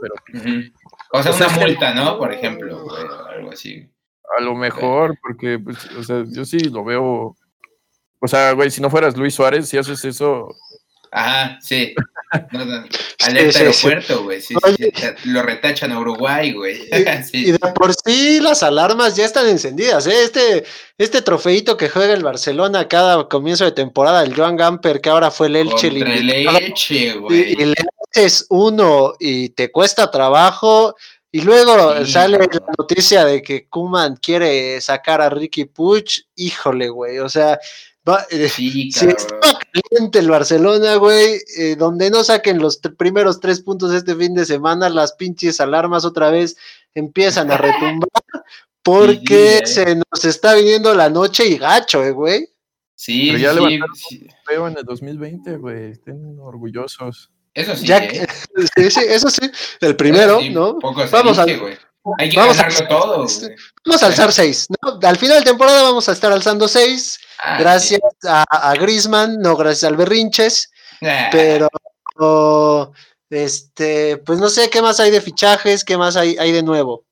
pero. 0.00 0.14
pero... 0.26 0.44
Uh 0.44 0.46
-huh. 0.46 0.72
O 1.12 1.22
sea, 1.22 1.32
una 1.32 1.48
multa, 1.56 1.94
¿no? 1.94 2.18
Por 2.18 2.32
ejemplo, 2.32 2.86
algo 3.28 3.50
así. 3.50 3.88
A 4.38 4.42
lo 4.42 4.54
mejor, 4.54 5.18
porque, 5.22 5.58
pues, 5.58 5.90
o 5.92 6.02
sea, 6.02 6.24
yo 6.28 6.44
sí 6.44 6.58
lo 6.58 6.84
veo 6.84 7.34
o 8.20 8.26
sea, 8.26 8.52
güey, 8.52 8.70
si 8.70 8.80
no 8.80 8.90
fueras 8.90 9.16
Luis 9.16 9.34
Suárez, 9.34 9.68
si 9.68 9.78
haces 9.78 10.04
eso, 10.04 10.48
Ajá, 11.10 11.58
sí. 11.62 11.94
No, 12.52 12.64
no, 12.64 12.84
Alerta 13.26 13.52
sí, 13.52 13.64
aeropuerto, 13.64 14.24
güey. 14.24 14.40
Sí, 14.40 14.54
sí, 14.76 14.90
Lo 15.24 15.42
retachan 15.42 15.92
a 15.92 15.98
Uruguay, 15.98 16.52
güey. 16.52 16.88
Y 17.32 17.52
de 17.52 17.58
por 17.74 17.94
sí 17.94 18.40
las 18.40 18.62
alarmas 18.62 19.16
ya 19.16 19.24
están 19.24 19.48
encendidas, 19.48 20.06
¿eh? 20.06 20.24
Este, 20.24 20.64
este 20.98 21.22
trofeito 21.22 21.76
que 21.76 21.88
juega 21.88 22.14
el 22.14 22.22
Barcelona 22.22 22.88
cada 22.88 23.28
comienzo 23.28 23.64
de 23.64 23.72
temporada, 23.72 24.22
el 24.22 24.34
Joan 24.34 24.56
Gamper, 24.56 25.00
que 25.00 25.10
ahora 25.10 25.30
fue 25.30 25.48
el 25.48 25.56
Elche, 25.56 25.90
Contra 25.90 26.14
el 26.14 26.30
Elche, 26.30 26.94
y, 26.94 27.12
güey. 27.12 27.52
y 27.52 27.64
le 27.64 27.74
haces 28.10 28.46
uno 28.50 29.14
y 29.18 29.50
te 29.50 29.70
cuesta 29.70 30.10
trabajo, 30.10 30.94
y 31.30 31.42
luego 31.42 32.04
Sí, 32.04 32.12
sale 32.12 32.38
la 32.38 32.48
noticia 32.78 33.24
de 33.24 33.42
que 33.42 33.68
Kuman 33.68 34.16
quiere 34.16 34.80
sacar 34.80 35.20
a 35.20 35.28
Ricky 35.28 35.66
Puch, 35.66 36.20
híjole, 36.36 36.88
güey, 36.88 37.18
o 37.18 37.28
sea, 37.28 37.58
va, 38.08 38.26
eh, 38.30 38.48
Sí, 38.48 38.90
si 38.92 39.06
está 39.08 39.38
caliente 39.72 40.18
el 40.20 40.28
Barcelona, 40.30 40.96
güey, 40.96 41.40
eh, 41.58 41.76
donde 41.76 42.10
no 42.10 42.24
saquen 42.24 42.58
los 42.58 42.78
primeros 42.78 43.40
tres 43.40 43.60
puntos 43.60 43.92
este 43.92 44.14
fin 44.16 44.34
de 44.34 44.44
semana, 44.46 44.88
las 44.88 45.12
pinches 45.12 45.60
alarmas 45.60 46.04
otra 46.04 46.30
vez 46.30 46.56
empiezan 46.94 47.50
a 47.50 47.56
retumbar 47.58 48.08
porque 48.82 49.60
Sí, 49.64 49.74
sí, 49.74 49.80
eh. 49.80 49.84
se 49.84 49.94
nos 49.96 50.24
está 50.24 50.54
viniendo 50.54 50.94
la 50.94 51.10
noche 51.10 51.46
y 51.46 51.58
gacho, 51.58 52.02
eh, 52.04 52.10
güey. 52.12 52.48
Sí, 52.94 53.26
Pero 53.28 53.38
ya 53.38 53.50
sí, 53.50 53.54
levantaron 53.56 53.96
sí. 53.96 54.26
Feo 54.44 54.66
en 54.68 54.78
el 54.78 54.84
2020, 54.84 55.56
güey. 55.58 55.90
Estén 55.92 56.38
orgullosos. 56.40 57.30
Eso 57.54 57.76
sí, 57.76 57.86
Ya 57.86 57.98
¿eh? 57.98 58.08
que- 58.08 58.26
sí, 58.76 58.90
sí, 58.90 59.00
eso 59.08 59.30
sí, 59.30 59.48
el 59.80 59.94
primero, 59.96 60.40
¿no? 60.50 60.78
Poco 60.78 61.02
se 61.06 61.10
Vamos 61.12 61.36
dice, 61.38 61.52
al- 61.54 61.60
güey. 61.60 61.76
Hay 62.18 62.28
que 62.30 62.36
vamos 62.38 62.58
a- 62.58 62.62
ganarlo 62.62 62.88
todo, 62.88 63.24
güey. 63.24 63.56
Vamos 63.86 64.02
a 64.02 64.06
alzar 64.06 64.32
seis, 64.32 64.66
¿no? 64.82 64.98
Al 65.06 65.16
final 65.18 65.38
de 65.38 65.44
temporada 65.44 65.82
vamos 65.82 66.08
a 66.08 66.12
estar 66.12 66.32
alzando 66.32 66.68
seis, 66.68 67.18
Ah, 67.42 67.56
gracias 67.58 68.00
a, 68.26 68.42
a 68.70 68.74
Grisman, 68.74 69.38
no 69.40 69.56
gracias 69.56 69.84
al 69.84 69.96
Berrinches. 69.96 70.70
Ah, 71.02 71.28
pero 71.30 71.68
este, 73.30 74.16
pues 74.18 74.38
no 74.38 74.48
sé 74.48 74.70
qué 74.70 74.82
más 74.82 75.00
hay 75.00 75.10
de 75.10 75.20
fichajes, 75.20 75.84
qué 75.84 75.96
más 75.96 76.16
hay, 76.16 76.36
hay 76.38 76.52
de 76.52 76.62
nuevo. 76.62 77.04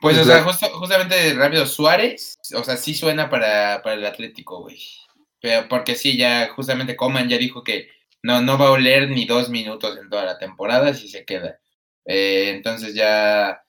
Pues, 0.00 0.16
o 0.18 0.24
sea, 0.24 0.42
justo- 0.44 0.70
justamente 0.78 1.34
rápido 1.34 1.66
Suárez, 1.66 2.38
o 2.54 2.62
sea, 2.62 2.76
sí 2.76 2.94
suena 2.94 3.28
para, 3.28 3.82
para 3.82 3.96
el 3.96 4.06
Atlético, 4.06 4.60
güey. 4.60 4.80
Pero 5.40 5.68
porque 5.68 5.94
sí, 5.96 6.16
ya 6.16 6.50
justamente 6.54 6.96
Coman 6.96 7.28
ya 7.28 7.36
dijo 7.36 7.62
que 7.64 7.88
no, 8.22 8.40
no 8.40 8.56
va 8.58 8.68
a 8.68 8.70
oler 8.72 9.08
ni 9.10 9.24
dos 9.24 9.48
minutos 9.48 9.96
en 9.98 10.08
toda 10.08 10.24
la 10.24 10.38
temporada 10.38 10.94
si 10.94 11.08
se 11.08 11.24
queda. 11.24 11.58
Eh, 12.04 12.50
entonces 12.54 12.94
ya, 12.94 13.60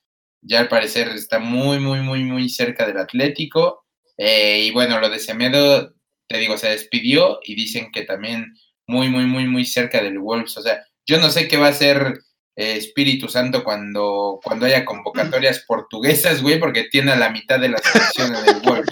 ya 0.41 0.59
al 0.59 0.67
parecer 0.67 1.09
está 1.09 1.39
muy, 1.39 1.79
muy, 1.79 1.99
muy, 2.01 2.23
muy 2.23 2.49
cerca 2.49 2.85
del 2.85 2.97
Atlético. 2.97 3.85
Eh, 4.17 4.63
y 4.65 4.71
bueno, 4.71 4.99
lo 4.99 5.09
de 5.09 5.19
Semedo, 5.19 5.93
te 6.27 6.37
digo, 6.37 6.57
se 6.57 6.69
despidió 6.69 7.39
y 7.43 7.55
dicen 7.55 7.89
que 7.91 8.03
también 8.03 8.53
muy, 8.87 9.09
muy, 9.09 9.25
muy, 9.25 9.45
muy 9.45 9.65
cerca 9.65 10.01
del 10.01 10.19
Wolves. 10.19 10.57
O 10.57 10.61
sea, 10.61 10.83
yo 11.05 11.19
no 11.19 11.29
sé 11.29 11.47
qué 11.47 11.57
va 11.57 11.67
a 11.67 11.71
hacer 11.71 12.19
eh, 12.55 12.75
Espíritu 12.77 13.27
Santo 13.29 13.63
cuando, 13.63 14.39
cuando 14.43 14.65
haya 14.65 14.83
convocatorias 14.85 15.59
portuguesas, 15.67 16.41
güey, 16.41 16.59
porque 16.59 16.85
tiene 16.91 17.11
a 17.11 17.15
la 17.17 17.29
mitad 17.29 17.59
de 17.59 17.69
la 17.69 17.77
selección 17.77 18.35
en 18.35 18.55
el 18.55 18.61
Wolves. 18.61 18.89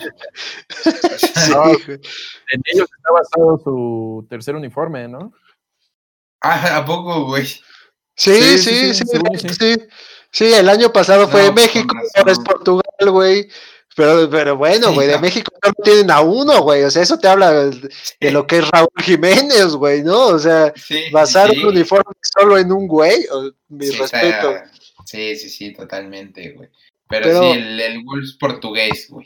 O 0.86 0.90
sea, 1.18 1.18
Sí, 1.18 1.52
No. 1.52 1.64
güey. 1.64 1.99
En 2.52 2.61
ellos 2.74 2.88
está 2.98 3.11
basado 3.11 3.60
su 3.64 4.28
tercer 4.30 4.56
uniforme, 4.56 5.07
¿no? 5.07 5.34
ah, 6.41 6.78
¿a 6.78 6.86
poco, 6.86 7.26
güey? 7.26 7.45
sí, 7.45 7.61
Sí, 8.15 8.57
sí, 8.57 8.94
sí, 8.94 9.03
sí, 9.06 9.49
sí, 9.49 9.76
sí, 10.38 10.53
el 10.53 10.69
año 10.69 10.91
pasado 10.93 11.27
fue 11.27 11.43
No, 11.47 11.53
México, 11.53 11.95
ahora 12.15 12.31
es. 12.31 12.39
Portugal, 12.39 13.11
güey. 13.11 13.47
Pero, 13.95 14.30
pero 14.30 14.55
bueno, 14.57 14.89
Sí, 14.89 14.93
güey, 14.93 15.07
de 15.07 15.14
no. 15.15 15.22
México 15.22 15.51
solo 15.64 15.73
tienen 15.84 16.11
a 16.11 16.22
uno, 16.22 16.61
güey. 16.61 16.84
O 16.84 16.91
sea, 16.91 17.01
eso 17.01 17.18
te 17.18 17.27
habla 17.27 17.51
de, 17.65 18.31
lo 18.31 18.45
que 18.45 18.59
es 18.59 18.69
Raúl 18.69 18.89
Jiménez, 19.01 19.69
güey, 19.69 20.03
¿no? 20.03 20.27
O 20.27 20.38
sea, 20.39 20.72
Sí, 20.76 21.05
basar 21.11 21.49
un 21.49 21.65
uniforme 21.65 22.14
solo 22.38 22.59
en 22.59 22.72
un 22.72 22.88
güey, 22.88 23.26
o- 23.31 23.49
mi 23.69 23.88
está- 23.88 24.03
respeto. 24.22 24.53
sí, 25.03 25.35
sí, 25.35 25.49
sí, 25.49 25.73
totalmente, 25.73 26.51
güey. 26.51 26.69
Pero, 27.09 27.23
Pero- 27.26 27.41
sí, 27.41 27.47
el, 27.57 27.80
el 27.81 28.03
Wolves 28.03 28.38
portugués, 28.39 29.07
güey. 29.09 29.26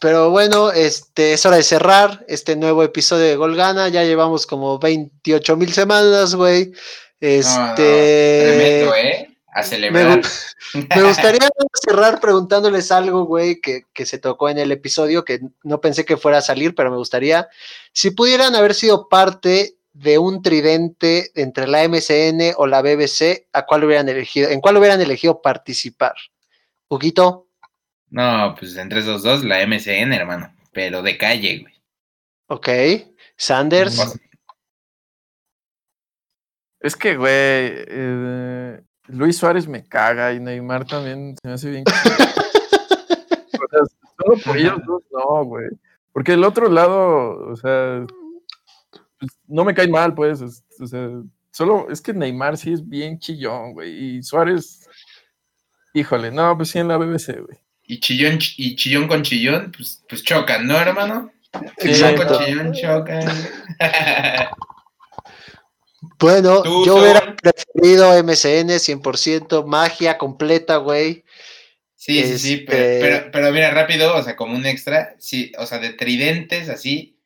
Pero 0.00 0.30
bueno, 0.30 0.72
este, 0.72 1.34
es 1.34 1.44
hora 1.46 1.56
de 1.56 1.62
cerrar 1.62 2.24
este 2.28 2.56
nuevo 2.56 2.82
episodio 2.82 3.24
de 3.26 3.36
Golgana. 3.36 3.88
Ya 3.88 4.02
llevamos 4.02 4.46
como 4.46 4.78
28 4.78 5.56
mil 5.56 5.72
semanas, 5.72 6.34
güey. 6.34 6.66
No, 6.66 6.72
no, 6.72 6.78
Este. 7.20 8.42
tremendo, 8.56 8.94
¿eh? 8.96 9.31
A 9.54 9.62
celebrar. 9.62 10.22
Me 10.74 11.02
gustaría 11.02 11.48
cerrar 11.86 12.20
preguntándoles 12.20 12.90
algo, 12.90 13.24
güey, 13.24 13.60
que, 13.60 13.84
que 13.92 14.06
se 14.06 14.18
tocó 14.18 14.48
en 14.48 14.58
el 14.58 14.72
episodio, 14.72 15.24
que 15.24 15.40
no 15.62 15.80
pensé 15.80 16.04
que 16.06 16.16
fuera 16.16 16.38
a 16.38 16.42
salir, 16.42 16.74
pero 16.74 16.90
me 16.90 16.96
gustaría. 16.96 17.48
Si 17.92 18.10
pudieran 18.12 18.54
haber 18.54 18.74
sido 18.74 19.08
parte 19.08 19.76
de 19.92 20.16
un 20.16 20.40
tridente 20.42 21.30
entre 21.34 21.66
la 21.68 21.86
MCN 21.86 22.54
o 22.56 22.66
la 22.66 22.80
BBC, 22.80 23.46
¿a 23.52 23.66
cuál 23.66 23.84
hubieran 23.84 24.08
elegido? 24.08 24.48
¿En 24.48 24.62
cuál 24.62 24.78
hubieran 24.78 25.02
elegido 25.02 25.42
participar? 25.42 26.14
Huguito, 26.88 27.48
No, 28.08 28.54
pues 28.58 28.74
entre 28.76 29.00
esos 29.00 29.22
dos, 29.22 29.44
la 29.44 29.66
MCN, 29.66 30.12
hermano. 30.14 30.54
Pero 30.72 31.02
de 31.02 31.18
calle, 31.18 31.58
güey. 31.58 31.74
ok. 32.46 32.68
Sanders, 33.36 33.98
Es 36.80 36.96
que, 36.96 37.16
güey, 37.16 37.30
eh, 37.32 38.80
Luis 39.12 39.36
Suárez 39.36 39.68
me 39.68 39.84
caga 39.84 40.32
y 40.32 40.40
Neymar 40.40 40.84
también 40.86 41.36
se 41.40 41.48
me 41.48 41.54
hace 41.54 41.70
bien. 41.70 41.84
o 41.86 43.68
sea, 43.70 43.80
solo 44.18 44.36
por 44.44 44.56
ellos 44.56 44.78
dos, 44.86 45.02
no, 45.12 45.44
güey. 45.44 45.66
Porque 46.12 46.32
el 46.32 46.44
otro 46.44 46.68
lado, 46.68 47.48
o 47.48 47.56
sea, 47.56 48.04
pues, 49.18 49.30
no 49.46 49.64
me 49.64 49.74
cae 49.74 49.88
mal, 49.88 50.14
pues. 50.14 50.40
es- 50.40 50.64
o 50.80 50.86
sea, 50.86 51.08
solo 51.50 51.88
es 51.90 52.00
que 52.00 52.12
Neymar 52.12 52.56
sí 52.56 52.72
es 52.72 52.86
bien 52.88 53.18
chillón, 53.18 53.72
güey. 53.74 54.16
Y 54.16 54.22
Suárez, 54.22 54.88
híjole, 55.94 56.30
no, 56.30 56.56
pues 56.56 56.70
sí 56.70 56.78
en 56.78 56.88
la 56.88 56.96
BBC, 56.96 57.40
güey. 57.40 57.58
y 57.84 58.00
chillón 58.00 58.38
ch- 58.38 58.54
y 58.56 58.74
chillón 58.76 59.06
con 59.08 59.22
chillón, 59.22 59.70
pues, 59.76 60.02
pues 60.08 60.22
chocan, 60.22 60.66
¿no, 60.66 60.76
hermano? 60.78 61.30
Sí, 61.78 61.92
Chillón 61.92 62.16
con 62.16 62.26
chillón 62.38 62.72
chocan. 62.72 63.24
Bueno, 66.18 66.62
Tú, 66.62 66.84
yo 66.84 66.96
hubiera 66.96 67.36
preferido 67.36 68.12
MCN 68.22 68.78
100%, 68.78 69.64
magia 69.64 70.18
completa, 70.18 70.76
güey. 70.76 71.24
Sí, 71.96 72.22
sí, 72.24 72.38
sí, 72.38 72.52
Este- 72.54 72.64
pero, 72.66 73.00
pero, 73.20 73.30
pero 73.32 73.52
mira, 73.52 73.70
rápido, 73.70 74.14
o 74.16 74.22
sea, 74.22 74.34
como 74.34 74.56
un 74.56 74.66
extra, 74.66 75.14
sí, 75.18 75.52
o 75.58 75.66
sea, 75.66 75.78
de 75.78 75.90
tridentes 75.92 76.68
así, 76.68 77.16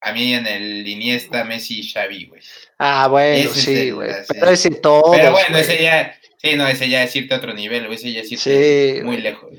a 0.00 0.12
mí 0.12 0.34
en 0.34 0.46
el 0.46 0.86
Iniesta, 0.86 1.44
Messi 1.44 1.80
y 1.80 1.88
Xavi, 1.88 2.26
güey. 2.26 2.42
Ah, 2.78 3.06
bueno, 3.08 3.50
Ese 3.50 3.58
es 3.58 3.64
sí, 3.64 3.90
güey. 3.92 4.10
así. 4.10 4.26
Pero 4.32 4.50
ese 4.50 4.70
todo. 4.70 5.12
Pero 5.12 5.30
bueno, 5.30 5.56
ese 5.58 5.80
ya, 5.80 6.16
sí, 6.42 6.56
no, 6.56 6.66
ese 6.66 6.88
ya 6.88 7.04
es 7.04 7.14
irte 7.14 7.34
a 7.34 7.38
otro 7.38 7.54
nivel, 7.54 7.84
güey, 7.86 7.96
ese 7.96 8.12
ya 8.12 8.20
es 8.20 8.32
irte 8.32 8.96
Sí, 8.98 9.02
muy 9.04 9.18
lejos. 9.18 9.50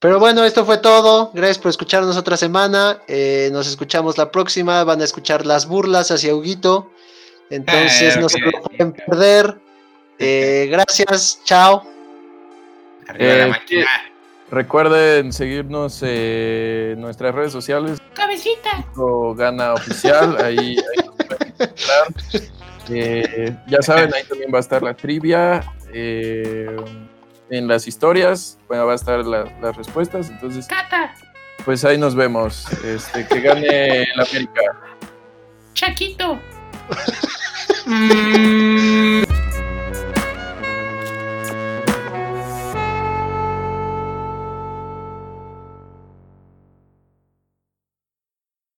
Pero 0.00 0.18
bueno, 0.18 0.44
esto 0.44 0.64
fue 0.64 0.78
todo. 0.78 1.30
Gracias 1.34 1.58
por 1.58 1.68
escucharnos 1.70 2.16
otra 2.16 2.36
semana. 2.38 3.02
Eh, 3.06 3.50
nos 3.52 3.66
escuchamos 3.68 4.16
la 4.16 4.30
próxima. 4.32 4.82
Van 4.82 5.02
a 5.02 5.04
escuchar 5.04 5.44
las 5.44 5.66
burlas 5.66 6.10
hacia 6.10 6.34
Huguito. 6.34 6.90
Entonces 7.50 8.16
Ah, 8.16 8.20
no 8.20 8.28
se 8.28 8.38
lo 8.40 8.50
pueden 8.62 8.92
perder. 8.92 9.58
Eh, 10.18 10.68
gracias. 10.70 11.40
Chao. 11.44 11.82
Arriba 13.08 13.32
Eh, 13.32 13.38
la 13.38 13.46
máquina. 13.48 13.86
Recuerden 14.50 15.32
seguirnos 15.32 16.02
en 16.02 17.00
nuestras 17.00 17.34
redes 17.34 17.52
sociales. 17.52 17.98
Cabecita. 18.14 18.84
o 18.96 19.34
Gana 19.34 19.74
Oficial, 19.74 20.36
ahí, 20.44 20.56
ahí 20.58 20.76
nos 21.06 21.14
pueden 21.26 21.48
encontrar. 21.48 22.50
Eh, 22.92 23.56
ya 23.68 23.80
saben, 23.82 24.12
ahí 24.12 24.24
también 24.24 24.52
va 24.52 24.58
a 24.58 24.60
estar 24.60 24.82
la 24.82 24.94
trivia. 24.94 25.62
eh, 25.92 26.76
en 27.52 27.66
las 27.66 27.88
historias 27.88 28.58
bueno, 28.68 28.86
va 28.86 28.92
a 28.92 28.94
estar 28.94 29.24
la- 29.24 29.52
las 29.60 29.76
respuestas. 29.76 30.30
Entonces, 30.30 30.66
Cata. 30.68 31.14
pues 31.64 31.84
ahí 31.84 31.98
nos 31.98 32.14
vemos. 32.14 32.66
Este, 32.84 33.26
que 33.26 33.40
gane 33.40 34.02
el 34.02 34.20
América. 34.20 34.60
Chaquito. 35.74 36.38
Mmm. 37.86 39.39